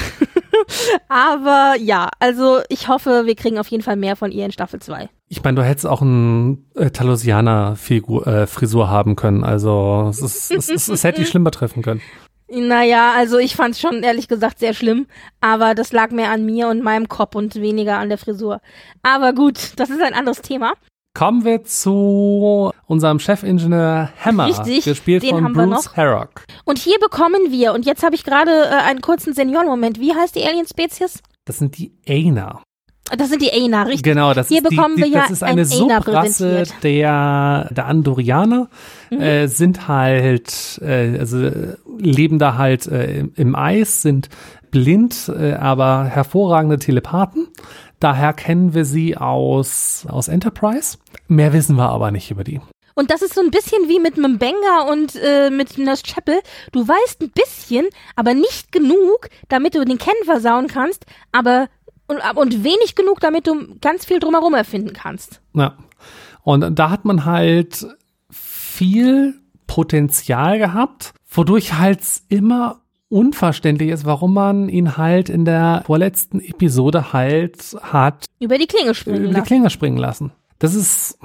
aber 1.09 1.75
ja, 1.81 2.09
also 2.21 2.61
ich 2.69 2.87
hoffe, 2.87 3.27
wir 3.27 3.35
kriegen 3.35 3.59
auf 3.59 3.69
jeden 3.69 3.83
Fall 3.83 3.97
mehr 3.97 4.15
von 4.15 4.31
ihr 4.31 4.45
in 4.45 4.53
Staffel 4.53 4.81
2. 4.81 5.09
Ich 5.29 5.43
meine, 5.43 5.57
du 5.57 5.65
hättest 5.65 5.87
auch 5.87 6.03
ein 6.03 6.67
äh, 6.75 6.91
Talosianer-Frisur 6.91 8.85
äh, 8.85 8.89
haben 8.89 9.17
können. 9.17 9.45
Also 9.45 10.07
es, 10.11 10.21
ist, 10.21 10.51
es, 10.51 10.69
es, 10.69 10.89
es 10.89 11.05
hätte 11.05 11.21
dich 11.21 11.29
schlimmer 11.31 11.51
treffen 11.51 11.83
können. 11.83 12.01
Naja, 12.53 13.13
also 13.17 13.39
ich 13.39 13.55
fand 13.55 13.75
es 13.75 13.81
schon 13.81 14.03
ehrlich 14.03 14.27
gesagt 14.27 14.59
sehr 14.59 14.75
schlimm, 14.75 15.07
aber 15.41 15.75
das 15.75 15.93
lag 15.93 16.11
mehr 16.11 16.31
an 16.31 16.45
mir 16.45 16.69
und 16.69 16.83
meinem 16.83 17.09
Kopf 17.09 17.37
und 17.37 17.55
weniger 17.55 17.99
an 17.99 18.09
der 18.09 18.19
Frisur. 18.19 18.61
Aber 19.03 19.33
gut, 19.33 19.73
das 19.77 19.89
ist 19.89 20.03
ein 20.03 20.15
anderes 20.15 20.43
Thema. 20.43 20.75
Kommen 21.15 21.45
wir 21.45 21.65
zu 21.65 22.73
unserem 22.87 23.19
Chefingenieur 23.19 24.11
Hammer, 24.25 24.47
Richtig, 24.47 24.85
gespielt 24.85 25.23
den 25.23 25.31
von 25.31 25.45
haben 25.45 25.57
wir 25.57 25.67
Bruce 25.67 25.87
noch. 25.87 25.97
Herrock. 25.97 26.45
Und 26.65 26.79
hier 26.79 26.99
bekommen 27.01 27.51
wir, 27.51 27.73
und 27.73 27.85
jetzt 27.85 28.03
habe 28.05 28.15
ich 28.15 28.25
gerade 28.25 28.51
äh, 28.51 28.75
einen 28.89 29.01
kurzen 29.01 29.35
Seniorenmoment, 29.35 29.99
wie 29.99 30.15
heißt 30.15 30.37
die 30.37 30.45
Alien-Spezies? 30.45 31.21
Das 31.45 31.59
sind 31.59 31.79
die 31.79 31.93
Aina. 32.09 32.63
Das 33.17 33.29
sind 33.29 33.43
die 33.43 33.53
Aina, 33.53 33.83
richtig? 33.83 34.03
Genau, 34.03 34.35
das 34.35 34.49
Hier 34.49 34.59
ist, 34.59 34.71
die, 34.71 34.77
bekommen 34.77 34.97
die, 34.97 35.03
wir 35.03 35.09
ja 35.09 35.21
das 35.23 35.31
ist 35.31 35.43
eine 35.43 35.63
ein 35.63 35.67
Subrasse 35.67 36.65
der, 36.83 37.69
der 37.71 37.87
Andorianer. 37.87 38.69
Mhm. 39.11 39.21
Äh, 39.21 39.47
sind 39.49 39.89
halt, 39.89 40.81
äh, 40.83 41.19
also 41.19 41.43
äh, 41.43 41.77
leben 41.99 42.39
da 42.39 42.57
halt 42.57 42.87
äh, 42.87 43.21
im, 43.21 43.33
im 43.37 43.57
Eis, 43.57 44.03
sind 44.03 44.29
blind, 44.71 45.29
äh, 45.29 45.55
aber 45.55 46.05
hervorragende 46.05 46.79
Telepathen. 46.79 47.49
Daher 47.99 48.33
kennen 48.33 48.73
wir 48.75 48.85
sie 48.85 49.17
aus, 49.17 50.07
aus 50.09 50.29
Enterprise. 50.29 50.97
Mehr 51.29 51.53
wissen 51.53 51.77
wir 51.77 51.91
aber 51.91 52.11
nicht 52.11 52.31
über 52.31 52.45
die. 52.45 52.61
Und 52.95 53.11
das 53.11 53.23
ist 53.23 53.35
so 53.35 53.41
ein 53.41 53.51
bisschen 53.51 53.89
wie 53.89 53.99
mit 53.99 54.17
Mbenga 54.17 54.83
und 54.91 55.17
äh, 55.17 55.51
mit 55.51 55.79
Nurse 55.79 56.03
Chapel. 56.03 56.41
Du 56.73 56.87
weißt 56.87 57.23
ein 57.23 57.31
bisschen, 57.31 57.87
aber 58.17 58.35
nicht 58.35 58.73
genug, 58.73 59.29
damit 59.49 59.75
du 59.75 59.85
den 59.85 59.99
Ken 59.99 60.13
versauen 60.25 60.67
kannst, 60.67 61.07
aber 61.33 61.69
und, 62.11 62.21
und 62.37 62.65
wenig 62.65 62.95
genug, 62.97 63.21
damit 63.21 63.47
du 63.47 63.77
ganz 63.81 64.05
viel 64.05 64.19
drumherum 64.19 64.55
erfinden 64.55 64.93
kannst. 64.93 65.41
Ja. 65.55 65.77
Und 66.43 66.79
da 66.79 66.91
hat 66.91 67.05
man 67.05 67.25
halt 67.25 67.87
viel 68.31 69.35
Potenzial 69.67 70.59
gehabt, 70.59 71.15
wodurch 71.31 71.75
halt 71.75 72.01
immer 72.29 72.81
unverständlich 73.09 73.91
ist, 73.91 74.05
warum 74.05 74.35
man 74.35 74.69
ihn 74.69 74.97
halt 74.97 75.29
in 75.29 75.45
der 75.45 75.83
vorletzten 75.87 76.41
Episode 76.41 77.13
halt 77.13 77.77
hat 77.83 78.27
Über 78.39 78.57
die 78.57 78.67
Klinge 78.67 78.95
springen 78.95 79.19
über 79.19 79.29
die 79.29 79.35
lassen. 79.35 79.47
Klinge 79.47 79.71
springen 79.71 79.99
lassen. 79.99 80.33
Das 80.59 80.75
ist, 80.75 81.19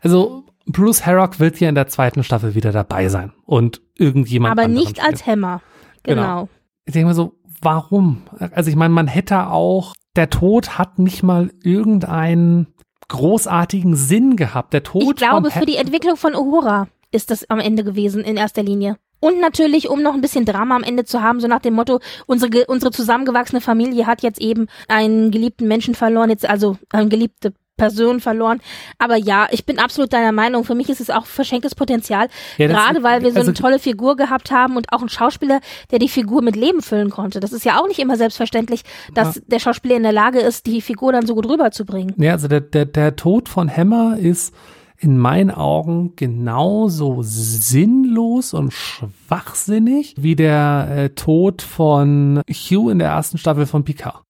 also 0.00 0.44
Bruce 0.66 1.04
Harrock 1.04 1.38
wird 1.38 1.60
ja 1.60 1.68
in 1.68 1.74
der 1.74 1.88
zweiten 1.88 2.24
Staffel 2.24 2.54
wieder 2.54 2.72
dabei 2.72 3.08
sein 3.08 3.32
und 3.44 3.80
irgendjemand 3.96 4.58
aber 4.58 4.68
nicht 4.68 5.02
als. 5.02 5.26
Hämmer. 5.26 5.60
Genau. 6.02 6.22
Genau. 6.22 6.48
Ich 6.86 6.92
denke 6.92 7.08
mir 7.08 7.14
so, 7.14 7.34
warum? 7.62 8.22
Also 8.52 8.70
ich 8.70 8.76
meine, 8.76 8.94
man 8.94 9.06
hätte 9.06 9.48
auch, 9.48 9.94
der 10.16 10.30
Tod 10.30 10.78
hat 10.78 10.98
nicht 10.98 11.22
mal 11.22 11.50
irgendeinen 11.62 12.68
großartigen 13.08 13.94
Sinn 13.94 14.36
gehabt. 14.36 14.72
Der 14.72 14.82
Tod 14.82 15.02
Ich 15.02 15.16
glaube, 15.16 15.50
für 15.50 15.66
die 15.66 15.76
Entwicklung 15.76 16.16
von 16.16 16.34
Uhura 16.34 16.88
ist 17.12 17.30
das 17.30 17.48
am 17.50 17.60
Ende 17.60 17.84
gewesen, 17.84 18.22
in 18.24 18.36
erster 18.36 18.62
Linie. 18.62 18.96
Und 19.20 19.40
natürlich, 19.40 19.88
um 19.88 20.02
noch 20.02 20.14
ein 20.14 20.20
bisschen 20.20 20.44
Drama 20.44 20.76
am 20.76 20.82
Ende 20.82 21.04
zu 21.04 21.22
haben, 21.22 21.40
so 21.40 21.48
nach 21.48 21.60
dem 21.60 21.74
Motto, 21.74 22.00
unsere, 22.26 22.66
unsere 22.66 22.92
zusammengewachsene 22.92 23.60
Familie 23.60 24.06
hat 24.06 24.22
jetzt 24.22 24.40
eben 24.40 24.66
einen 24.88 25.30
geliebten 25.30 25.68
Menschen 25.68 25.94
verloren, 25.94 26.30
jetzt 26.30 26.48
also 26.48 26.76
eine 26.90 27.08
geliebte 27.08 27.54
Person 27.76 28.20
verloren. 28.20 28.60
Aber 28.98 29.16
ja, 29.16 29.46
ich 29.50 29.66
bin 29.66 29.78
absolut 29.78 30.12
deiner 30.12 30.32
Meinung. 30.32 30.64
Für 30.64 30.74
mich 30.74 30.88
ist 30.88 31.00
es 31.00 31.10
auch 31.10 31.26
verschenktes 31.26 31.74
Potenzial. 31.74 32.28
Ja, 32.56 32.68
Gerade 32.68 33.02
weil 33.02 33.22
wir 33.22 33.32
so 33.32 33.38
also- 33.38 33.50
eine 33.50 33.58
tolle 33.58 33.78
Figur 33.78 34.16
gehabt 34.16 34.50
haben 34.50 34.76
und 34.76 34.92
auch 34.92 35.00
einen 35.00 35.08
Schauspieler, 35.08 35.60
der 35.90 35.98
die 35.98 36.08
Figur 36.08 36.42
mit 36.42 36.56
Leben 36.56 36.82
füllen 36.82 37.10
konnte. 37.10 37.40
Das 37.40 37.52
ist 37.52 37.64
ja 37.64 37.78
auch 37.80 37.86
nicht 37.86 37.98
immer 37.98 38.16
selbstverständlich, 38.16 38.82
dass 39.14 39.42
der 39.46 39.58
Schauspieler 39.58 39.96
in 39.96 40.02
der 40.02 40.12
Lage 40.12 40.40
ist, 40.40 40.66
die 40.66 40.80
Figur 40.80 41.12
dann 41.12 41.26
so 41.26 41.34
gut 41.34 41.48
rüberzubringen. 41.48 42.14
Ja, 42.16 42.32
also 42.32 42.48
der, 42.48 42.60
der, 42.60 42.86
der 42.86 43.16
Tod 43.16 43.48
von 43.48 43.74
Hammer 43.74 44.16
ist 44.18 44.54
in 44.98 45.18
meinen 45.18 45.50
Augen 45.50 46.14
genauso 46.16 47.18
sinnlos 47.22 48.54
und 48.54 48.72
schwachsinnig 48.72 50.14
wie 50.16 50.36
der 50.36 50.88
äh, 50.90 51.08
Tod 51.10 51.60
von 51.60 52.40
Hugh 52.48 52.90
in 52.90 52.98
der 52.98 53.08
ersten 53.08 53.36
Staffel 53.36 53.66
von 53.66 53.84
Picard. 53.84 54.25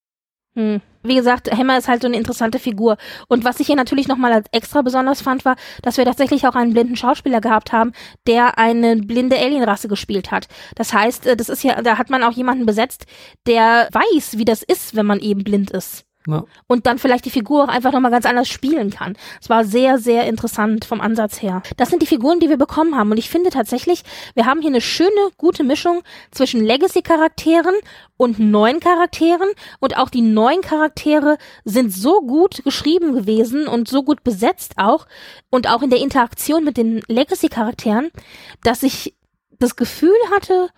Hm. 0.57 0.81
Wie 1.03 1.15
gesagt, 1.15 1.53
Hammer 1.53 1.79
ist 1.79 1.87
halt 1.87 2.03
so 2.03 2.09
eine 2.09 2.17
interessante 2.17 2.59
Figur. 2.59 2.97
Und 3.29 3.45
was 3.45 3.61
ich 3.61 3.67
hier 3.69 3.77
natürlich 3.77 4.09
nochmal 4.09 4.33
als 4.33 4.49
extra 4.51 4.83
besonders 4.83 5.21
fand, 5.21 5.45
war, 5.45 5.55
dass 5.83 5.99
wir 5.99 6.05
tatsächlich 6.05 6.47
auch 6.47 6.57
einen 6.57 6.73
blinden 6.73 6.97
Schauspieler 6.97 7.41
gehabt 7.41 7.73
haben, 7.73 7.93
der 8.27 8.59
eine 8.59 8.97
blinde 8.97 9.39
Alienrasse 9.39 9.87
gespielt 9.87 10.33
hat. 10.33 10.49
Das 10.75 10.93
heißt, 10.93 11.27
äh, 11.27 11.37
das 11.37 11.49
ist 11.49 11.63
ja, 11.63 11.81
da 11.83 11.99
hat 11.99 12.11
man 12.11 12.25
auch 12.25 12.33
jemanden 12.33 12.67
besetzt, 12.67 13.07
der 13.47 13.89
weiß, 13.93 14.39
wie 14.39 14.45
das 14.45 14.63
ist, 14.63 14.97
wenn 14.97 15.07
man 15.07 15.21
eben 15.21 15.45
blind 15.45 15.71
ist. 15.71 16.07
Ja. 16.27 16.45
Und 16.67 16.87
dann 16.87 16.99
vielleicht 16.99 17.25
die 17.25 17.31
Figur 17.31 17.65
auch 17.65 17.69
einfach 17.69 17.93
nochmal 17.93 18.11
ganz 18.11 18.27
anders 18.27 18.49
spielen 18.49 18.91
kann. 18.91 19.17
Es 19.41 19.49
war 19.49 19.65
sehr, 19.65 19.99
sehr 19.99 20.27
interessant 20.27 20.85
vom 20.85 21.01
Ansatz 21.01 21.41
her. 21.41 21.63
Das 21.77 21.91
sind 21.91 22.03
die 22.03 22.07
Figuren, 22.07 22.41
die 22.41 22.49
wir 22.49 22.57
bekommen 22.57 22.97
haben. 22.97 23.11
Und 23.11 23.19
ich 23.19 23.31
finde 23.31 23.51
tatsächlich, 23.51 24.03
wir 24.35 24.47
haben 24.47 24.61
hier 24.61 24.71
eine 24.71 24.81
schöne, 24.81 25.11
gute 25.37 25.63
Mischung 25.63 26.03
zwischen 26.33 26.65
Legacy-Charakteren 26.65 27.75
und 28.17 28.39
neuen 28.39 28.81
Charakteren. 28.81 29.49
Und 29.81 29.97
auch 29.97 30.11
die 30.11 30.23
neuen 30.23 30.63
Charaktere 30.63 31.39
sind 31.65 31.93
so 31.93 32.21
gut 32.21 32.65
geschrieben 32.65 33.13
gewesen 33.15 33.69
und 33.69 33.89
so 33.89 34.03
gut 34.03 34.25
besetzt 34.25 34.75
auch. 34.77 35.07
Und 35.51 35.69
auch 35.69 35.83
in 35.83 35.91
der 35.91 36.01
Interaktion 36.01 36.65
mit 36.65 36.77
den 36.77 37.03
Legacy-Charakteren, 37.07 38.11
dass 38.63 38.83
ich 38.83 39.15
das 39.59 39.77
Gefühl 39.77 40.17
hatte, 40.35 40.69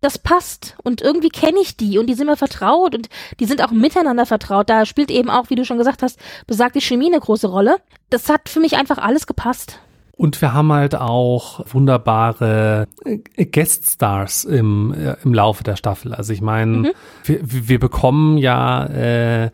das 0.00 0.18
passt 0.18 0.76
und 0.82 1.00
irgendwie 1.02 1.28
kenne 1.28 1.58
ich 1.60 1.76
die 1.76 1.98
und 1.98 2.06
die 2.06 2.14
sind 2.14 2.26
mir 2.26 2.36
vertraut 2.36 2.94
und 2.94 3.08
die 3.40 3.44
sind 3.46 3.62
auch 3.64 3.70
miteinander 3.70 4.26
vertraut. 4.26 4.68
Da 4.70 4.84
spielt 4.86 5.10
eben 5.10 5.30
auch, 5.30 5.50
wie 5.50 5.54
du 5.54 5.64
schon 5.64 5.78
gesagt 5.78 6.02
hast, 6.02 6.18
besagte 6.46 6.80
Chemie 6.80 7.06
eine 7.12 7.20
große 7.20 7.46
Rolle. 7.48 7.76
Das 8.10 8.28
hat 8.28 8.48
für 8.48 8.60
mich 8.60 8.76
einfach 8.76 8.98
alles 8.98 9.26
gepasst. 9.26 9.80
Und 10.18 10.40
wir 10.40 10.54
haben 10.54 10.72
halt 10.72 10.94
auch 10.94 11.60
wunderbare 11.74 12.86
äh, 13.04 13.44
Gueststars 13.44 14.44
im, 14.44 14.94
äh, 14.94 15.16
im 15.22 15.34
Laufe 15.34 15.62
der 15.62 15.76
Staffel. 15.76 16.14
Also 16.14 16.32
ich 16.32 16.40
meine, 16.40 16.72
Mhm. 16.76 16.90
wir, 17.24 17.40
wir 17.42 17.78
bekommen 17.78 18.38
ja 18.38 18.86
äh, 18.86 19.50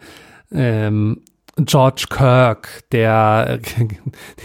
ähm, 0.53 1.23
George 1.59 2.07
Kirk, 2.09 2.83
der 2.93 3.59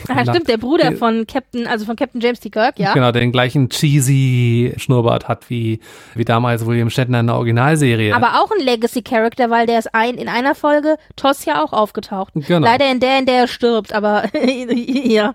Ah, 0.09 0.23
stimmt, 0.23 0.49
der 0.49 0.57
Bruder 0.57 0.89
der- 0.89 0.97
von 0.97 1.25
Captain, 1.25 1.65
also 1.65 1.85
von 1.85 1.95
Captain 1.95 2.19
James 2.19 2.41
T. 2.41 2.49
Kirk, 2.49 2.77
ja. 2.79 2.93
genau, 2.93 3.11
der 3.13 3.21
den 3.21 3.31
gleichen 3.31 3.69
cheesy 3.69 4.73
Schnurrbart 4.75 5.27
hat 5.29 5.49
wie, 5.49 5.79
wie 6.15 6.25
damals 6.25 6.65
William 6.65 6.89
Shatner 6.89 7.21
in 7.21 7.27
der 7.27 7.35
Originalserie. 7.37 8.13
Aber 8.13 8.41
auch 8.41 8.51
ein 8.51 8.63
Legacy-Character, 8.65 9.49
weil 9.49 9.65
der 9.67 9.79
ist 9.79 9.95
ein, 9.95 10.15
in 10.15 10.27
einer 10.27 10.53
Folge 10.53 10.97
Toss 11.15 11.45
ja 11.45 11.63
auch 11.63 11.71
aufgetaucht. 11.71 12.33
Genau. 12.35 12.65
Leider 12.67 12.91
in 12.91 12.99
der, 12.99 13.19
in 13.19 13.25
der 13.25 13.35
er 13.41 13.47
stirbt, 13.47 13.93
aber 13.93 14.23
ja. 14.73 15.33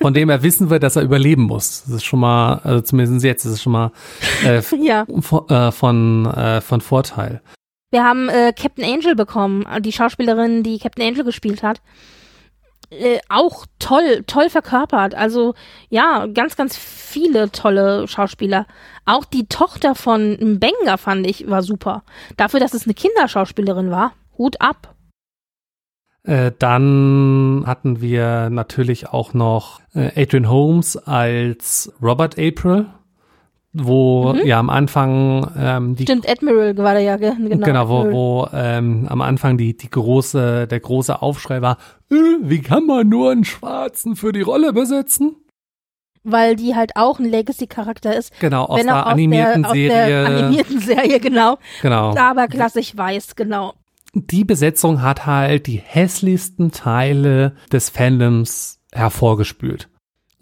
von 0.00 0.14
dem 0.14 0.30
er 0.30 0.42
wissen 0.42 0.68
wird, 0.68 0.82
dass 0.82 0.96
er 0.96 1.02
überleben 1.02 1.42
muss. 1.42 1.84
Das 1.84 1.94
ist 1.94 2.04
schon 2.04 2.20
mal, 2.20 2.60
also 2.64 2.80
zumindest 2.80 3.24
jetzt 3.24 3.44
ist 3.44 3.52
es 3.52 3.62
schon 3.62 3.72
mal 3.72 3.92
äh, 4.44 4.60
ja. 4.82 5.06
von, 5.20 5.48
äh, 5.48 5.70
von, 5.70 6.26
äh, 6.26 6.60
von 6.60 6.80
Vorteil. 6.80 7.40
Wir 7.94 8.02
haben 8.02 8.28
äh, 8.28 8.52
Captain 8.52 8.84
Angel 8.84 9.14
bekommen, 9.14 9.64
die 9.78 9.92
Schauspielerin, 9.92 10.64
die 10.64 10.80
Captain 10.80 11.06
Angel 11.06 11.22
gespielt 11.22 11.62
hat. 11.62 11.80
Äh, 12.90 13.20
auch 13.28 13.66
toll, 13.78 14.24
toll 14.26 14.50
verkörpert. 14.50 15.14
Also 15.14 15.54
ja, 15.90 16.26
ganz, 16.26 16.56
ganz 16.56 16.76
viele 16.76 17.52
tolle 17.52 18.08
Schauspieler. 18.08 18.66
Auch 19.04 19.24
die 19.24 19.46
Tochter 19.46 19.94
von 19.94 20.32
Mbenga 20.32 20.96
fand 20.96 21.24
ich 21.24 21.48
war 21.48 21.62
super. 21.62 22.02
Dafür, 22.36 22.58
dass 22.58 22.74
es 22.74 22.82
eine 22.82 22.94
Kinderschauspielerin 22.94 23.92
war. 23.92 24.10
Hut 24.36 24.60
ab. 24.60 24.96
Äh, 26.24 26.50
dann 26.58 27.62
hatten 27.64 28.00
wir 28.00 28.50
natürlich 28.50 29.10
auch 29.10 29.34
noch 29.34 29.80
äh, 29.94 30.20
Adrian 30.20 30.50
Holmes 30.50 30.96
als 30.96 31.92
Robert 32.02 32.40
April, 32.40 32.86
wo 33.76 34.32
Mhm. 34.34 34.46
ja 34.46 34.58
am 34.60 34.70
Anfang 34.70 35.50
ähm, 35.58 35.96
die 35.96 36.04
Stimmt, 36.04 36.28
Admiral 36.28 36.76
war 36.78 36.94
der 36.94 37.02
ja, 37.02 37.16
ge- 37.16 37.34
genau. 37.36 37.66
genau, 37.66 37.88
wo, 37.88 38.12
wo 38.12 38.48
ähm, 38.54 39.06
am 39.08 39.20
Anfang 39.20 39.58
die 39.58 39.76
die 39.76 39.90
große 39.90 40.66
der 40.68 40.80
große 40.80 41.20
Aufschrei 41.20 41.60
war, 41.60 41.78
äh, 42.10 42.14
wie 42.40 42.60
kann 42.62 42.86
man 42.86 43.08
nur 43.08 43.32
einen 43.32 43.44
Schwarzen 43.44 44.14
für 44.16 44.32
die 44.32 44.42
Rolle 44.42 44.72
besetzen? 44.72 45.36
Weil 46.22 46.56
die 46.56 46.74
halt 46.74 46.92
auch 46.94 47.18
ein 47.18 47.26
Legacy-Charakter 47.26 48.16
ist. 48.16 48.32
Genau 48.40 48.64
aus 48.64 48.80
der 48.82 48.94
auch 48.96 49.06
aus 49.06 49.12
animierten 49.12 49.62
der, 49.62 49.70
aus 49.70 49.76
Serie, 49.76 50.06
der 50.06 50.26
animierten 50.26 50.80
Serie, 50.80 51.20
genau. 51.20 51.58
genau. 51.82 52.16
Aber 52.16 52.48
klassisch 52.48 52.96
weiß, 52.96 53.36
genau. 53.36 53.74
Die 54.14 54.44
Besetzung 54.44 55.02
hat 55.02 55.26
halt 55.26 55.66
die 55.66 55.82
hässlichsten 55.84 56.70
Teile 56.70 57.56
des 57.72 57.90
Fandoms 57.90 58.78
hervorgespült. 58.92 59.88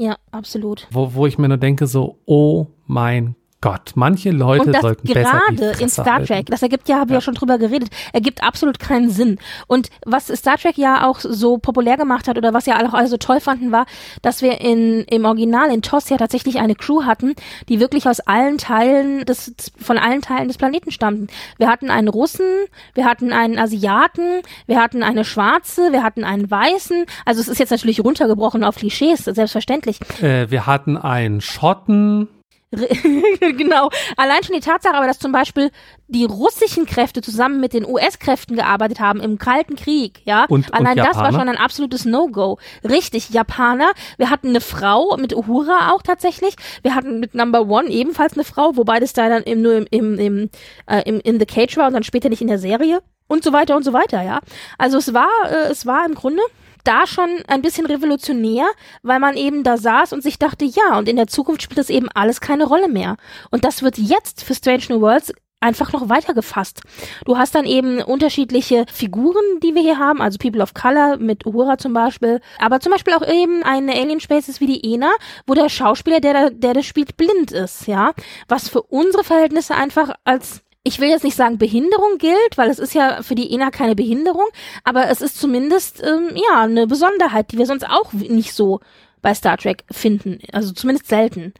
Ja, 0.02 0.16
absolut. 0.32 0.88
wo, 0.90 1.14
wo 1.14 1.26
ich 1.26 1.38
mir 1.38 1.46
nur 1.46 1.58
denke, 1.58 1.86
so, 1.86 2.18
oh 2.26 2.66
mein 2.86 3.36
Gott, 3.62 3.92
manche 3.94 4.32
Leute 4.32 4.64
und 4.66 4.72
das 4.72 4.82
sollten 4.82 5.06
besser 5.06 5.40
die 5.50 5.56
gerade 5.56 5.70
in 5.70 5.88
Fresse 5.88 6.02
Star. 6.02 6.24
Trek, 6.24 6.46
das 6.46 6.62
ergibt 6.62 6.88
ja, 6.88 6.96
haben 6.96 7.08
wir 7.08 7.14
Ja. 7.14 7.18
ja 7.18 7.20
schon 7.22 7.34
drüber 7.34 7.58
geredet, 7.58 7.88
ergibt 8.12 8.42
absolut 8.42 8.78
keinen 8.80 9.08
Sinn. 9.08 9.38
Und 9.68 9.88
was 10.04 10.26
Star 10.26 10.58
Trek 10.58 10.76
ja 10.76 11.06
auch 11.08 11.20
so 11.20 11.58
populär 11.58 11.96
gemacht 11.96 12.26
hat 12.26 12.36
oder 12.36 12.52
was 12.52 12.66
ja 12.66 12.76
auch 12.84 12.92
alle 12.92 13.06
so 13.06 13.16
toll 13.16 13.40
fanden, 13.40 13.70
war, 13.70 13.86
dass 14.20 14.42
wir 14.42 14.60
in, 14.60 15.04
im 15.04 15.24
Original 15.24 15.72
in 15.72 15.80
TOS 15.80 16.08
ja 16.08 16.16
tatsächlich 16.16 16.58
eine 16.58 16.74
Crew 16.74 17.04
hatten, 17.04 17.34
die 17.68 17.78
wirklich 17.78 18.08
aus 18.08 18.18
allen 18.20 18.58
Teilen 18.58 19.24
des, 19.26 19.54
von 19.80 19.96
allen 19.96 20.22
Teilen 20.22 20.48
des 20.48 20.58
Planeten 20.58 20.90
stammten. 20.90 21.28
Wir 21.56 21.68
hatten 21.68 21.88
einen 21.88 22.08
Russen, 22.08 22.46
wir 22.94 23.04
hatten 23.04 23.32
einen 23.32 23.58
Asiaten, 23.60 24.42
wir 24.66 24.80
hatten 24.80 25.04
eine 25.04 25.24
Schwarze, 25.24 25.92
wir 25.92 26.02
hatten 26.02 26.24
einen 26.24 26.50
Weißen. 26.50 27.04
Also 27.24 27.40
es 27.40 27.46
ist 27.46 27.58
jetzt 27.58 27.70
natürlich 27.70 28.00
runtergebrochen 28.02 28.64
auf 28.64 28.74
Klischees, 28.74 29.24
selbstverständlich. 29.24 30.00
Äh, 30.20 30.50
wir 30.50 30.66
hatten 30.66 30.96
einen 30.96 31.40
Schotten. 31.40 32.28
genau. 33.40 33.90
Allein 34.16 34.42
schon 34.42 34.54
die 34.54 34.60
Tatsache 34.60 34.94
aber, 34.94 35.06
dass 35.06 35.18
zum 35.18 35.32
Beispiel 35.32 35.70
die 36.08 36.24
russischen 36.24 36.86
Kräfte 36.86 37.20
zusammen 37.22 37.60
mit 37.60 37.72
den 37.72 37.86
US-Kräften 37.86 38.56
gearbeitet 38.56 39.00
haben 39.00 39.20
im 39.20 39.38
Kalten 39.38 39.76
Krieg, 39.76 40.20
ja. 40.24 40.44
Und- 40.48 40.70
und 40.70 40.74
Allein 40.74 40.96
das 40.96 41.16
war 41.16 41.32
schon 41.32 41.48
ein 41.48 41.56
absolutes 41.56 42.04
No-Go. 42.04 42.58
Richtig, 42.84 43.30
Japaner. 43.30 43.90
Wir 44.16 44.30
hatten 44.30 44.48
eine 44.48 44.60
Frau 44.60 45.16
mit 45.18 45.34
Uhura 45.34 45.92
auch 45.92 46.02
tatsächlich. 46.02 46.56
Wir 46.82 46.94
hatten 46.94 47.20
mit 47.20 47.34
Number 47.34 47.66
One 47.68 47.88
ebenfalls 47.88 48.34
eine 48.34 48.44
Frau, 48.44 48.76
wobei 48.76 49.00
das 49.00 49.12
da 49.12 49.28
dann 49.28 49.42
im, 49.42 49.62
nur 49.62 49.74
im, 49.74 49.86
im, 49.90 50.18
im, 50.18 50.50
äh, 50.86 51.02
im 51.04 51.20
in 51.20 51.38
The 51.38 51.46
Cage 51.46 51.76
war 51.76 51.86
und 51.88 51.92
dann 51.94 52.02
später 52.02 52.28
nicht 52.28 52.42
in 52.42 52.48
der 52.48 52.58
Serie. 52.58 53.00
Und 53.28 53.44
so 53.44 53.52
weiter 53.52 53.76
und 53.76 53.82
so 53.84 53.92
weiter, 53.94 54.22
ja. 54.22 54.40
Also 54.76 54.98
es 54.98 55.14
war, 55.14 55.28
äh, 55.50 55.70
es 55.70 55.86
war 55.86 56.04
im 56.04 56.14
Grunde 56.14 56.42
da 56.84 57.06
schon 57.06 57.28
ein 57.48 57.62
bisschen 57.62 57.86
revolutionär, 57.86 58.66
weil 59.02 59.20
man 59.20 59.36
eben 59.36 59.62
da 59.62 59.76
saß 59.76 60.12
und 60.12 60.22
sich 60.22 60.38
dachte, 60.38 60.64
ja, 60.64 60.98
und 60.98 61.08
in 61.08 61.16
der 61.16 61.26
Zukunft 61.26 61.62
spielt 61.62 61.78
das 61.78 61.90
eben 61.90 62.08
alles 62.10 62.40
keine 62.40 62.64
Rolle 62.64 62.88
mehr. 62.88 63.16
Und 63.50 63.64
das 63.64 63.82
wird 63.82 63.98
jetzt 63.98 64.44
für 64.44 64.54
Strange 64.54 64.84
New 64.88 65.00
Worlds 65.00 65.32
einfach 65.62 65.92
noch 65.92 66.08
weiter 66.08 66.34
gefasst. 66.34 66.82
Du 67.24 67.38
hast 67.38 67.54
dann 67.54 67.64
eben 67.64 68.02
unterschiedliche 68.02 68.84
Figuren, 68.92 69.60
die 69.62 69.74
wir 69.74 69.82
hier 69.82 69.98
haben, 69.98 70.20
also 70.20 70.38
People 70.38 70.62
of 70.62 70.74
Color 70.74 71.18
mit 71.18 71.46
Uhura 71.46 71.78
zum 71.78 71.92
Beispiel, 71.92 72.40
aber 72.58 72.80
zum 72.80 72.92
Beispiel 72.92 73.14
auch 73.14 73.26
eben 73.26 73.62
eine 73.62 73.92
Alien 73.94 74.20
Species 74.20 74.60
wie 74.60 74.66
die 74.66 74.92
Ena, 74.94 75.10
wo 75.46 75.54
der 75.54 75.68
Schauspieler, 75.68 76.20
der, 76.20 76.50
der 76.50 76.74
das 76.74 76.84
spielt, 76.84 77.16
blind 77.16 77.52
ist, 77.52 77.86
ja, 77.86 78.12
was 78.48 78.68
für 78.68 78.82
unsere 78.82 79.24
Verhältnisse 79.24 79.74
einfach 79.74 80.12
als 80.24 80.62
ich 80.84 81.00
will 81.00 81.08
jetzt 81.08 81.24
nicht 81.24 81.36
sagen 81.36 81.58
Behinderung 81.58 82.18
gilt, 82.18 82.56
weil 82.56 82.70
es 82.70 82.78
ist 82.78 82.94
ja 82.94 83.22
für 83.22 83.34
die 83.34 83.52
ENA 83.52 83.70
keine 83.70 83.94
Behinderung, 83.94 84.46
aber 84.84 85.08
es 85.08 85.20
ist 85.20 85.38
zumindest 85.38 86.02
ähm, 86.02 86.30
ja 86.34 86.62
eine 86.62 86.86
Besonderheit, 86.86 87.52
die 87.52 87.58
wir 87.58 87.66
sonst 87.66 87.88
auch 87.88 88.12
nicht 88.12 88.52
so 88.52 88.80
bei 89.20 89.34
Star 89.34 89.56
Trek 89.56 89.84
finden, 89.90 90.40
also 90.52 90.72
zumindest 90.72 91.08
selten. 91.08 91.54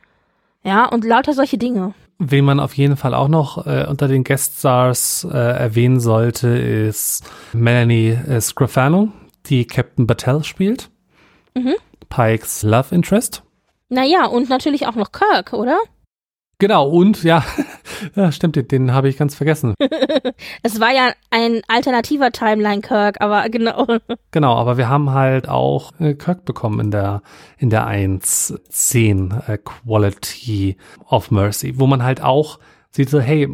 Ja, 0.64 0.86
und 0.86 1.04
lauter 1.04 1.32
solche 1.32 1.58
Dinge. 1.58 1.94
Wen 2.18 2.44
man 2.44 2.60
auf 2.60 2.74
jeden 2.74 2.96
Fall 2.96 3.14
auch 3.14 3.28
noch 3.28 3.66
äh, 3.66 3.86
unter 3.88 4.06
den 4.06 4.22
Gueststars 4.22 5.26
äh, 5.30 5.36
erwähnen 5.36 5.98
sollte, 5.98 6.48
ist 6.48 7.24
Melanie 7.52 8.10
äh, 8.10 8.40
Scrofano, 8.40 9.08
die 9.46 9.66
Captain 9.66 10.06
Battelle 10.06 10.44
spielt. 10.44 10.88
Mhm. 11.54 11.74
Pikes 12.08 12.62
Love 12.62 12.94
Interest. 12.94 13.42
Naja, 13.88 14.26
und 14.26 14.48
natürlich 14.48 14.86
auch 14.86 14.94
noch 14.94 15.10
Kirk, 15.10 15.52
oder? 15.52 15.78
Genau, 16.62 16.88
und 16.88 17.24
ja, 17.24 17.44
ja 18.14 18.30
stimmt, 18.30 18.54
den, 18.54 18.68
den 18.68 18.94
habe 18.94 19.08
ich 19.08 19.16
ganz 19.16 19.34
vergessen. 19.34 19.74
Es 20.62 20.78
war 20.78 20.92
ja 20.92 21.12
ein 21.30 21.60
alternativer 21.66 22.30
Timeline 22.30 22.82
Kirk, 22.82 23.20
aber 23.20 23.48
genau. 23.48 23.88
Genau, 24.30 24.54
aber 24.54 24.76
wir 24.76 24.88
haben 24.88 25.10
halt 25.10 25.48
auch 25.48 25.90
äh, 25.98 26.14
Kirk 26.14 26.44
bekommen 26.44 26.78
in 26.78 26.90
der 26.92 27.22
in 27.58 27.68
der 27.68 27.88
1.10 27.88 29.48
äh, 29.48 29.58
Quality 29.58 30.76
of 31.08 31.32
Mercy, 31.32 31.80
wo 31.80 31.88
man 31.88 32.04
halt 32.04 32.22
auch 32.22 32.60
sieht 32.92 33.10
so, 33.10 33.18
hey, 33.18 33.48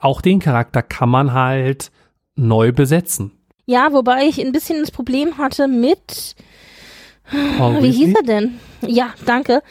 auch 0.00 0.20
den 0.20 0.38
Charakter 0.38 0.82
kann 0.82 1.08
man 1.08 1.32
halt 1.32 1.90
neu 2.36 2.72
besetzen. 2.72 3.32
Ja, 3.64 3.94
wobei 3.94 4.24
ich 4.24 4.38
ein 4.38 4.52
bisschen 4.52 4.80
das 4.80 4.90
Problem 4.90 5.38
hatte 5.38 5.66
mit 5.66 6.36
Paul 7.56 7.82
Wie 7.82 7.90
hieß 7.90 8.08
Weasley? 8.08 8.14
er 8.16 8.22
denn? 8.22 8.60
Ja, 8.82 9.14
danke. 9.24 9.62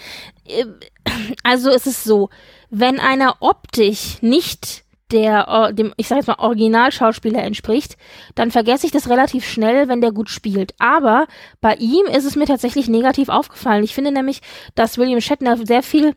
Also 1.43 1.69
es 1.69 1.87
ist 1.87 2.03
so, 2.03 2.29
wenn 2.69 2.99
einer 2.99 3.37
optisch 3.39 4.21
nicht 4.21 4.83
der, 5.11 5.71
dem, 5.71 5.93
ich 5.97 6.07
sag 6.07 6.17
jetzt 6.17 6.27
mal, 6.27 6.39
Originalschauspieler 6.39 7.41
entspricht, 7.41 7.97
dann 8.35 8.51
vergesse 8.51 8.85
ich 8.85 8.91
das 8.91 9.09
relativ 9.09 9.45
schnell, 9.45 9.87
wenn 9.87 10.01
der 10.01 10.11
gut 10.11 10.29
spielt. 10.29 10.73
Aber 10.79 11.27
bei 11.61 11.75
ihm 11.75 12.05
ist 12.07 12.25
es 12.25 12.35
mir 12.35 12.45
tatsächlich 12.45 12.89
negativ 12.89 13.29
aufgefallen. 13.29 13.83
Ich 13.83 13.95
finde 13.95 14.11
nämlich, 14.11 14.41
dass 14.75 14.97
William 14.97 15.21
Shatner 15.21 15.57
sehr 15.65 15.83
viel 15.83 16.15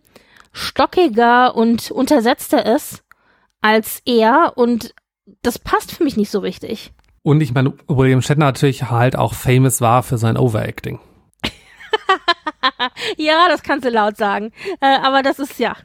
stockiger 0.53 1.55
und 1.55 1.91
untersetzter 1.91 2.67
ist 2.67 3.05
als 3.61 4.03
er 4.05 4.55
und 4.57 4.95
das 5.43 5.59
passt 5.59 5.93
für 5.93 6.03
mich 6.03 6.17
nicht 6.17 6.31
so 6.31 6.41
richtig. 6.41 6.93
Und 7.23 7.41
ich 7.41 7.53
meine, 7.53 7.75
William 7.87 8.23
Shatner 8.23 8.47
natürlich 8.47 8.91
halt 8.91 9.17
auch 9.17 9.35
famous 9.35 9.81
war 9.81 10.03
für 10.03 10.19
sein 10.19 10.37
Overacting. 10.37 10.99
Ja, 13.17 13.49
das 13.49 13.63
kannst 13.63 13.85
du 13.85 13.91
laut 13.91 14.17
sagen. 14.17 14.53
Äh, 14.81 14.99
aber 15.03 15.23
das 15.23 15.39
ist 15.39 15.59
ja. 15.59 15.77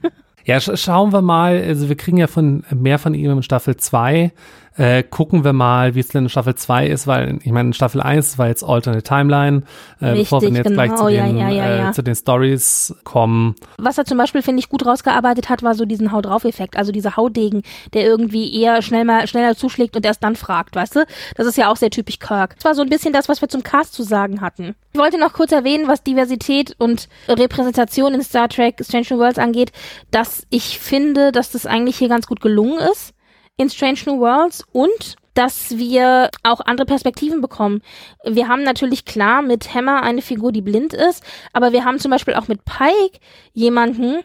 Ja, 0.46 0.60
sch 0.60 0.72
schauen 0.76 1.12
wir 1.12 1.22
mal, 1.22 1.62
also 1.62 1.90
wir 1.90 1.98
kriegen 1.98 2.18
ja 2.18 2.28
von 2.28 2.64
mehr 2.74 3.00
von 3.00 3.14
ihm 3.14 3.32
in 3.32 3.44
Staffel 3.44 3.78
2. 3.78 4.32
Äh, 4.78 5.04
gucken 5.04 5.46
wir 5.46 5.54
mal, 5.54 5.96
wie 5.96 6.02
es 6.02 6.10
denn 6.10 6.24
in 6.24 6.30
Staffel 6.30 6.56
2 6.56 6.88
ist, 6.88 7.08
weil 7.08 7.40
ich 7.44 7.52
meine, 7.52 7.70
in 7.70 7.74
Staffel 7.74 8.02
1 8.02 8.38
war 8.38 8.48
jetzt 8.48 8.62
Alternate 8.62 9.04
Timeline, 9.04 9.64
äh, 10.02 10.16
bevor 10.16 10.42
wir 10.42 10.50
Richtig, 10.50 10.66
jetzt 10.66 10.74
gleich 10.74 10.90
genau, 10.90 11.04
zu 11.04 11.10
ja, 11.10 11.26
den, 11.26 11.38
ja, 11.38 11.50
ja, 11.50 11.76
ja. 11.76 11.90
Äh, 11.90 11.94
zu 11.94 12.02
den 12.02 12.16
Stories 12.16 12.94
kommen. 13.06 13.56
Was 13.78 13.98
er 13.98 14.04
zum 14.04 14.18
Beispiel, 14.18 14.42
finde 14.42 14.60
ich, 14.60 14.68
gut 14.68 14.86
rausgearbeitet 14.86 15.48
hat, 15.50 15.64
war 15.64 15.76
so 15.76 15.86
diesen 15.86 16.12
Hau 16.12 16.20
drauf-Effekt. 16.22 16.76
Also 16.76 16.92
dieser 16.92 17.16
Haudegen, 17.16 17.62
der 17.94 18.04
irgendwie 18.04 18.54
eher 18.54 18.82
schnell 18.82 19.06
mal, 19.06 19.26
schneller 19.28 19.56
zuschlägt 19.56 19.96
und 19.96 20.06
erst 20.06 20.24
dann 20.24 20.36
fragt, 20.36 20.76
weißt 20.76 20.98
du? 20.98 21.06
Das 21.36 21.48
ist 21.48 21.58
ja 21.58 21.72
auch 21.72 21.78
sehr 21.78 21.90
typisch 21.90 22.20
Kirk. 22.20 22.56
Das 22.56 22.66
war 22.66 22.76
so 22.76 22.82
ein 22.82 22.90
bisschen 22.90 23.14
das, 23.14 23.30
was 23.30 23.40
wir 23.40 23.48
zum 23.48 23.64
Cast 23.64 23.94
zu 23.94 24.04
sagen 24.04 24.42
hatten. 24.42 24.76
Ich 24.92 25.00
wollte 25.00 25.18
noch 25.18 25.32
kurz 25.32 25.54
erwähnen, 25.54 25.88
was 25.88 26.04
Diversität 26.04 26.76
und 26.80 27.08
Repräsentation 27.30 28.14
in 28.14 28.22
Star 28.22 28.50
Trek 28.50 28.82
Strange 28.84 29.08
New 29.12 29.20
Worlds 29.20 29.40
angeht, 29.40 29.72
dass 30.12 30.46
ich 30.50 30.80
finde, 30.80 31.32
dass 31.32 31.52
das 31.52 31.66
eigentlich 31.66 31.98
hier 31.98 32.10
ganz 32.10 32.28
gut 32.28 32.42
gelungen 32.42 32.80
ist 32.92 33.14
in 33.58 33.70
Strange 33.70 34.00
New 34.06 34.20
Worlds 34.20 34.64
und 34.72 35.16
dass 35.34 35.78
wir 35.78 36.30
auch 36.44 36.62
andere 36.62 36.86
Perspektiven 36.86 37.42
bekommen. 37.42 37.82
Wir 38.24 38.48
haben 38.48 38.64
natürlich 38.64 39.06
klar 39.06 39.42
mit 39.42 39.74
Hammer 39.74 40.02
eine 40.02 40.22
Figur, 40.22 40.52
die 40.52 40.62
blind 40.62 40.94
ist, 40.94 41.24
aber 41.52 41.74
wir 41.74 41.84
haben 41.84 42.00
zum 42.00 42.12
Beispiel 42.12 42.36
auch 42.36 42.48
mit 42.48 42.64
Pike 42.64 43.20
jemanden, 43.54 44.24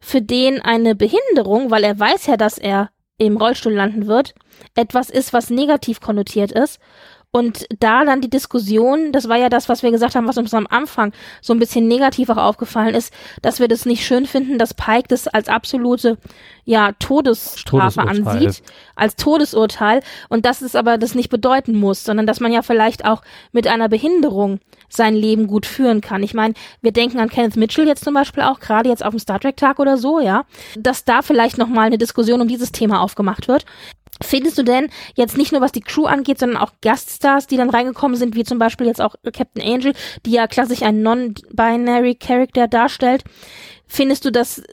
für 0.00 0.22
den 0.22 0.60
eine 0.60 0.94
Behinderung, 0.94 1.70
weil 1.70 1.84
er 1.84 1.98
weiß 1.98 2.26
ja, 2.26 2.36
dass 2.36 2.58
er 2.58 2.90
im 3.18 3.36
Rollstuhl 3.36 3.72
landen 3.72 4.06
wird, 4.06 4.34
etwas 4.76 5.10
ist, 5.10 5.32
was 5.32 5.50
negativ 5.50 6.00
konnotiert 6.00 6.52
ist. 6.52 6.78
Und 7.30 7.66
da 7.78 8.06
dann 8.06 8.22
die 8.22 8.30
Diskussion, 8.30 9.12
das 9.12 9.28
war 9.28 9.36
ja 9.36 9.50
das, 9.50 9.68
was 9.68 9.82
wir 9.82 9.90
gesagt 9.90 10.14
haben, 10.14 10.26
was 10.26 10.38
uns 10.38 10.54
am 10.54 10.66
Anfang 10.66 11.12
so 11.42 11.52
ein 11.52 11.58
bisschen 11.58 11.86
negativ 11.86 12.30
auch 12.30 12.38
aufgefallen 12.38 12.94
ist, 12.94 13.12
dass 13.42 13.60
wir 13.60 13.68
das 13.68 13.84
nicht 13.84 14.06
schön 14.06 14.24
finden, 14.24 14.56
dass 14.56 14.72
Pike 14.72 15.08
das 15.08 15.28
als 15.28 15.48
absolute, 15.48 16.16
ja, 16.64 16.92
Todesstrafe 16.98 18.00
ansieht, 18.00 18.62
als 18.96 19.16
Todesurteil 19.16 20.00
und 20.30 20.46
dass 20.46 20.62
es 20.62 20.74
aber 20.74 20.96
das 20.96 21.14
nicht 21.14 21.28
bedeuten 21.28 21.78
muss, 21.78 22.02
sondern 22.02 22.26
dass 22.26 22.40
man 22.40 22.50
ja 22.50 22.62
vielleicht 22.62 23.04
auch 23.04 23.20
mit 23.52 23.66
einer 23.66 23.90
Behinderung 23.90 24.60
sein 24.88 25.14
Leben 25.14 25.48
gut 25.48 25.66
führen 25.66 26.00
kann. 26.00 26.22
Ich 26.22 26.32
meine, 26.32 26.54
wir 26.80 26.92
denken 26.92 27.18
an 27.20 27.28
Kenneth 27.28 27.56
Mitchell 27.56 27.86
jetzt 27.86 28.04
zum 28.04 28.14
Beispiel 28.14 28.42
auch, 28.42 28.58
gerade 28.58 28.88
jetzt 28.88 29.04
auf 29.04 29.10
dem 29.10 29.18
Star 29.18 29.38
Trek 29.38 29.58
Tag 29.58 29.78
oder 29.80 29.98
so, 29.98 30.18
ja, 30.18 30.44
dass 30.78 31.04
da 31.04 31.20
vielleicht 31.20 31.58
nochmal 31.58 31.86
eine 31.86 31.98
Diskussion 31.98 32.40
um 32.40 32.48
dieses 32.48 32.72
Thema 32.72 33.02
aufgemacht 33.02 33.48
wird. 33.48 33.66
Findest 34.22 34.58
du 34.58 34.62
denn 34.62 34.88
jetzt 35.14 35.36
nicht 35.36 35.52
nur 35.52 35.60
was 35.60 35.72
die 35.72 35.80
Crew 35.80 36.06
angeht, 36.06 36.38
sondern 36.38 36.58
auch 36.58 36.72
Gaststars, 36.82 37.46
die 37.46 37.56
dann 37.56 37.70
reingekommen 37.70 38.16
sind, 38.16 38.34
wie 38.34 38.44
zum 38.44 38.58
Beispiel 38.58 38.86
jetzt 38.86 39.00
auch 39.00 39.14
Captain 39.32 39.62
Angel, 39.62 39.92
die 40.26 40.32
ja 40.32 40.46
klassisch 40.46 40.82
einen 40.82 41.02
non-binary 41.02 42.16
Character 42.16 42.68
darstellt, 42.68 43.24
findest 43.86 44.24
du, 44.24 44.32
dass 44.32 44.58
äh, 44.58 44.64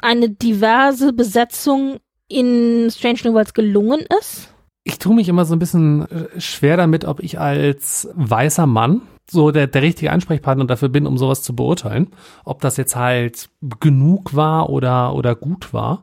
eine 0.00 0.28
diverse 0.28 1.12
Besetzung 1.12 1.98
in 2.28 2.90
Strange 2.90 3.20
New 3.24 3.34
Worlds 3.34 3.54
gelungen 3.54 4.04
ist? 4.20 4.48
Ich 4.84 4.98
tue 4.98 5.14
mich 5.14 5.28
immer 5.28 5.44
so 5.44 5.54
ein 5.54 5.60
bisschen 5.60 6.10
äh, 6.10 6.40
schwer 6.40 6.76
damit, 6.76 7.04
ob 7.04 7.20
ich 7.20 7.38
als 7.38 8.08
weißer 8.14 8.66
Mann 8.66 9.02
so 9.30 9.50
der, 9.50 9.66
der 9.66 9.82
richtige 9.82 10.10
Ansprechpartner 10.10 10.64
dafür 10.66 10.88
bin, 10.88 11.06
um 11.06 11.16
sowas 11.16 11.42
zu 11.42 11.54
beurteilen. 11.54 12.08
Ob 12.44 12.60
das 12.60 12.76
jetzt 12.76 12.96
halt 12.96 13.48
genug 13.80 14.34
war 14.34 14.70
oder, 14.70 15.14
oder 15.14 15.34
gut 15.34 15.72
war. 15.72 16.02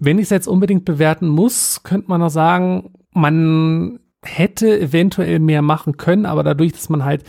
Wenn 0.00 0.18
ich 0.18 0.24
es 0.24 0.30
jetzt 0.30 0.48
unbedingt 0.48 0.84
bewerten 0.84 1.28
muss, 1.28 1.82
könnte 1.82 2.08
man 2.08 2.22
auch 2.22 2.30
sagen, 2.30 2.94
man 3.12 4.00
hätte 4.22 4.80
eventuell 4.80 5.38
mehr 5.38 5.62
machen 5.62 5.98
können, 5.98 6.26
aber 6.26 6.42
dadurch, 6.42 6.72
dass 6.72 6.88
man 6.88 7.04
halt 7.04 7.22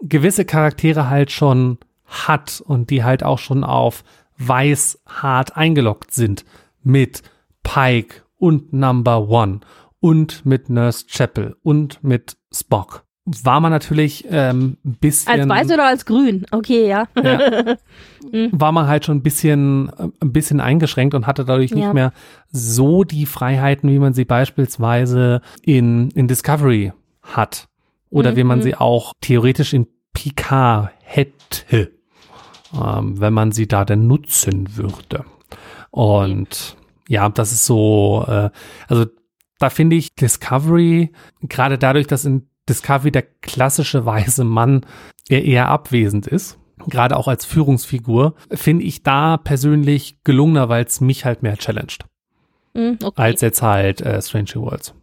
gewisse 0.00 0.44
Charaktere 0.44 1.10
halt 1.10 1.30
schon 1.30 1.78
hat 2.04 2.62
und 2.64 2.90
die 2.90 3.04
halt 3.04 3.24
auch 3.24 3.38
schon 3.38 3.64
auf 3.64 4.04
weiß 4.38 5.02
hart 5.06 5.56
eingeloggt 5.56 6.12
sind 6.12 6.44
mit 6.82 7.22
Pike 7.62 8.22
und 8.36 8.72
Number 8.72 9.28
One 9.28 9.60
und 10.00 10.46
mit 10.46 10.68
Nurse 10.68 11.06
Chapel 11.08 11.56
und 11.62 12.02
mit 12.04 12.36
Spock 12.52 13.04
war 13.26 13.60
man 13.60 13.72
natürlich 13.72 14.26
ähm, 14.30 14.76
ein 14.84 14.96
bisschen. 15.00 15.40
Als 15.40 15.48
weiß 15.48 15.70
oder 15.72 15.86
als 15.86 16.04
grün? 16.04 16.44
Okay, 16.50 16.88
ja. 16.88 17.08
ja 17.22 17.76
war 18.52 18.72
man 18.72 18.86
halt 18.86 19.06
schon 19.06 19.18
ein 19.18 19.22
bisschen, 19.22 19.90
ein 20.20 20.32
bisschen 20.32 20.60
eingeschränkt 20.60 21.14
und 21.14 21.26
hatte 21.26 21.44
dadurch 21.44 21.74
nicht 21.74 21.94
mehr 21.94 22.12
so 22.50 23.02
die 23.02 23.24
Freiheiten, 23.26 23.90
wie 23.90 23.98
man 23.98 24.12
sie 24.12 24.24
beispielsweise 24.24 25.40
in, 25.62 26.10
in 26.10 26.28
Discovery 26.28 26.92
hat. 27.22 27.68
Oder 28.10 28.32
mhm. 28.32 28.36
wie 28.36 28.44
man 28.44 28.58
mhm. 28.58 28.62
sie 28.62 28.74
auch 28.74 29.14
theoretisch 29.20 29.72
in 29.72 29.86
Picard 30.12 30.90
hätte, 31.02 31.90
ähm, 32.74 33.20
wenn 33.20 33.32
man 33.32 33.52
sie 33.52 33.66
da 33.66 33.84
denn 33.84 34.06
nutzen 34.06 34.76
würde. 34.76 35.24
Und 35.90 36.76
ja, 37.08 37.28
das 37.28 37.52
ist 37.52 37.64
so, 37.64 38.24
äh, 38.28 38.50
also 38.86 39.06
da 39.58 39.70
finde 39.70 39.96
ich 39.96 40.14
Discovery, 40.14 41.12
gerade 41.42 41.78
dadurch, 41.78 42.06
dass 42.06 42.24
in 42.24 42.48
Discovery 42.68 43.10
der 43.10 43.22
klassische 43.22 44.04
weiße 44.06 44.44
Mann 44.44 44.86
eher, 45.28 45.44
eher 45.44 45.68
abwesend 45.68 46.26
ist, 46.26 46.58
gerade 46.86 47.16
auch 47.16 47.28
als 47.28 47.44
Führungsfigur, 47.44 48.34
finde 48.50 48.84
ich 48.84 49.02
da 49.02 49.36
persönlich 49.36 50.18
gelungener, 50.24 50.68
weil 50.68 50.84
es 50.84 51.00
mich 51.00 51.24
halt 51.24 51.42
mehr 51.42 51.56
challenged. 51.56 52.04
Mm, 52.74 52.92
okay. 53.02 53.22
Als 53.22 53.40
jetzt 53.40 53.62
halt 53.62 54.00
äh, 54.00 54.20
Stranger 54.20 54.56
Worlds. 54.56 54.94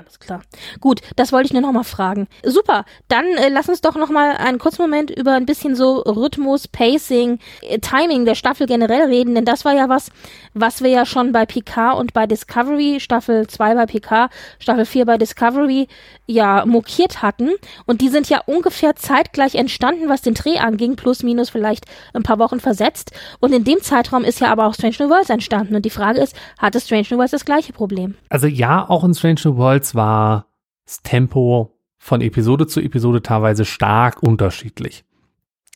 Alles 0.00 0.18
klar. 0.18 0.40
Gut, 0.80 1.02
das 1.16 1.30
wollte 1.30 1.46
ich 1.46 1.52
nur 1.52 1.60
noch 1.60 1.72
mal 1.72 1.84
fragen. 1.84 2.26
Super, 2.42 2.86
dann 3.08 3.26
äh, 3.36 3.50
lass 3.50 3.68
uns 3.68 3.82
doch 3.82 3.96
noch 3.96 4.08
mal 4.08 4.34
einen 4.38 4.58
kurzen 4.58 4.80
Moment 4.80 5.10
über 5.10 5.34
ein 5.34 5.44
bisschen 5.44 5.76
so 5.76 5.98
Rhythmus, 5.98 6.68
Pacing, 6.68 7.38
äh, 7.60 7.80
Timing 7.80 8.24
der 8.24 8.34
Staffel 8.34 8.66
generell 8.66 9.02
reden, 9.08 9.34
denn 9.34 9.44
das 9.44 9.66
war 9.66 9.74
ja 9.74 9.90
was, 9.90 10.10
was 10.54 10.82
wir 10.82 10.88
ja 10.88 11.04
schon 11.04 11.32
bei 11.32 11.44
Picard 11.44 11.98
und 11.98 12.14
bei 12.14 12.26
Discovery, 12.26 12.98
Staffel 12.98 13.46
2 13.46 13.74
bei 13.74 13.84
Picard, 13.84 14.32
Staffel 14.58 14.86
4 14.86 15.04
bei 15.04 15.18
Discovery, 15.18 15.86
ja 16.26 16.64
mokiert 16.64 17.20
hatten. 17.20 17.50
Und 17.84 18.00
die 18.00 18.08
sind 18.08 18.30
ja 18.30 18.40
ungefähr 18.46 18.96
zeitgleich 18.96 19.54
entstanden, 19.54 20.08
was 20.08 20.22
den 20.22 20.34
Dreh 20.34 20.58
anging, 20.58 20.96
plus 20.96 21.22
minus 21.22 21.50
vielleicht 21.50 21.84
ein 22.14 22.22
paar 22.22 22.38
Wochen 22.38 22.60
versetzt. 22.60 23.12
Und 23.40 23.52
in 23.52 23.64
dem 23.64 23.82
Zeitraum 23.82 24.24
ist 24.24 24.40
ja 24.40 24.50
aber 24.50 24.66
auch 24.66 24.74
Strange 24.74 24.96
New 24.98 25.10
Worlds 25.10 25.28
entstanden. 25.28 25.76
Und 25.76 25.84
die 25.84 25.90
Frage 25.90 26.20
ist, 26.20 26.34
hatte 26.58 26.80
Strange 26.80 27.06
New 27.10 27.18
Worlds 27.18 27.32
das 27.32 27.44
gleiche 27.44 27.74
Problem? 27.74 28.14
Also 28.30 28.46
ja, 28.46 28.88
auch 28.88 29.04
in 29.04 29.14
Strange 29.14 29.40
New 29.44 29.56
Worlds 29.56 29.89
war 29.94 30.46
das 30.84 31.02
Tempo 31.02 31.76
von 31.98 32.20
Episode 32.20 32.66
zu 32.66 32.80
Episode 32.80 33.22
teilweise 33.22 33.64
stark 33.64 34.22
unterschiedlich. 34.22 35.04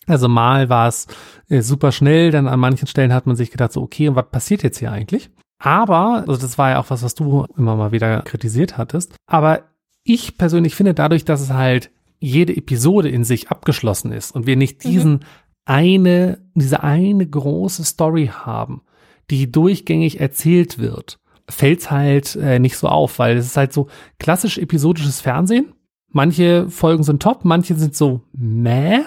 Also 0.07 0.29
mal 0.29 0.69
war 0.69 0.89
es 0.89 1.07
äh, 1.49 1.63
super 1.63 1.93
schnell, 1.93 2.31
dann 2.31 2.49
an 2.49 2.61
manchen 2.61 2.87
Stellen 2.87 3.13
hat 3.13 3.27
man 3.27 3.37
sich 3.37 3.51
gedacht, 3.51 3.73
so 3.73 3.83
okay, 3.83 4.09
und 4.09 4.17
was 4.17 4.31
passiert 4.31 4.63
jetzt 4.63 4.79
hier 4.79 4.93
eigentlich? 4.93 5.31
Aber, 5.59 6.25
also 6.27 6.37
das 6.37 6.59
war 6.59 6.71
ja 6.71 6.81
auch 6.81 6.91
was, 6.91 7.03
was 7.03 7.15
du 7.15 7.47
immer 7.57 7.77
mal 7.77 7.93
wieder 7.93 8.23
kritisiert 8.23 8.77
hattest, 8.77 9.15
aber 9.27 9.65
ich 10.03 10.37
persönlich 10.37 10.75
finde 10.75 10.93
dadurch, 10.93 11.25
dass 11.25 11.41
es 11.41 11.51
halt 11.51 11.91
jede 12.19 12.57
Episode 12.57 13.09
in 13.09 13.25
sich 13.25 13.51
abgeschlossen 13.51 14.13
ist 14.13 14.31
und 14.33 14.47
wir 14.47 14.57
nicht 14.57 14.85
mhm. 14.85 14.89
diesen 14.91 15.13
mhm. 15.13 15.21
eine, 15.65 16.39
diese 16.55 16.83
eine 16.83 17.27
große 17.27 17.85
Story 17.85 18.31
haben, 18.33 18.83
die 19.31 19.51
durchgängig 19.51 20.21
erzählt 20.21 20.79
wird, 20.79 21.19
fällt's 21.49 21.91
halt 21.91 22.37
äh, 22.37 22.59
nicht 22.59 22.77
so 22.77 22.89
auf, 22.89 23.19
weil 23.19 23.37
es 23.37 23.47
ist 23.47 23.57
halt 23.57 23.73
so 23.73 23.89
klassisch 24.19 24.59
episodisches 24.59 25.21
Fernsehen. 25.21 25.75
Manche 26.11 26.69
Folgen 26.71 27.03
sind 27.03 27.23
top, 27.23 27.45
manche 27.45 27.75
sind 27.75 27.95
so 27.95 28.23
meh. 28.33 29.01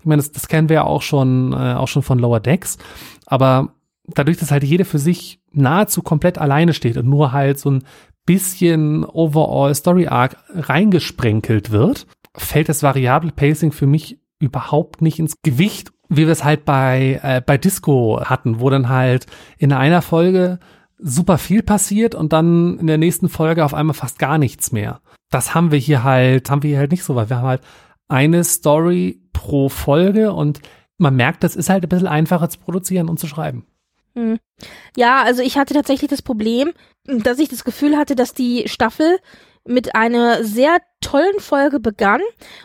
Ich 0.00 0.04
meine, 0.04 0.20
das, 0.20 0.32
das 0.32 0.48
kennen 0.48 0.68
wir 0.68 0.74
ja 0.74 0.84
auch 0.84 1.02
schon, 1.02 1.52
äh, 1.52 1.74
auch 1.74 1.88
schon 1.88 2.02
von 2.02 2.18
Lower 2.18 2.40
Decks. 2.40 2.78
Aber 3.26 3.74
dadurch, 4.06 4.38
dass 4.38 4.50
halt 4.50 4.64
jede 4.64 4.84
für 4.84 4.98
sich 4.98 5.40
nahezu 5.52 6.02
komplett 6.02 6.38
alleine 6.38 6.74
steht 6.74 6.96
und 6.96 7.08
nur 7.08 7.32
halt 7.32 7.58
so 7.58 7.70
ein 7.70 7.84
bisschen 8.26 9.04
overall 9.04 9.74
Story 9.74 10.06
Arc 10.06 10.36
reingesprenkelt 10.54 11.70
wird, 11.70 12.06
fällt 12.36 12.68
das 12.68 12.82
variable 12.82 13.32
Pacing 13.32 13.72
für 13.72 13.86
mich 13.86 14.18
überhaupt 14.38 15.02
nicht 15.02 15.18
ins 15.18 15.34
Gewicht, 15.42 15.90
wie 16.08 16.26
wir 16.26 16.32
es 16.32 16.44
halt 16.44 16.64
bei, 16.64 17.20
äh, 17.22 17.40
bei 17.44 17.58
Disco 17.58 18.20
hatten, 18.24 18.60
wo 18.60 18.70
dann 18.70 18.88
halt 18.88 19.26
in 19.58 19.72
einer 19.72 20.02
Folge 20.02 20.58
super 20.98 21.38
viel 21.38 21.62
passiert 21.62 22.14
und 22.14 22.32
dann 22.32 22.78
in 22.78 22.86
der 22.86 22.98
nächsten 22.98 23.28
Folge 23.28 23.64
auf 23.64 23.74
einmal 23.74 23.94
fast 23.94 24.18
gar 24.18 24.38
nichts 24.38 24.72
mehr. 24.72 25.00
Das 25.30 25.54
haben 25.54 25.70
wir 25.70 25.78
hier 25.78 26.04
halt, 26.04 26.50
haben 26.50 26.62
wir 26.62 26.70
hier 26.70 26.78
halt 26.78 26.90
nicht 26.90 27.04
so, 27.04 27.14
weil 27.14 27.30
wir 27.30 27.38
haben 27.38 27.48
halt 27.48 27.62
eine 28.08 28.42
Story 28.44 29.20
pro 29.32 29.68
Folge 29.68 30.32
und 30.32 30.60
man 30.96 31.14
merkt, 31.14 31.44
das 31.44 31.54
ist 31.54 31.70
halt 31.70 31.84
ein 31.84 31.88
bisschen 31.88 32.08
einfacher 32.08 32.48
zu 32.48 32.58
produzieren 32.58 33.08
und 33.08 33.20
zu 33.20 33.26
schreiben. 33.26 33.66
Hm. 34.14 34.38
Ja, 34.96 35.22
also 35.22 35.42
ich 35.42 35.56
hatte 35.56 35.74
tatsächlich 35.74 36.10
das 36.10 36.22
Problem, 36.22 36.72
dass 37.04 37.38
ich 37.38 37.48
das 37.48 37.64
Gefühl 37.64 37.96
hatte, 37.96 38.16
dass 38.16 38.34
die 38.34 38.64
Staffel 38.66 39.18
mit 39.64 39.94
einer 39.94 40.42
sehr 40.42 40.78
tollen 41.00 41.38
Folge 41.40 41.80
begann 41.80 42.20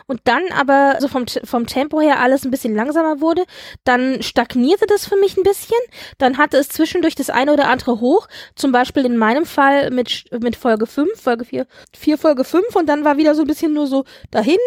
und 0.06 0.20
dann 0.24 0.42
aber 0.52 0.96
so 1.00 1.08
vom, 1.08 1.26
vom 1.44 1.66
Tempo 1.66 2.00
her 2.00 2.20
alles 2.20 2.44
ein 2.44 2.50
bisschen 2.50 2.74
langsamer 2.74 3.20
wurde, 3.20 3.44
dann 3.84 4.22
stagnierte 4.22 4.86
das 4.86 5.06
für 5.06 5.16
mich 5.16 5.36
ein 5.36 5.44
bisschen, 5.44 5.78
dann 6.18 6.36
hatte 6.36 6.56
es 6.58 6.68
zwischendurch 6.68 7.14
das 7.14 7.30
eine 7.30 7.52
oder 7.52 7.68
andere 7.68 8.00
hoch, 8.00 8.26
zum 8.54 8.72
Beispiel 8.72 9.04
in 9.06 9.16
meinem 9.16 9.46
Fall 9.46 9.90
mit, 9.90 10.24
mit 10.42 10.56
Folge 10.56 10.86
5, 10.86 11.20
Folge 11.20 11.44
4, 11.44 11.66
4 11.96 12.18
Folge 12.18 12.44
5 12.44 12.74
und 12.74 12.86
dann 12.86 13.04
war 13.04 13.16
wieder 13.16 13.34
so 13.34 13.42
ein 13.42 13.46
bisschen 13.46 13.72
nur 13.72 13.86
so 13.86 14.04
dahin 14.30 14.58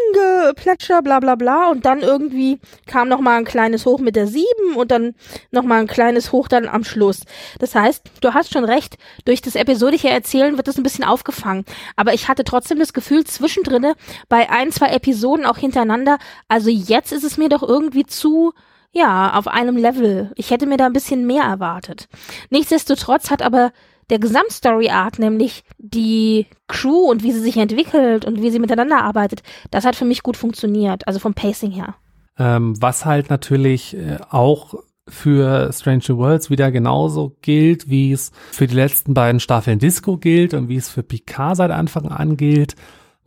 geplätscher, 0.46 1.02
bla 1.02 1.20
bla 1.20 1.36
bla 1.36 1.70
und 1.70 1.86
dann 1.86 2.00
irgendwie 2.02 2.60
kam 2.86 3.10
nochmal 3.10 3.38
ein 3.38 3.46
kleines 3.46 3.86
Hoch 3.86 4.00
mit 4.00 4.16
der 4.16 4.28
7 4.28 4.46
und 4.76 4.92
dann 4.92 5.14
nochmal 5.52 5.82
ein 5.82 5.88
kleines 5.88 6.32
Hoch 6.32 6.48
dann 6.48 6.68
am 6.68 6.84
Schluss. 6.84 7.22
Das 7.60 7.76
heißt, 7.76 8.04
du 8.22 8.34
hast 8.34 8.54
schon 8.54 8.66
recht, 8.66 8.98
durch 9.26 9.42
das 9.42 9.56
episodische 9.56 10.10
Erzählen 10.10 10.58
wird 10.58 10.68
das 10.68 10.78
ein 10.78 10.84
bisschen 10.84 11.04
aufgefangen, 11.04 11.66
aber 11.96 12.14
ich 12.14 12.28
hatte 12.28 12.44
trotzdem 12.44 12.80
das 12.80 12.94
Gefühl, 12.94 13.26
zwischen 13.26 13.57
zwischendrin 13.58 13.94
bei 14.30 14.50
ein, 14.50 14.72
zwei 14.72 14.88
Episoden 14.88 15.46
auch 15.46 15.58
hintereinander. 15.58 16.18
Also 16.48 16.70
jetzt 16.70 17.12
ist 17.12 17.24
es 17.24 17.38
mir 17.38 17.50
doch 17.50 17.64
irgendwie 17.64 18.06
zu, 18.06 18.54
ja, 18.92 19.34
auf 19.34 19.48
einem 19.48 19.78
Level. 19.78 20.32
Ich 20.36 20.52
hätte 20.52 20.66
mir 20.66 20.78
da 20.78 20.86
ein 20.86 20.94
bisschen 20.94 21.26
mehr 21.26 21.44
erwartet. 21.44 22.08
Nichtsdestotrotz 22.50 23.30
hat 23.30 23.42
aber 23.42 23.72
der 24.10 24.20
Gesamtstory-Arc, 24.20 25.20
nämlich 25.20 25.64
die 25.78 26.48
Crew 26.68 27.10
und 27.10 27.24
wie 27.24 27.34
sie 27.34 27.42
sich 27.42 27.58
entwickelt 27.58 28.24
und 28.24 28.42
wie 28.42 28.52
sie 28.52 28.60
miteinander 28.60 29.04
arbeitet, 29.04 29.44
das 29.70 29.84
hat 29.84 29.98
für 29.98 30.06
mich 30.06 30.24
gut 30.24 30.38
funktioniert, 30.38 31.06
also 31.08 31.20
vom 31.20 31.34
Pacing 31.34 31.72
her. 31.72 31.96
Ähm, 32.40 32.82
was 32.82 33.04
halt 33.04 33.30
natürlich 33.30 33.98
äh, 33.98 34.18
auch 34.30 34.76
für 35.10 35.72
Stranger 35.74 36.18
Worlds 36.18 36.50
wieder 36.50 36.72
genauso 36.72 37.36
gilt, 37.42 37.90
wie 37.90 38.12
es 38.12 38.32
für 38.52 38.68
die 38.68 38.76
letzten 38.76 39.14
beiden 39.14 39.40
Staffeln 39.40 39.80
Disco 39.80 40.18
gilt 40.18 40.54
und 40.54 40.70
wie 40.70 40.76
es 40.76 40.90
für 40.90 41.04
Picard 41.04 41.58
seit 41.58 41.72
Anfang 41.72 42.10
an 42.10 42.38
gilt. 42.38 42.76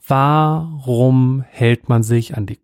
Warum 0.07 1.43
hält 1.49 1.89
man 1.89 2.03
sich 2.03 2.37
an 2.37 2.47
die 2.47 2.61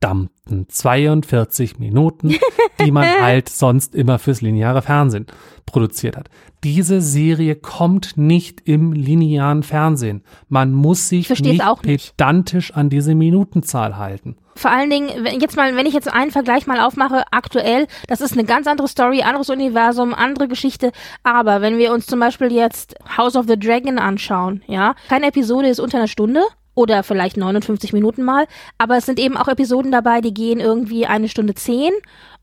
gottverdammten 0.00 0.68
42 0.68 1.78
Minuten, 1.78 2.34
die 2.80 2.90
man 2.90 3.08
halt 3.20 3.48
sonst 3.48 3.94
immer 3.94 4.18
fürs 4.18 4.40
lineare 4.40 4.82
Fernsehen 4.82 5.26
produziert 5.64 6.16
hat? 6.16 6.28
Diese 6.64 7.00
Serie 7.00 7.56
kommt 7.56 8.16
nicht 8.16 8.62
im 8.62 8.92
linearen 8.92 9.62
Fernsehen. 9.62 10.22
Man 10.48 10.72
muss 10.72 11.08
sich 11.08 11.28
nicht, 11.28 11.44
nicht 11.44 11.82
pedantisch 11.82 12.72
an 12.72 12.90
diese 12.90 13.14
Minutenzahl 13.14 13.96
halten 13.96 14.36
vor 14.56 14.70
allen 14.70 14.88
Dingen, 14.88 15.10
wenn, 15.22 15.38
jetzt 15.38 15.54
mal, 15.54 15.76
wenn 15.76 15.86
ich 15.86 15.92
jetzt 15.92 16.10
einen 16.12 16.30
Vergleich 16.30 16.66
mal 16.66 16.80
aufmache, 16.80 17.24
aktuell, 17.30 17.86
das 18.08 18.22
ist 18.22 18.32
eine 18.32 18.44
ganz 18.44 18.66
andere 18.66 18.88
Story, 18.88 19.22
anderes 19.22 19.50
Universum, 19.50 20.14
andere 20.14 20.48
Geschichte. 20.48 20.92
Aber 21.22 21.60
wenn 21.60 21.76
wir 21.76 21.92
uns 21.92 22.06
zum 22.06 22.20
Beispiel 22.20 22.50
jetzt 22.50 22.94
House 23.16 23.36
of 23.36 23.46
the 23.46 23.58
Dragon 23.58 23.98
anschauen, 23.98 24.62
ja, 24.66 24.94
keine 25.08 25.26
Episode 25.26 25.68
ist 25.68 25.78
unter 25.78 25.98
einer 25.98 26.08
Stunde 26.08 26.40
oder 26.76 27.02
vielleicht 27.02 27.36
59 27.36 27.92
Minuten 27.92 28.22
mal, 28.22 28.46
aber 28.78 28.96
es 28.96 29.06
sind 29.06 29.18
eben 29.18 29.36
auch 29.36 29.48
Episoden 29.48 29.90
dabei, 29.90 30.20
die 30.20 30.32
gehen 30.32 30.60
irgendwie 30.60 31.06
eine 31.06 31.28
Stunde 31.28 31.54
zehn 31.54 31.90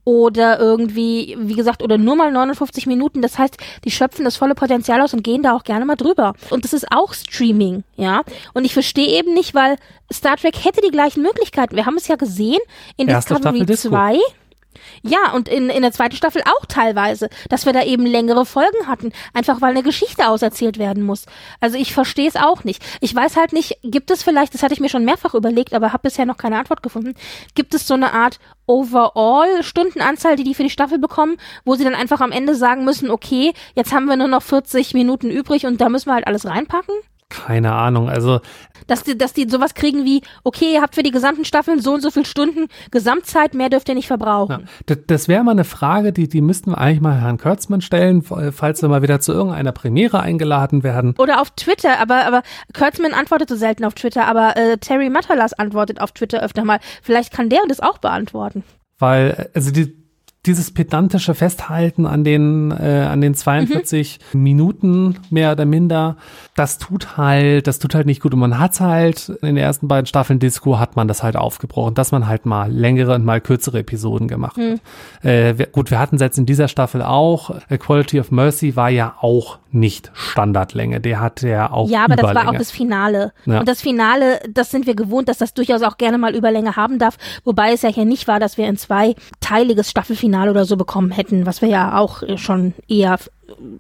oder 0.05 0.59
irgendwie, 0.59 1.37
wie 1.39 1.53
gesagt, 1.53 1.81
oder 1.81 1.97
nur 1.97 2.15
mal 2.15 2.31
59 2.31 2.87
Minuten. 2.87 3.21
Das 3.21 3.37
heißt, 3.39 3.55
die 3.85 3.91
schöpfen 3.91 4.25
das 4.25 4.35
volle 4.35 4.55
Potenzial 4.55 5.01
aus 5.01 5.13
und 5.13 5.23
gehen 5.23 5.43
da 5.43 5.55
auch 5.55 5.63
gerne 5.63 5.85
mal 5.85 5.95
drüber. 5.95 6.33
Und 6.49 6.65
das 6.65 6.73
ist 6.73 6.91
auch 6.91 7.13
Streaming, 7.13 7.83
ja. 7.95 8.23
Und 8.53 8.65
ich 8.65 8.73
verstehe 8.73 9.17
eben 9.17 9.33
nicht, 9.33 9.55
weil 9.55 9.77
Star 10.11 10.35
Trek 10.35 10.65
hätte 10.65 10.81
die 10.81 10.91
gleichen 10.91 11.21
Möglichkeiten. 11.21 11.75
Wir 11.75 11.85
haben 11.85 11.95
es 11.95 12.07
ja 12.07 12.17
gesehen 12.17 12.59
in 12.97 13.07
Erste 13.07 13.35
Discovery 13.35 13.65
2. 13.65 14.19
Ja, 15.01 15.31
und 15.33 15.47
in, 15.47 15.69
in 15.69 15.81
der 15.81 15.91
zweiten 15.91 16.15
Staffel 16.15 16.41
auch 16.43 16.65
teilweise, 16.65 17.29
dass 17.49 17.65
wir 17.65 17.73
da 17.73 17.83
eben 17.83 18.05
längere 18.05 18.45
Folgen 18.45 18.87
hatten, 18.87 19.11
einfach 19.33 19.61
weil 19.61 19.71
eine 19.71 19.83
Geschichte 19.83 20.27
auserzählt 20.27 20.77
werden 20.77 21.03
muss. 21.03 21.25
Also 21.59 21.77
ich 21.77 21.93
verstehe 21.93 22.27
es 22.27 22.35
auch 22.35 22.63
nicht. 22.63 22.83
Ich 23.01 23.13
weiß 23.13 23.37
halt 23.37 23.53
nicht, 23.53 23.77
gibt 23.83 24.11
es 24.11 24.23
vielleicht, 24.23 24.53
das 24.53 24.63
hatte 24.63 24.73
ich 24.73 24.79
mir 24.79 24.89
schon 24.89 25.05
mehrfach 25.05 25.33
überlegt, 25.33 25.73
aber 25.73 25.93
habe 25.93 26.03
bisher 26.03 26.25
noch 26.25 26.37
keine 26.37 26.57
Antwort 26.57 26.83
gefunden, 26.83 27.13
gibt 27.55 27.73
es 27.73 27.87
so 27.87 27.93
eine 27.93 28.13
Art 28.13 28.39
Overall-Stundenanzahl, 28.65 30.35
die 30.35 30.43
die 30.43 30.55
für 30.55 30.63
die 30.63 30.69
Staffel 30.69 30.99
bekommen, 30.99 31.37
wo 31.65 31.75
sie 31.75 31.83
dann 31.83 31.95
einfach 31.95 32.21
am 32.21 32.31
Ende 32.31 32.55
sagen 32.55 32.85
müssen, 32.85 33.09
okay, 33.09 33.53
jetzt 33.75 33.93
haben 33.93 34.05
wir 34.05 34.15
nur 34.15 34.27
noch 34.27 34.43
40 34.43 34.93
Minuten 34.93 35.29
übrig 35.29 35.65
und 35.65 35.81
da 35.81 35.89
müssen 35.89 36.09
wir 36.09 36.13
halt 36.15 36.27
alles 36.27 36.45
reinpacken? 36.45 36.95
Keine 37.33 37.73
Ahnung. 37.73 38.09
Also 38.09 38.39
dass 38.87 39.03
die, 39.03 39.17
dass 39.17 39.33
die 39.33 39.47
sowas 39.49 39.73
kriegen 39.73 40.05
wie, 40.05 40.21
okay, 40.43 40.73
ihr 40.73 40.81
habt 40.81 40.95
für 40.95 41.03
die 41.03 41.11
gesamten 41.11 41.45
Staffeln 41.45 41.79
so 41.79 41.93
und 41.93 42.01
so 42.01 42.11
viele 42.11 42.25
Stunden 42.25 42.67
Gesamtzeit, 42.91 43.53
mehr 43.53 43.69
dürft 43.69 43.89
ihr 43.89 43.95
nicht 43.95 44.07
verbrauchen. 44.07 44.51
Ja, 44.51 44.67
das, 44.85 44.97
das 45.07 45.27
wäre 45.27 45.43
mal 45.43 45.51
eine 45.51 45.63
Frage, 45.63 46.13
die, 46.13 46.27
die 46.27 46.41
müssten 46.41 46.71
wir 46.71 46.77
eigentlich 46.77 47.01
mal 47.01 47.19
Herrn 47.19 47.37
Kurtzmann 47.37 47.81
stellen, 47.81 48.21
falls 48.21 48.81
wir 48.81 48.89
mal 48.89 49.01
wieder 49.01 49.19
zu 49.19 49.31
irgendeiner 49.31 49.71
Premiere 49.71 50.19
eingeladen 50.19 50.83
werden. 50.83 51.15
Oder 51.17 51.41
auf 51.41 51.51
Twitter, 51.51 51.99
aber, 51.99 52.25
aber 52.25 52.43
Kurtzmann 52.77 53.13
antwortet 53.13 53.49
so 53.49 53.55
selten 53.55 53.85
auf 53.85 53.93
Twitter, 53.93 54.25
aber 54.27 54.55
äh, 54.57 54.77
Terry 54.77 55.09
Matalas 55.09 55.53
antwortet 55.53 56.01
auf 56.01 56.11
Twitter 56.11 56.41
öfter 56.41 56.63
mal. 56.63 56.79
Vielleicht 57.01 57.33
kann 57.33 57.49
der 57.49 57.61
das 57.67 57.79
auch 57.79 57.97
beantworten. 57.97 58.63
Weil, 58.99 59.49
also 59.53 59.71
die, 59.71 60.02
dieses 60.45 60.71
pedantische 60.71 61.35
Festhalten 61.35 62.05
an 62.05 62.23
den, 62.23 62.71
äh, 62.71 63.07
an 63.09 63.21
den 63.21 63.33
42 63.33 64.19
mhm. 64.33 64.43
Minuten 64.43 65.15
mehr 65.29 65.53
oder 65.53 65.65
minder, 65.65 66.17
das 66.55 66.77
tut 66.77 67.15
halt, 67.15 67.67
das 67.67 67.79
tut 67.79 67.95
halt 67.95 68.05
nicht 68.05 68.21
gut. 68.21 68.33
Und 68.33 68.39
man 68.39 68.59
hat's 68.59 68.81
halt 68.81 69.29
in 69.29 69.47
den 69.47 69.57
ersten 69.57 69.87
beiden 69.87 70.05
Staffeln 70.05 70.39
Disco 70.39 70.79
hat 70.79 70.97
man 70.97 71.07
das 71.07 71.23
halt 71.23 71.37
aufgebrochen, 71.37 71.95
dass 71.95 72.11
man 72.11 72.27
halt 72.27 72.45
mal 72.45 72.69
längere 72.69 73.15
und 73.15 73.23
mal 73.23 73.39
kürzere 73.39 73.79
Episoden 73.79 74.27
gemacht 74.27 74.57
mhm. 74.57 74.79
hat. 75.21 75.25
Äh, 75.25 75.57
wir, 75.57 75.67
gut, 75.67 75.91
wir 75.91 75.99
hatten 75.99 76.15
es 76.15 76.21
jetzt 76.21 76.37
in 76.37 76.45
dieser 76.45 76.67
Staffel 76.67 77.01
auch. 77.01 77.55
Quality 77.69 78.19
of 78.19 78.31
Mercy 78.31 78.75
war 78.75 78.89
ja 78.89 79.15
auch 79.21 79.59
nicht 79.73 80.11
Standardlänge. 80.13 80.99
Der 80.99 81.19
hatte 81.19 81.47
ja 81.47 81.71
auch 81.71 81.89
Ja, 81.89 82.05
aber 82.05 82.13
Überlänge. 82.13 82.33
das 82.33 82.45
war 82.45 82.53
auch 82.53 82.57
das 82.57 82.71
Finale. 82.71 83.33
Ja. 83.45 83.59
Und 83.59 83.67
das 83.67 83.81
Finale, 83.81 84.39
das 84.51 84.71
sind 84.71 84.87
wir 84.87 84.95
gewohnt, 84.95 85.29
dass 85.29 85.37
das 85.37 85.53
durchaus 85.53 85.81
auch 85.81 85.97
gerne 85.97 86.17
mal 86.17 86.35
Überlänge 86.35 86.75
haben 86.75 86.99
darf. 86.99 87.17
Wobei 87.43 87.73
es 87.73 87.81
ja 87.81 87.89
hier 87.89 88.05
nicht 88.05 88.27
war, 88.27 88.39
dass 88.39 88.57
wir 88.57 88.65
ein 88.65 88.77
zweiteiliges 88.77 89.89
Staffelfinale 89.89 90.23
Finale 90.23 90.51
oder 90.51 90.65
so 90.65 90.77
bekommen 90.77 91.11
hätten, 91.11 91.45
was 91.45 91.61
wir 91.61 91.69
ja 91.69 91.97
auch 91.97 92.23
schon 92.37 92.73
eher 92.87 93.19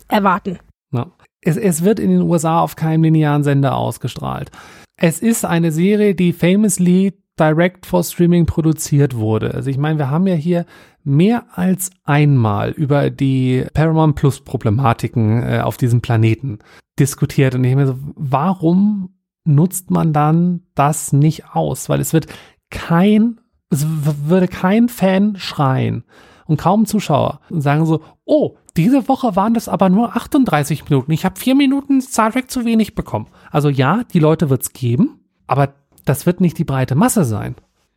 erwarten. 0.07 0.59
Ja. 0.91 1.07
Es, 1.41 1.57
es 1.57 1.83
wird 1.83 1.99
in 1.99 2.09
den 2.11 2.21
USA 2.21 2.59
auf 2.59 2.75
keinem 2.75 3.03
linearen 3.03 3.43
Sender 3.43 3.75
ausgestrahlt. 3.75 4.51
Es 4.97 5.19
ist 5.19 5.45
eine 5.45 5.71
Serie, 5.71 6.15
die 6.15 6.33
famously 6.33 7.13
direct 7.39 7.85
for 7.85 8.03
Streaming 8.03 8.45
produziert 8.45 9.15
wurde. 9.15 9.53
Also 9.53 9.69
ich 9.69 9.77
meine, 9.77 9.97
wir 9.97 10.09
haben 10.09 10.27
ja 10.27 10.35
hier 10.35 10.65
mehr 11.03 11.45
als 11.53 11.91
einmal 12.03 12.71
über 12.71 13.09
die 13.09 13.65
Paramount 13.73 14.15
Plus 14.15 14.41
Problematiken 14.41 15.43
äh, 15.43 15.59
auf 15.59 15.77
diesem 15.77 16.01
Planeten 16.01 16.59
diskutiert 16.99 17.55
und 17.55 17.63
ich 17.63 17.75
mir 17.75 17.87
so, 17.87 17.97
warum 18.15 19.15
nutzt 19.45 19.91
man 19.91 20.13
dann 20.13 20.61
das 20.75 21.13
nicht 21.13 21.53
aus? 21.53 21.89
Weil 21.89 21.99
es 21.99 22.13
wird 22.13 22.27
kein, 22.69 23.39
es 23.69 23.85
würde 23.87 24.47
kein 24.47 24.89
Fan 24.89 25.35
schreien 25.37 26.03
und 26.45 26.57
kaum 26.57 26.85
Zuschauer 26.85 27.39
und 27.49 27.61
sagen 27.61 27.85
so, 27.85 28.01
oh, 28.25 28.55
diese 28.75 29.07
Woche 29.07 29.35
waren 29.35 29.53
das 29.53 29.69
aber 29.69 29.89
nur 29.89 30.15
38 30.15 30.85
Minuten. 30.89 31.11
Ich 31.11 31.25
habe 31.25 31.39
vier 31.39 31.55
Minuten 31.55 32.01
Star 32.01 32.31
Trek 32.31 32.49
zu 32.49 32.65
wenig 32.65 32.95
bekommen. 32.95 33.27
Also 33.51 33.69
ja, 33.69 34.03
die 34.13 34.19
Leute 34.19 34.49
wird's 34.49 34.73
geben, 34.73 35.19
aber 35.47 35.73
das 36.05 36.25
wird 36.25 36.41
nicht 36.41 36.57
die 36.57 36.63
breite 36.63 36.95
Masse 36.95 37.23
sein. 37.23 37.55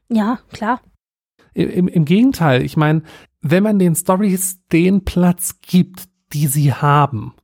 Ja, 0.09 0.39
klar. 0.53 0.81
Im, 1.57 1.89
im 1.89 2.05
Gegenteil, 2.05 2.63
ich 2.63 2.77
meine, 2.77 3.03
wenn 3.41 3.63
man 3.63 3.79
den 3.79 3.95
Stories 3.95 4.67
den 4.73 5.05
Platz 5.05 5.61
gibt, 5.63 6.05
die 6.33 6.47
sie 6.49 6.75
haben, 6.75 7.35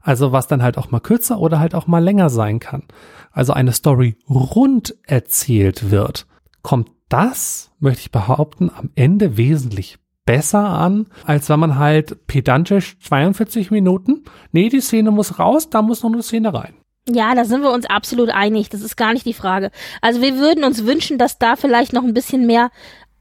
also 0.00 0.32
was 0.32 0.46
dann 0.46 0.62
halt 0.62 0.78
auch 0.78 0.90
mal 0.90 1.00
kürzer 1.00 1.40
oder 1.40 1.58
halt 1.58 1.74
auch 1.74 1.86
mal 1.86 2.02
länger 2.02 2.30
sein 2.30 2.60
kann, 2.60 2.84
also 3.32 3.52
eine 3.52 3.72
Story 3.72 4.16
rund 4.28 4.94
erzählt 5.06 5.90
wird, 5.90 6.26
kommt 6.62 6.90
das, 7.08 7.72
möchte 7.80 8.02
ich 8.02 8.10
behaupten, 8.12 8.70
am 8.70 8.90
Ende 8.94 9.36
wesentlich 9.36 9.98
besser 10.24 10.68
an, 10.68 11.06
als 11.24 11.48
wenn 11.48 11.58
man 11.58 11.78
halt 11.78 12.26
pedantisch 12.26 12.98
42 13.00 13.70
Minuten, 13.70 14.24
nee, 14.52 14.68
die 14.68 14.80
Szene 14.80 15.10
muss 15.10 15.38
raus, 15.38 15.70
da 15.70 15.82
muss 15.82 16.02
noch 16.02 16.12
eine 16.12 16.22
Szene 16.22 16.52
rein. 16.52 16.74
Ja, 17.08 17.34
da 17.34 17.44
sind 17.44 17.62
wir 17.62 17.72
uns 17.72 17.86
absolut 17.86 18.28
einig. 18.28 18.68
Das 18.68 18.82
ist 18.82 18.96
gar 18.96 19.14
nicht 19.14 19.24
die 19.24 19.32
Frage. 19.32 19.70
Also 20.02 20.20
wir 20.20 20.36
würden 20.36 20.64
uns 20.64 20.84
wünschen, 20.84 21.16
dass 21.16 21.38
da 21.38 21.56
vielleicht 21.56 21.94
noch 21.94 22.04
ein 22.04 22.12
bisschen 22.12 22.46
mehr 22.46 22.70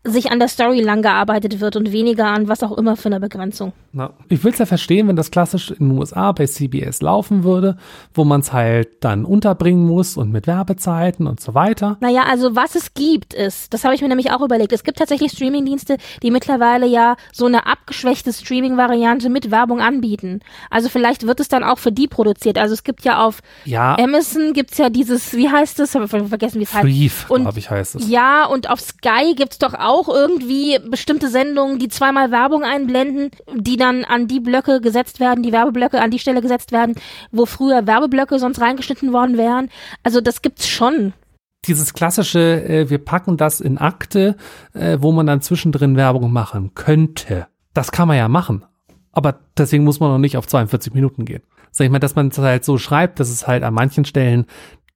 sich 0.08 0.32
an 0.32 0.40
der 0.40 0.48
Story 0.48 0.82
lang 0.82 1.02
gearbeitet 1.02 1.60
wird 1.60 1.76
und 1.76 1.92
weniger 1.92 2.28
an 2.28 2.48
was 2.48 2.64
auch 2.64 2.78
immer 2.78 2.96
für 2.96 3.10
eine 3.10 3.20
Begrenzung. 3.20 3.74
Na, 3.94 4.14
ich 4.30 4.44
will 4.44 4.52
es 4.52 4.60
ja 4.60 4.66
verstehen, 4.66 5.08
wenn 5.08 5.16
das 5.16 5.32
klassisch 5.32 5.72
in 5.72 5.90
den 5.90 5.98
USA 5.98 6.32
bei 6.32 6.46
CBS 6.46 7.02
laufen 7.02 7.44
würde, 7.44 7.78
wo 8.14 8.24
man 8.24 8.42
es 8.42 8.54
halt 8.54 9.04
dann 9.04 9.26
unterbringen 9.26 9.86
muss 9.86 10.18
und 10.18 10.32
mit 10.32 10.48
Werbezeiten 10.48 11.28
und 11.28 11.40
so 11.40 11.54
weiter. 11.54 11.98
Naja, 12.00 12.24
also 12.30 12.56
was 12.56 12.76
es 12.76 12.94
gibt 12.94 13.34
ist, 13.34 13.74
das 13.74 13.84
habe 13.84 13.96
ich 13.96 14.02
mir 14.02 14.08
nämlich 14.08 14.32
auch 14.32 14.42
überlegt, 14.42 14.72
es 14.72 14.84
gibt 14.84 15.00
tatsächlich 15.00 15.32
Streamingdienste, 15.32 15.98
die 16.22 16.32
mittlerweile 16.32 16.86
ja 16.86 17.16
so 17.34 17.46
eine 17.46 17.66
abgeschwächte 17.66 18.34
Streaming-Variante 18.34 19.30
mit 19.30 19.52
Werbung 19.52 19.82
anbieten. 19.82 20.42
Also 20.70 20.90
vielleicht 20.90 21.26
wird 21.26 21.40
es 21.40 21.50
dann 21.50 21.64
auch 21.64 21.80
für 21.80 21.92
die 21.92 22.08
produziert. 22.08 22.58
Also 22.58 22.74
es 22.74 22.84
gibt 22.84 23.04
ja 23.04 23.26
auf 23.26 23.40
ja. 23.66 23.98
Amazon 23.98 24.54
gibt's 24.54 24.78
ja 24.78 24.90
dieses, 24.90 25.36
wie 25.36 25.50
heißt 25.50 25.80
es? 25.80 25.96
Habe 25.96 26.06
ich 26.06 26.30
vergessen, 26.30 26.60
wie 26.60 26.64
es 26.64 26.74
heißt. 26.74 26.86
glaube 27.44 27.60
ich, 27.60 27.70
heißt 27.70 27.96
es. 27.96 28.10
Ja, 28.10 28.46
und 28.46 28.70
auf 28.70 28.80
Sky 28.80 29.34
gibt's 29.36 29.58
doch 29.58 29.74
auch 29.74 29.97
auch 29.98 30.10
irgendwie 30.10 30.80
bestimmte 30.90 31.30
Sendungen, 31.30 31.80
die 31.80 31.90
zweimal 31.90 32.32
Werbung 32.32 32.64
einblenden, 32.64 33.32
die 33.56 33.78
dann 33.78 34.04
an 34.06 34.28
die 34.28 34.40
Blöcke 34.40 34.82
gesetzt 34.82 35.20
werden, 35.20 35.44
die 35.44 35.52
Werbeblöcke 35.52 36.02
an 36.02 36.12
die 36.12 36.20
Stelle 36.20 36.42
gesetzt 36.42 36.72
werden, 36.72 36.96
wo 37.32 37.46
früher 37.46 37.88
Werbeblöcke 37.88 38.40
sonst 38.40 38.62
reingeschnitten 38.62 39.14
worden 39.14 39.38
wären. 39.38 39.70
Also 40.04 40.22
das 40.22 40.42
gibt's 40.42 40.68
schon 40.68 41.14
dieses 41.68 41.94
klassische, 41.94 42.64
äh, 42.64 42.90
wir 42.90 43.00
packen 43.00 43.38
das 43.38 43.60
in 43.60 43.78
Akte, 43.78 44.36
äh, 44.74 44.98
wo 45.02 45.12
man 45.12 45.26
dann 45.26 45.42
zwischendrin 45.42 45.96
Werbung 45.96 46.32
machen 46.32 46.72
könnte. 46.76 47.48
Das 47.74 47.92
kann 47.92 48.08
man 48.08 48.18
ja 48.18 48.28
machen. 48.28 48.64
Aber 49.12 49.40
deswegen 49.58 49.84
muss 49.84 50.00
man 50.00 50.12
noch 50.12 50.20
nicht 50.20 50.38
auf 50.38 50.48
42 50.48 50.94
Minuten 50.94 51.26
gehen. 51.26 51.42
Sag 51.72 51.86
ich 51.86 51.92
mal, 51.92 52.00
dass 52.00 52.16
man 52.16 52.30
es 52.30 52.38
halt 52.38 52.64
so 52.64 52.78
schreibt, 52.78 53.20
dass 53.20 53.30
es 53.30 53.48
halt 53.48 53.64
an 53.64 53.74
manchen 53.74 54.06
Stellen 54.06 54.46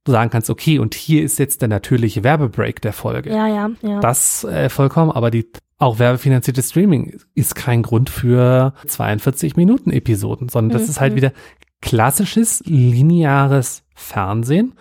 sagen 0.07 0.31
kannst, 0.31 0.49
okay, 0.49 0.79
und 0.79 0.95
hier 0.95 1.23
ist 1.23 1.39
jetzt 1.39 1.61
der 1.61 1.69
natürliche 1.69 2.23
Werbebreak 2.23 2.81
der 2.81 2.93
Folge. 2.93 3.29
Ja, 3.29 3.47
ja, 3.47 3.69
ja. 3.81 3.99
Das 3.99 4.43
äh, 4.43 4.69
vollkommen, 4.69 5.11
aber 5.11 5.31
die 5.31 5.47
auch 5.77 5.99
werbefinanzierte 5.99 6.61
Streaming 6.61 7.19
ist 7.33 7.55
kein 7.55 7.81
Grund 7.81 8.09
für 8.09 8.73
42 8.85 9.55
Minuten 9.55 9.91
Episoden, 9.91 10.47
sondern 10.47 10.77
das 10.77 10.83
mhm. 10.83 10.89
ist 10.89 11.01
halt 11.01 11.15
wieder 11.15 11.33
klassisches 11.81 12.61
lineares 12.65 13.83
Fernsehen, 13.95 14.73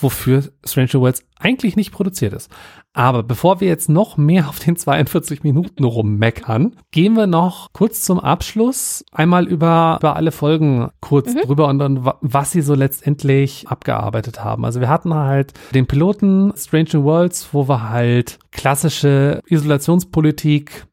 wofür 0.00 0.44
Stranger 0.64 1.00
Worlds 1.00 1.24
eigentlich 1.38 1.76
nicht 1.76 1.92
produziert 1.92 2.34
ist. 2.34 2.50
Aber 2.96 3.24
bevor 3.24 3.60
wir 3.60 3.66
jetzt 3.66 3.88
noch 3.88 4.16
mehr 4.16 4.48
auf 4.48 4.60
den 4.60 4.76
42 4.76 5.42
Minuten 5.42 5.84
rummeckern, 5.84 6.76
gehen 6.92 7.14
wir 7.14 7.26
noch 7.26 7.68
kurz 7.72 8.02
zum 8.02 8.20
Abschluss 8.20 9.04
einmal 9.12 9.46
über, 9.46 9.98
über 10.00 10.16
alle 10.16 10.32
Folgen 10.32 10.90
kurz 11.00 11.34
mhm. 11.34 11.40
drüber 11.40 11.68
und 11.68 11.78
dann, 11.80 12.10
was 12.20 12.52
sie 12.52 12.62
so 12.62 12.74
letztendlich 12.74 13.68
abgearbeitet 13.68 14.42
haben. 14.42 14.64
Also 14.64 14.80
wir 14.80 14.88
hatten 14.88 15.12
halt 15.12 15.52
den 15.74 15.86
Piloten 15.86 16.52
Strange 16.56 17.04
Worlds, 17.04 17.48
wo 17.52 17.68
wir 17.68 17.90
halt 17.90 18.38
klassische 18.52 19.40
Isolationspolitik 19.46 20.86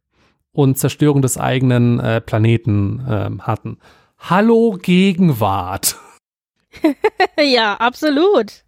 und 0.51 0.77
Zerstörung 0.77 1.21
des 1.21 1.37
eigenen 1.37 1.99
äh, 1.99 2.19
Planeten 2.19 2.99
äh, 3.07 3.29
hatten. 3.41 3.77
Hallo 4.17 4.77
Gegenwart. 4.81 5.97
ja, 7.39 7.75
absolut. 7.75 8.63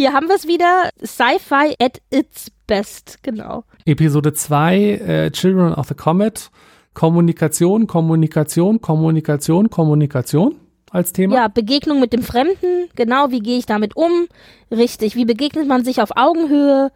Hier 0.00 0.14
haben 0.14 0.28
wir 0.28 0.36
es 0.36 0.48
wieder. 0.48 0.88
Sci-Fi 1.04 1.74
at 1.78 2.00
its 2.08 2.50
best, 2.66 3.22
genau. 3.22 3.64
Episode 3.84 4.32
2, 4.32 4.78
äh, 4.78 5.30
Children 5.30 5.74
of 5.74 5.88
the 5.88 5.94
Comet. 5.94 6.50
Kommunikation, 6.94 7.86
Kommunikation, 7.86 8.80
Kommunikation, 8.80 9.68
Kommunikation 9.68 10.54
als 10.90 11.12
Thema. 11.12 11.34
Ja, 11.34 11.48
Begegnung 11.48 12.00
mit 12.00 12.14
dem 12.14 12.22
Fremden, 12.22 12.88
genau, 12.96 13.30
wie 13.30 13.40
gehe 13.40 13.58
ich 13.58 13.66
damit 13.66 13.94
um? 13.94 14.26
Richtig, 14.70 15.16
wie 15.16 15.26
begegnet 15.26 15.68
man 15.68 15.84
sich 15.84 16.00
auf 16.00 16.16
Augenhöhe? 16.16 16.92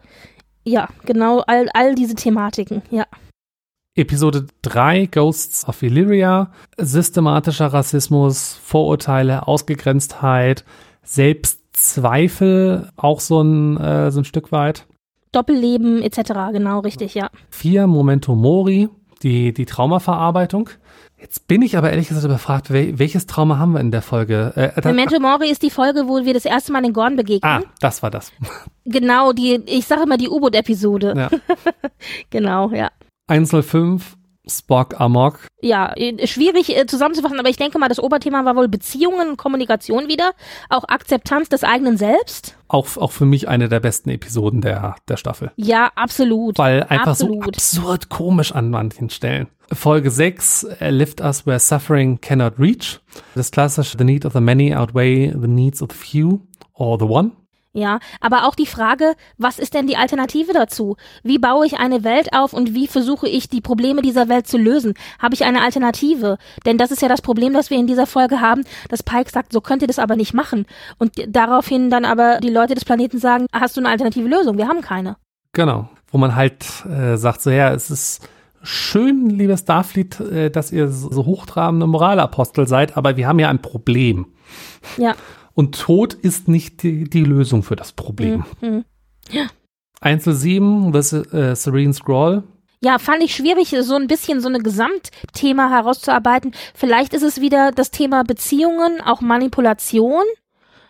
Ja, 0.63 0.89
genau, 1.05 1.41
all, 1.41 1.69
all 1.75 1.93
diese 1.93 2.15
Thematiken, 2.15 2.81
ja. 2.89 3.05
Episode 3.93 4.47
3, 4.63 5.05
Ghosts 5.05 5.67
of 5.67 5.83
Illyria, 5.83 6.51
systematischer 6.77 7.67
Rassismus, 7.67 8.59
Vorurteile, 8.63 9.47
Ausgegrenztheit, 9.47 10.65
Selbst 11.03 11.64
Zweifel 11.75 12.89
auch 12.95 13.19
so 13.19 13.41
ein, 13.41 13.77
äh, 13.77 14.11
so 14.11 14.21
ein 14.21 14.25
Stück 14.25 14.51
weit. 14.51 14.85
Doppelleben 15.31 16.01
etc., 16.01 16.51
genau, 16.53 16.79
richtig, 16.79 17.13
ja. 17.13 17.29
Vier, 17.49 17.87
Momento 17.87 18.35
Mori, 18.35 18.89
die, 19.21 19.53
die 19.53 19.65
Traumaverarbeitung. 19.65 20.69
Jetzt 21.19 21.47
bin 21.47 21.61
ich 21.61 21.77
aber 21.77 21.89
ehrlich 21.89 22.07
gesagt 22.07 22.25
überfragt, 22.25 22.71
wel 22.71 22.99
welches 22.99 23.25
Trauma 23.25 23.57
haben 23.57 23.73
wir 23.73 23.79
in 23.79 23.91
der 23.91 24.01
Folge? 24.01 24.53
Äh, 24.55 24.81
Memento 24.87 25.19
Mori 25.19 25.49
ist 25.49 25.63
die 25.63 25.69
Folge, 25.69 26.07
wo 26.07 26.23
wir 26.23 26.33
das 26.33 26.45
erste 26.45 26.71
Mal 26.71 26.81
den 26.81 26.93
Gorn 26.93 27.15
begegnen. 27.15 27.63
Ah, 27.63 27.63
das 27.79 28.03
war 28.03 28.11
das. 28.11 28.31
Genau, 28.87 29.33
die, 29.33 29.63
ich 29.65 29.87
sage 29.87 30.03
immer 30.03 30.15
die 30.15 30.29
U-Boot-Episode. 30.29 31.15
Ja. 31.17 31.29
genau, 32.29 32.69
ja. 32.69 32.91
105, 33.27 34.15
Spock 34.47 34.99
Amok. 34.99 35.39
Ja, 35.61 35.93
äh, 35.95 36.25
schwierig 36.27 36.75
äh, 36.75 36.85
zusammenzufassen, 36.85 37.39
aber 37.39 37.49
ich 37.49 37.57
denke 37.57 37.79
mal, 37.79 37.89
das 37.89 37.99
Oberthema 37.99 38.45
war 38.45 38.55
wohl 38.55 38.67
Beziehungen 38.67 39.29
und 39.29 39.37
Kommunikation 39.37 40.07
wieder, 40.07 40.31
auch 40.69 40.83
Akzeptanz 40.87 41.49
des 41.49 41.63
eigenen 41.63 41.97
Selbst. 41.97 42.57
Auch, 42.67 42.97
auch 42.97 43.11
für 43.11 43.25
mich 43.25 43.47
eine 43.47 43.69
der 43.69 43.79
besten 43.79 44.09
Episoden 44.09 44.61
der, 44.61 44.95
der 45.07 45.17
Staffel. 45.17 45.51
Ja, 45.55 45.91
absolut. 45.95 46.57
Weil 46.57 46.83
einfach 46.83 47.07
absolut. 47.07 47.43
so 47.43 47.81
absurd 47.81 48.09
komisch 48.09 48.53
an 48.53 48.69
manchen 48.69 49.09
Stellen. 49.09 49.47
Folge 49.71 50.11
6, 50.11 50.63
äh, 50.79 50.89
Lift 50.89 51.21
Us 51.21 51.45
Where 51.45 51.59
Suffering 51.59 52.21
Cannot 52.21 52.59
Reach. 52.59 52.99
Das 53.33 53.51
klassische 53.51 53.97
The 53.97 54.03
Need 54.03 54.25
of 54.25 54.33
the 54.33 54.41
Many 54.41 54.75
Outweigh 54.75 55.31
the 55.31 55.47
Needs 55.47 55.81
of 55.81 55.89
the 55.91 55.97
Few. 55.97 56.41
or 56.75 56.99
the 56.99 57.05
One. 57.05 57.31
Ja, 57.75 57.99
aber 58.21 58.47
auch 58.47 58.55
die 58.55 58.67
Frage, 58.67 59.15
was 59.37 59.59
ist 59.59 59.73
denn 59.73 59.85
die 59.85 59.97
Alternative 59.97 60.53
dazu? 60.53 60.95
Wie 61.23 61.39
baue 61.39 61.65
ich 61.65 61.77
eine 61.77 62.05
Welt 62.05 62.31
auf 62.31 62.53
und 62.53 62.73
wie 62.73 62.87
versuche 62.87 63.27
ich 63.27 63.49
die 63.49 63.59
Probleme 63.59 64.01
dieser 64.01 64.29
Welt 64.29 64.47
zu 64.47 64.57
lösen? 64.57 64.93
Habe 65.19 65.35
ich 65.35 65.43
eine 65.43 65.61
Alternative? 65.61 66.37
Denn 66.65 66.77
das 66.77 66.91
ist 66.91 67.01
ja 67.01 67.09
das 67.09 67.21
Problem, 67.21 67.51
das 67.51 67.69
wir 67.69 67.77
in 67.77 67.85
dieser 67.85 68.07
Folge 68.07 68.39
haben, 68.39 68.63
dass 68.87 69.03
Pike 69.03 69.29
sagt, 69.29 69.51
so 69.51 69.59
könnt 69.59 69.81
ihr 69.81 69.89
das 69.89 69.99
aber 69.99 70.15
nicht 70.15 70.33
machen. 70.33 70.65
Und 70.99 71.11
daraufhin 71.27 71.89
dann 71.89 72.05
aber 72.05 72.39
die 72.39 72.49
Leute 72.49 72.75
des 72.75 72.85
Planeten 72.85 73.19
sagen, 73.19 73.45
hast 73.51 73.75
du 73.75 73.81
eine 73.81 73.89
alternative 73.89 74.29
Lösung? 74.29 74.57
Wir 74.57 74.69
haben 74.69 74.79
keine. 74.79 75.17
Genau, 75.51 75.89
wo 76.07 76.17
man 76.17 76.33
halt 76.33 76.65
äh, 76.85 77.17
sagt, 77.17 77.41
so 77.41 77.49
ja, 77.49 77.73
es 77.73 77.91
ist 77.91 78.29
schön, 78.63 79.29
liebes 79.29 79.59
Starfleet, 79.61 80.21
äh, 80.21 80.49
dass 80.49 80.71
ihr 80.71 80.87
so 80.87 81.25
hochtrabende 81.25 81.87
Moralapostel 81.87 82.69
seid, 82.69 82.95
aber 82.95 83.17
wir 83.17 83.27
haben 83.27 83.39
ja 83.39 83.49
ein 83.49 83.61
Problem. 83.61 84.27
Ja. 84.95 85.13
Und 85.55 85.79
Tod 85.79 86.13
ist 86.13 86.47
nicht 86.47 86.83
die, 86.83 87.05
die 87.05 87.23
Lösung 87.23 87.63
für 87.63 87.75
das 87.75 87.93
Problem. 87.93 88.45
Mhm. 88.61 88.85
Ja. 89.31 89.47
Einzel 90.01 90.33
7, 90.33 90.91
das 90.91 91.13
äh, 91.13 91.55
Serene 91.55 91.93
Scroll. 91.93 92.43
Ja, 92.81 92.99
fand 92.99 93.23
ich 93.23 93.33
schwierig, 93.33 93.75
so 93.81 93.95
ein 93.95 94.07
bisschen 94.07 94.41
so 94.41 94.49
ein 94.49 94.61
Gesamtthema 94.61 95.69
herauszuarbeiten. 95.69 96.51
Vielleicht 96.75 97.13
ist 97.13 97.23
es 97.23 97.41
wieder 97.41 97.71
das 97.71 97.89
Thema 97.89 98.23
Beziehungen, 98.23 99.01
auch 99.01 99.21
Manipulation 99.21 100.23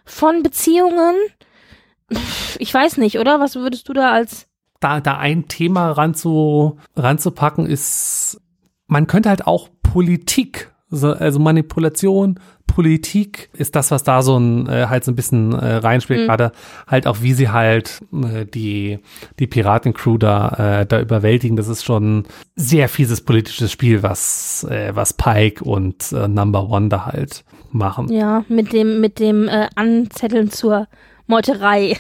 von 0.04 0.44
Beziehungen. 0.44 1.16
Ich 2.60 2.74
weiß 2.74 2.98
nicht, 2.98 3.20
oder? 3.20 3.40
Was 3.40 3.56
würdest 3.56 3.88
du 3.88 3.94
da 3.94 4.12
als 4.12 4.48
da, 4.80 5.00
da 5.00 5.18
ein 5.18 5.48
Thema 5.48 5.92
ranzu, 5.92 6.78
ranzupacken 6.96 7.66
ist, 7.66 8.42
man 8.88 9.08
könnte 9.08 9.30
halt 9.30 9.48
auch 9.48 9.70
Politik, 9.82 10.72
also 11.04 11.40
Manipulation, 11.40 12.40
Politik 12.68 13.50
ist 13.54 13.76
das, 13.76 13.92
was 13.92 14.04
da 14.04 14.22
so 14.22 14.38
ein 14.38 14.68
äh, 14.68 14.88
halt 14.88 15.04
so 15.04 15.12
ein 15.12 15.16
bisschen 15.16 15.54
äh, 15.54 15.76
reinspielt, 15.76 16.22
mhm. 16.22 16.26
gerade 16.26 16.52
halt 16.88 17.08
auch, 17.08 17.22
wie 17.22 17.34
sie 17.34 17.50
halt 17.50 18.02
äh, 18.12 18.46
die, 18.46 19.00
die 19.40 19.48
Piratencrew 19.48 20.18
da, 20.18 20.82
äh, 20.82 20.86
da 20.86 21.00
überwältigen. 21.00 21.58
Das 21.58 21.68
ist 21.68 21.84
schon 21.84 22.26
sehr 22.56 22.90
fieses 22.90 23.22
politisches 23.22 23.72
Spiel, 23.72 24.04
was, 24.04 24.66
äh, 24.70 24.96
was 24.96 25.14
Pike 25.14 25.64
und 25.64 26.12
äh, 26.12 26.28
Number 26.28 26.70
One 26.70 26.90
da 26.90 27.06
halt 27.06 27.46
machen. 27.72 28.12
Ja, 28.12 28.44
mit 28.48 28.74
dem, 28.74 29.00
mit 29.00 29.20
dem 29.20 29.48
äh, 29.48 29.68
Anzetteln 29.76 30.52
zur 30.52 30.88
Meuterei. 31.28 31.98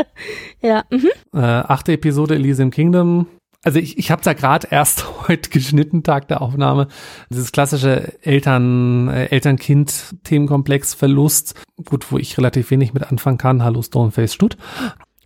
ja. 0.60 0.84
Mhm. 0.90 1.10
Äh, 1.34 1.38
achte 1.38 1.92
Episode 1.92 2.34
Elysium 2.34 2.70
Kingdom. 2.70 3.26
Also 3.66 3.80
ich, 3.80 3.98
ich 3.98 4.12
habe 4.12 4.22
da 4.22 4.32
gerade 4.32 4.68
erst 4.70 5.04
heute 5.28 5.50
geschnitten, 5.50 6.04
Tag 6.04 6.28
der 6.28 6.40
Aufnahme. 6.40 6.86
Dieses 7.30 7.50
klassische 7.50 8.12
Eltern, 8.22 9.08
äh, 9.08 9.26
Eltern-Kind-Themenkomplex 9.26 10.94
Verlust. 10.94 11.56
Gut, 11.84 12.12
wo 12.12 12.18
ich 12.18 12.38
relativ 12.38 12.70
wenig 12.70 12.94
mit 12.94 13.10
anfangen 13.10 13.38
kann. 13.38 13.64
Hallo 13.64 13.82
Stoneface 13.82 14.34
Stut. 14.34 14.56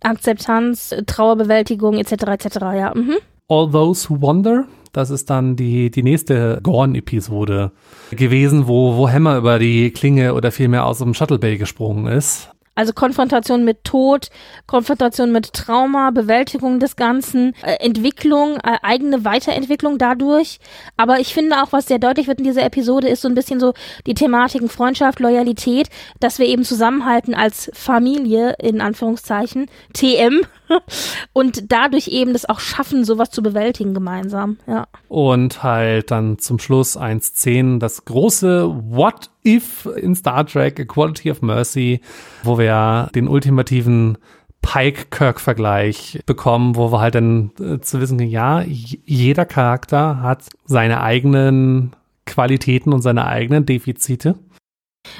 Akzeptanz, 0.01 0.95
Trauerbewältigung 1.05 1.99
etc. 1.99 2.11
etc. 2.11 2.55
Ja. 2.75 2.93
Mhm. 2.95 3.17
All 3.47 3.69
Those 3.69 4.09
Who 4.09 4.21
Wonder. 4.21 4.65
Das 4.91 5.11
ist 5.11 5.29
dann 5.29 5.55
die, 5.55 5.91
die 5.91 6.01
nächste 6.01 6.61
Gorn-Episode 6.63 7.71
gewesen, 8.09 8.67
wo, 8.67 8.97
wo 8.97 9.07
Hammer 9.07 9.37
über 9.37 9.59
die 9.59 9.91
Klinge 9.91 10.33
oder 10.33 10.51
vielmehr 10.51 10.87
aus 10.87 10.97
dem 10.97 11.13
Shuttle 11.13 11.37
Bay 11.37 11.59
gesprungen 11.59 12.07
ist. 12.07 12.49
Also 12.81 12.93
Konfrontation 12.93 13.63
mit 13.63 13.83
Tod, 13.83 14.29
Konfrontation 14.65 15.31
mit 15.31 15.53
Trauma, 15.53 16.09
Bewältigung 16.09 16.79
des 16.79 16.95
Ganzen, 16.95 17.53
äh, 17.61 17.73
Entwicklung, 17.73 18.55
äh, 18.55 18.79
eigene 18.81 19.23
Weiterentwicklung 19.23 19.99
dadurch. 19.99 20.57
Aber 20.97 21.19
ich 21.19 21.31
finde 21.31 21.61
auch, 21.61 21.71
was 21.73 21.85
sehr 21.85 21.99
deutlich 21.99 22.25
wird 22.25 22.39
in 22.39 22.45
dieser 22.45 22.63
Episode, 22.63 23.07
ist 23.07 23.21
so 23.21 23.27
ein 23.27 23.35
bisschen 23.35 23.59
so 23.59 23.75
die 24.07 24.15
Thematiken 24.15 24.67
Freundschaft, 24.67 25.19
Loyalität, 25.19 25.89
dass 26.19 26.39
wir 26.39 26.47
eben 26.47 26.63
zusammenhalten 26.63 27.35
als 27.35 27.69
Familie, 27.75 28.55
in 28.59 28.81
Anführungszeichen, 28.81 29.67
TM, 29.93 30.41
und 31.33 31.71
dadurch 31.71 32.07
eben 32.07 32.33
das 32.33 32.47
auch 32.47 32.59
schaffen, 32.59 33.05
sowas 33.05 33.31
zu 33.31 33.41
bewältigen 33.43 33.93
gemeinsam, 33.93 34.57
ja. 34.67 34.87
Und 35.07 35.63
halt 35.63 36.11
dann 36.11 36.39
zum 36.39 36.59
Schluss 36.59 36.97
1.10 36.97 37.79
das 37.79 38.05
große 38.05 38.69
What 38.89 39.29
If 39.45 39.87
in 39.95 40.15
Star 40.15 40.45
Trek 40.45 40.79
Equality 40.79 41.31
of 41.31 41.41
Mercy, 41.41 42.01
wo 42.43 42.57
wir 42.57 43.09
den 43.15 43.27
ultimativen 43.27 44.17
Pike-Kirk-Vergleich 44.61 46.21
bekommen, 46.25 46.75
wo 46.75 46.91
wir 46.91 46.99
halt 46.99 47.15
dann 47.15 47.51
äh, 47.59 47.79
zu 47.79 47.99
wissen, 47.99 48.19
ja, 48.19 48.61
jeder 48.61 49.45
Charakter 49.45 50.21
hat 50.21 50.49
seine 50.65 51.01
eigenen 51.01 51.95
Qualitäten 52.25 52.93
und 52.93 53.01
seine 53.01 53.25
eigenen 53.25 53.65
Defizite. 53.65 54.35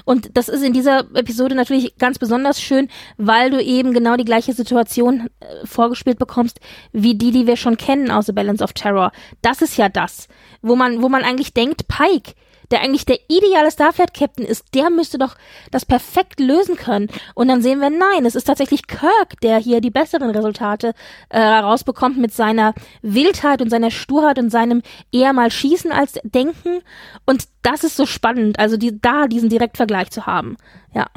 Und 0.06 0.38
das 0.38 0.50
ist 0.50 0.64
in 0.64 0.74
dieser 0.74 1.00
Episode 1.16 1.56
natürlich 1.56 1.98
ganz 1.98 2.20
besonders 2.20 2.62
schön, 2.62 2.88
weil 3.18 3.50
du 3.50 3.62
eben 3.62 3.94
genau 3.94 4.16
die 4.16 4.26
gleiche 4.26 4.54
Situation 4.54 5.30
äh, 5.40 5.66
vorgespielt 5.66 6.20
bekommst, 6.20 6.60
wie 6.92 7.16
die, 7.16 7.32
die 7.32 7.48
wir 7.48 7.58
schon 7.58 7.78
kennen 7.78 8.12
aus 8.12 8.28
The 8.28 8.34
Balance 8.34 8.64
of 8.64 8.74
Terror. 8.74 9.12
Das 9.42 9.62
ist 9.62 9.78
ja 9.78 9.90
das, 9.90 10.28
wo 10.62 10.76
man, 10.76 11.02
wo 11.02 11.10
man 11.10 11.24
eigentlich 11.24 11.54
denkt, 11.54 11.88
Pike, 11.88 12.34
der 12.72 12.82
eigentlich 12.82 13.06
der 13.06 13.20
ideale 13.28 13.72
Starfleet-Captain 13.72 14.46
ist, 14.46 14.74
der 14.74 14.90
müsste 14.90 15.18
doch 15.18 15.36
das 15.72 15.86
perfekt 15.86 16.40
lösen 16.40 16.76
können. 16.76 17.10
Und 17.36 17.48
dann 17.48 17.62
sehen 17.62 17.80
wir, 17.80 17.90
nein, 17.90 18.26
es 18.26 18.36
ist 18.36 18.46
tatsächlich 18.46 18.88
Kirk, 18.88 19.40
der 19.44 19.58
hier 19.58 19.82
die 19.82 19.92
besseren 19.92 20.32
Resultate 20.32 20.94
äh, 21.30 21.40
rausbekommt 21.40 22.18
mit 22.18 22.34
seiner 22.34 22.74
Wildheit 23.02 23.62
und 23.62 23.70
seiner 23.70 23.92
Sturheit 23.92 24.40
und 24.40 24.50
seinem 24.50 24.82
eher 25.12 25.34
mal 25.34 25.52
Schießen 25.52 25.92
als 25.92 26.20
Denken. 26.24 26.82
Und 27.26 27.48
das 27.64 27.84
ist 27.84 27.98
so 27.98 28.06
spannend, 28.06 28.60
also 28.60 28.78
die, 28.78 29.00
da 29.00 29.28
diesen 29.28 29.50
Direktvergleich 29.50 30.10
zu 30.10 30.26
haben. 30.26 30.58
Ja. 30.94 31.08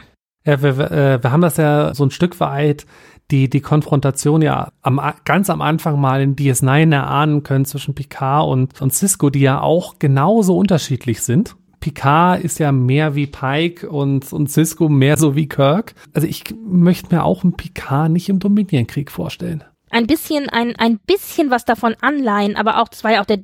Ja, 0.46 0.62
wir, 0.62 0.78
äh, 0.90 1.22
wir 1.22 1.32
haben 1.32 1.40
das 1.40 1.56
ja 1.56 1.94
so 1.94 2.04
ein 2.04 2.10
Stück 2.10 2.38
weit 2.38 2.84
die, 3.34 3.50
die 3.50 3.60
Konfrontation 3.60 4.42
ja 4.42 4.70
am, 4.82 5.00
ganz 5.24 5.50
am 5.50 5.60
Anfang 5.60 6.00
mal 6.00 6.22
in 6.22 6.36
DS9 6.36 6.94
erahnen 6.94 7.42
können 7.42 7.64
zwischen 7.64 7.92
Picard 7.92 8.46
und, 8.48 8.80
und 8.80 8.94
Cisco, 8.94 9.28
die 9.28 9.40
ja 9.40 9.60
auch 9.60 9.98
genauso 9.98 10.56
unterschiedlich 10.56 11.20
sind. 11.22 11.56
Picard 11.80 12.44
ist 12.44 12.60
ja 12.60 12.70
mehr 12.70 13.16
wie 13.16 13.26
Pike 13.26 13.90
und, 13.90 14.32
und 14.32 14.50
Cisco 14.50 14.88
mehr 14.88 15.16
so 15.16 15.34
wie 15.34 15.48
Kirk. 15.48 15.94
Also 16.12 16.28
ich 16.28 16.44
möchte 16.64 17.12
mir 17.12 17.24
auch 17.24 17.42
einen 17.42 17.56
Picard 17.56 18.12
nicht 18.12 18.28
im 18.28 18.38
Dominienkrieg 18.38 19.10
vorstellen. 19.10 19.64
Ein 19.90 20.06
bisschen, 20.06 20.48
ein, 20.48 20.76
ein 20.76 21.00
bisschen 21.00 21.50
was 21.50 21.64
davon 21.64 21.96
anleihen, 22.00 22.54
aber 22.54 22.80
auch, 22.80 22.88
das 22.88 23.02
war 23.02 23.12
ja 23.12 23.20
auch 23.20 23.26
der, 23.26 23.40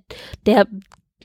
der, 0.47 0.69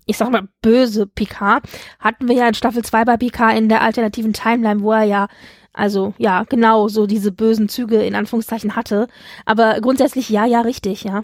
ich 0.08 0.18
sag 0.18 0.32
mal, 0.32 0.48
böse 0.64 1.06
Picard, 1.06 1.64
hatten 2.00 2.28
wir 2.28 2.36
ja 2.36 2.48
in 2.48 2.56
Staffel 2.56 2.84
2 2.84 3.06
bei 3.06 3.18
Picard 3.18 3.58
in 3.58 3.70
der 3.70 3.84
alternativen 3.84 4.34
Timeline, 4.34 4.82
wo 4.82 4.92
er 4.92 5.04
ja 5.04 5.28
also 5.76 6.14
ja, 6.18 6.44
genau, 6.44 6.88
so 6.88 7.06
diese 7.06 7.32
bösen 7.32 7.70
Züge 7.70 8.04
in 8.04 8.16
Anführungszeichen 8.16 8.76
hatte. 8.76 9.08
Aber 9.46 9.80
grundsätzlich 9.82 10.30
ja, 10.30 10.46
ja, 10.46 10.62
richtig, 10.62 11.04
ja. 11.04 11.24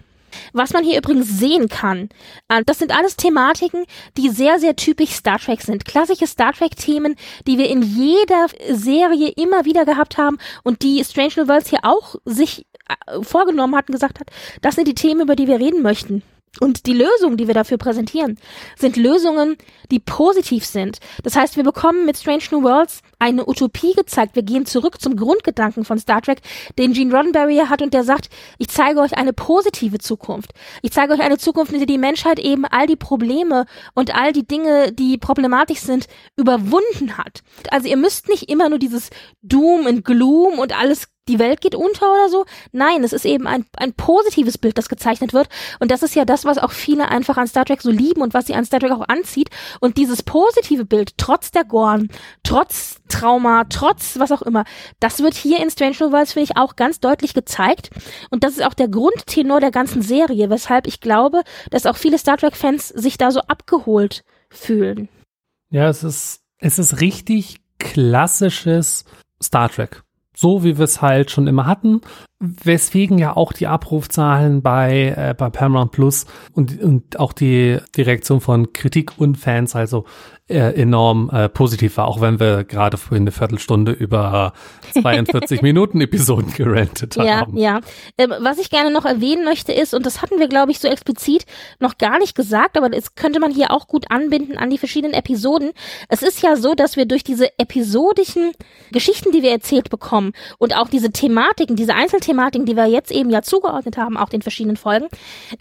Was 0.52 0.72
man 0.72 0.84
hier 0.84 0.98
übrigens 0.98 1.28
sehen 1.38 1.68
kann, 1.68 2.08
äh, 2.48 2.62
das 2.64 2.78
sind 2.78 2.96
alles 2.96 3.16
Thematiken, 3.16 3.84
die 4.16 4.30
sehr, 4.30 4.58
sehr 4.58 4.76
typisch 4.76 5.10
Star 5.10 5.38
Trek 5.38 5.60
sind. 5.60 5.84
Klassische 5.84 6.26
Star 6.26 6.52
Trek-Themen, 6.52 7.16
die 7.46 7.58
wir 7.58 7.68
in 7.68 7.82
jeder 7.82 8.46
Serie 8.70 9.28
immer 9.36 9.64
wieder 9.64 9.84
gehabt 9.84 10.18
haben 10.18 10.38
und 10.62 10.82
die 10.82 11.04
Strange 11.04 11.32
New 11.36 11.48
Worlds 11.48 11.70
hier 11.70 11.80
auch 11.82 12.16
sich 12.24 12.66
äh, 12.88 13.22
vorgenommen 13.22 13.76
hat 13.76 13.88
und 13.88 13.92
gesagt 13.92 14.20
hat, 14.20 14.28
das 14.60 14.74
sind 14.74 14.88
die 14.88 14.94
Themen, 14.94 15.22
über 15.22 15.36
die 15.36 15.48
wir 15.48 15.60
reden 15.60 15.82
möchten. 15.82 16.22
Und 16.60 16.86
die 16.86 16.92
Lösungen, 16.92 17.38
die 17.38 17.46
wir 17.46 17.54
dafür 17.54 17.78
präsentieren, 17.78 18.38
sind 18.76 18.96
Lösungen, 18.96 19.56
die 19.90 20.00
positiv 20.00 20.66
sind. 20.66 20.98
Das 21.22 21.34
heißt, 21.34 21.56
wir 21.56 21.64
bekommen 21.64 22.04
mit 22.04 22.18
Strange 22.18 22.44
New 22.50 22.62
Worlds 22.62 23.00
eine 23.18 23.48
Utopie 23.48 23.94
gezeigt. 23.94 24.36
Wir 24.36 24.42
gehen 24.42 24.66
zurück 24.66 25.00
zum 25.00 25.16
Grundgedanken 25.16 25.84
von 25.84 25.98
Star 25.98 26.20
Trek, 26.20 26.42
den 26.78 26.92
Gene 26.92 27.14
Roddenberry 27.14 27.62
hat 27.68 27.80
und 27.80 27.94
der 27.94 28.04
sagt, 28.04 28.28
ich 28.58 28.68
zeige 28.68 29.00
euch 29.00 29.14
eine 29.16 29.32
positive 29.32 29.98
Zukunft. 29.98 30.52
Ich 30.82 30.92
zeige 30.92 31.14
euch 31.14 31.20
eine 31.20 31.38
Zukunft, 31.38 31.72
in 31.72 31.78
der 31.78 31.86
die 31.86 31.98
Menschheit 31.98 32.38
eben 32.38 32.66
all 32.66 32.86
die 32.86 32.96
Probleme 32.96 33.64
und 33.94 34.14
all 34.14 34.32
die 34.32 34.46
Dinge, 34.46 34.92
die 34.92 35.16
problematisch 35.16 35.80
sind, 35.80 36.06
überwunden 36.36 37.16
hat. 37.16 37.42
Also 37.70 37.88
ihr 37.88 37.96
müsst 37.96 38.28
nicht 38.28 38.50
immer 38.50 38.68
nur 38.68 38.78
dieses 38.78 39.08
Doom 39.40 39.86
und 39.86 40.04
Gloom 40.04 40.58
und 40.58 40.78
alles 40.78 41.08
die 41.28 41.38
Welt 41.38 41.60
geht 41.60 41.74
unter 41.74 42.12
oder 42.12 42.28
so. 42.28 42.44
Nein, 42.72 43.04
es 43.04 43.12
ist 43.12 43.24
eben 43.24 43.46
ein, 43.46 43.64
ein 43.76 43.92
positives 43.92 44.58
Bild, 44.58 44.76
das 44.76 44.88
gezeichnet 44.88 45.32
wird. 45.32 45.48
Und 45.78 45.90
das 45.90 46.02
ist 46.02 46.16
ja 46.16 46.24
das, 46.24 46.44
was 46.44 46.58
auch 46.58 46.72
viele 46.72 47.08
einfach 47.08 47.36
an 47.36 47.46
Star 47.46 47.64
Trek 47.64 47.80
so 47.80 47.90
lieben 47.90 48.22
und 48.22 48.34
was 48.34 48.46
sie 48.46 48.54
an 48.54 48.64
Star 48.64 48.80
Trek 48.80 48.90
auch 48.90 49.08
anzieht. 49.08 49.48
Und 49.80 49.98
dieses 49.98 50.22
positive 50.22 50.84
Bild, 50.84 51.16
trotz 51.18 51.52
der 51.52 51.64
Gorn, 51.64 52.08
trotz 52.42 53.00
Trauma, 53.08 53.64
trotz 53.68 54.18
was 54.18 54.32
auch 54.32 54.42
immer, 54.42 54.64
das 54.98 55.20
wird 55.20 55.34
hier 55.34 55.60
in 55.60 55.70
Strange 55.70 55.96
New 56.00 56.12
Worlds, 56.12 56.32
finde 56.32 56.50
ich, 56.50 56.56
auch 56.56 56.74
ganz 56.74 56.98
deutlich 56.98 57.34
gezeigt. 57.34 57.90
Und 58.30 58.42
das 58.42 58.54
ist 58.54 58.64
auch 58.64 58.74
der 58.74 58.88
Grundtenor 58.88 59.60
der 59.60 59.70
ganzen 59.70 60.02
Serie, 60.02 60.50
weshalb 60.50 60.88
ich 60.88 61.00
glaube, 61.00 61.42
dass 61.70 61.86
auch 61.86 61.96
viele 61.96 62.18
Star 62.18 62.36
Trek-Fans 62.36 62.88
sich 62.88 63.16
da 63.16 63.30
so 63.30 63.40
abgeholt 63.42 64.24
fühlen. 64.50 65.08
Ja, 65.70 65.88
es 65.88 66.02
ist, 66.02 66.40
es 66.58 66.80
ist 66.80 67.00
richtig 67.00 67.60
klassisches 67.78 69.04
Star 69.40 69.68
Trek 69.70 70.02
so 70.42 70.64
wie 70.64 70.76
wir 70.76 70.84
es 70.84 71.00
halt 71.00 71.30
schon 71.30 71.46
immer 71.46 71.66
hatten. 71.66 72.02
Weswegen 72.42 73.18
ja 73.18 73.36
auch 73.36 73.52
die 73.52 73.68
Abrufzahlen 73.68 74.62
bei, 74.62 75.14
äh, 75.16 75.34
bei 75.36 75.48
Paramount 75.48 75.92
Plus 75.92 76.26
und, 76.52 76.82
und 76.82 77.20
auch 77.20 77.32
die, 77.32 77.78
die 77.94 78.02
Reaktion 78.02 78.40
von 78.40 78.72
Kritik 78.72 79.12
und 79.16 79.36
Fans 79.36 79.76
also 79.76 80.04
äh, 80.48 80.74
enorm 80.80 81.30
äh, 81.32 81.48
positiv 81.48 81.96
war, 81.96 82.08
auch 82.08 82.20
wenn 82.20 82.40
wir 82.40 82.64
gerade 82.64 82.96
vorhin 82.96 83.22
eine 83.22 83.30
Viertelstunde 83.30 83.92
über 83.92 84.52
42 84.92 85.62
Minuten 85.62 86.00
Episoden 86.00 86.52
gerantet 86.52 87.16
haben. 87.16 87.56
Ja, 87.56 87.76
ja. 87.76 87.80
Ähm, 88.18 88.34
was 88.40 88.58
ich 88.58 88.68
gerne 88.68 88.90
noch 88.90 89.04
erwähnen 89.04 89.44
möchte 89.44 89.72
ist, 89.72 89.94
und 89.94 90.04
das 90.04 90.20
hatten 90.20 90.40
wir, 90.40 90.48
glaube 90.48 90.72
ich, 90.72 90.80
so 90.80 90.88
explizit 90.88 91.46
noch 91.78 91.96
gar 91.96 92.18
nicht 92.18 92.34
gesagt, 92.34 92.76
aber 92.76 92.90
das 92.90 93.14
könnte 93.14 93.38
man 93.38 93.52
hier 93.52 93.70
auch 93.70 93.86
gut 93.86 94.06
anbinden 94.10 94.58
an 94.58 94.68
die 94.68 94.78
verschiedenen 94.78 95.14
Episoden. 95.14 95.70
Es 96.08 96.22
ist 96.22 96.42
ja 96.42 96.56
so, 96.56 96.74
dass 96.74 96.96
wir 96.96 97.06
durch 97.06 97.22
diese 97.22 97.56
episodischen 97.58 98.50
Geschichten, 98.90 99.30
die 99.30 99.42
wir 99.42 99.52
erzählt 99.52 99.90
bekommen 99.90 100.32
und 100.58 100.76
auch 100.76 100.88
diese 100.88 101.12
Thematiken, 101.12 101.76
diese 101.76 101.94
Einzelthematiken, 101.94 102.31
die 102.64 102.76
wir 102.76 102.86
jetzt 102.86 103.10
eben 103.10 103.30
ja 103.30 103.42
zugeordnet 103.42 103.96
haben, 103.96 104.16
auch 104.16 104.28
den 104.28 104.42
verschiedenen 104.42 104.76
Folgen, 104.76 105.08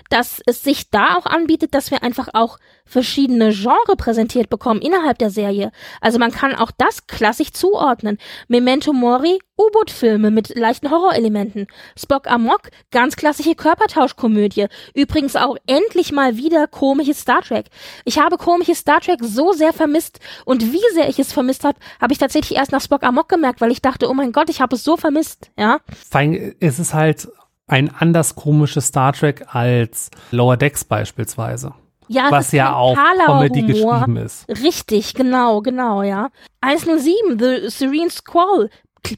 dass 0.10 0.42
es 0.46 0.64
sich 0.64 0.90
da 0.90 1.16
auch 1.16 1.26
anbietet, 1.26 1.74
dass 1.74 1.92
wir 1.92 2.04
einfach 2.04 2.30
auch 2.34 2.58
verschiedene 2.86 3.52
Genre 3.52 3.96
präsentiert 3.98 4.50
bekommen 4.50 4.82
innerhalb 4.82 5.18
der 5.18 5.30
Serie. 5.30 5.72
Also 6.02 6.20
man 6.20 6.32
kann 6.32 6.56
auch 6.56 6.72
das 6.78 7.08
klassisch 7.08 7.52
zuordnen. 7.52 8.18
Memento 8.48 8.94
Mori, 8.94 9.40
U-Boot-Filme 9.58 10.32
mit 10.32 10.56
leichten 10.58 10.90
Horrorelementen. 10.90 11.68
Spock 11.98 12.30
Amok, 12.30 12.70
ganz 12.92 13.16
klassische 13.16 13.56
Körpertauschkomödie. 13.56 14.68
Übrigens 14.94 15.36
auch 15.36 15.56
endlich 15.68 16.12
mal 16.12 16.38
wieder 16.38 16.68
komisches 16.68 17.22
Star 17.22 17.42
Trek. 17.42 17.68
Ich 18.06 18.20
habe 18.20 18.38
komisches 18.38 18.80
Star 18.80 19.00
Trek 19.00 19.20
so 19.22 19.54
sehr 19.54 19.74
vermisst 19.74 20.20
und 20.46 20.74
wie 20.74 20.94
sehr 20.94 21.10
ich 21.10 21.20
es 21.20 21.32
vermisst 21.32 21.64
habe, 21.64 21.80
habe 22.02 22.14
ich 22.14 22.20
tatsächlich 22.20 22.58
erst 22.58 22.72
nach 22.72 22.82
Spock 22.82 23.04
Amok 23.04 23.30
gemerkt, 23.30 23.62
weil 23.62 23.72
ich 23.72 23.82
dachte, 23.82 24.10
oh 24.10 24.14
mein 24.14 24.32
Gott, 24.32 24.50
ich 24.50 24.62
habe 24.62 24.76
es 24.76 24.84
so 24.84 24.98
vermisst, 24.98 25.52
ja. 25.58 25.80
Vor 26.10 26.20
allem 26.20 26.56
ist 26.60 26.80
es 26.80 26.94
halt 26.94 27.28
ein 27.68 27.90
anders 27.94 28.36
komisches 28.36 28.88
Star 28.88 29.14
Trek 29.14 29.46
als 29.48 30.10
Lower 30.32 30.58
Decks 30.58 30.84
beispielsweise. 30.84 31.74
Ja, 32.12 32.30
was 32.30 32.52
ja 32.52 32.76
auch 32.76 32.96
Comedy 32.96 33.62
Humor. 33.62 34.00
geschrieben 34.00 34.18
ist. 34.18 34.48
Richtig, 34.50 35.14
genau, 35.14 35.62
genau, 35.62 36.04
ja. 36.04 36.30
107, 36.62 37.40
The 37.40 37.70
Serene 37.70 38.10
Squall, 38.10 38.70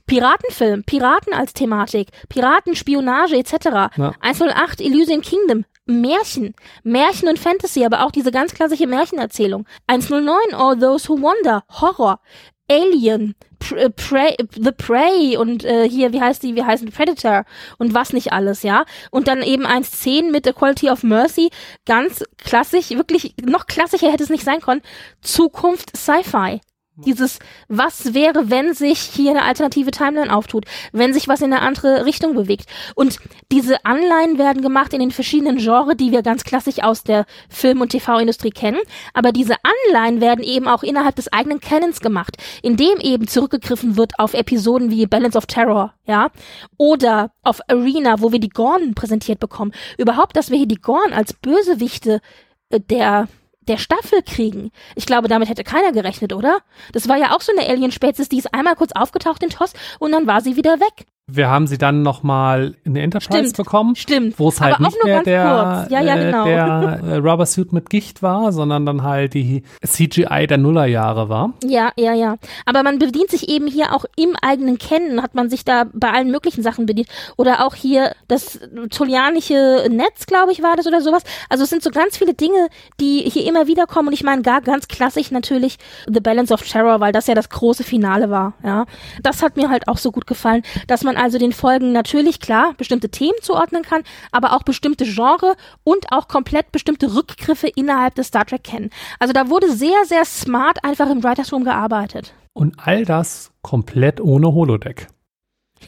Piratenfilm, 0.05 0.83
Piraten 0.83 1.33
als 1.33 1.53
Thematik, 1.53 2.09
Piratenspionage 2.29 3.35
etc. 3.35 3.53
Ja. 3.97 4.13
108, 4.21 4.79
Elysian 4.81 5.21
Kingdom, 5.21 5.65
Märchen, 5.85 6.53
Märchen 6.83 7.27
und 7.27 7.39
Fantasy, 7.39 7.83
aber 7.83 8.05
auch 8.05 8.11
diese 8.11 8.31
ganz 8.31 8.53
klassische 8.53 8.87
Märchenerzählung. 8.87 9.65
109, 9.87 10.53
All 10.53 10.77
Those 10.77 11.09
Who 11.09 11.21
Wonder, 11.21 11.63
Horror. 11.69 12.19
Alien, 12.69 13.35
äh, 13.75 13.89
Prey, 13.89 14.35
The 14.51 14.71
Prey 14.71 15.37
und 15.37 15.65
äh, 15.65 15.87
hier, 15.89 16.13
wie 16.13 16.21
heißt 16.21 16.43
die, 16.43 16.55
wie 16.55 16.63
heißt 16.63 16.83
die, 16.83 16.91
Predator 16.91 17.45
und 17.77 17.93
was 17.93 18.13
nicht 18.13 18.31
alles, 18.31 18.63
ja. 18.63 18.85
Und 19.11 19.27
dann 19.27 19.41
eben 19.41 19.65
1.10 19.65 20.31
mit 20.31 20.45
The 20.45 20.53
Quality 20.53 20.89
of 20.89 21.03
Mercy, 21.03 21.49
ganz 21.85 22.23
klassisch, 22.37 22.91
wirklich 22.91 23.35
noch 23.43 23.67
klassischer 23.67 24.11
hätte 24.11 24.23
es 24.23 24.29
nicht 24.29 24.43
sein 24.43 24.61
können. 24.61 24.81
Zukunft 25.21 25.95
Sci-Fi. 25.95 26.61
Dieses, 26.95 27.39
was 27.69 28.13
wäre, 28.13 28.51
wenn 28.51 28.75
sich 28.75 28.99
hier 28.99 29.31
eine 29.31 29.41
alternative 29.41 29.89
Timeline 29.89 30.31
auftut, 30.31 30.65
wenn 30.91 31.11
sich 31.11 31.27
was 31.27 31.41
in 31.41 31.51
eine 31.51 31.63
andere 31.63 32.05
Richtung 32.05 32.35
bewegt. 32.35 32.67
Und 32.93 33.17
diese 33.51 33.83
Anleihen 33.83 34.37
werden 34.37 34.61
gemacht 34.61 34.93
in 34.93 34.99
den 34.99 35.09
verschiedenen 35.09 35.57
Genres, 35.57 35.97
die 35.97 36.11
wir 36.11 36.21
ganz 36.21 36.43
klassisch 36.43 36.83
aus 36.83 37.03
der 37.03 37.25
Film- 37.49 37.81
und 37.81 37.89
TV-Industrie 37.89 38.51
kennen. 38.51 38.77
Aber 39.15 39.31
diese 39.31 39.55
Anleihen 39.63 40.21
werden 40.21 40.43
eben 40.43 40.67
auch 40.67 40.83
innerhalb 40.83 41.15
des 41.15 41.33
eigenen 41.33 41.59
Canons 41.59 41.99
gemacht, 41.99 42.37
indem 42.61 42.99
eben 42.99 43.27
zurückgegriffen 43.27 43.97
wird 43.97 44.19
auf 44.19 44.35
Episoden 44.35 44.91
wie 44.91 45.07
Balance 45.07 45.35
of 45.35 45.47
Terror, 45.47 45.95
ja, 46.05 46.29
oder 46.77 47.31
auf 47.41 47.59
Arena, 47.69 48.21
wo 48.21 48.31
wir 48.31 48.39
die 48.39 48.49
Gorn 48.49 48.93
präsentiert 48.93 49.39
bekommen. 49.39 49.73
Überhaupt, 49.97 50.35
dass 50.35 50.51
wir 50.51 50.59
hier 50.59 50.67
die 50.67 50.81
Gorn 50.81 51.11
als 51.11 51.33
Bösewichte 51.33 52.21
äh, 52.69 52.79
der 52.79 53.27
der 53.67 53.77
Staffel 53.77 54.21
kriegen. 54.23 54.71
Ich 54.95 55.05
glaube, 55.05 55.27
damit 55.27 55.49
hätte 55.49 55.63
keiner 55.63 55.91
gerechnet, 55.91 56.33
oder? 56.33 56.59
Das 56.91 57.07
war 57.07 57.17
ja 57.17 57.35
auch 57.35 57.41
so 57.41 57.51
eine 57.51 57.67
Alien-Spezies, 57.67 58.29
die 58.29 58.37
ist 58.37 58.53
einmal 58.53 58.75
kurz 58.75 58.91
aufgetaucht 58.93 59.43
in 59.43 59.49
TOS 59.49 59.73
und 59.99 60.11
dann 60.11 60.27
war 60.27 60.41
sie 60.41 60.55
wieder 60.55 60.79
weg. 60.79 61.05
Wir 61.31 61.49
haben 61.49 61.67
sie 61.67 61.77
dann 61.77 62.01
nochmal 62.01 62.75
in 62.83 62.95
der 62.95 63.03
Enterprise 63.03 63.45
stimmt, 63.45 63.55
bekommen. 63.55 63.95
Stimmt. 63.95 64.39
Wo 64.39 64.49
es 64.49 64.59
halt 64.59 64.81
nicht 64.81 65.05
mehr 65.05 65.23
der, 65.23 65.87
ja, 65.89 66.01
ja, 66.01 66.15
genau. 66.17 66.45
äh, 66.45 66.49
der 66.49 66.99
äh, 67.01 67.15
Rubber 67.15 67.45
Suit 67.45 67.71
mit 67.71 67.89
Gicht 67.89 68.21
war, 68.21 68.51
sondern 68.51 68.85
dann 68.85 69.03
halt 69.03 69.33
die 69.33 69.63
CGI 69.85 70.47
der 70.47 70.57
Nullerjahre 70.57 71.29
war. 71.29 71.53
Ja, 71.63 71.93
ja, 71.95 72.13
ja. 72.13 72.35
Aber 72.65 72.83
man 72.83 72.99
bedient 72.99 73.31
sich 73.31 73.47
eben 73.47 73.67
hier 73.67 73.93
auch 73.93 74.03
im 74.17 74.35
eigenen 74.41 74.77
Kennen, 74.77 75.23
hat 75.23 75.33
man 75.33 75.49
sich 75.49 75.63
da 75.63 75.85
bei 75.93 76.11
allen 76.11 76.29
möglichen 76.29 76.61
Sachen 76.61 76.85
bedient. 76.85 77.07
Oder 77.37 77.65
auch 77.65 77.75
hier 77.75 78.13
das 78.27 78.59
tolianische 78.89 79.87
Netz, 79.89 80.25
glaube 80.25 80.51
ich, 80.51 80.61
war 80.61 80.75
das 80.75 80.87
oder 80.87 80.99
sowas. 80.99 81.23
Also 81.47 81.63
es 81.63 81.69
sind 81.69 81.83
so 81.83 81.91
ganz 81.91 82.17
viele 82.17 82.33
Dinge, 82.33 82.67
die 82.99 83.19
hier 83.19 83.47
immer 83.47 83.67
wieder 83.67 83.87
kommen. 83.87 84.09
Und 84.09 84.13
ich 84.13 84.23
meine, 84.23 84.41
gar 84.41 84.59
ganz 84.59 84.89
klassisch 84.89 85.31
natürlich 85.31 85.77
The 86.05 86.19
Balance 86.19 86.53
of 86.53 86.63
Terror, 86.63 86.99
weil 86.99 87.13
das 87.13 87.27
ja 87.27 87.33
das 87.33 87.47
große 87.47 87.85
Finale 87.85 88.29
war. 88.29 88.55
Ja, 88.61 88.87
Das 89.21 89.41
hat 89.41 89.55
mir 89.55 89.69
halt 89.69 89.87
auch 89.87 89.97
so 89.97 90.11
gut 90.11 90.27
gefallen, 90.27 90.63
dass 90.87 91.05
man 91.05 91.12
man 91.13 91.23
also 91.23 91.37
den 91.37 91.53
Folgen 91.53 91.91
natürlich 91.91 92.39
klar 92.39 92.73
bestimmte 92.77 93.09
Themen 93.09 93.37
zuordnen 93.41 93.83
kann, 93.83 94.03
aber 94.31 94.53
auch 94.53 94.63
bestimmte 94.63 95.05
Genre 95.05 95.55
und 95.83 96.11
auch 96.11 96.27
komplett 96.27 96.71
bestimmte 96.71 97.15
Rückgriffe 97.15 97.67
innerhalb 97.67 98.15
des 98.15 98.27
Star 98.27 98.45
Trek 98.45 98.63
kennen. 98.63 98.89
Also 99.19 99.33
da 99.33 99.49
wurde 99.49 99.71
sehr, 99.71 100.05
sehr 100.05 100.25
smart 100.25 100.83
einfach 100.83 101.09
im 101.09 101.23
Writers 101.23 101.51
Room 101.53 101.63
gearbeitet. 101.63 102.33
Und 102.53 102.75
all 102.77 103.05
das 103.05 103.51
komplett 103.61 104.21
ohne 104.21 104.53
Holodeck. 104.53 105.07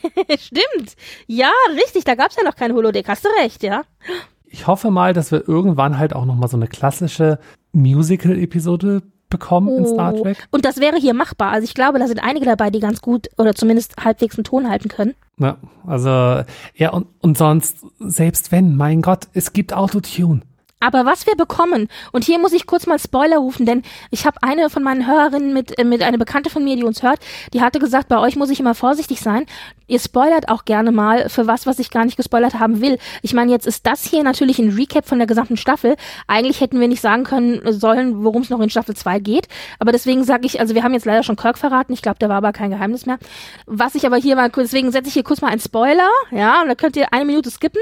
Stimmt. 0.39 0.95
Ja, 1.27 1.51
richtig. 1.73 2.03
Da 2.03 2.15
gab 2.15 2.31
es 2.31 2.37
ja 2.37 2.43
noch 2.43 2.55
kein 2.55 2.73
Holodeck. 2.73 3.07
Hast 3.07 3.25
du 3.25 3.29
recht, 3.41 3.63
ja. 3.63 3.83
Ich 4.45 4.67
hoffe 4.67 4.91
mal, 4.91 5.13
dass 5.13 5.31
wir 5.31 5.47
irgendwann 5.47 5.97
halt 5.97 6.13
auch 6.13 6.25
noch 6.25 6.35
mal 6.35 6.47
so 6.47 6.57
eine 6.57 6.67
klassische 6.67 7.39
Musical-Episode 7.71 9.03
bekommen 9.37 9.69
oh. 9.69 9.77
in 9.77 9.85
Star 9.85 10.13
oh. 10.13 10.23
Trek. 10.23 10.37
Und 10.51 10.65
das 10.65 10.79
wäre 10.79 10.97
hier 10.97 11.13
machbar. 11.13 11.51
Also 11.51 11.65
ich 11.65 11.73
glaube, 11.73 11.99
da 11.99 12.07
sind 12.07 12.23
einige 12.23 12.45
dabei, 12.45 12.69
die 12.69 12.79
ganz 12.79 13.01
gut 13.01 13.29
oder 13.37 13.53
zumindest 13.53 13.95
halbwegs 14.03 14.37
einen 14.37 14.45
Ton 14.45 14.69
halten 14.69 14.89
können. 14.89 15.15
Ja, 15.37 15.57
also 15.85 16.43
ja 16.75 16.89
und, 16.91 17.07
und 17.21 17.37
sonst, 17.37 17.79
selbst 17.99 18.51
wenn, 18.51 18.75
mein 18.75 19.01
Gott, 19.01 19.27
es 19.33 19.53
gibt 19.53 19.73
Autotune. 19.73 20.41
Aber 20.81 21.05
was 21.05 21.25
wir 21.25 21.35
bekommen, 21.35 21.87
und 22.11 22.25
hier 22.25 22.37
muss 22.37 22.51
ich 22.51 22.67
kurz 22.67 22.85
mal 22.85 22.99
Spoiler 22.99 23.37
rufen, 23.37 23.65
denn 23.65 23.83
ich 24.11 24.25
habe 24.25 24.37
eine 24.41 24.69
von 24.69 24.83
meinen 24.83 25.07
Hörerinnen 25.07 25.53
mit, 25.53 25.79
äh, 25.79 25.85
mit 25.85 26.03
einer 26.03 26.17
Bekannte 26.17 26.49
von 26.49 26.63
mir, 26.63 26.75
die 26.75 26.83
uns 26.83 27.01
hört, 27.01 27.19
die 27.53 27.61
hatte 27.61 27.79
gesagt, 27.79 28.09
bei 28.09 28.19
euch 28.19 28.35
muss 28.35 28.49
ich 28.49 28.59
immer 28.59 28.75
vorsichtig 28.75 29.21
sein. 29.21 29.45
Ihr 29.87 29.99
spoilert 29.99 30.49
auch 30.49 30.65
gerne 30.65 30.91
mal 30.91 31.29
für 31.29 31.47
was, 31.47 31.65
was 31.65 31.79
ich 31.79 31.91
gar 31.91 32.03
nicht 32.03 32.17
gespoilert 32.17 32.55
haben 32.55 32.81
will. 32.81 32.97
Ich 33.21 33.33
meine, 33.33 33.51
jetzt 33.51 33.67
ist 33.67 33.85
das 33.85 34.03
hier 34.03 34.23
natürlich 34.23 34.59
ein 34.59 34.71
Recap 34.71 35.07
von 35.07 35.17
der 35.17 35.27
gesamten 35.27 35.57
Staffel. 35.57 35.95
Eigentlich 36.27 36.59
hätten 36.59 36.79
wir 36.79 36.87
nicht 36.87 37.01
sagen 37.01 37.23
können 37.23 37.61
sollen, 37.71 38.23
worum 38.23 38.41
es 38.41 38.49
noch 38.49 38.59
in 38.59 38.69
Staffel 38.69 38.95
2 38.95 39.19
geht. 39.19 39.47
Aber 39.79 39.91
deswegen 39.91 40.23
sage 40.23 40.45
ich, 40.45 40.59
also 40.59 40.75
wir 40.75 40.83
haben 40.83 40.93
jetzt 40.93 41.05
leider 41.05 41.23
schon 41.23 41.35
Kirk 41.35 41.57
verraten. 41.57 41.93
Ich 41.93 42.01
glaube, 42.01 42.17
da 42.19 42.29
war 42.29 42.37
aber 42.37 42.51
kein 42.51 42.71
Geheimnis 42.71 43.05
mehr. 43.05 43.17
Was 43.65 43.95
ich 43.95 44.05
aber 44.05 44.17
hier 44.17 44.35
mal, 44.35 44.49
deswegen 44.49 44.91
setze 44.91 45.07
ich 45.07 45.13
hier 45.13 45.23
kurz 45.23 45.41
mal 45.41 45.51
einen 45.51 45.61
Spoiler, 45.61 46.09
ja, 46.31 46.61
und 46.61 46.67
da 46.67 46.75
könnt 46.75 46.97
ihr 46.97 47.13
eine 47.13 47.25
Minute 47.25 47.49
skippen. 47.49 47.81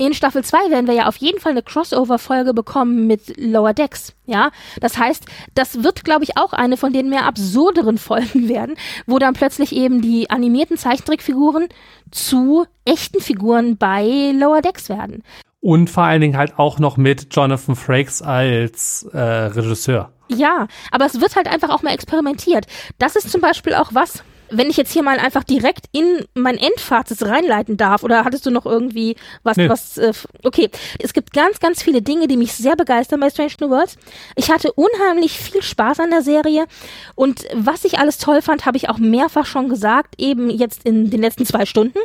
In 0.00 0.14
Staffel 0.14 0.42
2 0.42 0.70
werden 0.70 0.86
wir 0.86 0.94
ja 0.94 1.08
auf 1.08 1.18
jeden 1.18 1.40
Fall 1.40 1.52
eine 1.52 1.62
Crossover-Folge 1.62 2.54
bekommen 2.54 3.06
mit 3.06 3.38
Lower 3.38 3.74
Decks. 3.74 4.14
Ja, 4.24 4.50
das 4.80 4.96
heißt, 4.96 5.26
das 5.54 5.82
wird, 5.82 6.04
glaube 6.04 6.24
ich, 6.24 6.38
auch 6.38 6.54
eine 6.54 6.78
von 6.78 6.94
den 6.94 7.10
mehr 7.10 7.26
absurderen 7.26 7.98
Folgen 7.98 8.48
werden, 8.48 8.76
wo 9.06 9.18
dann 9.18 9.34
plötzlich 9.34 9.76
eben 9.76 10.00
die 10.00 10.30
animierten 10.30 10.78
Zeichentrickfiguren 10.78 11.68
zu 12.10 12.64
echten 12.86 13.20
Figuren 13.20 13.76
bei 13.76 14.32
Lower 14.34 14.62
Decks 14.62 14.88
werden. 14.88 15.22
Und 15.60 15.90
vor 15.90 16.04
allen 16.04 16.22
Dingen 16.22 16.38
halt 16.38 16.58
auch 16.58 16.78
noch 16.78 16.96
mit 16.96 17.36
Jonathan 17.36 17.76
Frakes 17.76 18.22
als 18.22 19.02
äh, 19.12 19.18
Regisseur. 19.18 20.12
Ja, 20.28 20.66
aber 20.92 21.04
es 21.04 21.20
wird 21.20 21.36
halt 21.36 21.46
einfach 21.46 21.68
auch 21.68 21.82
mal 21.82 21.92
experimentiert. 21.92 22.64
Das 22.98 23.16
ist 23.16 23.30
zum 23.30 23.42
Beispiel 23.42 23.74
auch 23.74 23.90
was, 23.92 24.24
wenn 24.50 24.70
ich 24.70 24.76
jetzt 24.76 24.92
hier 24.92 25.02
mal 25.02 25.18
einfach 25.18 25.44
direkt 25.44 25.86
in 25.92 26.24
mein 26.34 26.58
Endfazit 26.58 27.22
reinleiten 27.22 27.76
darf, 27.76 28.02
oder 28.02 28.24
hattest 28.24 28.46
du 28.46 28.50
noch 28.50 28.66
irgendwie 28.66 29.16
was, 29.42 29.56
nee. 29.56 29.68
was, 29.68 29.98
äh, 29.98 30.12
okay. 30.44 30.70
Es 30.98 31.12
gibt 31.12 31.32
ganz, 31.32 31.60
ganz 31.60 31.82
viele 31.82 32.02
Dinge, 32.02 32.28
die 32.28 32.36
mich 32.36 32.52
sehr 32.52 32.76
begeistern 32.76 33.20
bei 33.20 33.30
Strange 33.30 33.52
New 33.60 33.70
Worlds. 33.70 33.96
Ich 34.36 34.50
hatte 34.50 34.72
unheimlich 34.72 35.38
viel 35.38 35.62
Spaß 35.62 36.00
an 36.00 36.10
der 36.10 36.22
Serie 36.22 36.66
und 37.14 37.44
was 37.54 37.84
ich 37.84 37.98
alles 37.98 38.18
toll 38.18 38.42
fand, 38.42 38.66
habe 38.66 38.76
ich 38.76 38.88
auch 38.88 38.98
mehrfach 38.98 39.46
schon 39.46 39.68
gesagt, 39.68 40.14
eben 40.18 40.50
jetzt 40.50 40.84
in 40.84 41.10
den 41.10 41.20
letzten 41.20 41.46
zwei 41.46 41.66
Stunden. 41.66 41.98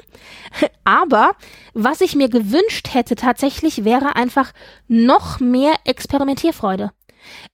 Aber 0.84 1.36
was 1.74 2.02
ich 2.02 2.16
mir 2.16 2.30
gewünscht 2.30 2.94
hätte 2.94 3.16
tatsächlich 3.16 3.84
wäre 3.84 4.16
einfach 4.16 4.52
noch 4.88 5.40
mehr 5.40 5.74
Experimentierfreude. 5.84 6.92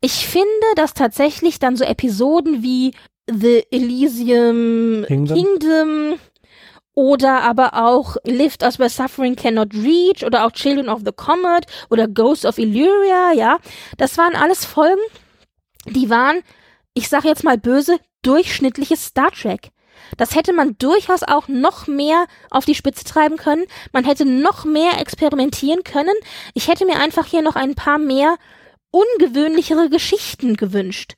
Ich 0.02 0.28
finde, 0.28 0.48
dass 0.76 0.94
tatsächlich 0.94 1.60
dann 1.60 1.78
so 1.78 1.84
Episoden 1.84 2.62
wie 2.62 2.94
The 3.34 3.66
Elysium 3.72 5.06
Kingdom. 5.08 5.38
Kingdom 5.38 6.20
oder 6.94 7.42
aber 7.44 7.74
auch 7.74 8.18
Lift 8.26 8.64
Us 8.64 8.78
Where 8.78 8.90
Suffering 8.90 9.36
Cannot 9.36 9.74
Reach 9.74 10.26
oder 10.26 10.46
auch 10.46 10.52
Children 10.52 10.90
of 10.90 11.02
the 11.06 11.14
Comet 11.14 11.66
oder 11.90 12.08
Ghost 12.08 12.46
of 12.46 12.58
Illyria, 12.58 13.32
ja. 13.34 13.60
Das 13.98 14.18
waren 14.18 14.36
alles 14.36 14.66
Folgen, 14.66 15.02
die 15.86 16.10
waren, 16.10 16.42
ich 16.94 17.08
sag 17.08 17.24
jetzt 17.24 17.44
mal 17.44 17.58
böse, 17.58 17.98
durchschnittliches 18.24 19.06
Star 19.06 19.32
Trek. 19.32 19.72
Das 20.18 20.36
hätte 20.36 20.52
man 20.52 20.78
durchaus 20.78 21.24
auch 21.24 21.48
noch 21.48 21.88
mehr 21.88 22.26
auf 22.50 22.66
die 22.66 22.76
Spitze 22.76 23.06
treiben 23.06 23.38
können. 23.38 23.66
Man 23.94 24.04
hätte 24.04 24.26
noch 24.26 24.66
mehr 24.66 25.00
experimentieren 25.00 25.84
können. 25.84 26.16
Ich 26.54 26.68
hätte 26.68 26.86
mir 26.86 27.00
einfach 27.00 27.26
hier 27.26 27.42
noch 27.42 27.56
ein 27.56 27.76
paar 27.76 27.98
mehr 27.98 28.36
ungewöhnlichere 28.92 29.90
Geschichten 29.90 30.58
gewünscht. 30.58 31.14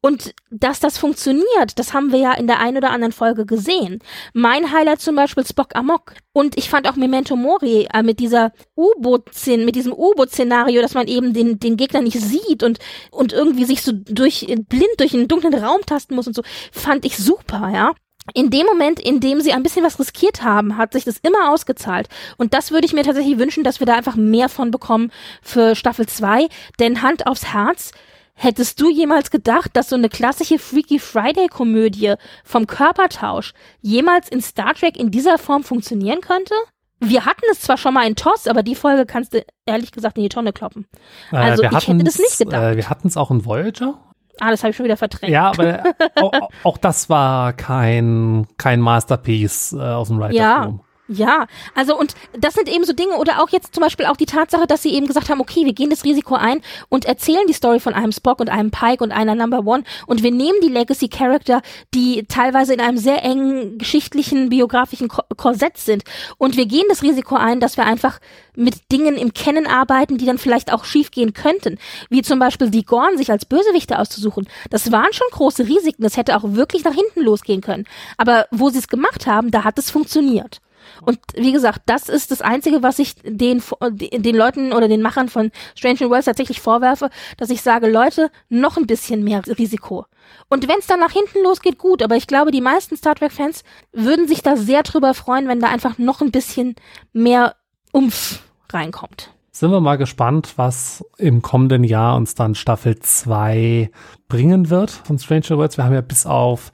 Und 0.00 0.34
dass 0.50 0.80
das 0.80 0.98
funktioniert, 0.98 1.78
das 1.78 1.92
haben 1.92 2.12
wir 2.12 2.18
ja 2.18 2.32
in 2.32 2.46
der 2.46 2.60
einen 2.60 2.76
oder 2.78 2.90
anderen 2.90 3.12
Folge 3.12 3.46
gesehen. 3.46 4.00
Mein 4.32 4.72
Highlight 4.72 5.00
zum 5.00 5.16
Beispiel 5.16 5.46
Spock 5.46 5.74
Amok. 5.74 6.14
Und 6.32 6.58
ich 6.58 6.68
fand 6.68 6.88
auch 6.88 6.96
Memento 6.96 7.36
Mori 7.36 7.88
äh, 7.92 8.02
mit 8.02 8.18
dieser 8.18 8.52
U-Boot, 8.76 9.30
mit 9.46 9.76
diesem 9.76 9.92
U-Boot-Szenario, 9.92 10.82
dass 10.82 10.94
man 10.94 11.06
eben 11.06 11.32
den, 11.32 11.60
den 11.60 11.76
Gegner 11.76 12.02
nicht 12.02 12.20
sieht 12.20 12.62
und, 12.62 12.78
und 13.10 13.32
irgendwie 13.32 13.64
sich 13.64 13.82
so 13.82 13.92
durch, 13.92 14.46
blind 14.68 14.98
durch 14.98 15.14
einen 15.14 15.28
dunklen 15.28 15.54
Raum 15.54 15.80
tasten 15.86 16.14
muss 16.14 16.26
und 16.26 16.34
so, 16.34 16.42
fand 16.72 17.04
ich 17.04 17.16
super, 17.16 17.70
ja 17.72 17.92
in 18.32 18.48
dem 18.48 18.64
Moment, 18.64 19.00
in 19.00 19.20
dem 19.20 19.40
sie 19.40 19.52
ein 19.52 19.62
bisschen 19.62 19.84
was 19.84 19.98
riskiert 19.98 20.42
haben, 20.42 20.78
hat 20.78 20.94
sich 20.94 21.04
das 21.04 21.18
immer 21.18 21.50
ausgezahlt. 21.50 22.08
Und 22.38 22.54
das 22.54 22.70
würde 22.70 22.86
ich 22.86 22.94
mir 22.94 23.02
tatsächlich 23.02 23.38
wünschen, 23.38 23.64
dass 23.64 23.80
wir 23.80 23.86
da 23.86 23.94
einfach 23.94 24.16
mehr 24.16 24.48
von 24.48 24.70
bekommen 24.70 25.12
für 25.42 25.74
Staffel 25.74 26.06
2. 26.06 26.48
Denn 26.80 27.02
Hand 27.02 27.26
aufs 27.26 27.52
Herz, 27.52 27.92
Hättest 28.34 28.80
du 28.80 28.90
jemals 28.90 29.30
gedacht, 29.30 29.70
dass 29.74 29.88
so 29.88 29.96
eine 29.96 30.08
klassische 30.08 30.58
Freaky 30.58 30.98
Friday 30.98 31.46
Komödie 31.48 32.14
vom 32.44 32.66
Körpertausch 32.66 33.54
jemals 33.80 34.28
in 34.28 34.42
Star 34.42 34.74
Trek 34.74 34.96
in 34.96 35.10
dieser 35.10 35.38
Form 35.38 35.62
funktionieren 35.62 36.20
könnte? 36.20 36.54
Wir 37.00 37.26
hatten 37.26 37.42
es 37.50 37.60
zwar 37.60 37.76
schon 37.76 37.94
mal 37.94 38.06
in 38.06 38.16
TOS, 38.16 38.46
aber 38.46 38.62
die 38.62 38.74
Folge 38.74 39.06
kannst 39.06 39.34
du 39.34 39.44
ehrlich 39.66 39.92
gesagt 39.92 40.16
in 40.16 40.24
die 40.24 40.28
Tonne 40.28 40.52
kloppen. 40.52 40.86
Äh, 41.32 41.36
also 41.36 41.62
äh, 41.62 41.68
ich 41.68 41.88
hätte 41.88 42.04
das 42.04 42.18
nicht 42.18 42.38
gedacht. 42.38 42.62
Äh, 42.62 42.76
wir 42.76 42.90
hatten 42.90 43.08
es 43.08 43.16
auch 43.16 43.30
in 43.30 43.44
Voyager. 43.44 43.98
Ah, 44.40 44.50
das 44.50 44.62
habe 44.62 44.70
ich 44.70 44.76
schon 44.76 44.84
wieder 44.84 44.96
verdrängt. 44.96 45.32
Ja, 45.32 45.50
aber 45.50 45.84
auch, 46.16 46.48
auch, 46.64 46.78
das 46.78 47.08
war 47.08 47.52
kein, 47.52 48.46
kein 48.58 48.80
Masterpiece 48.80 49.72
äh, 49.72 49.80
aus 49.80 50.08
dem 50.08 50.18
Writer's 50.18 50.36
ja. 50.36 50.74
Ja, 51.06 51.48
also 51.74 51.98
und 51.98 52.14
das 52.32 52.54
sind 52.54 52.66
eben 52.66 52.84
so 52.84 52.94
Dinge 52.94 53.16
oder 53.16 53.42
auch 53.42 53.50
jetzt 53.50 53.74
zum 53.74 53.82
Beispiel 53.82 54.06
auch 54.06 54.16
die 54.16 54.24
Tatsache, 54.24 54.66
dass 54.66 54.82
sie 54.82 54.94
eben 54.94 55.06
gesagt 55.06 55.28
haben, 55.28 55.42
okay, 55.42 55.66
wir 55.66 55.74
gehen 55.74 55.90
das 55.90 56.02
Risiko 56.02 56.34
ein 56.34 56.62
und 56.88 57.04
erzählen 57.04 57.46
die 57.46 57.52
Story 57.52 57.78
von 57.78 57.92
einem 57.92 58.10
Spock 58.10 58.40
und 58.40 58.48
einem 58.48 58.70
Pike 58.70 59.04
und 59.04 59.12
einer 59.12 59.34
Number 59.34 59.66
One 59.66 59.84
und 60.06 60.22
wir 60.22 60.30
nehmen 60.30 60.58
die 60.62 60.70
Legacy 60.70 61.08
Character, 61.08 61.60
die 61.92 62.24
teilweise 62.26 62.72
in 62.72 62.80
einem 62.80 62.96
sehr 62.96 63.22
engen 63.22 63.76
geschichtlichen, 63.76 64.48
biografischen 64.48 65.08
Korsett 65.08 65.76
sind 65.76 66.04
und 66.38 66.56
wir 66.56 66.64
gehen 66.64 66.86
das 66.88 67.02
Risiko 67.02 67.36
ein, 67.36 67.60
dass 67.60 67.76
wir 67.76 67.84
einfach 67.84 68.18
mit 68.56 68.90
Dingen 68.90 69.18
im 69.18 69.34
Kennen 69.34 69.66
arbeiten, 69.66 70.16
die 70.16 70.24
dann 70.24 70.38
vielleicht 70.38 70.72
auch 70.72 70.86
schiefgehen 70.86 71.34
könnten, 71.34 71.78
wie 72.08 72.22
zum 72.22 72.38
Beispiel 72.38 72.70
die 72.70 72.86
Gorn 72.86 73.18
sich 73.18 73.30
als 73.30 73.44
Bösewichte 73.44 73.98
auszusuchen. 73.98 74.48
Das 74.70 74.90
waren 74.90 75.12
schon 75.12 75.26
große 75.32 75.68
Risiken, 75.68 76.02
das 76.02 76.16
hätte 76.16 76.34
auch 76.34 76.44
wirklich 76.44 76.82
nach 76.84 76.94
hinten 76.94 77.20
losgehen 77.20 77.60
können. 77.60 77.84
Aber 78.16 78.46
wo 78.50 78.70
sie 78.70 78.78
es 78.78 78.88
gemacht 78.88 79.26
haben, 79.26 79.50
da 79.50 79.64
hat 79.64 79.78
es 79.78 79.90
funktioniert. 79.90 80.62
Und 81.02 81.18
wie 81.34 81.52
gesagt, 81.52 81.82
das 81.86 82.08
ist 82.08 82.30
das 82.30 82.42
Einzige, 82.42 82.82
was 82.82 82.98
ich 82.98 83.16
den, 83.22 83.62
den 83.90 84.36
Leuten 84.36 84.72
oder 84.72 84.88
den 84.88 85.02
Machern 85.02 85.28
von 85.28 85.50
Strange 85.74 85.98
New 86.00 86.10
Worlds 86.10 86.26
tatsächlich 86.26 86.60
vorwerfe, 86.60 87.10
dass 87.36 87.50
ich 87.50 87.62
sage, 87.62 87.90
Leute, 87.90 88.30
noch 88.48 88.76
ein 88.76 88.86
bisschen 88.86 89.24
mehr 89.24 89.42
Risiko. 89.46 90.06
Und 90.48 90.68
wenn 90.68 90.78
es 90.78 90.86
dann 90.86 91.00
nach 91.00 91.12
hinten 91.12 91.42
losgeht, 91.42 91.78
gut, 91.78 92.02
aber 92.02 92.16
ich 92.16 92.26
glaube, 92.26 92.50
die 92.50 92.60
meisten 92.60 92.96
Star 92.96 93.14
Trek-Fans 93.14 93.62
würden 93.92 94.28
sich 94.28 94.42
da 94.42 94.56
sehr 94.56 94.82
drüber 94.82 95.14
freuen, 95.14 95.48
wenn 95.48 95.60
da 95.60 95.68
einfach 95.68 95.98
noch 95.98 96.20
ein 96.20 96.30
bisschen 96.30 96.76
mehr 97.12 97.56
Umf 97.92 98.40
reinkommt. 98.72 99.30
Sind 99.56 99.70
wir 99.70 99.80
mal 99.80 99.98
gespannt, 99.98 100.54
was 100.56 101.04
im 101.16 101.40
kommenden 101.40 101.84
Jahr 101.84 102.16
uns 102.16 102.34
dann 102.34 102.56
Staffel 102.56 102.98
2 102.98 103.88
bringen 104.26 104.68
wird 104.68 104.90
von 104.90 105.16
Stranger 105.16 105.56
Worlds. 105.56 105.76
Wir 105.76 105.84
haben 105.84 105.94
ja 105.94 106.00
bis 106.00 106.26
auf 106.26 106.72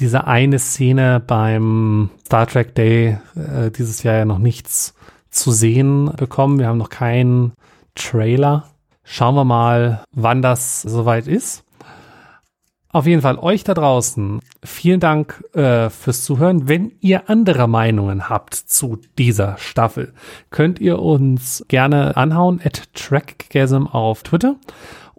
diese 0.00 0.26
eine 0.26 0.58
Szene 0.58 1.20
beim 1.20 2.10
Star 2.26 2.46
Trek 2.46 2.74
Day 2.74 3.18
äh, 3.36 3.70
dieses 3.70 4.02
Jahr 4.02 4.16
ja 4.16 4.24
noch 4.24 4.38
nichts 4.38 4.94
zu 5.30 5.50
sehen 5.50 6.10
bekommen. 6.16 6.58
Wir 6.58 6.68
haben 6.68 6.78
noch 6.78 6.90
keinen 6.90 7.52
Trailer. 7.94 8.70
Schauen 9.04 9.34
wir 9.34 9.44
mal, 9.44 10.04
wann 10.12 10.42
das 10.42 10.82
soweit 10.82 11.26
ist. 11.26 11.64
Auf 12.94 13.06
jeden 13.06 13.22
Fall 13.22 13.38
euch 13.38 13.64
da 13.64 13.72
draußen, 13.72 14.40
vielen 14.62 15.00
Dank 15.00 15.42
äh, 15.54 15.88
fürs 15.88 16.24
Zuhören. 16.24 16.68
Wenn 16.68 16.92
ihr 17.00 17.30
andere 17.30 17.66
Meinungen 17.66 18.28
habt 18.28 18.54
zu 18.54 18.98
dieser 19.16 19.56
Staffel, 19.56 20.12
könnt 20.50 20.78
ihr 20.78 20.98
uns 20.98 21.64
gerne 21.68 22.18
anhauen 22.18 22.60
at 22.62 22.92
Trackgasm 22.92 23.86
auf 23.86 24.22
Twitter. 24.24 24.56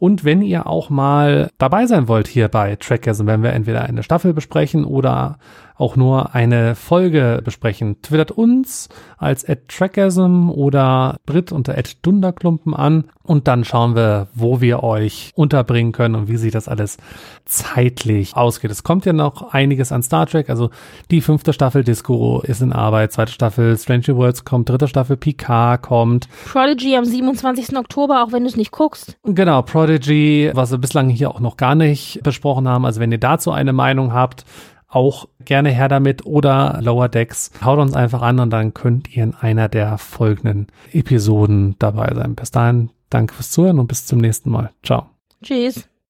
Und 0.04 0.26
wenn 0.26 0.42
ihr 0.42 0.68
auch 0.68 0.90
mal 0.90 1.50
dabei 1.58 1.86
sein 1.86 2.10
wollt 2.10 2.28
hier 2.28 2.50
bei 2.50 2.76
Trackgasm, 2.76 3.26
wenn 3.26 3.42
wir 3.42 3.54
entweder 3.54 3.84
eine 3.84 4.04
Staffel 4.04 4.34
besprechen 4.34 4.84
oder 4.84 5.38
auch 5.76 5.96
nur 5.96 6.36
eine 6.36 6.76
Folge 6.76 7.42
besprechen, 7.44 8.02
twittert 8.02 8.32
uns 8.32 8.90
als 9.18 9.46
@trackgasm 9.68 10.50
oder 10.50 11.18
Brit 11.26 11.52
unter 11.52 11.76
@dunderklumpen 12.02 12.74
an 12.74 13.06
und 13.24 13.48
dann 13.48 13.64
schauen 13.64 13.96
wir, 13.96 14.28
wo 14.34 14.62
wir 14.62 14.84
euch 14.84 15.32
unterbringen 15.36 15.92
können 15.92 16.16
und 16.16 16.28
wie 16.28 16.38
sich 16.38 16.52
das 16.52 16.68
alles 16.68 16.98
zeitlich 17.46 18.36
ausgeht. 18.36 18.72
Es 18.72 18.84
kommt 18.84 19.06
ja 19.06 19.14
noch 19.14 19.54
einiges 19.54 19.92
an 19.92 20.04
Star 20.04 20.26
Trek, 20.26 20.50
also 20.50 20.70
die 21.12 21.22
fünfte 21.22 21.54
Staffel 21.54 21.84
Disco 21.84 22.42
ist 22.42 22.62
in 22.62 22.74
Arbeit, 22.74 23.12
zweite 23.12 23.32
Staffel 23.32 23.78
Stranger 23.78 24.16
Worlds 24.16 24.46
kommt, 24.46 24.70
dritte 24.70 24.88
Staffel 24.88 25.18
Picard 25.18 25.82
kommt. 25.82 26.28
Prodigy 26.46 26.96
am 26.96 27.06
27. 27.06 27.78
Oktober, 27.78 28.24
auch 28.24 28.32
wenn 28.32 28.44
du 28.44 28.50
es 28.50 28.58
nicht 28.58 28.72
guckst. 28.72 29.18
Genau, 29.24 29.62
Prodigy, 29.62 30.52
was 30.54 30.72
wir 30.72 30.78
bislang 30.78 31.10
hier 31.10 31.32
auch 31.32 31.40
noch 31.40 31.58
gar 31.58 31.76
nicht 31.76 32.22
besprochen 32.24 32.68
haben. 32.68 32.86
Also 32.86 33.00
wenn 33.00 33.12
ihr 33.12 33.20
dazu 33.20 33.52
eine 33.52 33.74
Meinung 33.74 34.14
habt, 34.14 34.46
auch 34.94 35.28
gerne 35.46 35.70
her 35.70 35.88
damit 35.88 36.26
oder 36.26 36.80
Lower 36.82 37.10
Decks. 37.10 37.52
Haut 37.64 37.80
uns 37.80 37.94
einfach 37.94 38.22
an 38.22 38.40
und 38.40 38.50
dann 38.52 38.74
könnt 38.74 39.16
ihr 39.16 39.24
in 39.24 39.34
einer 39.34 39.70
der 39.70 39.98
folgenden 39.98 40.68
Episoden 40.92 41.76
dabei 41.80 42.14
sein. 42.14 42.36
Bis 42.36 42.52
dahin, 42.52 42.90
danke 43.10 43.34
fürs 43.34 43.52
Zuhören 43.52 43.80
und 43.80 43.88
bis 43.88 44.06
zum 44.06 44.20
nächsten 44.20 44.50
Mal. 44.50 44.72
Ciao. 44.84 45.08
Tschüss. 45.44 45.90